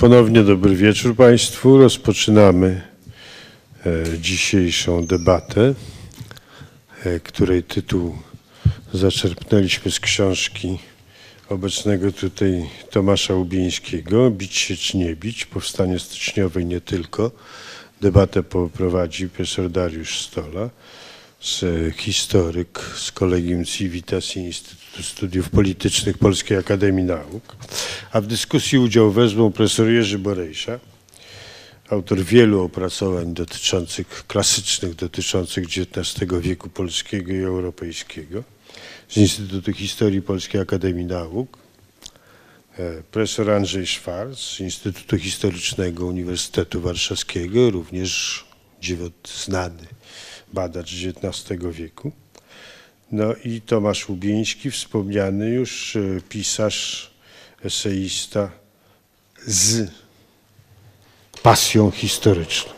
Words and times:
Ponownie 0.00 0.42
dobry 0.42 0.76
wieczór 0.76 1.16
Państwu. 1.16 1.78
Rozpoczynamy 1.78 2.82
e, 3.86 4.18
dzisiejszą 4.18 5.06
debatę, 5.06 5.74
e, 7.04 7.20
której 7.20 7.62
tytuł 7.62 8.16
zaczerpnęliśmy 8.94 9.90
z 9.90 10.00
książki 10.00 10.78
obecnego 11.48 12.12
tutaj 12.12 12.70
Tomasza 12.90 13.34
Ubińskiego 13.34 14.30
Bić 14.30 14.56
się 14.56 14.76
czy 14.76 14.96
nie 14.96 15.16
bić, 15.16 15.46
powstanie 15.46 15.98
styczniowe 15.98 16.62
i 16.62 16.66
nie 16.66 16.80
tylko. 16.80 17.30
Debatę 18.00 18.42
poprowadzi 18.42 19.28
profesor 19.28 19.70
Dariusz 19.70 20.20
Stola, 20.20 20.70
z, 21.40 21.64
historyk 21.96 22.78
z 22.96 23.12
Kolegium 23.12 23.64
Civitas 23.64 24.36
i 24.36 24.40
Instytutu 24.40 25.02
Studiów 25.02 25.50
Politycznych 25.50 26.18
Polskiej 26.18 26.58
Akademii 26.58 27.04
Nauk. 27.04 27.56
A 28.12 28.20
w 28.20 28.26
dyskusji 28.26 28.78
udział 28.78 29.10
wezmą 29.10 29.52
profesor 29.52 29.88
Jerzy 29.88 30.18
Borejsza, 30.18 30.78
autor 31.88 32.18
wielu 32.18 32.62
opracowań 32.62 33.34
dotyczących, 33.34 34.24
klasycznych, 34.26 34.94
dotyczących 34.94 35.64
XIX 35.64 36.30
wieku 36.40 36.68
polskiego 36.68 37.32
i 37.32 37.42
europejskiego 37.42 38.44
z 39.08 39.16
Instytutu 39.16 39.72
Historii 39.72 40.22
Polskiej 40.22 40.60
Akademii 40.60 41.04
Nauk, 41.04 41.58
e, 42.78 43.02
profesor 43.02 43.50
Andrzej 43.50 43.86
Szwarc 43.86 44.38
z 44.38 44.60
Instytutu 44.60 45.18
Historycznego 45.18 46.06
Uniwersytetu 46.06 46.80
Warszawskiego, 46.80 47.70
również 47.70 48.44
znany 49.44 49.86
badacz 50.52 50.92
XIX 50.92 51.60
wieku. 51.70 52.12
No 53.12 53.34
i 53.44 53.60
Tomasz 53.60 54.08
Łubiński, 54.08 54.70
wspomniany 54.70 55.50
już 55.50 55.96
e, 55.96 56.00
pisarz, 56.28 57.10
eseista 57.64 58.50
z 59.46 59.90
pasją 61.42 61.90
historyczną. 61.90 62.72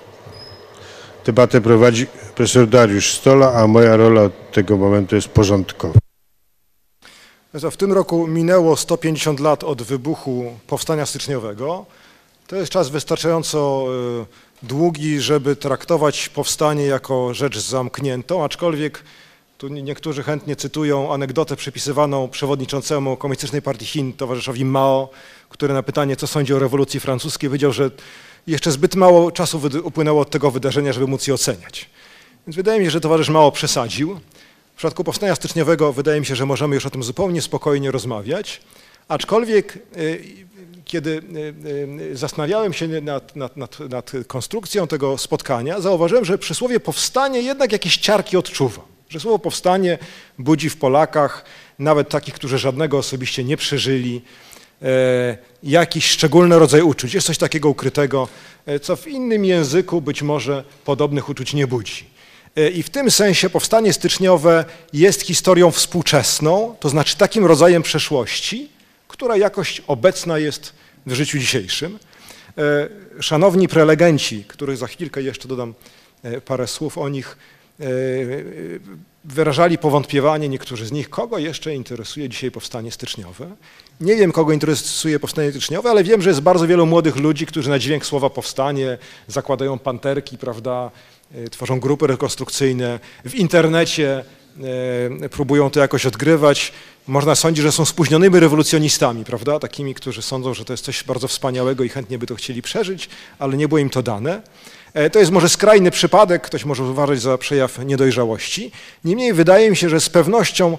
Debatę 1.27 1.61
prowadzi 1.61 2.07
profesor 2.07 2.69
Dariusz 2.69 3.15
Stola, 3.15 3.53
a 3.53 3.67
moja 3.67 3.97
rola 3.97 4.23
od 4.23 4.53
tego 4.53 4.77
momentu 4.77 5.15
jest 5.15 5.29
porządkowa. 5.29 5.99
W 7.55 7.77
tym 7.77 7.93
roku 7.93 8.27
minęło 8.27 8.77
150 8.77 9.41
lat 9.41 9.65
od 9.65 9.83
wybuchu 9.83 10.59
Powstania 10.67 11.07
Styczniowego. 11.07 11.87
To 12.47 12.57
jest 12.57 12.73
czas 12.73 12.89
wystarczająco 12.89 13.87
e, 14.23 14.52
długi, 14.63 15.21
żeby 15.21 15.57
traktować 15.57 16.29
powstanie 16.29 16.85
jako 16.85 17.35
rzecz 17.35 17.59
zamkniętą, 17.59 18.45
aczkolwiek 18.45 19.05
tu 19.59 19.69
niektórzy 19.69 20.23
chętnie 20.23 20.57
cytują 20.57 21.15
anegdotę 21.15 21.57
przypisywaną 21.57 22.29
przewodniczącemu 22.29 23.17
Komunistycznej 23.17 23.63
Partii 23.63 23.87
Chin, 23.87 24.13
towarzyszowi 24.13 24.65
Mao, 24.65 25.09
który 25.49 25.75
na 25.75 25.83
pytanie, 25.83 26.17
co 26.17 26.27
sądzi 26.27 26.55
o 26.55 26.59
rewolucji 26.59 27.01
francuskiej, 27.01 27.51
powiedział, 27.51 27.73
że 27.73 27.91
jeszcze 28.47 28.73
zbyt 28.73 28.95
mało 28.95 29.33
czasu 29.33 29.61
upłynęło 29.85 30.21
od 30.21 30.31
tego 30.31 30.51
wydarzenia, 30.51 30.93
żeby 30.93 31.07
móc 31.07 31.27
je 31.27 31.35
oceniać. 31.35 31.91
Więc 32.47 32.57
wydaje 32.57 32.81
mi 32.81 32.87
się, 32.87 32.91
że 32.91 33.01
towarzysz 33.01 33.29
Mao 33.29 33.53
przesadził. 33.53 34.21
W 34.75 34.77
przypadku 34.77 35.05
powstania 35.05 35.35
styczniowego 35.35 35.93
wydaje 35.93 36.21
mi 36.21 36.27
się, 36.27 36.37
że 36.37 36.47
możemy 36.47 36.75
już 36.75 36.87
o 36.87 36.91
tym 36.91 37.03
zupełnie 37.03 37.43
spokojnie 37.43 37.91
rozmawiać, 37.91 38.61
aczkolwiek 39.09 39.79
y, 39.97 40.25
kiedy 40.85 41.11
y, 41.11 42.09
y, 42.13 42.17
zastanawiałem 42.17 42.73
się 42.73 42.89
nad, 42.89 43.37
nad, 43.37 43.57
nad, 43.57 43.81
nad 43.81 44.13
konstrukcją 44.27 44.87
tego 44.87 45.19
spotkania, 45.19 45.81
zauważyłem, 45.81 46.25
że 46.25 46.39
przysłowie 46.39 46.81
powstanie 46.81 47.43
jednak 47.43 47.73
jakieś 47.73 47.97
ciarki 47.97 48.37
odczuwa. 48.37 48.83
Że 49.09 49.21
słowo 49.21 49.39
powstanie 49.39 49.99
budzi 50.39 50.71
w 50.71 50.77
Polakach, 50.77 51.45
nawet 51.79 52.09
takich, 52.09 52.35
którzy 52.35 52.59
żadnego 52.59 52.99
osobiście 52.99 53.45
nie 53.45 53.57
przeżyli, 53.57 54.23
e, 54.83 55.39
jakiś 55.63 56.11
szczególny 56.11 56.59
rodzaj 56.59 56.83
uczuć. 56.83 57.15
Jest 57.15 57.27
coś 57.27 57.39
takiego 57.39 57.69
ukrytego, 57.69 58.29
e, 58.67 58.81
co 58.81 58.97
w 58.97 59.07
innym 59.07 59.45
języku 59.45 60.01
być 60.01 60.23
może 60.23 60.65
podobnych 60.85 61.29
uczuć 61.29 61.55
nie 61.55 61.67
budzi. 61.67 62.13
E, 62.57 62.71
I 62.71 62.83
w 62.83 62.91
tym 62.91 63.11
sensie 63.11 63.51
powstanie 63.51 63.93
styczniowe 63.93 64.65
jest 64.93 65.23
historią 65.23 65.71
współczesną, 65.71 66.77
to 66.81 66.89
znaczy 66.89 67.17
takim 67.17 67.47
rodzajem 67.47 67.83
przeszłości, 67.83 68.69
która 69.23 69.37
jakoś 69.37 69.83
obecna 69.87 70.39
jest 70.39 70.73
w 71.07 71.13
życiu 71.13 71.39
dzisiejszym. 71.39 71.99
Szanowni 73.21 73.69
prelegenci, 73.69 74.45
których 74.49 74.77
za 74.77 74.87
chwilkę 74.87 75.23
jeszcze 75.23 75.49
dodam 75.49 75.75
parę 76.45 76.67
słów 76.67 76.99
o 76.99 77.09
nich, 77.09 77.37
E, 77.81 77.85
wyrażali 79.25 79.79
powątpiewanie 79.79 80.49
niektórzy 80.49 80.87
z 80.87 80.93
nich, 80.93 81.11
kogo 81.11 81.39
jeszcze 81.39 81.75
interesuje 81.75 82.29
dzisiaj 82.29 82.51
powstanie 82.51 82.93
styczniowe. 82.93 83.51
Nie 84.01 84.17
wiem, 84.17 84.33
kogo 84.33 84.53
interesuje 84.53 85.21
powstanie 85.21 85.51
styczniowe, 85.51 85.91
ale 85.91 86.05
wiem, 86.05 86.23
że 86.23 86.31
jest 86.31 86.41
bardzo 86.41 86.67
wielu 86.67 86.87
młodych 86.87 87.17
ludzi, 87.17 87.47
którzy 87.47 87.71
na 87.71 87.79
dźwięk 87.79 88.07
słowa 88.07 88.31
powstanie 88.31 88.99
zakładają 89.29 89.79
panterki, 89.79 90.39
prawda, 90.39 90.91
e, 91.35 91.51
tworzą 91.51 91.81
grupy 91.81 92.07
rekonstrukcyjne, 92.07 93.01
w 93.25 93.35
internecie 93.35 94.19
e, 94.19 94.25
próbują 95.31 95.71
to 95.71 95.81
jakoś 95.81 96.07
odgrywać. 96.07 96.73
Można 97.07 97.35
sądzić, 97.35 97.63
że 97.63 97.73
są 97.73 97.85
spóźnionymi 97.85 98.41
rewolucjonistami, 98.41 99.25
prawda, 99.25 99.59
takimi, 99.59 99.95
którzy 99.95 100.23
sądzą, 100.23 100.55
że 100.55 100.65
to 100.65 100.73
jest 100.73 100.85
coś 100.85 101.05
bardzo 101.05 101.29
wspaniałego 101.29 101.85
i 101.85 101.89
chętnie 101.89 102.19
by 102.19 102.27
to 102.27 102.35
chcieli 102.35 102.63
przeżyć, 102.63 103.09
ale 103.39 103.57
nie 103.57 103.69
było 103.69 103.79
im 103.79 103.91
to 103.91 104.03
dane. 104.03 104.43
E, 104.95 105.11
to 105.11 105.19
jest 105.19 105.31
może 105.31 105.49
skrajny 105.49 105.91
przypadek, 105.91 106.43
ktoś 106.43 106.65
może 106.65 106.85
uważać 106.85 107.21
za 107.21 107.39
przejaw 107.39 107.79
niedojrzałości. 107.85 108.71
Niemniej 109.05 109.33
wydaje 109.33 109.71
mi 109.71 109.77
się, 109.77 109.89
że 109.89 110.01
z 110.01 110.09
pewnością 110.09 110.79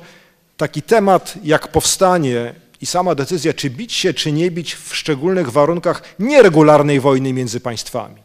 taki 0.58 0.82
temat 0.82 1.34
jak 1.44 1.68
powstanie 1.68 2.56
i 2.82 2.86
sama 2.86 3.16
decyzja, 3.16 3.54
czy 3.54 3.70
bić 3.70 3.94
się, 3.94 4.14
czy 4.14 4.32
nie 4.32 4.52
bić 4.52 4.76
w 4.76 4.96
szczególnych 4.96 5.52
warunkach 5.52 6.02
nieregularnej 6.20 7.00
wojny 7.00 7.34
między 7.34 7.60
państwami, 7.60 8.23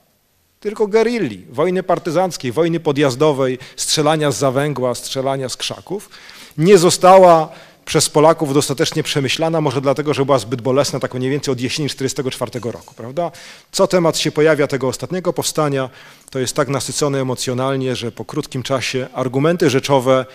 tylko 0.60 0.86
gerilli, 0.86 1.46
wojny 1.50 1.82
partyzanckiej, 1.82 2.52
wojny 2.52 2.80
podjazdowej, 2.80 3.58
strzelania 3.76 4.30
z 4.30 4.38
zawęgła, 4.38 4.94
strzelania 4.94 5.48
z 5.48 5.56
krzaków, 5.56 6.10
nie 6.58 6.78
została 6.78 7.48
przez 7.84 8.08
Polaków 8.08 8.54
dostatecznie 8.54 9.02
przemyślana, 9.02 9.60
może 9.60 9.80
dlatego, 9.80 10.14
że 10.14 10.24
była 10.24 10.38
zbyt 10.38 10.60
bolesna, 10.62 11.00
tak 11.00 11.14
mniej 11.14 11.30
więcej 11.30 11.52
od 11.52 11.60
jesieni 11.60 11.88
1944 11.88 12.72
roku, 12.72 12.94
prawda? 12.94 13.30
Co 13.72 13.86
temat 13.86 14.18
się 14.18 14.32
pojawia 14.32 14.66
tego 14.66 14.88
ostatniego 14.88 15.32
powstania, 15.32 15.90
to 16.30 16.38
jest 16.38 16.56
tak 16.56 16.68
nasycony 16.68 17.20
emocjonalnie, 17.20 17.96
że 17.96 18.12
po 18.12 18.24
krótkim 18.24 18.62
czasie 18.62 19.06
argumenty 19.12 19.70
rzeczowe 19.70 20.26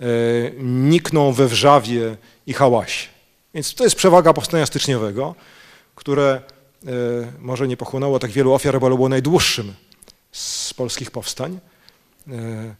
e, 0.00 0.04
nikną 0.62 1.32
we 1.32 1.48
wrzawie 1.48 2.16
i 2.46 2.52
hałasie. 2.52 3.08
Więc 3.54 3.74
to 3.74 3.84
jest 3.84 3.96
przewaga 3.96 4.32
powstania 4.32 4.66
styczniowego, 4.66 5.34
które 5.94 6.40
może 7.38 7.68
nie 7.68 7.76
pochłonęło 7.76 8.18
tak 8.18 8.30
wielu 8.30 8.52
ofiar, 8.52 8.80
bo 8.80 8.88
było 8.88 9.08
najdłuższym 9.08 9.74
z 10.32 10.74
polskich 10.74 11.10
powstań. 11.10 11.60
E, 12.30 12.74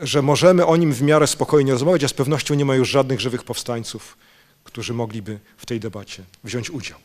że 0.00 0.22
możemy 0.22 0.66
o 0.66 0.76
nim 0.76 0.92
w 0.92 1.02
miarę 1.02 1.26
spokojnie 1.26 1.72
rozmawiać, 1.72 2.04
a 2.04 2.08
z 2.08 2.12
pewnością 2.12 2.54
nie 2.54 2.64
ma 2.64 2.74
już 2.74 2.88
żadnych 2.88 3.20
żywych 3.20 3.44
powstańców, 3.44 4.16
którzy 4.64 4.94
mogliby 4.94 5.38
w 5.56 5.66
tej 5.66 5.80
debacie 5.80 6.22
wziąć 6.44 6.70
udział. 6.70 6.98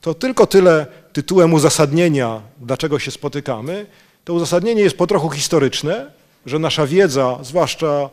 To 0.00 0.14
tylko 0.14 0.46
tyle 0.46 0.86
tytułem 1.12 1.54
uzasadnienia, 1.54 2.42
dlaczego 2.60 2.98
się 2.98 3.10
spotykamy. 3.10 3.86
To 4.24 4.34
uzasadnienie 4.34 4.82
jest 4.82 4.96
po 4.96 5.06
trochu 5.06 5.30
historyczne, 5.30 6.10
że 6.46 6.58
nasza 6.58 6.86
wiedza, 6.86 7.38
zwłaszcza 7.42 8.10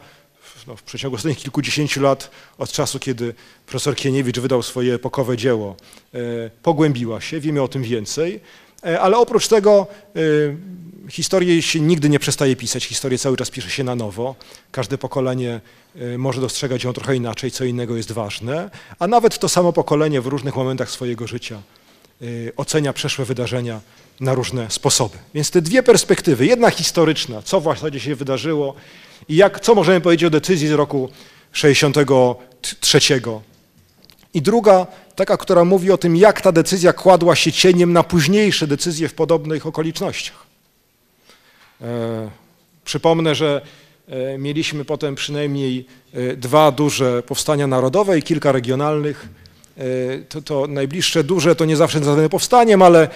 no, 0.68 0.75
w 0.75 0.84
przeciągu 0.84 1.16
ostatnich 1.16 1.38
kilkudziesięciu 1.38 2.02
lat, 2.02 2.31
od 2.58 2.72
czasu, 2.72 3.00
kiedy 3.00 3.34
profesor 3.66 3.96
Kieniewicz 3.96 4.40
wydał 4.40 4.64
swoje 4.64 4.94
epokowe 4.94 5.38
dzieło, 5.38 5.75
e, 6.14 6.20
pogłębiła 6.64 7.22
się, 7.22 7.40
wiemy 7.40 7.62
o 7.62 7.68
tym 7.68 7.84
więcej, 7.84 8.40
e, 8.86 9.00
ale 9.00 9.18
oprócz 9.18 9.47
tego 9.47 9.88
e, 10.16 10.20
historię 11.09 11.62
się 11.62 11.80
nigdy 11.80 12.09
nie 12.09 12.20
przestaje 12.20 12.56
pisać, 12.56 12.85
historię 12.85 13.17
cały 13.17 13.38
czas 13.38 13.50
pisze 13.50 13.70
się 13.70 13.84
na 13.84 13.96
nowo. 13.96 14.35
Każde 14.72 14.97
pokolenie 14.97 15.61
może 16.17 16.41
dostrzegać 16.41 16.84
ją 16.84 16.94
trochę 16.94 17.16
inaczej, 17.16 17.52
co 17.52 17.66
innego 17.66 17.97
jest 17.97 18.12
ważne, 18.12 18.70
a 19.00 19.08
nawet 19.08 19.40
to 19.40 19.50
samo 19.50 19.73
pokolenie 19.73 20.22
w 20.22 20.28
różnych 20.28 20.55
momentach 20.55 20.91
swojego 20.91 21.28
życia 21.28 21.62
ocenia 22.57 22.93
przeszłe 22.93 23.25
wydarzenia 23.25 23.81
na 24.19 24.33
różne 24.33 24.71
sposoby. 24.71 25.17
Więc 25.33 25.51
te 25.51 25.61
dwie 25.61 25.83
perspektywy, 25.83 26.45
jedna 26.45 26.69
historyczna, 26.69 27.41
co 27.41 27.61
w 27.61 27.63
zasadzie 27.63 27.99
się 27.99 28.16
wydarzyło 28.16 28.75
i 29.29 29.35
jak, 29.35 29.59
co 29.59 29.75
możemy 29.75 30.01
powiedzieć 30.01 30.25
o 30.25 30.29
decyzji 30.29 30.67
z 30.67 30.71
roku 30.71 31.09
63 31.51 32.99
i 34.33 34.41
druga, 34.41 34.87
taka, 35.16 35.37
która 35.37 35.66
mówi 35.66 35.91
o 35.91 35.97
tym, 35.97 36.16
jak 36.16 36.41
ta 36.41 36.51
decyzja 36.51 36.93
kładła 36.93 37.35
się 37.35 37.51
cieniem 37.51 37.93
na 37.93 38.03
późniejsze 38.03 38.67
decyzje 38.67 39.09
w 39.09 39.13
podobnych 39.13 39.66
okolicznościach. 39.66 40.45
E, 41.81 42.29
przypomnę, 42.85 43.35
że 43.35 43.61
e, 44.07 44.37
mieliśmy 44.37 44.85
potem 44.85 45.16
przynajmniej 45.16 45.85
e, 46.13 46.35
dwa 46.35 46.71
duże 46.71 47.23
powstania 47.23 47.67
narodowe 47.67 48.17
i 48.17 48.23
kilka 48.23 48.51
regionalnych. 48.51 49.27
To, 50.29 50.41
to, 50.41 50.67
najbliższe 50.67 51.23
duże 51.23 51.55
to 51.55 51.66
nie 51.66 51.78
zawsze 51.78 51.99
nazwane 51.99 52.29
powstaniem, 52.29 52.81
ale 52.81 53.09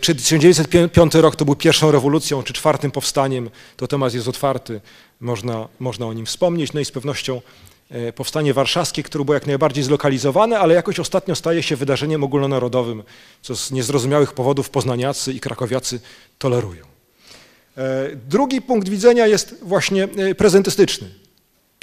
czy 0.00 0.14
1905 0.14 1.14
rok 1.14 1.36
to 1.36 1.44
był 1.44 1.56
pierwszą 1.56 1.90
rewolucją, 1.90 2.42
czy 2.42 2.52
czwartym 2.52 2.90
powstaniem, 2.90 3.50
to 3.76 3.86
temat 3.86 4.14
jest 4.14 4.28
otwarty, 4.28 4.80
można, 5.20 5.68
można 5.78 6.06
o 6.06 6.12
nim 6.12 6.26
wspomnieć. 6.26 6.72
No 6.72 6.80
i 6.80 6.84
z 6.84 6.90
pewnością 6.90 7.40
e, 7.90 8.12
powstanie 8.12 8.54
warszawskie, 8.54 9.02
które 9.02 9.24
było 9.24 9.34
jak 9.34 9.46
najbardziej 9.46 9.84
zlokalizowane, 9.84 10.58
ale 10.58 10.74
jakoś 10.74 11.00
ostatnio 11.00 11.34
staje 11.34 11.62
się 11.62 11.76
wydarzeniem 11.76 12.24
ogólnonarodowym, 12.24 13.02
co 13.42 13.56
z 13.56 13.70
niezrozumiałych 13.70 14.32
powodów 14.32 14.70
poznaniacy 14.70 15.32
i 15.32 15.40
krakowiacy 15.40 16.00
tolerują. 16.38 16.84
E, 17.76 18.10
drugi 18.28 18.62
punkt 18.62 18.88
widzenia 18.88 19.26
jest 19.26 19.56
właśnie 19.62 20.04
e, 20.04 20.34
prezentystyczny. 20.34 21.10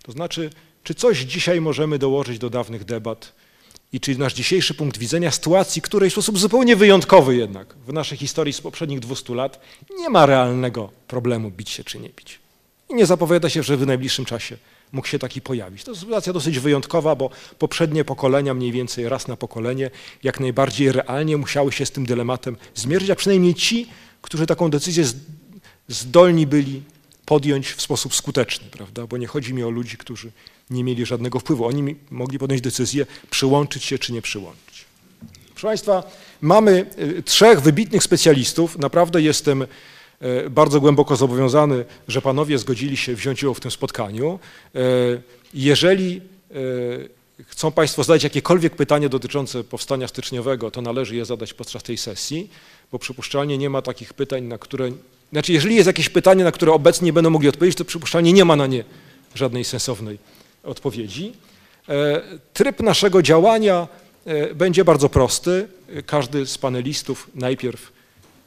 To 0.04 0.12
znaczy, 0.12 0.50
czy 0.84 0.96
coś 0.96 1.20
dzisiaj 1.20 1.62
możemy 1.62 2.00
dołożyć 2.00 2.40
do 2.40 2.50
dawnych 2.50 2.86
debat 2.86 3.34
i 3.94 4.00
czy 4.00 4.18
nasz 4.18 4.34
dzisiejszy 4.34 4.74
punkt 4.74 4.98
widzenia 4.98 5.32
sytuacji, 5.32 5.82
której 5.82 6.10
w 6.10 6.14
sposób 6.14 6.40
zupełnie 6.40 6.76
wyjątkowy 6.76 7.36
jednak 7.36 7.76
w 7.88 7.94
naszej 7.94 8.18
historii 8.18 8.54
z 8.54 8.62
poprzednich 8.62 9.00
200 9.00 9.36
lat 9.36 9.60
nie 10.00 10.10
ma 10.10 10.26
realnego 10.26 10.92
problemu 11.08 11.52
bić 11.52 11.70
się 11.70 11.84
czy 11.84 12.00
nie 12.00 12.10
bić. 12.10 12.40
I 12.90 12.94
nie 12.96 13.06
zapowiada 13.06 13.50
się, 13.50 13.64
że 13.64 13.78
w 13.78 13.86
najbliższym 13.86 14.26
czasie 14.26 14.58
mógł 14.92 15.08
się 15.08 15.20
taki 15.20 15.42
pojawić. 15.42 15.84
To 15.84 15.96
sytuacja 15.96 16.34
dosyć 16.34 16.60
wyjątkowa, 16.60 17.16
bo 17.16 17.30
poprzednie 17.60 18.06
pokolenia, 18.06 18.54
mniej 18.54 18.72
więcej 18.72 19.10
raz 19.10 19.28
na 19.28 19.36
pokolenie, 19.36 19.92
jak 20.24 20.40
najbardziej 20.40 20.92
realnie 20.92 21.38
musiały 21.38 21.72
się 21.72 21.86
z 21.86 21.92
tym 21.92 22.06
dylematem 22.06 22.58
zmierzyć, 22.76 23.10
a 23.10 23.16
przynajmniej 23.16 23.56
ci, 23.56 23.88
którzy 24.22 24.46
taką 24.46 24.70
decyzję 24.70 25.06
zdolni 25.88 26.48
byli 26.48 26.82
podjąć 27.26 27.72
w 27.72 27.82
sposób 27.82 28.16
skuteczny, 28.16 28.68
prawda? 28.72 29.08
Bo 29.08 29.18
nie 29.18 29.28
chodzi 29.28 29.54
mi 29.54 29.64
o 29.64 29.70
ludzi, 29.70 29.98
którzy 29.98 30.32
nie 30.70 30.84
mieli 30.84 31.06
żadnego 31.06 31.40
wpływu. 31.40 31.66
Oni 31.66 31.96
mogli 32.12 32.40
podjąć 32.40 32.62
decyzję, 32.62 33.06
przyłączyć 33.30 33.84
się 33.84 34.00
czy 34.00 34.14
nie 34.14 34.22
przyłączyć. 34.22 34.86
Proszę 35.50 35.68
Państwa, 35.68 36.04
mamy 36.42 36.86
y, 37.00 37.24
trzech 37.24 37.62
wybitnych 37.62 38.04
specjalistów. 38.04 38.78
Naprawdę 38.80 39.22
jestem 39.22 39.62
y, 39.62 39.68
bardzo 40.50 40.80
głęboko 40.80 41.16
zobowiązany, 41.16 41.86
że 42.08 42.22
panowie 42.22 42.58
zgodzili 42.58 42.98
się 42.98 43.16
wziąć 43.16 43.44
udział 43.44 43.54
w 43.54 43.60
tym 43.60 43.72
spotkaniu. 43.72 44.40
Y, 44.76 45.22
jeżeli 45.54 46.22
chcą 47.48 47.72
Państwo 47.72 48.04
zadać 48.04 48.24
jakiekolwiek 48.24 48.76
pytanie 48.76 49.10
dotyczące 49.10 49.64
powstania 49.64 50.08
styczniowego, 50.08 50.72
to 50.72 50.82
należy 50.82 51.16
je 51.16 51.26
zadać 51.26 51.54
podczas 51.54 51.84
tej 51.84 51.98
sesji, 51.98 52.50
bo 52.92 53.00
przypuszczalnie 53.00 53.58
nie 53.58 53.70
ma 53.70 53.82
takich 53.82 54.14
pytań, 54.14 54.44
na 54.44 54.58
które 54.58 54.92
znaczy, 55.32 55.54
jeżeli 55.54 55.76
jest 55.76 55.88
jakieś 55.88 56.10
pytanie, 56.10 56.44
na 56.44 56.52
które 56.52 56.72
obecnie 56.72 57.06
nie 57.06 57.14
będą 57.14 57.30
mogli 57.30 57.50
odpowiedzieć, 57.50 57.78
to 57.78 57.86
przypuszczalnie 57.86 58.34
nie 58.34 58.46
ma 58.46 58.56
na 58.56 58.68
nie 58.68 58.84
żadnej 59.36 59.64
sensownej 59.64 60.18
odpowiedzi. 60.64 61.34
E, 61.90 62.22
tryb 62.54 62.80
naszego 62.80 63.22
działania 63.22 63.88
e, 64.26 64.56
będzie 64.56 64.86
bardzo 64.86 65.10
prosty. 65.10 65.68
Każdy 66.06 66.46
z 66.46 66.58
panelistów 66.58 67.30
najpierw 67.36 67.92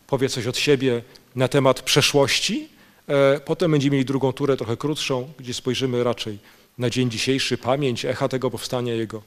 powie 0.07 0.29
coś 0.29 0.47
od 0.47 0.59
siebie 0.59 1.03
na 1.37 1.49
temat 1.49 1.83
przeszłości, 1.83 2.69
e, 3.09 3.41
potem 3.41 3.71
będziemy 3.71 3.93
mieli 3.93 4.05
drugą 4.05 4.33
turę 4.33 4.57
trochę 4.57 4.77
krótszą, 4.77 5.33
gdzie 5.39 5.55
spojrzymy 5.55 6.05
raczej 6.05 6.39
na 6.79 6.91
dzień 6.91 7.11
dzisiejszy, 7.11 7.59
pamięć, 7.59 8.05
echa 8.05 8.29
tego 8.29 8.51
powstania, 8.51 8.95
jego 8.95 9.23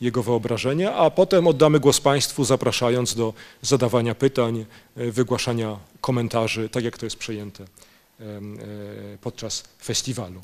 jego 0.00 0.22
wyobrażenia, 0.22 0.94
a 0.94 1.10
potem 1.10 1.46
oddamy 1.46 1.80
głos 1.80 2.00
Państwu, 2.00 2.44
zapraszając 2.44 3.14
do 3.14 3.34
zadawania 3.62 4.14
pytań, 4.14 4.64
wygłaszania 4.96 5.76
komentarzy, 6.00 6.68
tak 6.68 6.84
jak 6.84 6.98
to 6.98 7.06
jest 7.06 7.16
przejęte 7.16 7.64
podczas 9.20 9.64
festiwalu. 9.82 10.40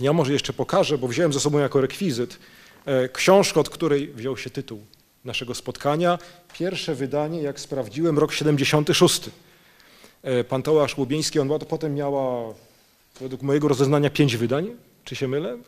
Ja 0.00 0.12
może 0.12 0.32
jeszcze 0.32 0.52
pokażę, 0.52 0.98
bo 0.98 1.08
wziąłem 1.08 1.32
ze 1.32 1.40
sobą 1.40 1.58
jako 1.58 1.80
rekwizyt 1.80 2.38
e, 2.86 3.08
książkę, 3.08 3.60
od 3.60 3.70
której 3.70 4.08
wziął 4.08 4.36
się 4.36 4.50
tytuł 4.50 4.84
naszego 5.24 5.54
spotkania. 5.54 6.18
Pierwsze 6.52 6.94
wydanie, 6.94 7.42
jak 7.42 7.60
sprawdziłem, 7.60 8.18
rok 8.18 8.32
76. 8.32 9.20
Pan 10.48 10.62
Tomasz 10.62 10.98
Łubieński, 10.98 11.40
on 11.40 11.48
potem 11.68 11.94
miała, 11.94 12.54
według 13.20 13.42
mojego 13.42 13.68
rozeznania, 13.68 14.10
pięć 14.10 14.36
wydań. 14.36 14.70
Czy 15.04 15.16
się 15.16 15.28
mylę? 15.28 15.58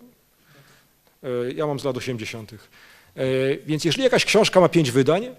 Ja 1.54 1.66
mam 1.66 1.80
z 1.80 1.84
lat 1.84 1.96
80. 1.96 2.52
E, 2.52 2.56
więc 3.66 3.84
jeżeli 3.84 4.04
jakaś 4.04 4.24
książka 4.24 4.60
ma 4.60 4.68
pięć 4.68 4.90
wydań 4.90 5.24
e, 5.24 5.34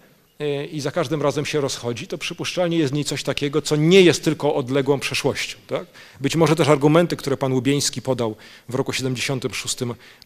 i 0.71 0.81
za 0.81 0.91
każdym 0.91 1.21
razem 1.21 1.45
się 1.45 1.61
rozchodzi, 1.61 2.07
to 2.07 2.17
przypuszczalnie 2.17 2.77
jest 2.77 2.93
w 2.93 2.95
niej 2.95 3.05
coś 3.05 3.23
takiego, 3.23 3.61
co 3.61 3.75
nie 3.75 4.01
jest 4.01 4.23
tylko 4.23 4.55
odległą 4.55 4.99
przeszłością. 4.99 5.57
Tak? 5.67 5.85
Być 6.21 6.35
może 6.35 6.55
też 6.55 6.67
argumenty, 6.67 7.15
które 7.15 7.37
pan 7.37 7.53
Łubieński 7.53 8.01
podał 8.01 8.35
w 8.69 8.75
roku 8.75 8.93
76 8.93 9.77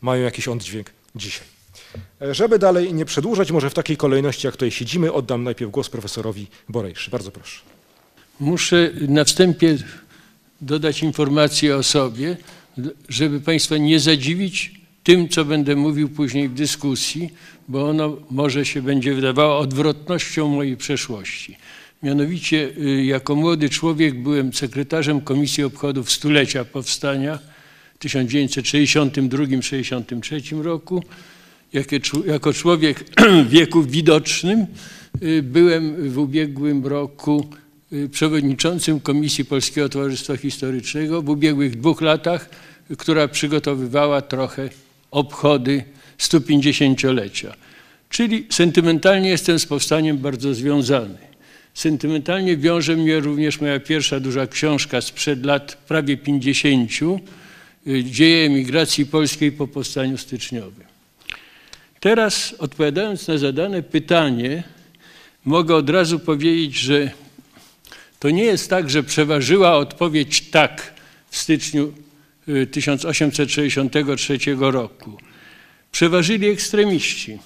mają 0.01 0.23
jakiś 0.23 0.47
oddźwięk 0.47 0.91
dzisiaj. 1.15 1.47
E, 2.21 2.35
żeby 2.35 2.59
dalej 2.59 2.93
nie 2.93 3.05
przedłużać, 3.05 3.51
może 3.51 3.69
w 3.69 3.73
takiej 3.73 3.97
kolejności, 3.97 4.47
jak 4.47 4.55
tutaj 4.55 4.71
siedzimy, 4.71 5.13
oddam 5.13 5.43
najpierw 5.43 5.71
głos 5.71 5.89
profesorowi 5.89 6.47
Borejszy. 6.69 7.11
Bardzo 7.11 7.31
proszę. 7.31 7.61
Muszę 8.39 8.91
na 9.07 9.23
wstępie 9.23 9.77
dodać 10.61 11.03
informację 11.03 11.75
o 11.75 11.83
sobie, 11.83 12.37
żeby 13.09 13.39
Państwa 13.39 13.77
nie 13.77 13.99
zadziwić 13.99 14.81
tym, 15.03 15.29
co 15.29 15.45
będę 15.45 15.75
mówił 15.75 16.09
później 16.09 16.49
w 16.49 16.53
dyskusji, 16.53 17.33
bo 17.71 17.89
ono 17.89 18.18
może 18.31 18.65
się 18.65 18.81
będzie 18.81 19.13
wydawało 19.13 19.59
odwrotnością 19.59 20.47
mojej 20.47 20.77
przeszłości. 20.77 21.57
Mianowicie 22.03 22.69
y, 22.77 23.06
jako 23.06 23.35
młody 23.35 23.69
człowiek 23.69 24.23
byłem 24.23 24.53
sekretarzem 24.53 25.21
Komisji 25.21 25.63
Obchodów 25.63 26.12
Stulecia 26.12 26.65
Powstania 26.65 27.39
w 28.00 28.06
1962-63 28.06 30.62
roku. 30.62 31.03
Jako 32.25 32.53
człowiek 32.53 33.06
w 33.47 33.50
wieku 33.50 33.83
widocznym 33.83 34.65
y, 35.23 35.44
byłem 35.44 36.09
w 36.09 36.18
ubiegłym 36.18 36.88
roku 36.88 37.47
y, 37.94 38.09
przewodniczącym 38.09 39.00
Komisji 39.00 39.45
Polskiego 39.45 39.89
Towarzystwa 39.89 40.38
Historycznego 40.38 41.21
w 41.21 41.29
ubiegłych 41.29 41.79
dwóch 41.79 42.01
latach, 42.01 42.50
która 42.97 43.27
przygotowywała 43.27 44.21
trochę 44.21 44.69
obchody 45.12 45.83
150-lecia. 46.21 47.53
Czyli 48.09 48.45
sentymentalnie 48.50 49.29
jestem 49.29 49.59
z 49.59 49.65
powstaniem 49.65 50.18
bardzo 50.18 50.53
związany. 50.53 51.18
Sentymentalnie 51.73 52.57
wiąże 52.57 52.95
mnie 52.95 53.19
również 53.19 53.62
moja 53.62 53.79
pierwsza 53.79 54.19
duża 54.19 54.47
książka 54.47 55.01
sprzed 55.01 55.45
lat 55.45 55.75
prawie 55.75 56.18
50, 56.18 56.91
y, 57.88 58.03
Dzieje 58.03 58.45
emigracji 58.45 59.06
polskiej 59.06 59.51
po 59.51 59.68
powstaniu 59.68 60.18
styczniowym. 60.18 60.85
Teraz 62.00 62.56
odpowiadając 62.59 63.27
na 63.27 63.38
zadane 63.38 63.83
pytanie, 63.83 64.63
mogę 65.45 65.75
od 65.75 65.89
razu 65.89 66.19
powiedzieć, 66.19 66.75
że 66.75 67.12
to 68.19 68.29
nie 68.29 68.44
jest 68.44 68.69
tak, 68.69 68.89
że 68.89 69.03
przeważyła 69.03 69.77
odpowiedź 69.77 70.41
tak 70.41 70.94
w 71.29 71.38
styczniu 71.38 71.94
1863 72.71 74.37
roku. 74.59 75.18
Przeważyli 75.92 76.50
ekstremiści. 76.50 77.40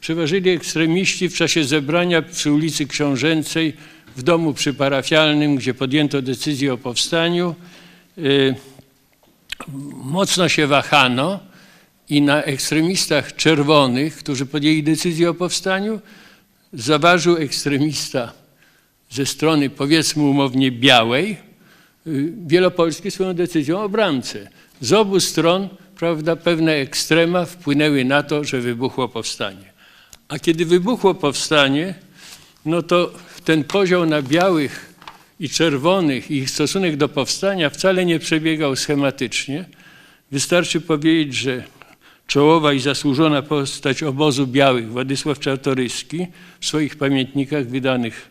Przeważyli 0.00 0.50
ekstremiści 0.50 1.28
w 1.28 1.34
czasie 1.34 1.64
zebrania 1.64 2.22
przy 2.22 2.52
ulicy 2.52 2.86
Książęcej 2.86 3.74
w 4.16 4.22
domu 4.22 4.54
przyparafialnym, 4.54 5.56
gdzie 5.56 5.74
podjęto 5.74 6.22
decyzję 6.22 6.72
o 6.72 6.78
powstaniu. 6.78 7.54
Y, 8.18 8.54
mocno 10.04 10.48
się 10.48 10.66
wahano 10.66 11.40
i 12.08 12.22
na 12.22 12.42
ekstremistach 12.42 13.36
czerwonych, 13.36 14.16
którzy 14.16 14.46
podjęli 14.46 14.82
decyzję 14.82 15.30
o 15.30 15.34
powstaniu, 15.34 16.00
zaważył 16.72 17.36
ekstremista 17.36 18.32
ze 19.10 19.26
strony 19.26 19.70
powiedzmy 19.70 20.22
umownie 20.22 20.72
białej, 20.72 21.48
Y, 22.08 22.32
wielopolskie 22.46 23.10
swoją 23.10 23.34
decyzją 23.34 23.80
o 23.80 23.88
bramce. 23.88 24.48
Z 24.80 24.92
obu 24.92 25.20
stron 25.20 25.68
prawda, 25.98 26.36
pewne 26.36 26.72
ekstrema 26.72 27.44
wpłynęły 27.44 28.04
na 28.04 28.22
to, 28.22 28.44
że 28.44 28.60
wybuchło 28.60 29.08
powstanie. 29.08 29.72
A 30.28 30.38
kiedy 30.38 30.64
wybuchło 30.64 31.14
powstanie, 31.14 31.94
no 32.64 32.82
to 32.82 33.12
ten 33.44 33.64
podział 33.64 34.06
na 34.06 34.22
białych 34.22 34.94
i 35.40 35.48
czerwonych 35.48 36.30
i 36.30 36.36
ich 36.36 36.50
stosunek 36.50 36.96
do 36.96 37.08
powstania 37.08 37.70
wcale 37.70 38.04
nie 38.04 38.18
przebiegał 38.18 38.76
schematycznie. 38.76 39.64
Wystarczy 40.30 40.80
powiedzieć, 40.80 41.34
że 41.34 41.64
czołowa 42.26 42.72
i 42.72 42.80
zasłużona 42.80 43.42
postać 43.42 44.02
obozu 44.02 44.46
białych, 44.46 44.90
Władysław 44.90 45.38
Czartoryski, 45.38 46.26
w 46.60 46.66
swoich 46.66 46.96
pamiętnikach 46.96 47.66
wydanych 47.66 48.30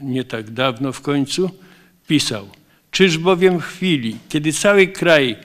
nie 0.00 0.24
tak 0.24 0.50
dawno 0.50 0.92
w 0.92 1.00
końcu, 1.00 1.50
pisał– 2.06 2.48
Czyż 2.94 3.18
bowiem 3.18 3.60
chwili, 3.60 4.16
kiedy 4.28 4.52
cały 4.52 4.86
kraj 4.86 5.36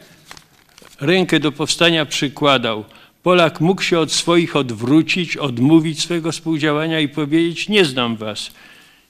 rękę 1.02 1.40
do 1.40 1.52
powstania 1.52 2.06
przykładał, 2.06 2.86
Polak 3.24 3.62
mógł 3.62 3.82
się 3.82 4.00
od 4.00 4.12
swoich 4.12 4.56
odwrócić, 4.56 5.38
odmówić 5.38 6.02
swojego 6.02 6.32
współdziałania 6.32 7.00
i 7.00 7.08
powiedzieć: 7.08 7.70
Nie 7.70 7.86
znam 7.86 8.16
was. 8.16 8.52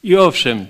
I 0.04 0.16
owszem, 0.16 0.66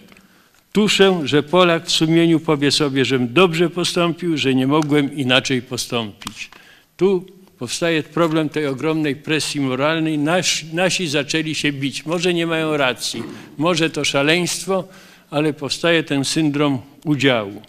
tuszę, 0.71 1.21
że 1.23 1.43
Polak 1.43 1.85
w 1.85 1.91
sumieniu 1.91 2.39
powie 2.39 2.71
sobie, 2.71 3.05
żem 3.05 3.33
dobrze 3.33 3.69
postąpił, 3.69 4.37
że 4.37 4.55
nie 4.55 4.67
mogłem 4.67 5.15
inaczej 5.15 5.61
postąpić. 5.61 6.49
Tu 6.97 7.25
powstaje 7.59 8.03
problem 8.03 8.49
tej 8.49 8.67
ogromnej 8.67 9.15
presji 9.15 9.61
moralnej. 9.61 10.17
Nasi, 10.17 10.65
nasi 10.73 11.07
zaczęli 11.07 11.55
się 11.55 11.71
bić. 11.71 12.05
Może 12.05 12.33
nie 12.33 12.47
mają 12.47 12.77
racji, 12.77 13.23
może 13.57 13.89
to 13.89 14.05
szaleństwo, 14.05 14.83
ale 15.29 15.53
powstaje 15.53 16.03
ten 16.03 16.25
syndrom 16.25 16.81
udziału. 17.05 17.61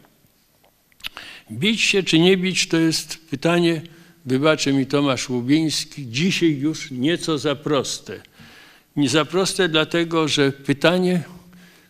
Bić 1.52 1.80
się 1.80 2.02
czy 2.02 2.18
nie 2.18 2.36
bić 2.36 2.68
to 2.68 2.76
jest 2.76 3.18
pytanie 3.30 3.82
wybaczy 4.26 4.72
mi 4.72 4.86
Tomasz 4.86 5.28
Łubiński, 5.28 6.06
dzisiaj 6.08 6.56
już 6.56 6.90
nieco 6.90 7.38
za 7.38 7.54
proste. 7.54 8.20
Nie 8.96 9.08
za 9.08 9.24
proste 9.24 9.68
dlatego, 9.68 10.28
że 10.28 10.52
pytanie 10.52 11.22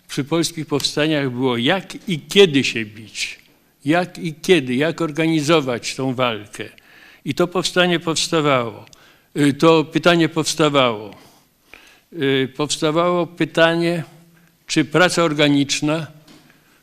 przy 0.08 0.24
polskich 0.24 0.66
powstaniach 0.66 1.30
było 1.30 1.56
jak 1.56 2.08
i 2.08 2.20
kiedy 2.20 2.64
się 2.64 2.84
bić, 2.84 3.38
jak 3.84 4.18
i 4.18 4.34
kiedy, 4.34 4.74
jak 4.74 5.00
organizować 5.00 5.94
tą 5.94 6.14
walkę. 6.14 6.64
I 7.24 7.34
to 7.34 7.46
powstanie 7.46 8.00
powstawało, 8.00 8.86
y, 9.36 9.52
to 9.52 9.84
pytanie 9.84 10.28
powstawało. 10.28 11.16
Y, 12.12 12.48
powstawało 12.56 13.26
pytanie, 13.26 14.04
czy 14.66 14.84
praca 14.84 15.22
organiczna, 15.22 16.06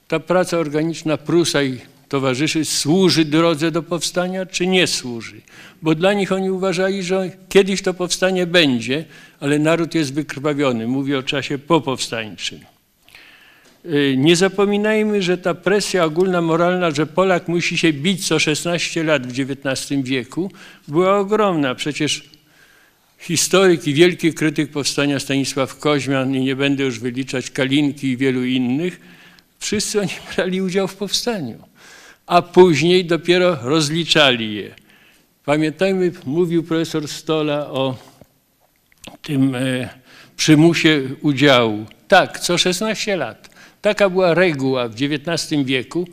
ta 0.07 0.19
praca 0.19 0.57
organiczna 0.57 1.17
Prusa 1.17 1.63
i 1.63 1.79
towarzyszy 2.10 2.66
służy 2.66 3.26
drodze 3.26 3.72
do 3.72 3.84
powstania, 3.84 4.46
czy 4.46 4.68
nie 4.68 4.88
służy. 4.88 5.42
Bo 5.82 5.96
dla 5.96 6.14
nich 6.14 6.32
oni 6.32 6.52
uważali, 6.52 7.04
że 7.04 7.32
kiedyś 7.50 7.82
to 7.82 7.94
powstanie 7.94 8.48
będzie, 8.48 9.06
ale 9.40 9.60
naród 9.60 9.96
jest 9.96 10.14
wykrwawiony. 10.14 10.88
Mówię 10.88 11.18
o 11.18 11.24
czasie 11.24 11.58
popowstańczym. 11.58 12.60
Y, 13.86 14.16
Nie 14.18 14.36
zapominajmy, 14.36 15.22
że 15.22 15.38
ta 15.38 15.54
presja 15.54 16.06
ogólna 16.06 16.42
moralna, 16.42 16.92
że 16.92 17.06
Polak 17.06 17.48
musi 17.48 17.78
się 17.78 17.94
bić 17.94 18.28
co 18.28 18.40
16 18.40 19.04
lat 19.04 19.28
w 19.28 19.40
XIX 19.40 20.02
wieku, 20.04 20.52
była 20.88 21.18
ogromna. 21.18 21.76
Przecież 21.76 22.24
historyk 23.20 23.88
i 23.88 23.94
wielki 23.94 24.34
krytyk 24.34 24.72
powstania 24.72 25.20
Stanisław 25.20 25.80
Koźmian, 25.80 26.36
i 26.36 26.40
nie 26.40 26.56
będę 26.56 26.84
już 26.84 27.00
wyliczać 27.00 27.52
Kalinki 27.52 28.08
i 28.08 28.18
wielu 28.18 28.46
innych, 28.46 29.00
wszyscy 29.60 30.02
oni 30.02 30.12
brali 30.36 30.62
udział 30.62 30.88
w 30.88 30.96
powstaniu, 30.96 31.58
a 32.27 32.41
później 32.41 33.05
dopiero 33.05 33.57
rozliczali 33.62 34.55
je. 34.55 34.75
Pamiętajmy, 35.46 36.12
mówił 36.25 36.63
profesor 36.63 37.07
Stola 37.07 37.67
o 37.67 37.98
tym 39.22 39.55
e, 39.55 39.89
przymusie 40.36 41.01
udziału. 41.22 41.86
Tak, 42.07 42.39
co 42.39 42.57
16 42.57 43.15
lat. 43.15 43.50
Taka 43.81 44.10
była 44.10 44.34
reguła 44.34 44.88
w 44.88 44.96
XIX 45.01 45.63
wieku, 45.63 46.07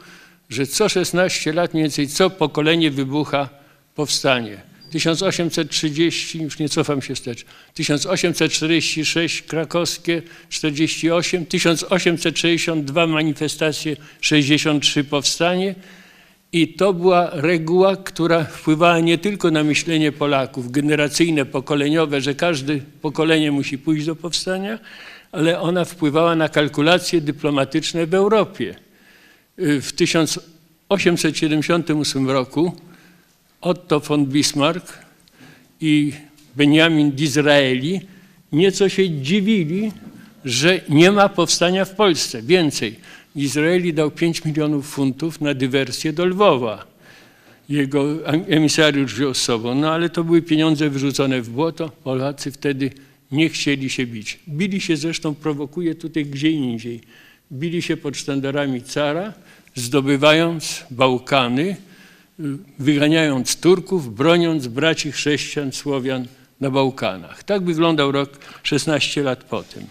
że 0.50 0.66
co 0.66 0.88
16 0.88 1.52
lat 1.52 1.74
mniej 1.74 1.84
więcej 1.84 2.08
co 2.08 2.30
pokolenie 2.30 2.90
wybucha 2.90 3.48
powstanie. 3.94 4.62
1830, 4.90 6.42
już 6.42 6.58
nie 6.58 6.68
cofam 6.68 7.02
się 7.02 7.14
wstecz, 7.14 7.44
1846 7.74 9.42
krakowskie, 9.42 10.22
48, 10.48 11.46
1862 11.46 13.06
manifestacje, 13.06 13.96
63 14.20 15.04
powstanie 15.04 15.74
i 16.54 16.68
to 16.68 16.92
była 16.92 17.30
reguła, 17.32 17.96
która 17.96 18.44
wpływała 18.44 19.00
nie 19.00 19.18
tylko 19.18 19.50
na 19.50 19.64
myślenie 19.64 20.12
Polaków, 20.12 20.70
generacyjne, 20.70 21.46
pokoleniowe, 21.46 22.20
że 22.20 22.34
każde 22.34 22.78
pokolenie 23.02 23.52
musi 23.52 23.78
pójść 23.78 24.06
do 24.06 24.16
powstania, 24.16 24.78
ale 25.32 25.60
ona 25.60 25.84
wpływała 25.84 26.36
na 26.36 26.48
kalkulacje 26.48 27.20
dyplomatyczne 27.20 28.06
w 28.06 28.14
Europie. 28.14 28.74
W 29.58 29.90
1878 29.96 32.30
roku 32.30 32.72
Otto 33.60 34.00
von 34.00 34.26
Bismarck 34.26 34.98
i 35.80 36.12
Benjamin 36.56 37.12
Disraeli 37.12 38.00
nieco 38.52 38.88
się 38.88 39.10
dziwili, 39.10 39.92
że 40.44 40.80
nie 40.88 41.12
ma 41.12 41.28
powstania 41.28 41.84
w 41.84 41.94
Polsce. 41.94 42.42
Więcej, 42.42 42.96
Disraeli 43.36 43.94
dał 43.94 44.10
5 44.10 44.44
milionów 44.44 44.86
funtów 44.86 45.40
na 45.40 45.54
dywersję 45.54 46.12
do 46.12 46.24
Lwowa. 46.24 46.86
Jego 47.68 48.28
emisariusz 48.28 49.14
wziął 49.14 49.34
z 49.34 49.38
sobą, 49.38 49.74
no 49.74 49.90
ale 49.92 50.10
to 50.10 50.24
były 50.24 50.42
pieniądze 50.42 50.90
wyrzucone 50.90 51.42
w 51.42 51.50
błoto. 51.50 51.88
Polacy 51.88 52.52
wtedy 52.52 52.90
nie 53.32 53.48
chcieli 53.48 53.90
się 53.90 54.06
bić. 54.06 54.38
Bili 54.48 54.80
się 54.80 54.96
zresztą, 54.96 55.34
prowokuje 55.34 55.94
tutaj 55.94 56.26
gdzie 56.26 56.50
indziej. 56.50 57.00
Bili 57.52 57.82
się 57.82 57.96
pod 57.96 58.16
sztandarami 58.16 58.82
cara, 58.82 59.32
zdobywając 59.74 60.84
Bałkany, 60.90 61.76
wyganiając 62.78 63.56
Turków, 63.56 64.14
broniąc 64.14 64.66
braci 64.66 65.12
chrześcijan, 65.12 65.72
Słowian 65.72 66.26
na 66.60 66.70
Bałkanach. 66.70 67.44
Tak 67.44 67.64
wyglądał 67.64 68.12
rok 68.12 68.38
16 68.62 69.22
lat 69.22 69.44
po 69.44 69.62
tym. 69.62 69.86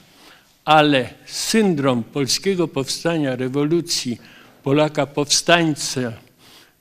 Ale 0.66 1.14
syndrom 1.26 2.04
polskiego 2.04 2.68
powstania, 2.68 3.36
rewolucji, 3.36 4.18
Polaka 4.64 5.06
powstańca, 5.06 6.14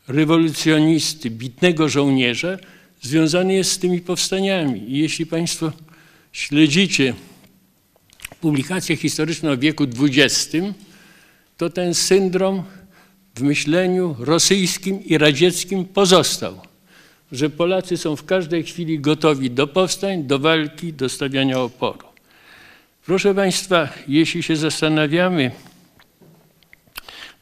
rewolucjonisty, 0.08 1.30
bitnego 1.30 1.88
żołnierza, 1.88 2.58
związany 3.00 3.54
jest 3.54 3.72
z 3.72 3.78
tymi 3.78 4.00
powstaniami. 4.00 4.90
I 4.90 4.98
jeśli 4.98 5.26
Państwo 5.26 5.72
śledzicie 6.32 7.14
publikacje 8.40 8.96
historyczne 8.96 9.50
o 9.50 9.58
wieku 9.58 9.84
XX, 9.84 10.56
to 11.56 11.70
ten 11.70 11.94
syndrom 11.94 12.62
w 13.34 13.42
myśleniu 13.42 14.16
rosyjskim 14.18 15.04
i 15.04 15.18
radzieckim 15.18 15.84
pozostał, 15.84 16.60
że 17.32 17.50
Polacy 17.50 17.96
są 17.96 18.16
w 18.16 18.24
każdej 18.24 18.62
chwili 18.62 18.98
gotowi 18.98 19.50
do 19.50 19.66
powstań, 19.66 20.24
do 20.24 20.38
walki, 20.38 20.92
do 20.92 21.08
stawiania 21.08 21.60
oporu. 21.60 22.12
Proszę 23.06 23.35
Państwa, 23.35 23.88
jeśli 24.09 24.42
się 24.42 24.56
zastanawiamy 24.56 25.50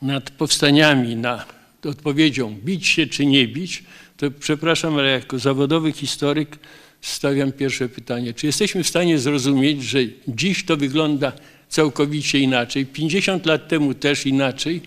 nad 0.03 0.31
powstaniami, 0.31 1.17
nad 1.17 1.53
odpowiedzią 1.87 2.55
bić 2.65 2.87
się 2.87 3.07
czy 3.07 3.27
nie 3.27 3.49
bić, 3.49 3.85
to 4.17 4.31
przepraszam, 4.31 4.99
ale 4.99 5.11
jako 5.11 5.39
zawodowy 5.39 5.93
historyk 5.93 6.59
stawiam 7.01 7.53
pierwsze 7.53 7.89
pytanie. 7.89 8.35
Czy 8.35 8.47
jesteśmy 8.47 8.85
w 8.85 8.89
stanie 8.89 9.19
zrozumieć, 9.19 9.83
że 9.85 9.99
dziś 10.29 10.65
to 10.65 10.77
wygląda 10.77 11.33
całkowicie 11.69 12.39
inaczej, 12.39 12.87
50 12.87 13.47
lat 13.47 13.69
temu 13.69 13.95
też 13.95 14.27
inaczej, 14.27 14.81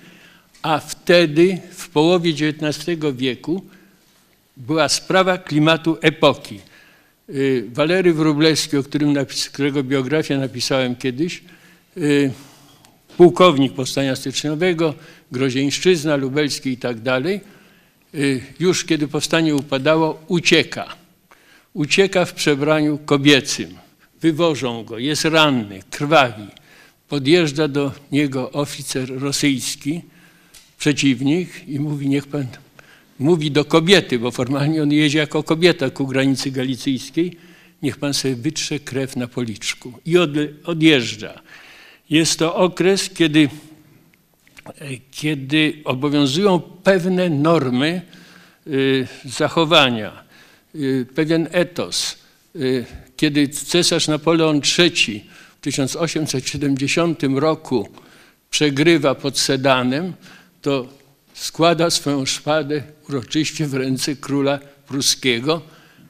a 0.61 0.79
wtedy, 0.79 1.61
w 1.71 1.89
połowie 1.89 2.31
XIX 2.31 2.99
wieku, 3.13 3.65
była 4.57 4.89
sprawa 4.89 5.37
klimatu 5.37 5.97
epoki. 6.01 6.59
Y, 7.29 7.69
Walery 7.73 8.13
Wróblewski, 8.13 8.77
o 8.77 8.83
którym 8.83 9.15
którego 9.51 9.83
biografię 9.83 10.37
napisałem 10.37 10.95
kiedyś, 10.95 11.43
y, 11.97 12.31
pułkownik 13.17 13.73
powstania 13.73 14.15
styczniowego, 14.15 14.93
Grozieńszczyzna, 15.31 16.15
Lubelski 16.15 16.69
i 16.69 16.77
tak 16.77 16.99
dalej, 16.99 17.41
y, 18.15 18.41
już 18.59 18.85
kiedy 18.85 19.07
powstanie 19.07 19.55
upadało, 19.55 20.23
ucieka. 20.27 20.95
Ucieka 21.73 22.25
w 22.25 22.33
przebraniu 22.33 22.97
kobiecym. 22.97 23.69
Wywożą 24.21 24.83
go, 24.83 24.97
jest 24.97 25.25
ranny, 25.25 25.79
krwawi. 25.89 26.47
Podjeżdża 27.09 27.67
do 27.67 27.91
niego 28.11 28.51
oficer 28.51 29.21
rosyjski, 29.21 30.01
przeciwnik 30.77 31.67
i 31.67 31.79
mówi, 31.79 32.07
niech 32.07 32.27
pan, 32.27 32.47
mówi 33.19 33.51
do 33.51 33.65
kobiety, 33.65 34.19
bo 34.19 34.31
formalnie 34.31 34.83
on 34.83 34.91
jedzie 34.91 35.19
jako 35.19 35.43
kobieta 35.43 35.89
ku 35.89 36.07
granicy 36.07 36.51
galicyjskiej, 36.51 37.37
niech 37.81 37.97
pan 37.97 38.13
sobie 38.13 38.35
wytrze 38.35 38.79
krew 38.79 39.15
na 39.15 39.27
policzku 39.27 39.93
i 40.05 40.17
od, 40.17 40.29
odjeżdża. 40.63 41.41
Jest 42.09 42.39
to 42.39 42.55
okres, 42.55 43.09
kiedy, 43.09 43.49
kiedy 45.11 45.73
obowiązują 45.83 46.59
pewne 46.59 47.29
normy 47.29 48.01
y, 48.67 49.07
zachowania, 49.25 50.23
y, 50.75 51.05
pewien 51.15 51.47
etos. 51.51 52.17
Y, 52.55 52.85
kiedy 53.17 53.47
cesarz 53.47 54.07
Napoleon 54.07 54.61
III 54.79 55.23
w 55.57 55.61
1870 55.61 57.23
roku 57.35 57.89
przegrywa 58.49 59.15
pod 59.15 59.39
Sedanem, 59.39 60.13
to 60.61 60.87
składa 61.33 61.89
swoją 61.89 62.25
szpadę 62.25 62.83
uroczyście 63.13 63.67
w 63.67 63.73
ręce 63.73 64.15
króla 64.15 64.59
pruskiego, 64.87 65.61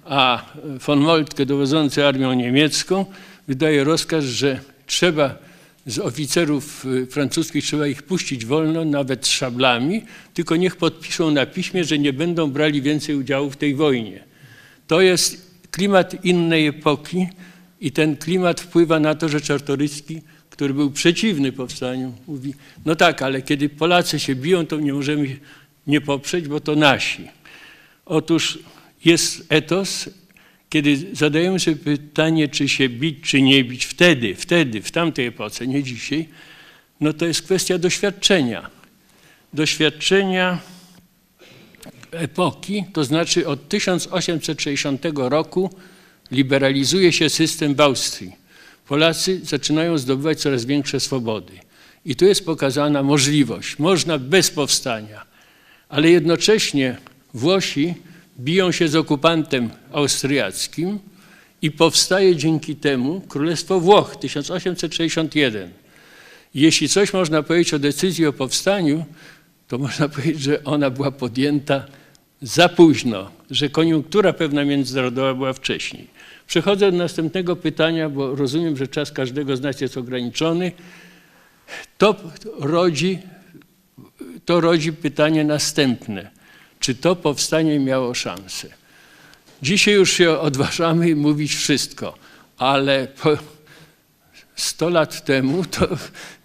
a 0.06 0.46
von 0.88 1.00
Moltke, 1.00 1.46
dowodzący 1.46 2.06
armią 2.06 2.34
niemiecką, 2.34 3.06
wydaje 3.48 3.84
rozkaz, 3.84 4.24
że 4.24 4.60
trzeba 4.88 5.38
z 5.86 6.00
oficerów 6.00 6.86
y, 6.86 7.06
francuskich 7.06 7.66
trzeba 7.66 7.88
ich 7.88 8.04
puścić 8.04 8.46
wolno, 8.46 8.86
nawet 8.86 9.28
szablami, 9.28 10.04
tylko 10.34 10.56
niech 10.56 10.76
podpiszą 10.76 11.32
na 11.32 11.46
piśmie, 11.46 11.84
że 11.84 12.00
nie 12.00 12.14
będą 12.14 12.52
brali 12.52 12.82
więcej 12.82 13.16
udziału 13.16 13.50
w 13.50 13.58
tej 13.58 13.76
wojnie. 13.76 14.24
To 14.88 15.02
jest 15.02 15.52
klimat 15.72 16.26
innej 16.26 16.68
epoki 16.68 17.28
i 17.82 17.92
ten 17.92 18.18
klimat 18.18 18.62
wpływa 18.62 19.00
na 19.00 19.16
to, 19.16 19.30
że 19.30 19.42
Czartoryski 19.42 20.22
który 20.54 20.74
był 20.74 20.92
przeciwny 20.92 21.52
powstaniu, 21.52 22.14
mówi, 22.28 22.54
no 22.86 22.96
tak, 22.96 23.22
ale 23.22 23.42
kiedy 23.42 23.70
Polacy 23.70 24.20
się 24.20 24.36
biją, 24.36 24.66
to 24.66 24.80
nie 24.80 24.94
możemy 24.94 25.38
nie 25.88 26.02
poprzeć, 26.02 26.48
bo 26.48 26.60
to 26.60 26.76
nasi. 26.76 27.28
Otóż 28.06 28.60
jest 29.06 29.46
etos, 29.50 30.10
kiedy 30.70 30.98
zadajemy 31.14 31.60
sobie 31.60 31.76
pytanie, 31.76 32.48
czy 32.48 32.70
się 32.70 32.90
bić, 32.90 33.22
czy 33.22 33.42
nie 33.42 33.64
bić, 33.64 33.86
wtedy, 33.86 34.36
wtedy, 34.36 34.82
w 34.82 34.92
tamtej 34.92 35.26
epoce, 35.26 35.68
nie 35.68 35.84
dzisiaj, 35.84 36.28
no 37.00 37.14
to 37.14 37.26
jest 37.26 37.42
kwestia 37.42 37.78
doświadczenia. 37.78 38.70
Doświadczenia 39.54 40.60
epoki, 42.12 42.84
to 42.94 43.04
znaczy 43.04 43.48
od 43.48 43.70
1860 43.70 45.06
roku 45.16 45.70
liberalizuje 46.32 47.12
się 47.12 47.30
system 47.30 47.76
w 47.76 47.82
Austrii. 47.82 48.36
Polacy 48.88 49.42
zaczynają 49.44 49.98
zdobywać 49.98 50.42
coraz 50.42 50.66
większe 50.66 51.00
swobody. 51.00 51.54
I 52.06 52.16
tu 52.16 52.26
jest 52.26 52.46
pokazana 52.46 53.04
możliwość. 53.04 53.80
Można 53.80 54.18
bez 54.18 54.52
powstania, 54.52 55.26
ale 55.94 56.10
jednocześnie 56.10 56.98
Włosi 57.34 57.94
biją 58.40 58.72
się 58.72 58.88
z 58.88 58.96
okupantem 58.96 59.70
austriackim 59.92 61.00
i 61.62 61.72
powstaje 61.72 62.36
dzięki 62.36 62.76
temu 62.76 63.22
Królestwo 63.22 63.80
Włoch 63.80 64.16
1861. 64.16 65.72
Jeśli 66.56 66.90
coś 66.90 67.14
można 67.14 67.44
powiedzieć 67.44 67.74
o 67.74 67.80
decyzji 67.80 68.26
o 68.26 68.34
powstaniu, 68.34 69.06
to 69.68 69.78
można 69.78 70.10
powiedzieć, 70.16 70.42
że 70.42 70.64
ona 70.64 70.90
była 70.90 71.12
podjęta 71.12 71.86
za 72.42 72.70
późno, 72.70 73.32
że 73.52 73.70
koniunktura 73.70 74.34
pewna 74.34 74.66
międzynarodowa 74.66 75.34
była 75.34 75.54
wcześniej. 75.54 76.08
Przechodzę 76.48 76.92
do 76.92 76.98
następnego 76.98 77.56
pytania, 77.56 78.10
bo 78.10 78.36
rozumiem, 78.36 78.78
że 78.78 78.88
czas 78.88 79.12
każdego 79.12 79.58
z 79.58 79.62
nas 79.62 79.82
jest 79.82 79.98
ograniczony. 79.98 80.72
To 81.98 82.16
rodzi, 82.60 83.20
to 84.46 84.62
rodzi 84.62 84.94
pytanie 84.94 85.44
następne. 85.44 86.30
Czy 86.80 86.96
to 86.96 87.16
powstanie 87.16 87.80
miało 87.80 88.14
szansę? 88.14 88.68
Dzisiaj 89.62 89.94
już 89.94 90.12
się 90.12 90.40
odważamy 90.40 91.16
mówić 91.16 91.56
wszystko, 91.56 92.18
ale 92.58 93.08
100 94.56 94.90
lat 94.90 95.26
temu 95.26 95.66
to 95.66 95.88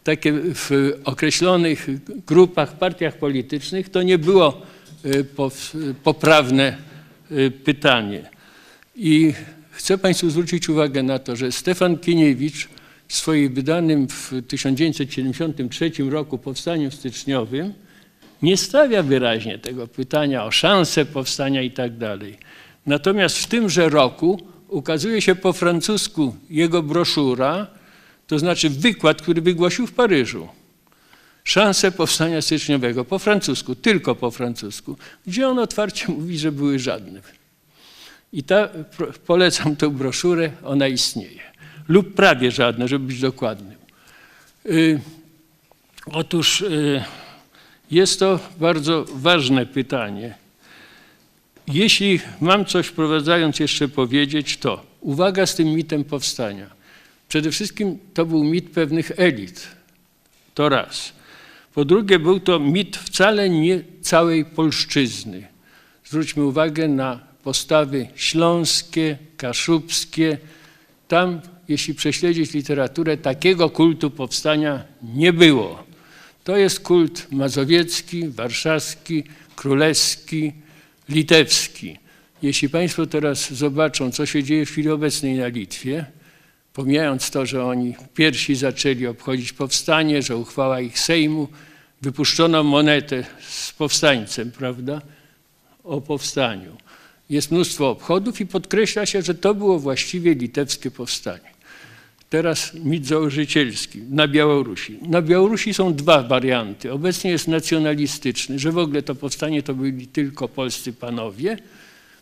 takie 0.04 0.32
w 0.32 0.92
określonych 1.04 1.86
grupach, 2.26 2.78
partiach 2.78 3.16
politycznych 3.16 3.88
to 3.88 4.02
nie 4.02 4.18
było 4.18 4.62
y, 5.04 5.24
poprawne 6.04 6.76
y, 7.30 7.50
pytanie. 7.50 8.30
I 8.96 9.34
chcę 9.70 9.98
Państwu 9.98 10.30
zwrócić 10.30 10.68
uwagę 10.68 11.02
na 11.02 11.18
to, 11.18 11.36
że 11.36 11.52
Stefan 11.52 11.98
Kieniewicz 11.98 12.68
w 13.08 13.16
swoim 13.16 13.54
wydanym 13.54 14.08
w 14.08 14.32
1973 14.48 15.90
roku 16.10 16.38
powstaniu 16.38 16.90
styczniowym 16.90 17.72
nie 18.42 18.56
stawia 18.56 19.02
wyraźnie 19.02 19.58
tego 19.58 19.86
pytania 19.86 20.44
o 20.44 20.50
szansę 20.50 21.04
powstania 21.04 21.62
i 21.62 21.70
tak 21.70 21.96
dalej. 21.96 22.38
Natomiast 22.86 23.38
w 23.38 23.46
tymże 23.46 23.88
roku 23.88 24.40
ukazuje 24.68 25.22
się 25.22 25.34
po 25.34 25.52
francusku 25.52 26.36
jego 26.50 26.82
broszura, 26.82 27.66
to 28.26 28.38
znaczy 28.38 28.70
wykład, 28.70 29.22
który 29.22 29.42
wygłosił 29.42 29.86
w 29.86 29.92
Paryżu. 29.92 30.48
Szanse 31.44 31.92
powstania 31.92 32.42
styczniowego 32.42 33.04
po 33.04 33.18
francusku, 33.18 33.74
tylko 33.74 34.14
po 34.14 34.30
francusku, 34.30 34.96
gdzie 35.26 35.48
on 35.48 35.58
otwarcie 35.58 36.08
mówi, 36.12 36.38
że 36.38 36.52
były 36.52 36.78
żadne. 36.78 37.20
I 38.32 38.42
ta, 38.42 38.68
polecam 39.26 39.76
tę 39.76 39.90
broszurę, 39.90 40.50
ona 40.64 40.88
istnieje. 40.88 41.40
Lub 41.88 42.14
prawie 42.14 42.50
żadne, 42.50 42.88
żeby 42.88 43.06
być 43.06 43.20
dokładnym. 43.20 43.78
Y, 44.66 45.00
otóż 46.12 46.60
y, 46.60 47.04
jest 47.90 48.20
to 48.20 48.40
bardzo 48.60 49.04
ważne 49.14 49.66
pytanie. 49.66 50.34
Jeśli 51.68 52.20
mam 52.40 52.64
coś 52.64 52.86
wprowadzając 52.86 53.60
jeszcze 53.60 53.88
powiedzieć, 53.88 54.56
to 54.56 54.82
uwaga 55.00 55.46
z 55.46 55.54
tym 55.54 55.68
mitem 55.68 56.04
powstania. 56.04 56.66
Przede 57.28 57.50
wszystkim 57.50 57.98
to 58.14 58.26
był 58.26 58.44
mit 58.44 58.70
pewnych 58.70 59.12
elit. 59.16 59.66
To 60.54 60.68
raz. 60.68 61.12
Po 61.74 61.84
drugie, 61.84 62.18
był 62.18 62.40
to 62.40 62.58
mit 62.58 62.96
wcale 62.96 63.50
nie 63.50 63.80
całej 64.00 64.44
polszczyzny. 64.44 65.46
Zwróćmy 66.04 66.44
uwagę 66.44 66.88
na 66.88 67.20
postawy 67.42 68.08
śląskie, 68.14 69.18
kaszubskie. 69.36 70.38
Tam, 71.08 71.40
jeśli 71.68 71.94
prześledzić 71.94 72.52
literaturę, 72.52 73.16
takiego 73.16 73.70
kultu 73.70 74.10
powstania 74.10 74.84
nie 75.02 75.32
było. 75.32 75.87
To 76.48 76.56
jest 76.56 76.80
kult 76.80 77.26
mazowiecki, 77.32 78.28
warszawski, 78.28 79.24
królewski, 79.56 80.52
litewski. 81.08 81.98
Jeśli 82.42 82.68
Państwo 82.68 83.06
teraz 83.06 83.52
zobaczą, 83.52 84.12
co 84.12 84.26
się 84.26 84.42
dzieje 84.42 84.66
w 84.66 84.70
chwili 84.70 84.90
obecnej 84.90 85.38
na 85.38 85.46
Litwie, 85.46 86.04
pomijając 86.72 87.30
to, 87.30 87.46
że 87.46 87.64
oni 87.64 87.94
pierwsi 88.14 88.54
zaczęli 88.54 89.06
obchodzić 89.06 89.52
powstanie, 89.52 90.22
że 90.22 90.36
uchwała 90.36 90.80
ich 90.80 90.98
Sejmu, 90.98 91.48
wypuszczono 92.02 92.64
monetę 92.64 93.24
z 93.48 93.72
powstańcem, 93.72 94.52
prawda, 94.52 95.02
o 95.84 96.00
powstaniu. 96.00 96.76
Jest 97.30 97.50
mnóstwo 97.50 97.90
obchodów 97.90 98.40
i 98.40 98.46
podkreśla 98.46 99.06
się, 99.06 99.22
że 99.22 99.34
to 99.34 99.54
było 99.54 99.78
właściwie 99.78 100.34
litewskie 100.34 100.90
powstanie. 100.90 101.57
Teraz 102.30 102.74
mit 102.74 103.06
założycielski 103.06 104.02
na 104.10 104.28
Białorusi. 104.28 104.98
Na 105.02 105.22
Białorusi 105.22 105.74
są 105.74 105.94
dwa 105.94 106.22
warianty. 106.22 106.92
Obecnie 106.92 107.30
jest 107.30 107.48
nacjonalistyczny, 107.48 108.58
że 108.58 108.72
w 108.72 108.78
ogóle 108.78 109.02
to 109.02 109.14
powstanie 109.14 109.62
to 109.62 109.74
byli 109.74 110.06
tylko 110.06 110.48
polscy 110.48 110.92
panowie. 110.92 111.58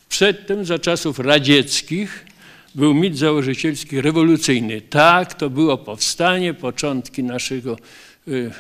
Przedtem, 0.09 0.65
za 0.65 0.79
czasów 0.79 1.19
radzieckich, 1.19 2.27
był 2.75 2.95
mit 2.95 3.19
założycielski 3.19 4.01
rewolucyjny. 4.01 4.81
Tak, 4.81 5.35
to 5.35 5.51
było 5.51 5.79
powstanie, 5.79 6.55
początki 6.55 7.23
naszego, 7.23 7.79
y, 8.29 8.51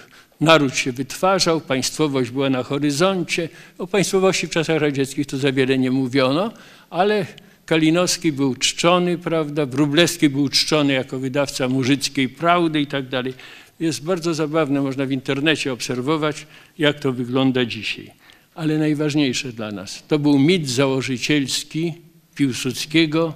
naród 0.40 0.76
się 0.76 0.92
wytwarzał, 0.92 1.60
państwowość 1.60 2.30
była 2.30 2.50
na 2.50 2.62
horyzoncie. 2.62 3.48
O 3.78 3.86
państwowości 3.86 4.46
w 4.46 4.50
czasach 4.50 4.80
radzieckich 4.80 5.26
to 5.26 5.38
za 5.38 5.52
wiele 5.52 5.78
nie 5.78 5.90
mówiono, 5.90 6.52
ale 6.90 7.26
Kalinowski 7.66 8.32
był 8.32 8.54
czczony, 8.54 9.18
prawda, 9.18 9.66
Wróblewski 9.66 10.28
był 10.28 10.48
czczony 10.48 10.92
jako 10.92 11.18
wydawca 11.18 11.68
murzyckiej 11.68 12.28
prawdy 12.28 12.80
i 12.80 12.86
tak 12.86 13.08
dalej. 13.08 13.34
Jest 13.80 14.04
bardzo 14.04 14.34
zabawne, 14.34 14.82
można 14.82 15.06
w 15.06 15.12
internecie 15.12 15.72
obserwować, 15.72 16.46
jak 16.78 17.00
to 17.00 17.12
wygląda 17.12 17.64
dzisiaj. 17.64 18.10
Ale 18.54 18.78
najważniejsze 18.78 19.52
dla 19.52 19.72
nas, 19.72 20.02
to 20.08 20.18
był 20.18 20.38
mit 20.38 20.68
założycielski 20.68 21.94
Piłsudskiego 22.34 23.34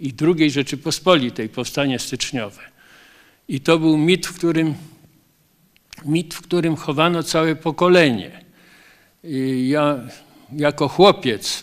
i 0.00 0.14
II 0.20 0.50
Rzeczypospolitej, 0.50 1.48
powstanie 1.48 1.98
styczniowe. 1.98 2.62
I 3.48 3.60
to 3.60 3.78
był 3.78 3.96
mit, 3.96 4.26
w 4.26 4.34
którym, 4.34 4.74
mit, 6.04 6.34
w 6.34 6.40
którym 6.40 6.76
chowano 6.76 7.22
całe 7.22 7.56
pokolenie. 7.56 8.30
I 9.24 9.68
ja 9.68 10.00
jako 10.52 10.88
chłopiec 10.88 11.62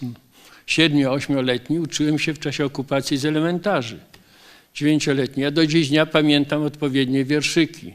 siedmiu, 0.65 1.11
ośmioletni 1.11 1.79
uczyłem 1.79 2.19
się 2.19 2.33
w 2.33 2.39
czasie 2.39 2.65
okupacji 2.65 3.17
z 3.17 3.25
elementarzy. 3.25 3.99
Dziewięcioletni. 4.73 5.43
Ja 5.43 5.51
do 5.51 5.67
dziś 5.67 5.89
dnia 5.89 6.05
pamiętam 6.05 6.63
odpowiednie 6.63 7.25
wierszyki. 7.25 7.93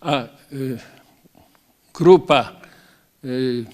A 0.00 0.24
y, 0.52 0.78
grupa 1.94 2.60
y, 3.24 3.64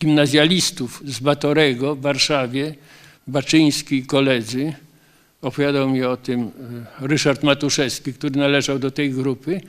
gimnazjalistów 0.00 1.02
z 1.06 1.20
Batorego 1.20 1.96
w 1.96 2.00
Warszawie, 2.00 2.74
Baczyński 3.26 3.96
i 3.96 4.06
koledzy, 4.06 4.72
opowiadał 5.42 5.90
mi 5.90 6.04
o 6.04 6.16
tym 6.16 6.42
y, 6.42 6.50
Ryszard 7.00 7.42
Matuszewski, 7.42 8.12
który 8.12 8.38
należał 8.38 8.78
do 8.78 8.90
tej 8.90 9.10
grupy, 9.10 9.60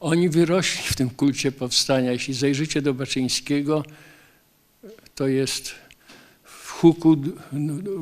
oni 0.00 0.28
wyrośli 0.28 0.82
w 0.82 0.96
tym 0.96 1.10
kulcie 1.10 1.52
powstania. 1.52 2.12
Jeśli 2.12 2.34
zajrzycie 2.34 2.82
do 2.82 2.94
Baczyńskiego, 2.94 3.84
to 5.14 5.28
jest 5.28 5.74
huku 6.80 7.16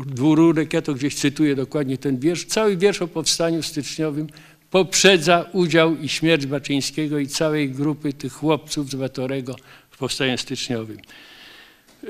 dwururek, 0.06 0.72
ja 0.72 0.82
to 0.82 0.94
gdzieś 0.94 1.14
cytuję 1.14 1.54
dokładnie 1.54 1.98
ten 1.98 2.18
wiersz, 2.18 2.44
cały 2.44 2.76
wiersz 2.76 3.02
o 3.02 3.08
powstaniu 3.08 3.62
styczniowym 3.62 4.26
poprzedza 4.70 5.46
udział 5.52 5.96
i 5.96 6.08
śmierć 6.08 6.46
Baczyńskiego 6.46 7.18
i 7.18 7.26
całej 7.26 7.70
grupy 7.70 8.12
tych 8.12 8.32
chłopców 8.32 8.90
z 8.90 8.94
Batorego 8.94 9.56
w 9.90 9.98
powstaniu 9.98 10.38
styczniowym. 10.38 10.98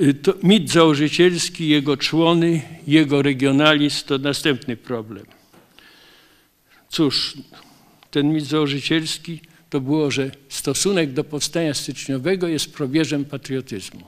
Y, 0.02 0.14
to 0.14 0.34
mit 0.42 0.70
założycielski, 0.70 1.68
jego 1.68 1.96
człony, 1.96 2.62
jego 2.86 3.22
regionalizm 3.22 4.06
to 4.06 4.18
następny 4.18 4.76
problem. 4.76 5.26
Cóż, 6.88 7.34
ten 8.10 8.32
mit 8.32 8.44
założycielski 8.44 9.40
to 9.70 9.80
było, 9.80 10.10
że 10.10 10.30
stosunek 10.48 11.12
do 11.12 11.24
powstania 11.24 11.74
styczniowego 11.74 12.48
jest 12.48 12.72
probierzem 12.72 13.24
patriotyzmu. 13.24 14.02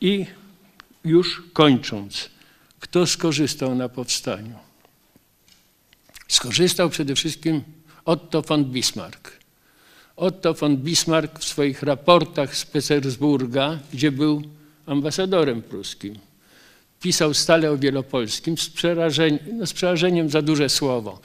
I 0.00 0.26
już 1.04 1.42
kończąc, 1.52 2.30
kto 2.80 3.06
skorzystał 3.06 3.74
na 3.74 3.88
powstaniu? 3.88 4.54
Skorzystał 6.28 6.90
przede 6.90 7.14
wszystkim 7.14 7.62
Otto 8.04 8.42
von 8.42 8.64
Bismarck. 8.64 9.40
Otto 10.16 10.54
von 10.54 10.76
Bismarck 10.76 11.38
w 11.38 11.44
swoich 11.44 11.82
raportach 11.82 12.56
z 12.56 12.64
Petersburga, 12.64 13.78
gdzie 13.92 14.12
był 14.12 14.42
ambasadorem 14.86 15.62
pruskim, 15.62 16.18
pisał 17.00 17.34
stale 17.34 17.70
o 17.70 17.78
wielopolskim 17.78 18.58
z 18.58 18.70
przerażeniem, 18.70 19.38
no 19.52 19.66
z 19.66 19.72
przerażeniem 19.72 20.30
za 20.30 20.42
duże 20.42 20.68
słowo, 20.68 21.20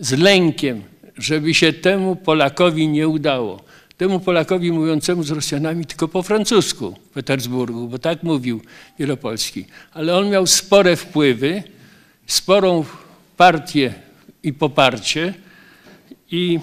z 0.00 0.12
lękiem, 0.12 0.82
żeby 1.16 1.54
się 1.54 1.72
temu 1.72 2.16
Polakowi 2.16 2.88
nie 2.88 3.08
udało. 3.08 3.64
Temu 4.00 4.20
Polakowi 4.20 4.72
mówiącemu 4.72 5.22
z 5.22 5.30
Rosjanami 5.30 5.86
tylko 5.86 6.08
po 6.08 6.22
francusku 6.22 6.96
w 7.10 7.14
Petersburgu, 7.14 7.88
bo 7.88 7.98
tak 7.98 8.22
mówił 8.22 8.60
Wielopolski. 8.98 9.64
Ale 9.92 10.16
on 10.16 10.30
miał 10.30 10.46
spore 10.46 10.96
wpływy, 10.96 11.62
sporą 12.26 12.84
partię 13.36 13.94
i 14.42 14.52
poparcie 14.52 15.34
i, 16.30 16.60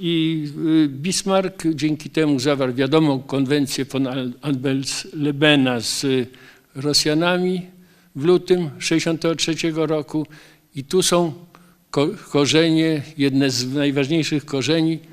i 0.00 0.44
y, 0.84 0.88
Bismarck 0.88 1.62
dzięki 1.74 2.10
temu 2.10 2.38
zawarł 2.38 2.74
wiadomą 2.74 3.22
konwencję 3.22 3.84
von 3.84 4.06
Albels-Lebena 4.42 5.80
z 5.80 6.06
Rosjanami 6.74 7.66
w 8.16 8.24
lutym 8.24 8.70
1963 8.78 9.72
roku 9.86 10.26
i 10.74 10.84
tu 10.84 11.02
są 11.02 11.32
korzenie, 12.30 13.02
jedne 13.18 13.50
z 13.50 13.74
najważniejszych 13.74 14.44
korzeni 14.44 15.11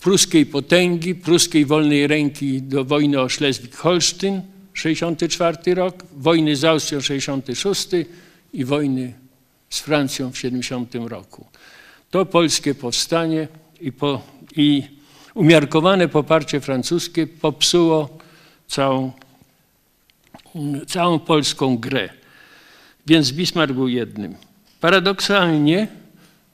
pruskiej 0.00 0.46
potęgi, 0.46 1.14
pruskiej 1.14 1.66
wolnej 1.66 2.06
ręki 2.06 2.62
do 2.62 2.84
wojny 2.84 3.20
o 3.20 3.26
Szlezwik-Holsztyn, 3.26 4.40
64 4.74 5.74
rok, 5.74 6.04
wojny 6.16 6.56
z 6.56 6.64
Austrią 6.64 7.00
66 7.00 7.88
i 8.52 8.64
wojny 8.64 9.12
z 9.70 9.80
Francją 9.80 10.32
w 10.32 10.38
70 10.38 10.94
roku. 10.94 11.46
To 12.10 12.26
polskie 12.26 12.74
powstanie 12.74 13.48
i, 13.80 13.92
po, 13.92 14.22
i 14.56 14.82
umiarkowane 15.34 16.08
poparcie 16.08 16.60
francuskie 16.60 17.26
popsuło 17.26 18.18
całą, 18.68 19.12
całą 20.86 21.18
polską 21.18 21.78
grę. 21.78 22.08
Więc 23.06 23.32
Bismarck 23.32 23.74
był 23.74 23.88
jednym. 23.88 24.34
Paradoksalnie 24.80 25.88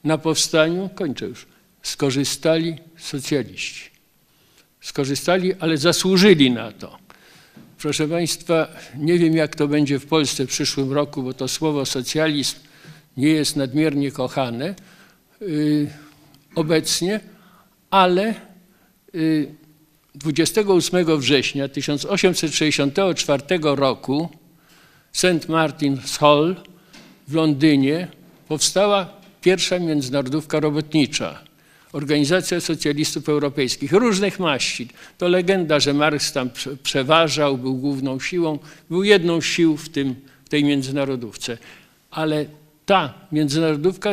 na 0.05 0.19
powstaniu, 0.19 0.91
kończę 0.95 1.27
już, 1.27 1.47
skorzystali 1.83 2.77
socjaliści. 2.97 3.91
Skorzystali, 4.81 5.55
ale 5.55 5.77
zasłużyli 5.77 6.51
na 6.51 6.73
to. 6.73 6.99
Proszę 7.79 8.09
Państwa, 8.09 8.69
nie 8.97 9.19
wiem 9.19 9.37
jak 9.37 9.57
to 9.57 9.69
będzie 9.69 9.99
w 9.99 10.07
Polsce 10.07 10.47
w 10.47 10.49
przyszłym 10.49 10.93
roku, 10.93 11.23
bo 11.23 11.35
to 11.35 11.49
słowo 11.49 11.87
socjalizm 11.87 12.57
nie 13.17 13.29
jest 13.29 13.57
nadmiernie 13.57 14.13
kochane 14.13 14.75
yy, 15.41 15.91
obecnie, 16.55 17.21
ale 17.91 18.35
yy, 19.13 19.55
28 20.15 21.19
września 21.21 21.69
1864 21.69 23.43
roku 23.63 24.29
St. 25.13 25.49
Martin's 25.49 26.19
Hall 26.19 26.57
w 27.29 27.35
Londynie 27.35 28.09
powstała 28.49 29.09
pierwsza 29.41 29.79
międzynarodówka 29.79 30.61
robotnicza, 30.61 31.46
Organizacja 31.97 32.61
Socjalistów 32.61 33.29
Europejskich, 33.29 33.93
różnych 33.93 34.41
maści. 34.41 34.89
To 35.19 35.29
legenda, 35.29 35.81
że 35.81 35.95
Marx 35.95 36.33
tam 36.33 36.51
przeważał, 36.83 37.59
był 37.59 37.75
główną 37.75 38.21
siłą, 38.21 38.59
był 38.91 39.05
jedną 39.05 39.41
z 39.41 39.45
sił 39.45 39.77
w, 39.77 39.89
tym, 39.89 40.15
w 40.45 40.49
tej 40.49 40.65
międzynarodówce. 40.65 41.59
Ale 42.11 42.47
ta 42.87 43.15
międzynarodówka 43.33 44.13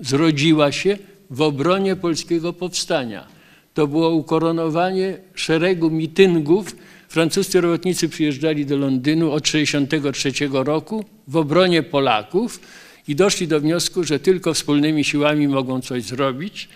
zrodziła 0.00 0.72
się 0.72 0.98
w 1.30 1.42
obronie 1.42 1.96
polskiego 1.96 2.52
powstania. 2.52 3.26
To 3.74 3.86
było 3.86 4.10
ukoronowanie 4.10 5.18
szeregu 5.34 5.90
mityngów. 5.90 6.76
Francuscy 7.08 7.60
robotnicy 7.60 8.08
przyjeżdżali 8.08 8.66
do 8.66 8.76
Londynu 8.76 9.30
od 9.30 9.44
1963 9.44 10.48
roku 10.64 11.04
w 11.28 11.36
obronie 11.36 11.82
Polaków 11.82 12.60
i 13.08 13.14
doszli 13.14 13.48
do 13.48 13.60
wniosku, 13.60 14.04
że 14.04 14.20
tylko 14.20 14.54
wspólnymi 14.54 15.04
siłami 15.04 15.48
mogą 15.48 15.80
coś 15.80 16.02
zrobić. 16.02 16.68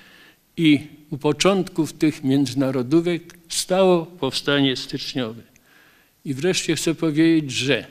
I 0.57 0.81
u 1.11 1.19
początków 1.19 1.93
tych 1.93 2.25
międzynarodówek 2.25 3.23
stało 3.49 4.07
powstanie 4.07 4.77
styczniowe. 4.77 5.43
I 6.25 6.35
wreszcie 6.35 6.77
chcę 6.77 6.95
powiedzieć, 6.95 7.51
że 7.51 7.87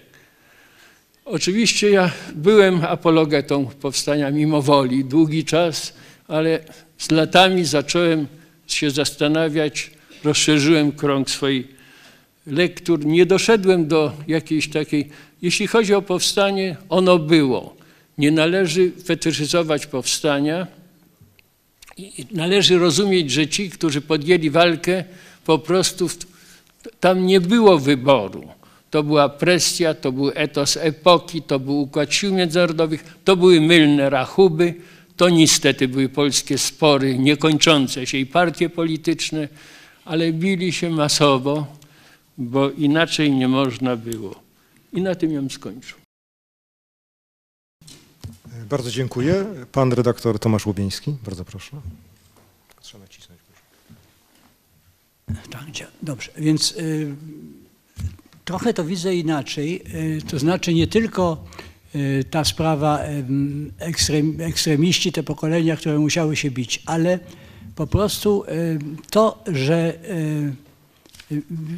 oczywiście 1.25 1.89
ja 1.89 2.11
byłem 2.35 2.85
apologetą 2.85 3.65
powstania 3.65 4.31
mimo 4.31 4.61
woli 4.61 5.05
długi 5.05 5.45
czas, 5.45 5.93
ale 6.27 6.59
z 6.97 7.11
latami 7.11 7.65
zacząłem 7.65 8.27
się 8.67 8.91
zastanawiać, 8.91 9.91
rozszerzyłem 10.23 10.91
krąg 10.91 11.29
swoich 11.29 11.67
lektur, 12.47 13.05
nie 13.05 13.25
doszedłem 13.25 13.87
do 13.87 14.13
jakiejś 14.27 14.69
takiej, 14.69 15.09
jeśli 15.41 15.67
chodzi 15.67 15.93
o 15.93 16.01
powstanie, 16.01 16.77
ono 16.89 17.19
było. 17.19 17.75
Nie 18.17 18.31
należy 18.31 18.91
fetyszyzować 19.05 19.85
powstania, 19.85 20.67
i 21.97 22.25
należy 22.31 22.79
rozumieć, 22.79 23.31
że 23.31 23.47
ci, 23.47 23.69
którzy 23.69 24.01
podjęli 24.01 24.49
walkę, 24.49 25.03
po 25.45 25.59
prostu 25.59 26.09
tam 26.99 27.25
nie 27.25 27.41
było 27.41 27.79
wyboru. 27.79 28.47
To 28.89 29.03
była 29.03 29.29
presja, 29.29 29.93
to 29.93 30.11
był 30.11 30.31
etos 30.35 30.77
epoki, 30.77 31.41
to 31.41 31.59
był 31.59 31.81
układ 31.81 32.13
sił 32.13 32.33
międzynarodowych, 32.33 33.17
to 33.23 33.35
były 33.35 33.61
mylne 33.61 34.09
rachuby, 34.09 34.73
to 35.17 35.29
niestety 35.29 35.87
były 35.87 36.09
polskie 36.09 36.57
spory 36.57 37.17
niekończące 37.17 38.05
się 38.05 38.17
i 38.17 38.25
partie 38.25 38.69
polityczne, 38.69 39.47
ale 40.05 40.33
bili 40.33 40.71
się 40.71 40.89
masowo, 40.89 41.67
bo 42.37 42.71
inaczej 42.71 43.31
nie 43.31 43.47
można 43.47 43.95
było. 43.95 44.35
I 44.93 45.01
na 45.01 45.15
tym 45.15 45.31
ją 45.31 45.49
skończył. 45.49 46.00
Bardzo 48.71 48.91
dziękuję. 48.91 49.45
Pan 49.71 49.93
redaktor 49.93 50.39
Tomasz 50.39 50.65
Łubieński, 50.65 51.15
bardzo 51.23 51.45
proszę. 51.45 51.77
Trzeba 52.81 53.03
nacisnąć. 53.03 53.41
Tak, 55.49 55.63
dobrze. 56.01 56.31
Więc 56.37 56.71
y, 56.71 57.15
trochę 58.45 58.73
to 58.73 58.83
widzę 58.83 59.15
inaczej. 59.15 59.81
Y, 59.95 60.21
to 60.21 60.39
znaczy 60.39 60.73
nie 60.73 60.87
tylko 60.87 61.43
y, 61.95 62.25
ta 62.31 62.43
sprawa 62.43 62.99
ekstrem, 63.79 64.41
ekstremiści, 64.41 65.11
te 65.11 65.23
pokolenia, 65.23 65.77
które 65.77 65.99
musiały 65.99 66.35
się 66.35 66.51
bić, 66.51 66.83
ale 66.85 67.19
po 67.75 67.87
prostu 67.87 68.43
to, 69.09 69.43
że 69.47 69.99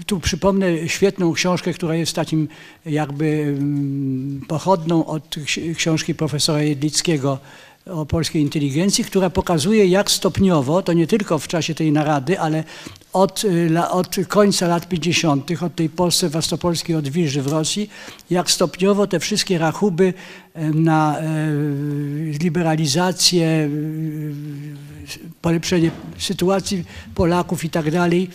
tu 0.05 0.19
przypomnę 0.19 0.89
świetną 0.89 1.33
książkę, 1.33 1.73
która 1.73 1.95
jest 1.95 2.15
takim 2.15 2.47
jakby 2.85 3.25
mm, 3.25 4.41
pochodną 4.47 5.05
od 5.05 5.35
książki 5.75 6.15
profesora 6.15 6.61
Jedlickiego 6.61 7.39
o 7.85 8.05
polskiej 8.05 8.41
inteligencji, 8.41 9.03
która 9.03 9.29
pokazuje 9.29 9.85
jak 9.85 10.11
stopniowo, 10.11 10.81
to 10.81 10.93
nie 10.93 11.07
tylko 11.07 11.39
w 11.39 11.47
czasie 11.47 11.75
tej 11.75 11.91
narady, 11.91 12.39
ale 12.39 12.63
od, 13.13 13.43
y, 13.43 13.87
od 13.89 14.15
końca 14.27 14.67
lat 14.67 14.87
50., 14.87 15.51
od 15.61 15.75
tej 15.75 15.89
Polsce 15.89 16.29
Wastopolskiej 16.29 16.95
odwilży 16.95 17.41
w 17.41 17.47
Rosji, 17.47 17.89
jak 18.29 18.51
stopniowo 18.51 19.07
te 19.07 19.19
wszystkie 19.19 19.57
rachuby 19.57 20.13
na 20.73 21.19
e, 21.19 21.23
liberalizację, 22.39 23.69
polepszenie 25.41 25.91
sytuacji 26.17 26.83
Polaków 27.15 27.63
i 27.63 27.69
tak 27.69 27.91
dalej, 27.91 28.29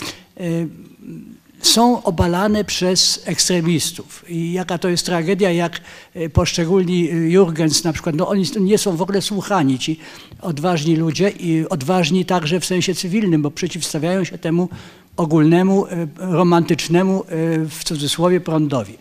są 1.62 2.02
obalane 2.02 2.64
przez 2.64 3.22
ekstremistów. 3.24 4.24
I 4.28 4.52
jaka 4.52 4.78
to 4.78 4.88
jest 4.88 5.06
tragedia, 5.06 5.52
jak 5.52 5.80
e, 6.14 6.28
poszczególni 6.28 7.10
e, 7.10 7.14
Jurgens 7.14 7.84
na 7.84 7.92
przykład, 7.92 8.14
no 8.14 8.28
oni 8.28 8.44
nie 8.60 8.78
są 8.78 8.96
w 8.96 9.02
ogóle 9.02 9.22
słuchani, 9.22 9.78
ci 9.78 9.98
odważni 10.42 10.96
ludzie 10.96 11.30
i 11.30 11.68
odważni 11.68 12.24
także 12.24 12.60
w 12.60 12.64
sensie 12.64 12.94
cywilnym, 12.94 13.42
bo 13.42 13.50
przeciwstawiają 13.50 14.24
się 14.24 14.38
temu 14.38 14.68
ogólnemu, 15.16 15.86
e, 15.86 16.06
romantycznemu 16.16 17.24
w 17.68 17.84
cudzysłowie 17.84 18.40
prądowi. 18.40 18.98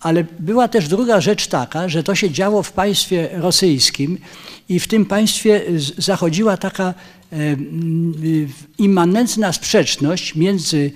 Ale 0.00 0.24
była 0.40 0.68
też 0.68 0.88
druga 0.88 1.20
rzecz 1.20 1.46
taka, 1.46 1.88
że 1.88 2.02
to 2.02 2.14
się 2.14 2.30
działo 2.30 2.62
w 2.62 2.72
państwie 2.72 3.28
rosyjskim 3.32 4.18
i 4.68 4.80
w 4.80 4.88
tym 4.88 5.06
państwie 5.06 5.62
zachodziła 5.98 6.56
taka 6.56 6.94
immanentna 8.78 9.52
sprzeczność 9.52 10.34
między 10.34 10.92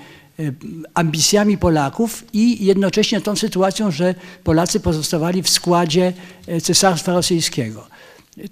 ambicjami 0.95 1.59
Polaków 1.59 2.25
i 2.33 2.65
jednocześnie 2.65 3.21
tą 3.21 3.37
sytuacją, 3.37 3.91
że 3.91 4.15
Polacy 4.45 4.81
pozostawali 4.81 5.43
w 5.43 5.51
składzie 5.51 6.13
e, 6.47 6.61
Cesarstwa 6.61 7.13
Rosyjskiego. 7.13 7.87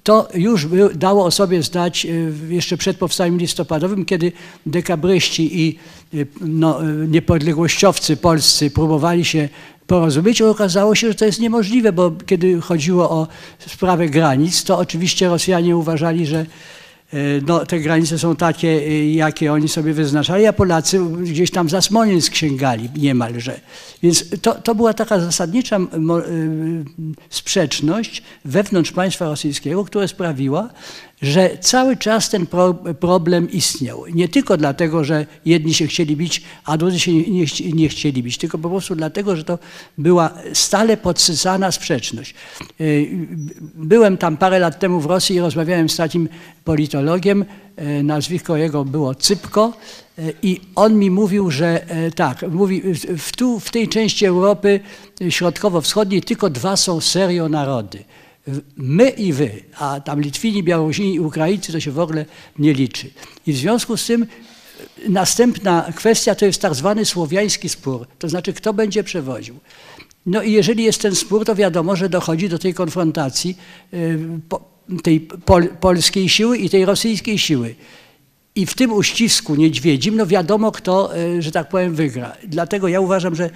To 0.03 0.29
już 0.35 0.66
dało 0.94 1.24
o 1.24 1.31
sobie 1.31 1.62
zdać 1.62 2.07
e, 2.07 2.09
jeszcze 2.55 2.77
przed 2.77 2.96
powstaniem 2.96 3.38
listopadowym, 3.38 4.05
kiedy 4.05 4.33
dekabryści 4.66 5.61
i 5.61 5.79
no, 6.40 6.79
niepodległościowcy 7.09 8.16
polscy 8.16 8.70
próbowali 8.70 9.24
się 9.24 9.48
porozumieć, 9.87 10.42
okazało 10.42 10.94
się, 10.94 11.09
że 11.09 11.14
to 11.14 11.24
jest 11.24 11.40
niemożliwe, 11.40 11.92
bo 11.92 12.12
kiedy 12.27 12.61
chodziło 12.61 13.11
o 13.11 13.27
sprawę 13.66 14.09
granic, 14.09 14.64
to 14.64 14.79
oczywiście 14.79 15.29
Rosjanie 15.29 15.77
uważali, 15.77 16.27
że 16.27 16.46
no, 17.46 17.66
te 17.66 17.80
granice 17.80 18.18
są 18.18 18.36
takie, 18.36 18.68
e, 18.68 19.10
jakie 19.10 19.52
oni 19.52 19.68
sobie 19.68 19.92
wyznaczali, 19.92 20.46
a 20.46 20.52
Polacy 20.52 21.00
gdzieś 21.22 21.50
tam 21.50 21.68
za 21.68 21.80
Smoleńsk 21.80 22.34
sięgali 22.34 22.88
niemalże. 22.96 23.60
Więc 24.02 24.24
to, 24.42 24.54
to 24.54 24.74
była 24.74 24.94
taka 24.94 25.20
zasadnicza 25.20 25.76
e, 25.76 25.88
sprzeczność 27.30 28.22
wewnątrz 28.44 28.92
państwa 28.92 29.24
rosyjskiego, 29.24 29.84
która 29.84 30.08
sprawiła, 30.08 30.68
że 31.22 31.59
cały 31.61 31.96
czas 31.96 32.31
ten 32.31 32.46
pro, 32.46 32.74
problem 32.74 33.50
istniał. 33.50 34.04
Nie 34.07 34.28
tylko 34.28 34.57
dlatego, 34.57 35.04
że 35.04 35.26
jedni 35.44 35.74
się 35.74 35.87
chcieli 35.87 36.16
bić, 36.16 36.42
a 36.64 36.76
drudzy 36.76 37.00
się 37.00 37.12
nie, 37.12 37.44
nie, 37.74 37.88
chcieli 37.88 38.22
bić, 38.22 38.38
tylko 38.38 38.59
po 38.59 38.70
prostu 38.70 38.94
dlatego, 38.94 39.37
że 39.37 39.44
to 39.44 39.59
była 39.98 40.31
stale 40.52 40.96
podsycana 40.96 41.72
sprzeczność. 41.72 42.35
Y, 42.81 43.09
Byłem 43.74 44.16
tam 44.16 44.37
parę 44.37 44.59
lat 44.59 44.78
temu 44.78 45.00
w 45.00 45.07
Rosji 45.07 45.37
i 45.37 45.40
rozmawiałem 45.40 45.88
z 45.88 45.96
takim 45.96 46.28
politologiem, 46.64 47.44
y, 47.98 48.02
nazwisko 48.02 48.57
jego 48.57 48.85
było 48.85 49.14
Cypko, 49.14 49.72
y, 50.18 50.35
i 50.42 50.61
on 50.74 50.98
mi 50.98 51.11
mówił, 51.11 51.50
że 51.50 51.87
tak, 52.14 52.44
mówi, 52.50 52.83
w, 53.18 53.37
tu, 53.37 53.61
w 53.61 53.70
tej 53.70 53.88
części 53.88 54.26
Europy 54.26 54.81
środkowo-wschodniej 55.28 56.22
tylko 56.22 56.50
dwa 56.50 56.76
są 56.76 57.00
serio 57.00 57.48
narody 57.48 58.04
my 58.76 59.08
i 59.08 59.32
wy, 59.32 59.50
a 59.78 60.00
tam 60.00 60.20
Litwini, 60.20 60.62
Białorusini 60.62 61.14
i 61.14 61.20
Ukraińcy 61.20 61.72
to 61.72 61.80
się 61.80 61.90
w 61.90 61.98
ogóle 61.98 62.24
nie 62.58 62.72
liczy. 62.72 63.11
I 63.46 63.52
w 63.52 63.56
związku 63.56 63.96
z 63.96 64.06
tym 64.06 64.26
następna 65.08 65.92
kwestia 65.96 66.34
to 66.34 66.46
jest 66.46 66.62
tak 66.62 66.74
zwany 66.74 67.04
słowiański 67.04 67.68
spór, 67.68 68.06
to 68.18 68.28
znaczy 68.28 68.52
kto 68.52 68.72
będzie 68.72 69.04
przewodził. 69.04 69.58
No 70.26 70.42
i 70.42 70.52
jeżeli 70.52 70.84
jest 70.84 71.02
ten 71.02 71.14
spór, 71.14 71.44
to 71.44 71.54
wiadomo, 71.54 71.96
że 71.96 72.08
dochodzi 72.08 72.48
do 72.48 72.58
tej 72.58 72.74
konfrontacji 72.74 73.56
po, 74.48 74.64
tej 75.02 75.20
pol, 75.20 75.68
polskiej 75.68 76.28
siły 76.28 76.58
i 76.58 76.70
tej 76.70 76.84
rosyjskiej 76.84 77.38
siły. 77.38 77.74
I 78.58 78.66
w 78.66 78.74
tym 78.74 78.92
uścisku 78.92 79.54
niedźwiedzim, 79.54 80.16
no 80.16 80.26
wiadomo 80.26 80.72
kto, 80.72 81.16
y, 81.16 81.42
że 81.42 81.52
tak 81.52 81.68
powiem, 81.68 81.94
wygra. 81.94 82.36
Dlatego 82.44 82.88
ja 82.88 83.00
uważam, 83.00 83.34
że 83.34 83.50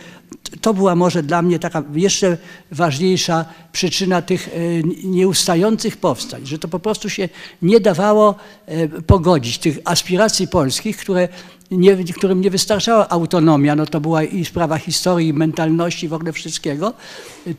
to 0.60 0.74
była 0.74 0.94
może 0.94 1.22
dla 1.22 1.42
mnie 1.42 1.58
taka 1.58 1.82
jeszcze 1.94 2.36
ważniejsza 2.70 3.44
przyczyna 3.72 4.22
tych 4.22 4.48
y, 4.48 4.82
nieustających 5.04 5.96
powstań, 5.96 6.46
że 6.46 6.58
to 6.58 6.68
po 6.68 6.78
prostu 6.78 7.10
się 7.10 7.28
nie 7.62 7.80
dawało 7.80 8.34
y, 8.68 9.02
pogodzić 9.02 9.58
tych 9.58 9.78
aspiracji 9.84 10.48
polskich, 10.48 10.96
które 10.96 11.28
nie, 11.72 11.96
którym 12.14 12.40
nie 12.40 12.50
wystarczała 12.50 13.08
autonomia, 13.08 13.76
no 13.76 13.86
to 13.86 14.00
była 14.00 14.22
i 14.22 14.44
sprawa 14.44 14.78
historii, 14.78 15.32
mentalności, 15.32 16.08
w 16.08 16.12
ogóle 16.12 16.32
wszystkiego, 16.32 16.92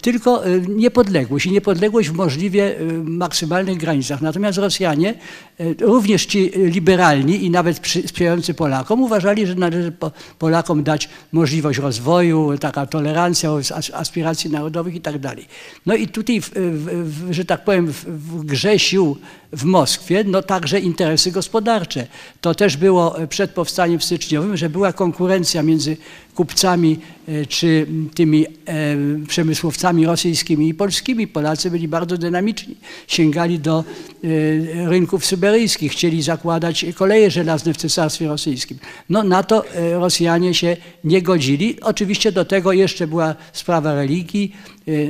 tylko 0.02 0.48
y, 0.48 0.66
niepodległość 0.70 1.46
i 1.46 1.52
niepodległość 1.52 2.10
w 2.10 2.14
możliwie 2.14 2.80
y, 2.82 3.04
maksymalnych 3.04 3.78
granicach. 3.78 4.22
Natomiast 4.22 4.58
Rosjanie, 4.58 5.14
y, 5.60 5.76
również 5.82 6.26
ci 6.26 6.52
liberalni 6.56 7.46
i 7.46 7.50
nawet 7.50 7.80
przy- 7.80 8.08
sprzyjający 8.08 8.54
Polakom, 8.54 9.02
uważali, 9.02 9.48
że 9.48 9.56
należy 9.56 9.92
po- 9.92 10.12
Polakom 10.40 10.84
dać 10.84 11.10
możliwość 11.32 11.80
rozwoju, 11.80 12.58
taka 12.60 12.86
tolerancja 12.86 13.52
as- 13.72 13.92
aspiracji 13.94 14.50
narodowych 14.52 14.96
i 14.96 15.02
tak 15.02 15.20
dalej. 15.20 15.46
No 15.86 15.96
i 15.96 16.08
tutaj, 16.08 16.42
w, 16.42 16.50
w, 16.54 17.34
że 17.34 17.46
tak 17.46 17.64
powiem, 17.64 17.88
w, 17.88 18.06
w 18.06 18.46
grze 18.46 18.80
sił 18.80 19.18
w 19.54 19.64
Moskwie, 19.64 20.24
no 20.24 20.42
także 20.42 20.80
interesy 20.80 21.32
gospodarcze. 21.32 22.08
To 22.42 22.56
też 22.56 22.78
było 22.78 23.16
przed 23.30 23.52
powstaniem 23.52 24.02
styczniowym, 24.02 24.58
że 24.58 24.70
była 24.70 24.94
konkurencja 24.94 25.64
między 25.64 25.98
kupcami 26.36 27.00
e, 27.28 27.46
czy 27.46 27.88
tymi 28.16 28.46
e, 28.46 28.50
przemysłowcami 29.28 30.06
rosyjskimi 30.06 30.70
i 30.70 30.74
polskimi. 30.74 31.28
Polacy 31.28 31.72
byli 31.72 31.88
bardzo 31.88 32.18
dynamiczni, 32.18 32.76
sięgali 33.08 33.60
do 33.60 33.84
e, 33.84 34.28
rynków 34.90 35.26
syberyjskich, 35.26 35.92
chcieli 35.92 36.22
zakładać 36.22 36.86
koleje 36.96 37.32
żelazne 37.32 37.74
w 37.74 37.78
Cesarstwie 37.78 38.28
Rosyjskim. 38.28 38.78
No 39.10 39.24
na 39.24 39.44
to 39.44 39.66
Rosjanie 39.94 40.54
się 40.54 40.78
nie 41.04 41.22
godzili. 41.22 41.82
Oczywiście 41.82 42.32
do 42.32 42.46
tego 42.46 42.74
jeszcze 42.74 43.08
była 43.08 43.36
sprawa 43.54 43.96
religii, 43.96 44.56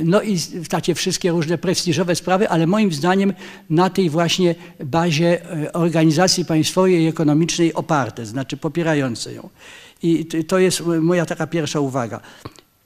no 0.04 0.22
i 0.22 0.38
takie 0.68 0.94
wszystkie 0.94 1.30
różne 1.30 1.58
prestiżowe 1.58 2.14
sprawy, 2.14 2.48
ale 2.48 2.66
moim 2.66 2.92
zdaniem 2.92 3.32
na 3.70 3.90
tej 3.90 4.10
właśnie 4.10 4.54
bazie 4.84 5.40
organizacji 5.72 6.44
państwowej 6.44 7.02
i 7.02 7.06
ekonomicznej 7.06 7.74
oparte, 7.74 8.26
znaczy 8.26 8.56
popierające 8.56 9.32
ją. 9.34 9.48
I 10.04 10.24
to 10.44 10.58
jest 10.58 10.82
moja 11.00 11.26
taka 11.26 11.46
pierwsza 11.46 11.80
uwaga. 11.80 12.20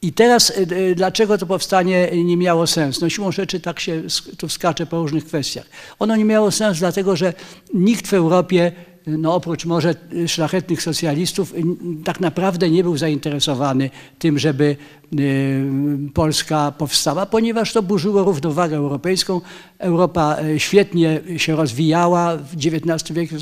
I 0.02 0.12
teraz 0.12 0.50
y, 0.50 0.94
dlaczego 0.94 1.38
to 1.38 1.46
powstanie 1.46 2.10
nie 2.24 2.36
miało 2.36 2.66
sensu? 2.66 3.00
No 3.02 3.10
siłą 3.10 3.32
rzeczy 3.32 3.60
tak 3.60 3.80
się 3.80 4.02
tu 4.38 4.48
wskacze 4.48 4.86
po 4.86 5.02
różnych 5.02 5.24
kwestiach. 5.24 5.66
Ono 5.98 6.16
nie 6.16 6.24
miało 6.24 6.50
sensu 6.50 6.80
dlatego, 6.80 7.16
że 7.16 7.32
nikt 7.74 8.06
w 8.06 8.14
Europie, 8.14 8.72
no 9.06 9.34
oprócz 9.34 9.64
może 9.64 9.94
y, 10.12 10.28
szlachetnych 10.28 10.82
socjalistów, 10.82 11.54
tak 12.04 12.20
naprawdę 12.20 12.70
nie 12.70 12.82
był 12.82 12.96
zainteresowany 12.96 13.90
tym, 14.18 14.38
żeby 14.38 14.76
y, 15.18 15.66
Polska 16.14 16.72
powstała, 16.72 17.26
ponieważ 17.26 17.72
to 17.72 17.82
burzyło 17.82 18.24
równowagę 18.24 18.76
europejską. 18.76 19.40
Europa 19.78 20.36
świetnie 20.58 21.20
się 21.36 21.56
rozwijała 21.56 22.36
w 22.36 22.54
XIX 22.54 23.12
wieku 23.12 23.34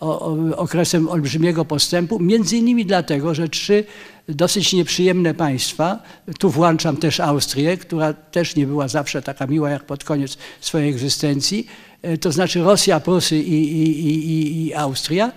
o, 0.00 0.20
o, 0.20 0.56
okresem 0.56 1.08
olbrzymiego 1.08 1.64
postępu, 1.64 2.18
między 2.18 2.56
innymi 2.56 2.86
dlatego, 2.86 3.34
że 3.34 3.48
trzy 3.48 3.84
dosyć 4.28 4.72
nieprzyjemne 4.72 5.34
państwa, 5.34 5.98
tu 6.38 6.50
włączam 6.50 6.96
też 6.96 7.20
Austrię, 7.20 7.76
która 7.76 8.12
też 8.12 8.56
nie 8.56 8.66
była 8.66 8.88
zawsze 8.88 9.22
taka 9.22 9.46
miła 9.46 9.70
jak 9.70 9.84
pod 9.84 10.04
koniec 10.04 10.38
swojej 10.60 10.90
egzystencji, 10.90 11.66
e, 12.02 12.18
to 12.18 12.32
znaczy 12.32 12.62
Rosja, 12.62 13.00
Prusy 13.00 13.38
i, 13.38 13.52
i, 13.82 14.06
i, 14.06 14.66
i- 14.66 14.74
Austria, 14.74 15.32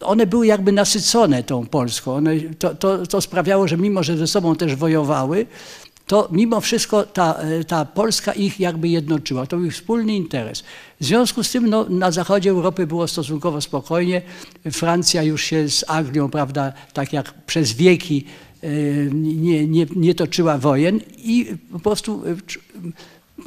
one 0.00 0.26
były 0.26 0.46
jakby 0.46 0.72
nasycone 0.72 1.42
tą 1.42 1.66
Polską. 1.66 2.14
One, 2.14 2.40
to, 2.58 2.74
to, 2.74 3.06
to 3.06 3.20
sprawiało, 3.20 3.68
że 3.68 3.76
mimo, 3.76 4.02
że 4.02 4.16
ze 4.16 4.26
sobą 4.26 4.56
też 4.56 4.74
wojowały, 4.76 5.46
to 6.08 6.28
mimo 6.32 6.60
wszystko 6.60 7.02
ta, 7.02 7.34
e, 7.34 7.64
ta 7.64 7.84
Polska 7.84 8.32
ich 8.32 8.60
jakby 8.60 8.88
jednoczyła. 8.88 9.46
To 9.46 9.56
był 9.56 9.70
wspólny 9.70 10.16
interes. 10.16 10.64
W 11.00 11.04
związku 11.04 11.44
z 11.44 11.50
tym 11.50 11.70
no, 11.70 11.86
na 11.88 12.10
zachodzie 12.10 12.50
Europy 12.50 12.86
było 12.86 13.08
stosunkowo 13.08 13.60
spokojnie. 13.60 14.22
Francja 14.72 15.22
już 15.22 15.44
się 15.44 15.68
z 15.68 15.84
Anglią, 15.88 16.30
prawda, 16.30 16.72
tak 16.92 17.12
jak 17.12 17.34
przez 17.46 17.72
wieki 17.72 18.24
e, 18.62 18.68
nie, 19.12 19.66
nie, 19.66 19.86
nie 19.96 20.14
toczyła 20.14 20.58
wojen 20.58 21.00
i 21.18 21.46
po 21.72 21.78
prostu 21.78 22.22
e, 22.26 22.36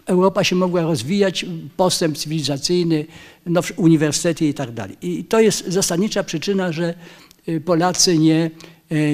Europa 0.06 0.44
się 0.44 0.56
mogła 0.56 0.82
rozwijać, 0.82 1.46
postęp 1.78 2.18
cywilizacyjny, 2.18 3.06
no, 3.46 3.62
uniwersytety 3.78 4.46
i 4.46 4.54
tak 4.54 4.72
dalej. 4.72 4.98
I 5.02 5.24
to 5.24 5.40
jest 5.40 5.68
zasadnicza 5.68 6.24
przyczyna, 6.24 6.72
że 6.72 6.94
Polacy 7.66 8.18
nie, 8.18 8.52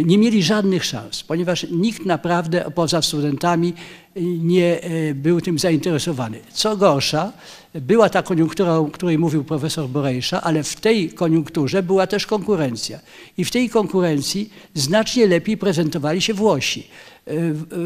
nie 0.05 0.17
mieli 0.17 0.43
żadnych 0.43 0.85
szans, 0.85 1.23
ponieważ 1.23 1.65
nikt 1.71 2.05
naprawdę 2.05 2.71
poza 2.75 3.01
studentami 3.01 3.73
y, 4.17 4.21
nie 4.21 4.83
y, 4.85 5.15
był 5.15 5.41
tym 5.41 5.59
zainteresowany. 5.59 6.39
Co 6.53 6.77
gorsza, 6.77 7.31
była 7.73 8.09
ta 8.09 8.23
koniunktura, 8.23 8.75
o 8.75 8.85
której 8.85 9.17
mówił 9.17 9.43
profesor 9.43 9.89
Borejsza, 9.89 10.41
ale 10.41 10.63
w 10.63 10.75
tej 10.75 11.09
koniunkturze 11.09 11.83
była 11.83 12.07
też 12.07 12.25
konkurencja. 12.25 12.99
I 13.37 13.45
w 13.45 13.51
tej 13.51 13.69
konkurencji 13.69 14.49
znacznie 14.73 15.27
lepiej 15.27 15.57
prezentowali 15.57 16.21
się 16.21 16.33
Włosi. 16.33 16.87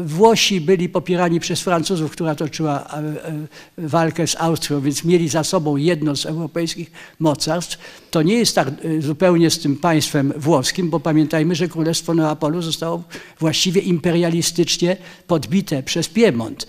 Włosi 0.04 0.60
byli 0.60 0.88
popierani 0.88 1.40
przez 1.40 1.60
Francuzów, 1.60 2.12
która 2.12 2.34
toczyła 2.34 2.80
e, 2.80 2.96
e, 2.98 3.46
walkę 3.78 4.26
z 4.26 4.36
Austrią, 4.38 4.80
więc 4.80 5.04
mieli 5.04 5.28
za 5.28 5.44
sobą 5.44 5.76
jedno 5.76 6.16
z 6.16 6.26
europejskich 6.26 6.90
mocarstw. 7.18 7.78
To 8.10 8.22
nie 8.22 8.34
jest 8.34 8.54
tak 8.54 8.68
e, 8.68 9.02
zupełnie 9.02 9.50
z 9.50 9.58
tym 9.58 9.76
państwem 9.76 10.32
włoskim, 10.36 10.90
bo 10.90 11.00
pamiętajmy, 11.00 11.54
że 11.54 11.68
Królestwo 11.68 12.14
Neapolu 12.14 12.62
zostało 12.62 13.02
właściwie 13.40 13.80
imperialistycznie 13.80 14.96
podbite 15.26 15.82
przez 15.82 16.08
Piemont. 16.08 16.66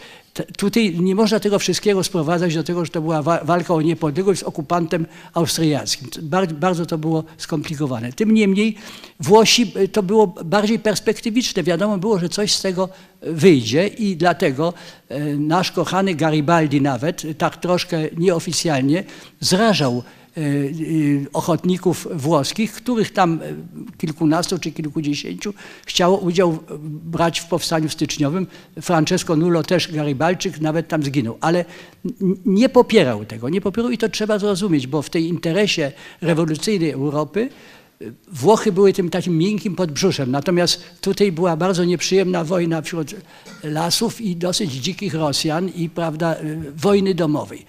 Tutaj 0.58 0.96
nie 1.00 1.16
można 1.16 1.40
tego 1.40 1.60
wszystkiego 1.60 2.04
sprowadzać 2.04 2.56
do 2.56 2.64
tego, 2.64 2.86
że 2.86 2.92
to 2.92 3.02
była 3.02 3.22
wa- 3.22 3.44
walka 3.44 3.74
o 3.74 3.82
niepodległość 3.82 4.40
z 4.40 4.44
okupantem 4.44 5.06
austriackim. 5.34 6.10
Bardzo, 6.54 6.86
to 6.86 6.98
było 6.98 7.24
skomplikowane. 7.38 8.14
Tym 8.14 8.34
niemniej 8.34 8.76
Włosi 9.20 9.72
y, 9.78 9.88
to 9.88 10.04
było 10.04 10.28
bardziej 10.28 10.80
perspektywiczne. 10.80 11.64
Wiadomo 11.64 11.98
było, 11.98 12.20
że 12.20 12.30
coś 12.30 12.54
z 12.54 12.62
tego 12.62 12.90
y, 13.24 13.34
wyjdzie 13.34 13.88
i 13.88 14.16
dlatego 14.18 14.74
y, 15.12 15.38
nasz 15.40 15.72
kochany 15.72 16.16
Garibaldi 16.16 16.82
nawet, 16.82 17.24
tak 17.38 17.58
troszkę 17.58 17.98
nieoficjalnie, 18.18 19.04
zrażał 19.40 20.04
ochotników 21.34 22.08
włoskich, 22.12 22.72
których 22.74 23.14
tam 23.14 23.42
y, 23.42 23.56
kilkunastu 23.98 24.60
czy 24.60 24.72
kilkudziesięciu 24.72 25.54
chciało 25.86 26.18
udział 26.18 26.60
brać 26.84 27.40
w 27.40 27.48
powstaniu 27.48 27.90
styczniowym. 27.90 28.48
Francesco 28.82 29.36
Nulo 29.36 29.64
też 29.64 29.92
Garibalczyk 29.92 30.62
nawet 30.62 30.88
tam 30.88 31.04
zginął, 31.04 31.38
ale 31.42 31.66
nie 32.46 32.70
popierał 32.70 33.26
tego, 33.26 33.50
nie 33.50 33.62
popierał 33.62 33.92
i 33.92 33.98
to 33.98 34.10
trzeba 34.10 34.40
zrozumieć, 34.40 34.88
bo 34.88 35.02
w 35.02 35.10
tej 35.10 35.28
interesie 35.28 35.92
rewolucyjnej 36.22 36.92
Europy 36.92 37.50
y, 38.02 38.14
Włochy 38.32 38.72
były 38.72 38.94
tym 38.94 39.10
takim 39.10 39.38
miękkim 39.38 39.76
podbrzuszem, 39.76 40.32
natomiast 40.32 40.84
tutaj 41.02 41.32
była 41.32 41.58
bardzo 41.58 41.86
nieprzyjemna 41.86 42.44
wojna 42.44 42.82
wśród 42.82 43.16
lasów 43.64 44.22
i 44.22 44.36
dosyć 44.36 44.72
dzikich 44.72 45.14
Rosjan 45.14 45.70
i 45.70 45.90
prawda, 45.90 46.36
y, 46.36 46.72
wojny 46.76 47.16
domowej. 47.16 47.66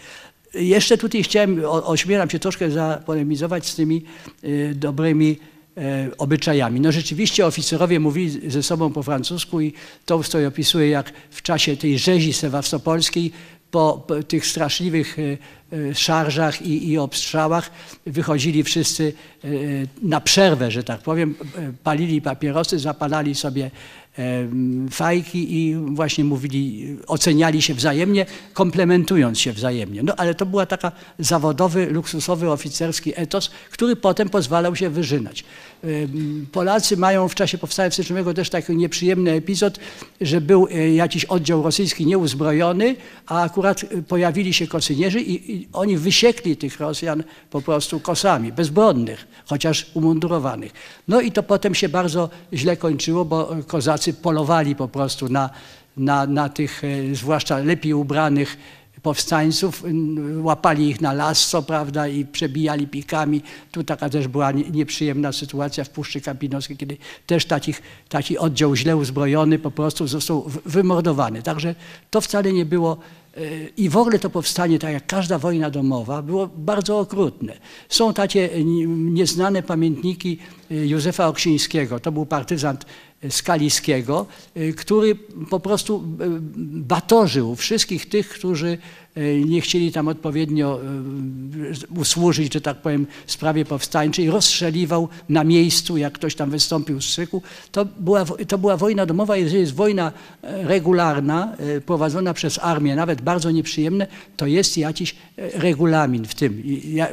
Jeszcze 0.54 0.98
tutaj 0.98 1.22
chciałem, 1.22 1.62
ośmielam 1.64 2.30
się 2.30 2.38
troszkę 2.38 2.70
zapolemizować 2.70 3.66
z 3.66 3.74
tymi 3.74 4.02
y, 4.44 4.72
dobrymi 4.74 5.36
e, 5.76 6.08
obyczajami. 6.18 6.80
No 6.80 6.92
rzeczywiście 6.92 7.46
oficerowie 7.46 8.00
mówili 8.00 8.50
ze 8.50 8.62
sobą 8.62 8.92
po 8.92 9.02
francusku 9.02 9.60
i 9.60 9.72
Tolstoj 10.06 10.46
opisuje, 10.46 10.88
jak 10.88 11.12
w 11.30 11.42
czasie 11.42 11.76
tej 11.76 11.98
rzezi 11.98 12.32
sewastopolskiej 12.32 13.32
po, 13.70 14.04
po 14.06 14.22
tych 14.22 14.46
straszliwych 14.46 15.16
e, 15.18 15.94
szarżach 15.94 16.62
i, 16.62 16.90
i 16.90 16.98
obstrzałach 16.98 17.70
wychodzili 18.06 18.62
wszyscy 18.62 19.12
na 20.02 20.20
przerwę, 20.20 20.70
że 20.70 20.84
tak 20.84 21.00
powiem, 21.00 21.34
palili 21.84 22.22
papierosy, 22.22 22.78
zapalali 22.78 23.34
sobie 23.34 23.70
fajki 24.90 25.54
i 25.54 25.74
właśnie 25.74 26.24
mówili, 26.24 26.96
oceniali 27.06 27.62
się 27.62 27.74
wzajemnie, 27.74 28.26
komplementując 28.52 29.40
się 29.40 29.52
wzajemnie. 29.52 30.02
No 30.02 30.14
ale 30.16 30.34
to 30.34 30.46
była 30.46 30.66
taka 30.66 30.92
zawodowy, 31.18 31.86
luksusowy, 31.86 32.50
oficerski 32.50 33.12
etos, 33.16 33.50
który 33.70 33.96
potem 33.96 34.28
pozwalał 34.28 34.76
się 34.76 34.90
wyżynać. 34.90 35.44
Polacy 36.52 36.96
mają 36.96 37.28
w 37.28 37.34
czasie 37.34 37.58
powstania 37.58 37.90
styczniowego 37.90 38.34
też 38.34 38.50
taki 38.50 38.76
nieprzyjemny 38.76 39.30
epizod, 39.30 39.78
że 40.20 40.40
był 40.40 40.68
e, 40.70 40.94
jakiś 40.94 41.24
oddział 41.24 41.62
rosyjski 41.62 42.06
nieuzbrojony, 42.06 42.96
a 43.26 43.42
akurat 43.42 43.84
e, 43.84 44.02
pojawili 44.02 44.52
się 44.52 44.66
kosynierzy 44.66 45.20
i, 45.20 45.52
i 45.52 45.68
oni 45.72 45.96
wysiekli 45.96 46.56
tych 46.56 46.80
Rosjan 46.80 47.24
po 47.50 47.62
prostu 47.62 48.00
kosami, 48.00 48.52
bezbronnych, 48.52 49.26
chociaż 49.46 49.90
umundurowanych. 49.94 50.72
No 51.08 51.20
i 51.20 51.32
to 51.32 51.42
potem 51.42 51.74
się 51.74 51.88
bardzo 51.88 52.30
źle 52.52 52.76
kończyło, 52.76 53.24
bo 53.24 53.56
kozacy 53.66 54.14
polowali 54.14 54.76
po 54.76 54.88
prostu 54.88 55.28
na, 55.28 55.50
na, 55.96 56.26
na 56.26 56.48
tych 56.48 56.84
e, 56.84 57.14
zwłaszcza 57.14 57.58
lepiej 57.58 57.94
ubranych 57.94 58.56
powstańców, 59.04 59.82
łapali 60.42 60.88
ich 60.88 61.00
na 61.00 61.12
lasso, 61.12 61.62
prawda, 61.62 62.08
i 62.08 62.24
przebijali 62.26 62.86
pikami. 62.88 63.42
Tu 63.72 63.84
taka 63.84 64.08
też 64.08 64.28
była 64.28 64.52
nie- 64.52 64.70
nieprzyjemna 64.70 65.32
sytuacja 65.32 65.84
w 65.84 65.90
Puszczy 65.90 66.20
Kapinowskiej, 66.20 66.76
kiedy 66.76 66.96
też 67.26 67.44
takich, 67.46 67.82
taki 68.08 68.38
oddział 68.38 68.76
źle 68.76 68.96
uzbrojony 68.96 69.58
po 69.58 69.70
prostu 69.70 70.06
został 70.06 70.50
wymordowany. 70.64 71.42
Także 71.42 71.74
to 72.10 72.20
wcale 72.20 72.52
nie 72.52 72.64
było 72.64 72.96
e, 73.36 73.40
i 73.76 73.88
w 73.88 73.96
ogóle 73.96 74.18
to 74.18 74.30
powstanie, 74.30 74.78
tak 74.78 74.92
jak 74.92 75.06
każda 75.06 75.38
wojna 75.38 75.70
domowa, 75.70 76.22
było 76.22 76.46
bardzo 76.56 76.98
okrutne. 76.98 77.52
Są 77.88 78.14
takie 78.14 78.50
nie- 78.64 78.86
nieznane 78.86 79.62
pamiętniki 79.62 80.38
e, 80.70 80.74
Józefa 80.86 81.28
Oksińskiego, 81.28 82.00
to 82.00 82.12
był 82.12 82.26
partyzant 82.26 82.86
Skaliskiego, 83.28 84.26
e, 84.54 84.72
który 84.72 85.14
po 85.50 85.60
prostu 85.60 85.96
e, 85.96 86.26
batorzył 86.66 87.56
wszystkich 87.56 88.08
tych, 88.08 88.28
którzy 88.28 88.78
nie 89.46 89.60
chcieli 89.60 89.92
tam 89.92 90.08
odpowiednio 90.08 90.80
e, 90.80 92.00
usłużyć, 92.00 92.52
że 92.52 92.60
tak 92.60 92.76
powiem, 92.76 93.06
sprawie 93.26 93.64
powstańczej, 93.64 94.30
rozstrzeliwał 94.30 95.08
na 95.28 95.44
miejscu, 95.44 95.96
jak 95.96 96.12
ktoś 96.12 96.34
tam 96.34 96.50
wystąpił 96.50 97.00
z 97.00 97.04
szyku. 97.04 97.42
To 97.72 97.84
była, 97.84 98.24
to 98.24 98.58
była 98.58 98.76
wojna 98.76 99.06
domowa, 99.06 99.36
jeżeli 99.36 99.60
jest 99.60 99.74
wojna 99.74 100.12
e, 100.42 100.68
regularna, 100.68 101.56
e, 101.58 101.80
prowadzona 101.80 102.34
przez 102.34 102.58
armię, 102.58 102.96
nawet 102.96 103.22
bardzo 103.22 103.50
nieprzyjemne, 103.50 104.06
to 104.36 104.46
jest 104.46 104.78
jakiś 104.78 105.14
e, 105.38 105.58
regulamin 105.58 106.24
w 106.24 106.34
tym. 106.34 106.62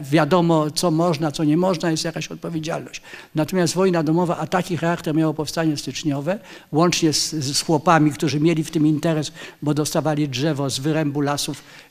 Wiadomo, 0.02 0.72
co 0.72 0.92
można, 0.92 1.32
co 1.32 1.44
nie 1.44 1.58
można, 1.58 1.92
jest 1.92 2.06
jakaś 2.06 2.28
odpowiedzialność. 2.28 3.02
Natomiast 3.36 3.74
wojna 3.74 4.04
domowa, 4.04 4.38
a 4.38 4.48
taki 4.48 4.78
charakter 4.78 5.16
miało 5.16 5.34
powstanie 5.34 5.78
styczniowe, 5.78 6.40
łącznie 6.72 7.14
z, 7.14 7.32
z 7.32 7.62
chłopami, 7.62 8.12
którzy 8.12 8.40
mieli 8.40 8.64
w 8.64 8.72
tym 8.72 8.88
interes, 8.88 9.32
bo 9.62 9.74
dostawali 9.74 10.30
drzewo 10.30 10.70
z 10.70 10.80
wyrębu 10.80 11.22
lasów, 11.22 11.64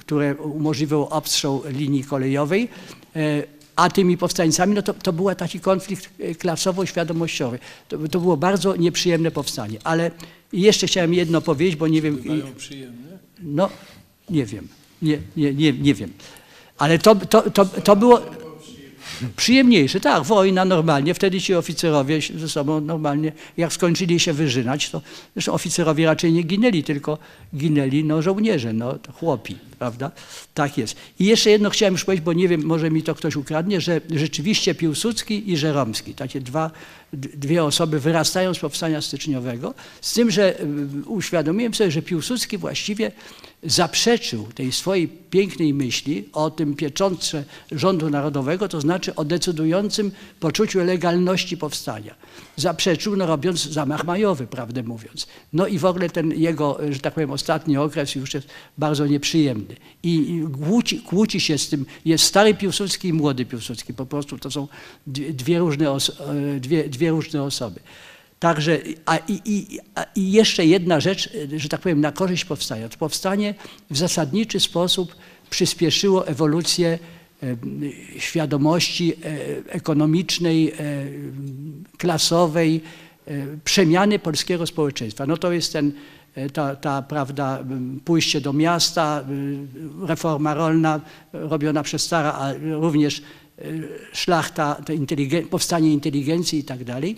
które 0.00 0.34
umożliwiało 0.36 1.08
obstrzał 1.08 1.62
linii 1.68 2.04
kolejowej, 2.04 2.68
e, 3.16 3.42
a 3.76 3.90
tymi 3.90 4.16
powstańcami, 4.16 4.74
no 4.74 4.82
to, 4.82 4.94
to 4.94 5.12
był 5.12 5.34
taki 5.34 5.60
konflikt 5.60 6.10
e, 6.20 6.34
klasowo-świadomościowy. 6.34 7.58
To, 7.88 7.98
to 7.98 8.20
było 8.20 8.36
bardzo 8.36 8.76
nieprzyjemne 8.76 9.30
powstanie. 9.30 9.78
Ale 9.84 10.10
jeszcze 10.52 10.86
chciałem 10.86 11.14
jedno 11.14 11.40
powiedzieć, 11.40 11.76
bo 11.76 11.88
nie 11.88 12.02
wiem... 12.02 12.16
Bywają 12.16 12.54
przyjemne. 12.56 13.18
No, 13.42 13.70
nie 14.30 14.46
wiem. 14.46 14.68
Nie, 15.02 15.18
nie, 15.36 15.54
nie, 15.54 15.72
nie 15.72 15.94
wiem. 15.94 16.12
Ale 16.78 16.98
to, 16.98 17.14
to, 17.14 17.50
to, 17.50 17.64
to 17.64 17.96
było 17.96 18.20
przyjemniejsze. 19.36 20.00
Tak, 20.00 20.24
wojna 20.24 20.64
normalnie. 20.64 21.14
Wtedy 21.14 21.40
ci 21.40 21.54
oficerowie 21.54 22.20
ze 22.34 22.48
sobą 22.48 22.80
normalnie, 22.80 23.32
jak 23.56 23.72
skończyli 23.72 24.20
się 24.20 24.32
wyżynać, 24.32 24.90
to 24.90 25.02
zresztą 25.34 25.52
oficerowie 25.52 26.06
raczej 26.06 26.32
nie 26.32 26.42
ginęli, 26.42 26.84
tylko 26.84 27.18
ginęli 27.56 28.04
no, 28.04 28.22
żołnierze, 28.22 28.72
no, 28.72 28.98
chłopi, 29.14 29.56
prawda? 29.78 30.10
Tak 30.54 30.78
jest. 30.78 30.96
I 31.18 31.24
jeszcze 31.24 31.50
jedno 31.50 31.70
chciałem 31.70 31.94
już 31.94 32.04
powiedzieć, 32.04 32.24
bo 32.24 32.32
nie 32.32 32.48
wiem, 32.48 32.64
może 32.64 32.90
mi 32.90 33.02
to 33.02 33.14
ktoś 33.14 33.36
ukradnie, 33.36 33.80
że 33.80 34.00
rzeczywiście 34.10 34.74
Piłsudski 34.74 35.50
i 35.50 35.56
Żeromski, 35.56 36.14
takie 36.14 36.40
dwa, 36.40 36.70
dwie 37.12 37.64
osoby 37.64 38.00
wyrastają 38.00 38.54
z 38.54 38.58
powstania 38.58 39.00
styczniowego, 39.00 39.74
z 40.00 40.14
tym, 40.14 40.30
że 40.30 40.60
y, 40.60 40.64
uświadomiłem 41.06 41.74
sobie, 41.74 41.90
że 41.90 42.02
Piłsudski 42.02 42.58
właściwie 42.58 43.12
zaprzeczył 43.62 44.46
tej 44.54 44.72
swojej 44.72 45.08
pięknej 45.08 45.74
myśli 45.74 46.28
o 46.32 46.50
tym 46.50 46.74
pieczątce 46.74 47.44
rządu 47.72 48.10
narodowego, 48.10 48.68
to 48.68 48.80
znaczy 48.80 49.14
o 49.14 49.24
decydującym 49.24 50.12
poczuciu 50.40 50.78
legalności 50.84 51.56
powstania. 51.56 52.14
Zaprzeczył, 52.56 53.16
no 53.16 53.26
robiąc 53.26 53.64
zamach 53.64 54.04
majowy, 54.04 54.46
prawdę 54.46 54.82
mówiąc. 54.82 55.26
No 55.52 55.66
i 55.66 55.78
w 55.78 55.84
ogóle 55.84 56.10
ten 56.10 56.32
jego, 56.32 56.78
że 56.90 56.98
tak 56.98 57.14
powiem, 57.14 57.30
ostatni 57.30 57.76
okres 57.76 58.14
już 58.14 58.34
jest 58.34 58.48
bardzo 58.78 59.06
nieprzyjemny. 59.06 59.76
I 60.02 60.42
kłóci, 60.64 61.00
kłóci 61.00 61.40
się 61.40 61.58
z 61.58 61.68
tym, 61.68 61.86
jest 62.04 62.24
stary 62.24 62.54
Piłsudski 62.54 63.08
i 63.08 63.12
młody 63.12 63.46
Piłsudski, 63.46 63.94
po 63.94 64.06
prostu 64.06 64.38
to 64.38 64.50
są 64.50 64.68
dwie, 65.06 65.58
różne, 65.58 65.88
e, 65.90 66.60
dwie, 66.60 66.88
dwie 66.88 67.10
różne 67.10 67.42
osoby. 67.42 67.80
Także, 68.40 68.78
a 69.06 69.16
i, 69.16 69.40
i, 69.44 69.78
a 69.94 70.06
i 70.16 70.32
jeszcze 70.32 70.66
jedna 70.66 71.00
rzecz, 71.00 71.30
że 71.56 71.68
tak 71.68 71.80
powiem, 71.80 72.00
na 72.00 72.12
korzyść 72.12 72.44
powstania. 72.44 72.88
To 72.88 72.98
powstanie 72.98 73.54
w 73.90 73.96
zasadniczy 73.96 74.60
sposób 74.60 75.16
przyspieszyło 75.50 76.26
ewolucję 76.26 76.98
świadomości 78.18 79.12
e, 79.12 79.16
ekonomicznej, 79.72 80.70
e, 80.70 80.74
klasowej, 81.98 82.80
e, 83.26 83.46
przemiany 83.64 84.18
polskiego 84.18 84.66
społeczeństwa. 84.66 85.26
No 85.26 85.36
to 85.36 85.52
jest 85.52 85.72
ten, 85.72 85.92
ta, 86.52 86.76
ta 86.76 87.02
prawda, 87.02 87.64
pójście 88.04 88.40
do 88.40 88.52
miasta, 88.52 89.24
reforma 90.02 90.54
rolna 90.54 91.00
robiona 91.32 91.82
przez 91.82 92.02
Stara, 92.02 92.32
a 92.32 92.52
również 92.80 93.22
szlachta, 94.12 94.76
inteligen- 94.88 95.46
powstanie 95.46 95.92
inteligencji 95.92 96.58
i 96.58 96.64
tak 96.64 96.84
dalej. 96.84 97.16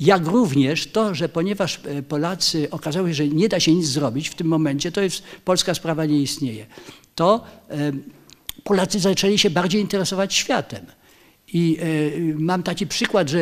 Jak 0.00 0.26
również 0.26 0.86
to, 0.86 1.14
że 1.14 1.28
ponieważ 1.28 1.80
e, 1.84 2.02
Polacy 2.02 2.70
okazało 2.70 3.08
się, 3.08 3.14
że 3.14 3.28
nie 3.28 3.48
da 3.48 3.60
się 3.60 3.74
nic 3.74 3.86
zrobić 3.86 4.28
w 4.28 4.34
tym 4.34 4.46
momencie, 4.46 4.92
to 4.92 5.00
jest 5.00 5.22
polska 5.44 5.74
sprawa 5.74 6.04
nie 6.06 6.20
istnieje, 6.20 6.66
to 7.14 7.44
e, 7.70 7.92
Polacy 8.64 9.00
zaczęli 9.00 9.38
się 9.38 9.50
bardziej 9.50 9.80
interesować 9.80 10.34
światem. 10.34 10.86
I 11.52 11.78
e, 11.80 11.84
mam 12.34 12.62
taki 12.62 12.86
przykład, 12.86 13.28
że 13.28 13.38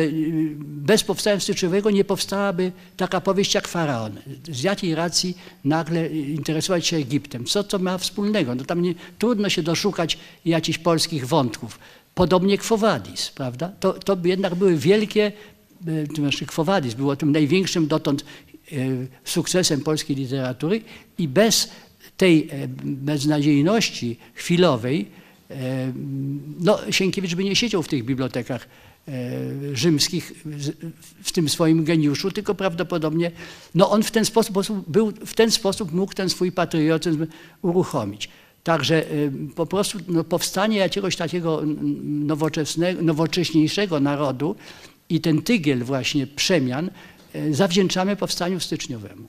bez 0.59 1.03
powstania 1.03 1.39
styczniowego 1.39 1.91
nie 1.91 2.03
powstałaby 2.03 2.71
taka 2.97 3.21
powieść 3.21 3.53
jak 3.53 3.67
Faraon. 3.67 4.17
Z 4.51 4.63
jakiej 4.63 4.95
racji 4.95 5.37
nagle 5.63 6.07
interesować 6.07 6.87
się 6.87 6.97
Egiptem? 6.97 7.45
Co 7.45 7.63
to 7.63 7.79
ma 7.79 7.97
wspólnego? 7.97 8.55
No 8.55 8.63
tam 8.63 8.81
nie, 8.81 8.93
trudno 9.19 9.49
się 9.49 9.63
doszukać 9.63 10.17
jakichś 10.45 10.77
polskich 10.77 11.27
wątków. 11.27 11.79
Podobnie 12.15 12.57
Quo 12.57 12.77
Vadis, 12.77 13.29
prawda? 13.29 13.71
To, 13.79 13.93
to 13.93 14.17
jednak 14.23 14.55
były 14.55 14.77
wielkie, 14.77 15.31
znaczy 16.15 16.45
Quo 16.45 16.63
Vadis 16.63 16.93
było 16.93 17.15
tym 17.15 17.31
największym 17.31 17.87
dotąd 17.87 18.25
e, 18.71 18.75
sukcesem 19.23 19.81
polskiej 19.81 20.15
literatury 20.15 20.81
i 21.17 21.27
bez 21.27 21.69
tej 22.17 22.49
e, 22.51 22.67
beznadziejności 22.83 24.17
chwilowej 24.33 25.07
E, 25.49 25.93
No, 26.59 26.79
Sienkiewicz 26.89 27.35
by 27.35 27.43
nie 27.43 27.55
siedział 27.55 27.83
w 27.83 27.87
tych 27.87 28.05
bibliotekach 28.05 28.67
rzymskich 29.73 30.33
w 31.23 31.31
tym 31.31 31.49
swoim 31.49 31.83
geniuszu, 31.83 32.31
tylko 32.31 32.55
prawdopodobnie 32.55 33.31
no 33.75 33.89
on 33.89 34.03
w 34.03 34.11
ten 34.11 34.25
sposób 34.25 34.65
był, 34.87 35.11
w 35.25 35.33
ten 35.33 35.51
sposób 35.51 35.91
mógł 35.91 36.13
ten 36.13 36.29
swój 36.29 36.51
patriotyzm 36.51 37.27
uruchomić. 37.61 38.29
Także 38.63 39.05
po 39.55 39.65
prostu 39.65 39.99
no, 40.07 40.23
powstanie 40.23 40.77
jakiegoś 40.77 41.15
takiego 41.15 41.61
nowocześniejszego 43.01 43.99
narodu 43.99 44.55
i 45.09 45.21
ten 45.21 45.41
tygiel 45.41 45.83
właśnie 45.83 46.27
przemian 46.27 46.89
e, 47.33 47.53
zawdzięczamy 47.53 48.15
powstaniu 48.15 48.59
styczniowemu. 48.59 49.27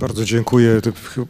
Bardzo 0.00 0.24
dziękuję. 0.24 0.80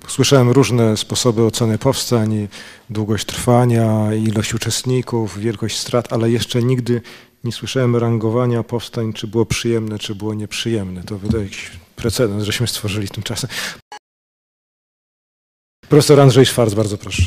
Słyszałem 0.09 0.51
różne 0.51 0.97
sposoby 0.97 1.45
oceny 1.45 1.79
powstań, 1.79 2.49
długość 2.91 3.25
trwania, 3.27 4.15
ilość 4.15 4.55
uczestników, 4.55 5.39
wielkość 5.39 5.77
strat, 5.77 6.13
ale 6.13 6.31
jeszcze 6.31 6.63
nigdy 6.63 7.03
nie 7.45 7.53
słyszałem 7.53 7.97
rangowania 7.97 8.63
powstań, 8.63 9.13
czy 9.13 9.27
było 9.27 9.47
przyjemne, 9.47 9.99
czy 9.99 10.15
było 10.15 10.35
nieprzyjemne. 10.35 11.03
To 11.03 11.19
wydaje 11.19 11.45
jakiś 11.45 11.71
precedens, 11.97 12.45
żeśmy 12.45 12.67
stworzyli 12.67 13.09
tymczasem. 13.09 13.51
Profesor 15.89 16.21
Andrzej 16.21 16.47
Szwarc, 16.47 16.75
bardzo 16.75 16.99
proszę. 16.99 17.23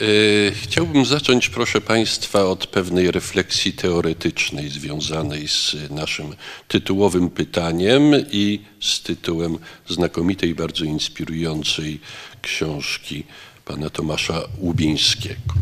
E, 0.00 0.50
Chciałbym 0.52 1.04
zacząć, 1.04 1.48
proszę 1.48 1.80
Państwa, 1.80 2.44
od 2.44 2.66
pewnej 2.66 3.10
refleksji 3.10 3.72
teoretycznej 3.72 4.68
związanej 4.68 5.48
z 5.48 5.76
naszym 5.90 6.34
tytułowym 6.68 7.30
pytaniem 7.30 8.02
i 8.32 8.60
z 8.80 9.02
tytułem 9.02 9.58
znakomitej, 9.88 10.54
bardzo 10.54 10.84
inspirującej 10.84 12.00
książki 12.42 13.24
pana 13.68 13.90
Tomasza 13.90 14.42
Łubińskiego. 14.58 15.54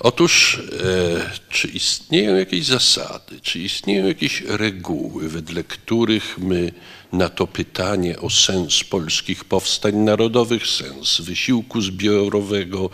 Otóż, 0.00 0.60
e, 0.84 1.30
czy 1.50 1.68
istnieją 1.68 2.36
jakieś 2.36 2.66
zasady, 2.66 3.40
czy 3.42 3.58
istnieją 3.58 4.06
jakieś 4.06 4.40
reguły, 4.40 5.28
wedle 5.28 5.64
których 5.64 6.38
my 6.38 6.72
na 7.12 7.28
to 7.28 7.46
pytanie 7.46 8.18
o 8.18 8.30
sens 8.30 8.84
polskich 8.84 9.44
powstań 9.44 9.96
narodowych, 9.96 10.66
sens 10.66 11.20
wysiłku 11.20 11.80
zbiorowego, 11.80 12.90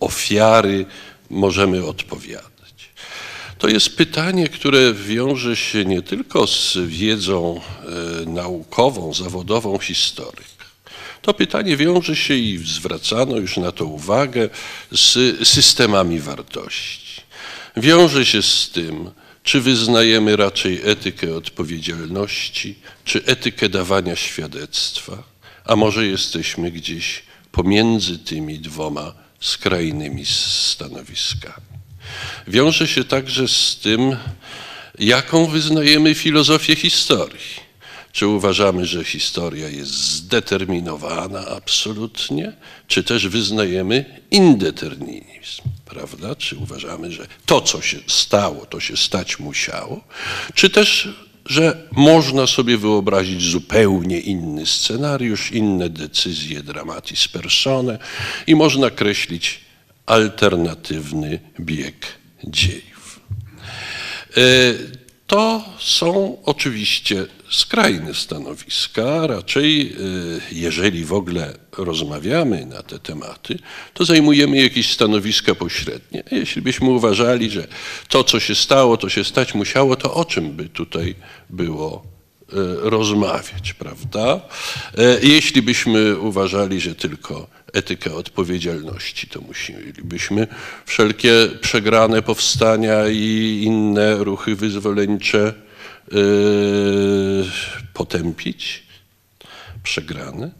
ofiary 0.00 0.86
możemy 1.30 1.86
odpowiadać? 1.86 2.52
To 3.58 3.68
jest 3.68 3.96
pytanie, 3.96 4.48
które 4.48 4.94
wiąże 4.94 5.56
się 5.56 5.84
nie 5.84 6.02
tylko 6.02 6.46
z 6.46 6.78
wiedzą 6.86 7.60
e, 7.60 8.30
naukową, 8.30 9.14
zawodową 9.14 9.78
historyka. 9.78 10.51
To 11.22 11.34
pytanie 11.34 11.76
wiąże 11.76 12.16
się 12.16 12.34
i 12.34 12.58
zwracano 12.58 13.36
już 13.36 13.56
na 13.56 13.72
to 13.72 13.84
uwagę 13.84 14.48
z 14.92 15.38
systemami 15.48 16.20
wartości. 16.20 17.22
Wiąże 17.76 18.26
się 18.26 18.42
z 18.42 18.70
tym, 18.70 19.10
czy 19.42 19.60
wyznajemy 19.60 20.36
raczej 20.36 20.80
etykę 20.84 21.36
odpowiedzialności, 21.36 22.74
czy 23.04 23.24
etykę 23.24 23.68
dawania 23.68 24.16
świadectwa, 24.16 25.22
a 25.64 25.76
może 25.76 26.06
jesteśmy 26.06 26.70
gdzieś 26.70 27.22
pomiędzy 27.52 28.18
tymi 28.18 28.58
dwoma 28.58 29.14
skrajnymi 29.40 30.26
stanowiskami. 30.26 31.66
Wiąże 32.48 32.88
się 32.88 33.04
także 33.04 33.48
z 33.48 33.78
tym, 33.82 34.16
jaką 34.98 35.46
wyznajemy 35.46 36.14
filozofię 36.14 36.76
historii. 36.76 37.71
Czy 38.12 38.26
uważamy, 38.26 38.86
że 38.86 39.04
historia 39.04 39.68
jest 39.68 39.92
zdeterminowana 39.92 41.46
absolutnie, 41.46 42.52
czy 42.86 43.04
też 43.04 43.28
wyznajemy 43.28 44.20
indeterminizm, 44.30 45.62
prawda? 45.84 46.34
Czy 46.34 46.56
uważamy, 46.56 47.12
że 47.12 47.26
to, 47.46 47.60
co 47.60 47.80
się 47.80 47.98
stało, 48.06 48.66
to 48.66 48.80
się 48.80 48.96
stać 48.96 49.38
musiało, 49.38 50.04
czy 50.54 50.70
też, 50.70 51.08
że 51.46 51.88
można 51.92 52.46
sobie 52.46 52.78
wyobrazić 52.78 53.42
zupełnie 53.42 54.20
inny 54.20 54.66
scenariusz, 54.66 55.52
inne 55.52 55.88
decyzje 55.88 56.62
dramatis 56.62 57.28
persone 57.28 57.98
i 58.46 58.54
można 58.54 58.90
kreślić 58.90 59.60
alternatywny 60.06 61.40
bieg 61.60 62.06
dziejów. 62.44 63.20
To 65.32 65.64
są 65.78 66.38
oczywiście 66.44 67.26
skrajne 67.50 68.14
stanowiska. 68.14 69.26
Raczej, 69.26 69.92
e, 69.92 69.94
jeżeli 70.52 71.04
w 71.04 71.12
ogóle 71.12 71.58
rozmawiamy 71.78 72.66
na 72.66 72.82
te 72.82 72.98
tematy, 72.98 73.58
to 73.94 74.04
zajmujemy 74.04 74.62
jakieś 74.62 74.92
stanowiska 74.92 75.54
pośrednie. 75.54 76.22
Jeśli 76.30 76.62
byśmy 76.62 76.90
uważali, 76.90 77.50
że 77.50 77.66
to, 78.08 78.24
co 78.24 78.40
się 78.40 78.54
stało, 78.54 78.96
to 78.96 79.08
się 79.08 79.24
stać 79.24 79.54
musiało, 79.54 79.96
to 79.96 80.14
o 80.14 80.24
czym 80.24 80.52
by 80.52 80.68
tutaj 80.68 81.14
było 81.50 82.02
rozmawiać, 82.82 83.72
prawda? 83.72 84.40
E, 84.98 85.18
Jeśli 85.22 85.62
byśmy 85.62 86.18
uważali, 86.18 86.80
że 86.80 86.94
tylko 86.94 87.46
etyka 87.72 88.14
odpowiedzialności, 88.14 89.26
to 89.26 89.40
musielibyśmy 89.40 90.46
wszelkie 90.86 91.32
przegrane 91.60 92.22
powstania 92.22 93.08
i 93.08 93.60
inne 93.64 94.16
ruchy 94.16 94.56
wyzwoleńcze 94.56 95.46
e, 95.48 96.14
potępić, 97.94 98.82
przegrane. 99.82 100.50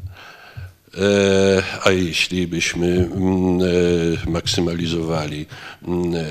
E, 0.99 1.62
A 1.84 1.90
jeśli 1.90 2.47
byśmy 2.47 2.86
mm, 2.86 3.61
e, 4.26 4.30
maksymalizowali 4.30 5.47
mm, 5.88 6.24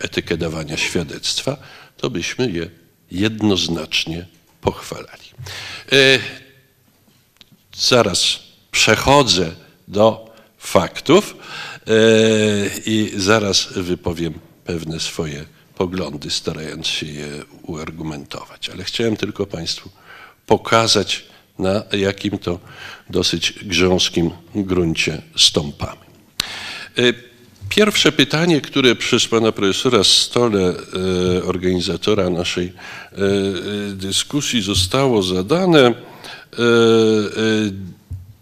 etykę 0.00 0.36
dawania 0.36 0.76
świadectwa, 0.76 1.56
to 1.96 2.10
byśmy 2.10 2.50
je 2.50 2.70
jednoznacznie 3.10 4.26
pochwalali. 4.60 5.24
E, 5.92 6.18
Zaraz 7.78 8.38
przechodzę 8.70 9.50
do 9.88 10.34
faktów 10.58 11.36
e, 11.86 11.92
i 12.86 13.12
zaraz 13.16 13.72
wypowiem 13.72 14.34
pewne 14.64 15.00
swoje 15.00 15.44
poglądy, 15.74 16.30
starając 16.30 16.86
się 16.86 17.06
je 17.06 17.28
uargumentować. 17.62 18.68
Ale 18.70 18.84
chciałem 18.84 19.16
tylko 19.16 19.46
Państwu 19.46 19.90
pokazać, 20.46 21.24
na 21.58 21.82
jakim 21.92 22.38
to 22.38 22.58
dosyć 23.10 23.52
grząskim 23.52 24.30
gruncie 24.54 25.22
stąpamy. 25.36 26.00
E, 26.98 27.02
Pierwsze 27.68 28.12
pytanie, 28.12 28.60
które 28.60 28.94
przez 28.96 29.26
pana 29.26 29.52
profesora 29.52 30.04
Stole, 30.04 30.74
e, 31.38 31.44
organizatora 31.44 32.30
naszej 32.30 32.66
e, 32.66 33.16
e, 33.16 33.22
dyskusji, 33.92 34.62
zostało 34.62 35.22
zadane, 35.22 35.94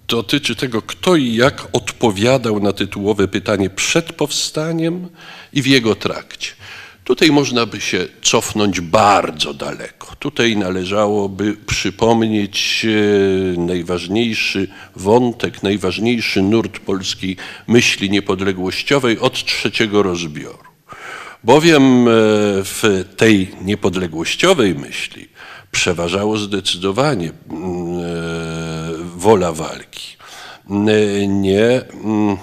dotyczy 0.09 0.57
tego, 0.57 0.83
kto 0.83 1.17
i 1.17 1.35
jak 1.35 1.69
odpowiadał 1.73 2.61
na 2.61 2.73
tytułowe 2.73 3.29
pytanie 3.29 3.71
przed 3.71 4.13
powstaniem 4.13 5.09
i 5.53 5.63
w 5.63 5.67
jego 5.67 5.95
trakcie. 5.95 6.56
Tutaj 7.07 7.33
można 7.33 7.67
by 7.67 7.81
się 7.81 8.07
cofnąć 8.23 8.81
bardzo 8.81 9.55
daleko. 9.55 10.17
Tutaj 10.19 10.57
należałoby 10.57 11.57
przypomnieć 11.67 12.87
e, 12.87 13.61
najważniejszy 13.61 14.69
wątek, 14.97 15.63
najważniejszy 15.63 16.43
nurt 16.43 16.79
polskiej 16.79 17.37
myśli 17.67 18.11
niepodległościowej 18.11 19.19
od 19.19 19.45
trzeciego 19.45 20.03
rozbioru. 20.03 20.69
Bowiem 21.45 22.09
e, 22.09 22.11
w 22.65 23.05
tej 23.17 23.51
niepodległościowej 23.63 24.75
myśli 24.75 25.29
przeważało 25.71 26.37
zdecydowanie 26.37 27.31
mm, 27.51 27.99
e, 27.99 28.05
wola 29.17 29.53
walki. 29.53 30.17
Nie 31.29 31.81
mm, 32.05 32.37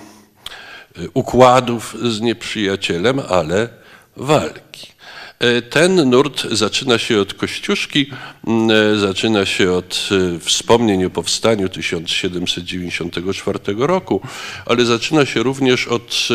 układów 1.13 1.95
z 2.03 2.21
nieprzyjacielem, 2.21 3.19
ale 3.29 3.82
walki. 4.17 4.93
E, 5.39 5.61
Ten 5.61 6.09
nurt 6.09 6.47
zaczyna 6.51 6.97
się 6.97 7.19
od 7.21 7.33
Kościuszki, 7.33 8.07
e, 8.07 8.97
zaczyna 8.97 9.45
się 9.45 9.71
od 9.71 10.09
e, 10.11 10.39
wspomnień 10.39 11.05
o 11.05 11.09
powstaniu 11.09 11.69
1794 11.69 13.59
roku, 13.77 14.21
ale 14.65 14.85
zaczyna 14.85 15.25
się 15.25 15.43
również 15.43 15.87
od 15.87 16.27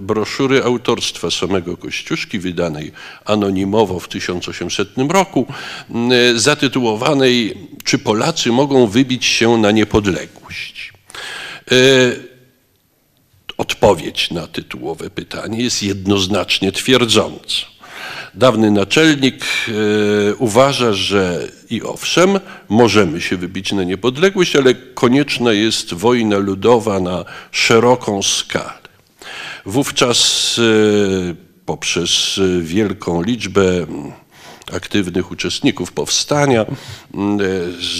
broszury 0.00 0.64
autorstwa 0.64 1.30
samego 1.30 1.76
Kościuszki, 1.76 2.38
wydanej 2.38 2.92
anonimowo 3.24 4.00
w 4.00 4.08
1800 4.08 4.88
roku, 5.08 5.46
zatytułowanej 6.34 7.54
Czy 7.84 7.98
Polacy 7.98 8.52
mogą 8.52 8.86
wybić 8.86 9.24
się 9.24 9.58
na 9.58 9.70
niepodległość? 9.70 10.92
Odpowiedź 13.58 14.30
na 14.30 14.46
tytułowe 14.46 15.10
pytanie 15.10 15.62
jest 15.62 15.82
jednoznacznie 15.82 16.72
twierdząca. 16.72 17.66
Dawny 18.34 18.70
naczelnik 18.70 19.44
e, 19.44 20.34
uważa, 20.34 20.92
że 20.92 21.48
i 21.70 21.82
owszem, 21.82 22.40
możemy 22.68 23.20
się 23.20 23.36
wybić 23.36 23.72
na 23.72 23.84
niepodległość, 23.84 24.56
ale 24.56 24.74
konieczna 24.74 25.52
jest 25.52 25.94
wojna 25.94 26.38
ludowa 26.38 27.00
na 27.00 27.24
szeroką 27.50 28.22
skalę. 28.22 28.88
Wówczas 29.66 30.56
e, 30.58 31.34
poprzez 31.66 32.40
wielką 32.60 33.22
liczbę 33.22 33.86
aktywnych 34.72 35.30
uczestników 35.30 35.92
powstania 35.92 36.62
e, 36.62 36.66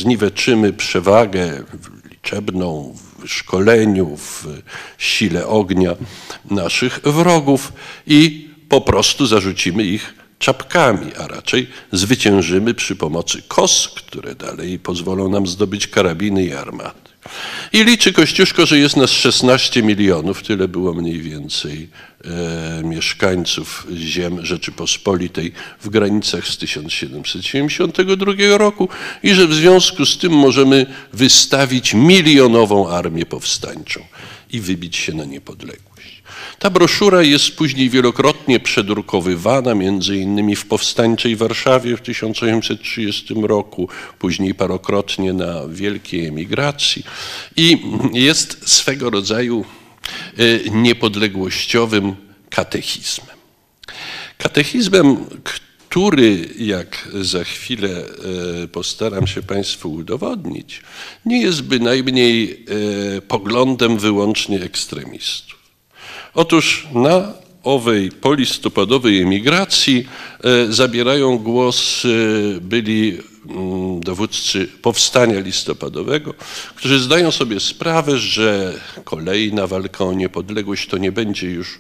zniweczymy 0.01 0.73
przewagę 0.73 1.65
liczebną 2.11 2.95
szkoleniu, 3.27 4.17
w 4.17 4.47
sile 4.99 5.47
ognia 5.47 5.95
naszych 6.51 7.01
wrogów 7.05 7.73
i 8.07 8.49
po 8.69 8.81
prostu 8.81 9.27
zarzucimy 9.27 9.85
ich 9.85 10.15
czapkami, 10.39 11.13
a 11.17 11.29
raczej 11.29 11.71
zwyciężymy 11.93 12.75
przy 12.75 12.97
pomocy 12.97 13.43
kos, 13.49 13.89
które 13.89 14.35
dalej 14.35 14.79
pozwolą 14.79 15.29
nam 15.29 15.47
zdobyć 15.47 15.87
karabiny 15.87 16.45
i 16.45 16.53
armaty. 16.53 17.11
I 17.73 17.85
liczy 17.85 18.13
Kościuszko, 18.13 18.67
że 18.67 18.79
jest 18.79 18.97
nas 18.97 19.11
16 19.11 19.83
milionów, 19.83 20.43
tyle 20.43 20.69
było 20.69 20.95
mniej 20.95 21.21
więcej 21.21 21.89
e, 22.25 22.83
mieszkańców 22.85 23.87
ziem 23.95 24.47
Rzeczypospolitej 24.47 25.53
w 25.81 25.89
granicach 25.89 26.47
z 26.47 26.57
1772 26.57 28.59
roku 28.59 28.89
i 29.23 29.35
że 29.35 29.47
w 29.47 29.55
związku 29.55 30.07
z 30.07 30.19
tym 30.19 30.33
możemy 30.33 30.87
wystawić 31.13 31.95
milionową 31.95 32.89
armię 32.89 33.27
powstańczą. 33.27 34.01
i 34.51 34.61
wybić 34.61 34.97
się 34.97 35.15
na 35.15 35.25
niepodległość. 35.25 35.88
Ta 36.59 36.71
broszura 36.71 37.23
jest 37.23 37.57
później 37.57 37.91
wielokrotnie 37.91 38.61
przedrukowywana, 38.61 39.75
między 39.75 40.17
innymi 40.17 40.57
w 40.57 40.67
powstańczej 40.67 41.37
Warszawie 41.37 41.97
w 41.97 42.01
1830 42.01 43.35
roku, 43.43 43.89
później 44.19 44.55
parokrotnie 44.55 45.33
na 45.33 45.69
wielkiej 45.69 46.27
emigracji 46.27 47.05
i 47.57 47.79
jest 48.13 48.69
swego 48.69 49.11
rodzaju 49.11 49.65
y, 50.39 50.65
niepodległościowym 50.71 52.17
katechizmem. 52.51 53.37
Katechizmem, 54.39 55.17
który, 55.89 56.49
jak 56.59 57.09
za 57.21 57.45
chwilę 57.45 57.89
e, 58.65 58.69
postaram 58.69 59.27
się 59.27 59.43
Państwu 59.43 59.93
udowodnić, 59.93 60.83
nie 61.25 61.43
jest 61.43 61.63
bynajmniej 61.63 62.65
e, 63.17 63.21
poglądem 63.21 63.99
wyłącznie 63.99 64.63
ekstremistów. 64.63 65.58
Otóż 66.35 66.87
na 66.95 67.33
owej 67.63 68.11
polistopadowej 68.11 69.23
emigracji 69.23 70.07
e, 70.45 70.73
zabierają 70.73 71.39
głos 71.39 72.03
byli 72.61 73.19
mm, 73.49 74.01
dowódcy 74.01 74.69
powstania 74.83 75.41
listopadowego, 75.41 76.35
którzy 76.75 76.99
zdają 76.99 77.31
sobie 77.31 77.61
sprawę, 77.61 78.19
że 78.19 78.75
kolejna 79.05 79.67
walka 79.67 80.05
o 80.05 80.13
niepodległość 80.13 80.89
to 80.89 80.99
nie 80.99 81.13
będzie 81.13 81.51
już 81.51 81.79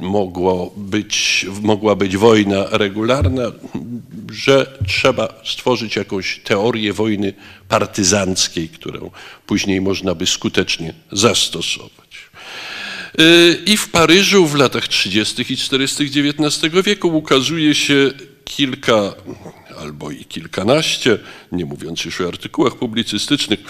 mogło 0.00 0.72
być, 0.76 1.46
mogła 1.62 1.94
być 1.94 2.16
wojna 2.16 2.64
regularna, 2.70 3.52
że 4.32 4.78
trzeba 4.86 5.28
stworzyć 5.44 5.96
jakąś 5.96 6.40
teorię 6.44 6.92
wojny 6.92 7.34
partyzanckiej, 7.68 8.68
którą 8.68 9.10
później 9.46 9.80
można 9.80 10.14
by 10.14 10.26
skutecznie 10.26 10.94
zastosować. 11.12 12.05
I 13.66 13.76
w 13.76 13.88
Paryżu 13.88 14.46
w 14.46 14.54
latach 14.54 14.88
30. 14.88 15.52
i 15.52 15.56
40. 15.56 16.04
XIX 16.04 16.74
wieku 16.84 17.08
ukazuje 17.08 17.74
się 17.74 18.10
kilka 18.44 19.14
albo 19.80 20.10
i 20.10 20.24
kilkanaście, 20.24 21.18
nie 21.52 21.64
mówiąc 21.64 22.04
już 22.04 22.20
o 22.20 22.28
artykułach 22.28 22.74
publicystycznych, 22.74 23.60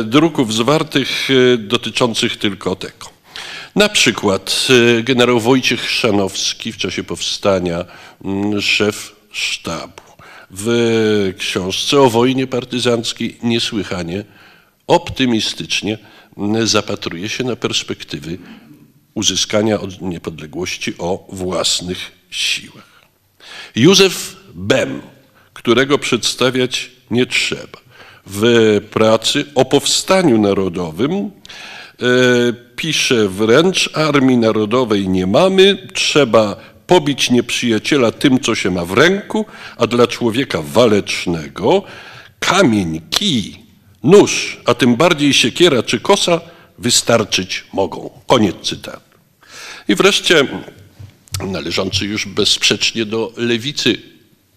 y, 0.00 0.04
druków 0.04 0.54
zwartych 0.54 1.30
y, 1.30 1.58
dotyczących 1.58 2.36
tylko 2.36 2.76
tego. 2.76 3.10
Na 3.74 3.88
przykład 3.88 4.68
y, 4.98 5.02
generał 5.02 5.40
Wojciech 5.40 5.80
Chrzanowski 5.80 6.72
w 6.72 6.76
czasie 6.76 7.04
powstania 7.04 7.84
mm, 8.24 8.62
szef 8.62 9.16
sztabu. 9.32 10.02
W 10.50 11.34
książce 11.38 12.00
o 12.00 12.10
wojnie 12.10 12.46
partyzanckiej 12.46 13.38
niesłychanie 13.42 14.24
optymistycznie 14.86 15.98
zapatruje 16.64 17.28
się 17.28 17.44
na 17.44 17.56
perspektywy 17.56 18.38
uzyskania 19.14 19.80
od 19.80 20.00
niepodległości 20.00 20.94
o 20.98 21.26
własnych 21.28 22.12
siłach. 22.30 23.02
Józef 23.76 24.36
Bem, 24.54 25.02
którego 25.54 25.98
przedstawiać 25.98 26.90
nie 27.10 27.26
trzeba, 27.26 27.78
w 28.26 28.80
pracy 28.90 29.44
o 29.54 29.64
powstaniu 29.64 30.38
narodowym 30.38 31.30
E, 32.02 32.52
pisze 32.76 33.28
wręcz, 33.28 33.90
Armii 33.94 34.36
Narodowej 34.36 35.08
nie 35.08 35.26
mamy, 35.26 35.88
trzeba 35.94 36.56
pobić 36.86 37.30
nieprzyjaciela 37.30 38.12
tym, 38.12 38.40
co 38.40 38.54
się 38.54 38.70
ma 38.70 38.84
w 38.84 38.92
ręku, 38.92 39.46
a 39.76 39.86
dla 39.86 40.06
człowieka 40.06 40.62
walecznego 40.62 41.82
kamień, 42.38 43.00
kij, 43.10 43.61
nóż, 44.02 44.60
a 44.64 44.74
tym 44.74 44.96
bardziej 44.96 45.34
siekiera 45.34 45.82
czy 45.82 46.00
kosa 46.00 46.40
wystarczyć 46.78 47.64
mogą. 47.72 48.10
Koniec 48.26 48.56
cytatu. 48.62 49.18
I 49.88 49.94
wreszcie 49.94 50.46
należący 51.40 52.04
już 52.04 52.26
bezsprzecznie 52.26 53.04
do 53.06 53.32
lewicy 53.36 54.02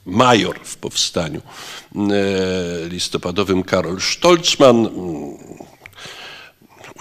major 0.06 0.60
w 0.64 0.78
powstaniu 0.78 1.42
e, 1.42 2.90
listopadowym 2.90 3.64
Karol 3.64 4.02
Stolzmann, 4.02 4.90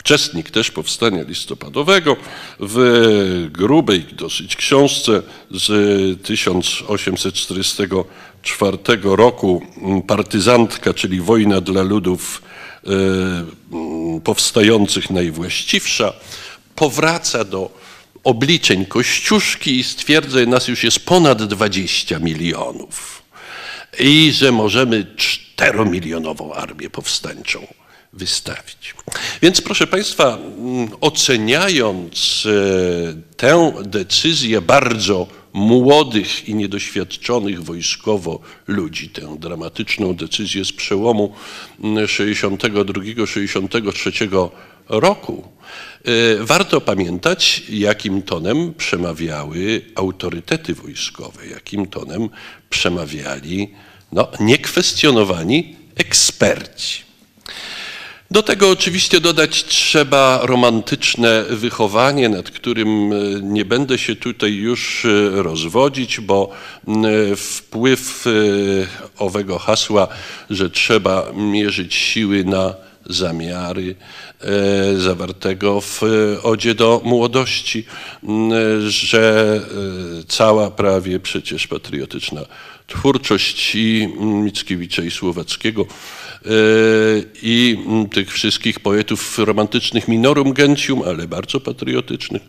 uczestnik 0.04 0.50
też 0.50 0.70
powstania 0.70 1.22
listopadowego, 1.22 2.16
w 2.60 3.48
grubej 3.52 4.06
dosyć 4.12 4.56
książce 4.56 5.22
z 5.50 5.66
1844 6.22 8.78
roku 9.02 9.62
Partyzantka, 10.06 10.94
czyli 10.94 11.20
wojna 11.20 11.60
dla 11.60 11.82
ludów 11.82 12.42
e, 12.86 12.90
powstających 14.24 15.10
najwłaściwsza, 15.10 16.12
powraca 16.74 17.44
do 17.44 17.70
obliczeń 18.24 18.86
Kościuszki 18.86 19.78
i 19.78 19.84
stwierdza, 19.84 20.38
że 20.38 20.46
nas 20.46 20.68
już 20.68 20.84
jest 20.84 21.06
ponad 21.06 21.42
20 21.42 22.18
milionów 22.18 23.22
i 23.98 24.32
że 24.32 24.52
możemy 24.52 25.06
czteromilionową 25.16 26.54
armię 26.54 26.90
powstańczą 26.90 27.66
wystawić. 28.16 28.94
Więc 29.42 29.60
proszę 29.60 29.86
Państwa, 29.86 30.38
mm, 30.38 30.88
oceniając 31.00 32.46
e, 32.46 32.50
tę 33.36 33.72
decyzję 33.84 34.60
bardzo 34.60 35.26
młodych 35.52 36.48
i 36.48 36.54
niedoświadczonych 36.54 37.64
wojskowo 37.64 38.40
ludzi, 38.66 39.08
tę 39.08 39.36
dramatyczną 39.38 40.14
decyzję 40.14 40.64
z 40.64 40.72
przełomu 40.72 41.34
62-63 41.82 44.22
mm, 44.22 44.48
roku, 44.88 45.48
e, 46.04 46.10
warto 46.44 46.80
pamiętać, 46.80 47.62
jakim 47.68 48.22
tonem 48.22 48.74
przemawiały 48.74 49.82
autorytety 49.94 50.74
wojskowe, 50.74 51.46
jakim 51.46 51.86
tonem 51.86 52.28
przemawiali 52.70 53.70
no, 54.12 54.28
niekwestionowani 54.40 55.76
eksperci. 55.96 57.03
Do 58.30 58.42
tego 58.42 58.70
oczywiście 58.70 59.20
dodać 59.20 59.64
trzeba 59.64 60.40
romantyczne 60.42 61.44
wychowanie, 61.50 62.28
nad 62.28 62.50
którym 62.50 63.12
e, 63.12 63.16
nie 63.42 63.64
będę 63.64 63.98
się 63.98 64.16
tutaj 64.16 64.52
już 64.52 65.04
e, 65.04 65.42
rozwodzić, 65.42 66.20
bo 66.20 66.50
wpływ 67.36 68.26
e, 68.26 68.30
owego 69.18 69.58
hasła, 69.58 70.08
że 70.50 70.70
trzeba 70.70 71.32
mierzyć 71.34 71.94
siły 71.94 72.44
na 72.44 72.74
zamiary 73.06 73.94
zawartego 74.96 75.80
w 75.80 76.00
Odzie 76.42 76.74
do 76.74 77.00
Młodości, 77.04 77.84
że 78.86 79.60
cała 80.28 80.70
prawie 80.70 81.20
przecież 81.20 81.66
patriotyczna 81.66 82.40
twórczość 82.86 83.74
i 83.74 84.08
Mickiewicza 84.20 85.02
i 85.02 85.10
Słowackiego 85.10 85.86
i 87.42 87.78
tych 88.12 88.32
wszystkich 88.32 88.80
poetów 88.80 89.38
romantycznych 89.38 90.08
minorum 90.08 90.52
gentium, 90.52 91.02
ale 91.02 91.28
bardzo 91.28 91.60
patriotycznych, 91.60 92.42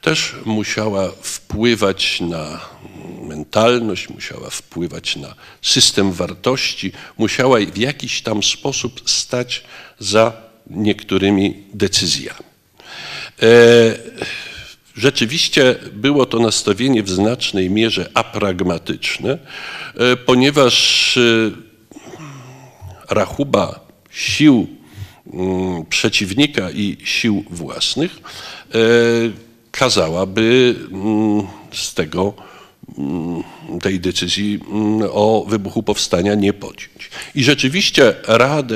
też 0.00 0.34
musiała 0.44 1.10
wpływać 1.22 2.20
na 2.20 2.60
mentalność, 3.22 4.08
musiała 4.08 4.50
wpływać 4.50 5.16
na 5.16 5.34
system 5.62 6.12
wartości, 6.12 6.92
musiała 7.18 7.58
w 7.60 7.78
jakiś 7.78 8.22
tam 8.22 8.42
sposób 8.42 9.10
stać 9.10 9.64
za 9.98 10.32
niektórymi 10.70 11.62
decyzjami. 11.74 12.44
E, 13.42 13.46
rzeczywiście 14.96 15.74
było 15.92 16.26
to 16.26 16.38
nastawienie 16.38 17.02
w 17.02 17.10
znacznej 17.10 17.70
mierze 17.70 18.10
apragmatyczne, 18.14 19.38
e, 19.94 20.16
ponieważ 20.16 21.16
e, 21.16 21.50
rachuba 23.10 23.80
sił 24.10 24.66
mm, 25.32 25.84
przeciwnika 25.86 26.70
i 26.70 26.96
sił 27.04 27.44
własnych 27.50 28.20
e, 28.74 28.78
kazałaby 29.70 30.74
mm, 30.92 31.46
z 31.72 31.94
tego 31.94 32.34
tej 33.82 34.00
decyzji 34.00 34.60
o 35.10 35.46
wybuchu 35.48 35.82
powstania 35.82 36.34
nie 36.34 36.52
podjąć. 36.52 37.10
I 37.34 37.44
rzeczywiście 37.44 38.14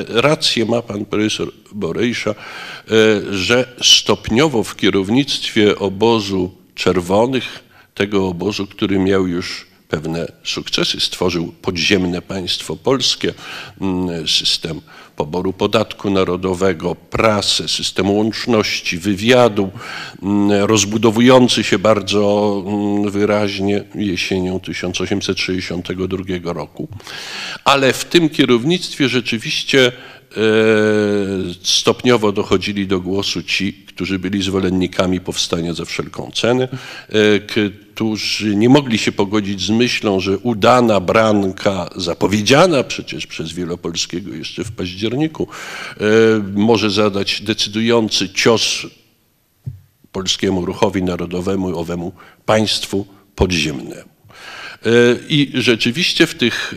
rację 0.07 0.65
ma 0.65 0.81
pan 0.81 1.05
profesor 1.05 1.51
Borejsza, 1.71 2.31
e, 2.31 2.35
że 3.33 3.75
stopniowo 3.81 4.63
w 4.63 4.75
kierownictwie 4.75 5.79
obozu 5.79 6.51
czerwonych, 6.75 7.63
tego 7.95 8.27
obozu, 8.27 8.67
który 8.67 8.99
miał 8.99 9.27
już 9.27 9.67
pewne 9.89 10.31
sukcesy. 10.43 10.99
Stworzył 10.99 11.53
podziemne 11.61 12.21
państwo 12.21 12.75
polskie, 12.75 13.33
mm, 13.81 14.27
system 14.27 14.81
poboru 15.19 15.53
podatku 15.53 16.09
narodowego, 16.09 16.95
prasę, 16.95 17.67
system 17.67 18.11
łączności, 18.11 18.97
wywiadu, 18.97 19.69
mm, 20.23 20.51
rozbudowujący 20.65 21.63
się 21.63 21.79
bardzo 21.79 22.23
mm, 22.67 23.11
wyraźnie 23.11 23.83
jesienią 23.95 24.59
1862 24.59 26.53
roku. 26.53 26.87
Ale 27.65 27.93
w 27.93 28.05
tym 28.05 28.29
kierownictwie 28.29 29.09
rzeczywiście 29.09 29.91
stopniowo 31.63 32.31
dochodzili 32.31 32.87
do 32.87 32.99
głosu 32.99 33.43
ci, 33.43 33.73
którzy 33.73 34.19
byli 34.19 34.41
zwolennikami 34.41 35.19
powstania 35.19 35.73
za 35.73 35.85
wszelką 35.85 36.31
cenę, 36.33 36.67
e, 37.09 37.39
którzy 37.39 38.55
nie 38.55 38.69
mogli 38.69 38.97
się 38.97 39.11
pogodzić 39.11 39.61
z 39.61 39.69
myślą, 39.69 40.19
że 40.19 40.37
udana 40.37 40.99
branka, 40.99 41.89
zapowiedziana 41.95 42.83
przecież 42.83 43.27
przez 43.27 43.53
Wielopolskiego 43.53 44.33
jeszcze 44.33 44.63
w 44.63 44.71
październiku, 44.71 45.47
e, 45.47 46.03
może 46.55 46.89
zadać 46.89 47.41
decydujący 47.41 48.29
cios 48.29 48.87
polskiemu 50.11 50.65
ruchowi 50.65 51.03
narodowemu, 51.03 51.79
owemu 51.79 52.11
państwu 52.45 53.05
podziemnemu. 53.35 54.09
E, 54.85 54.89
I 55.29 55.51
rzeczywiście 55.53 56.27
w 56.27 56.35
tych 56.35 56.73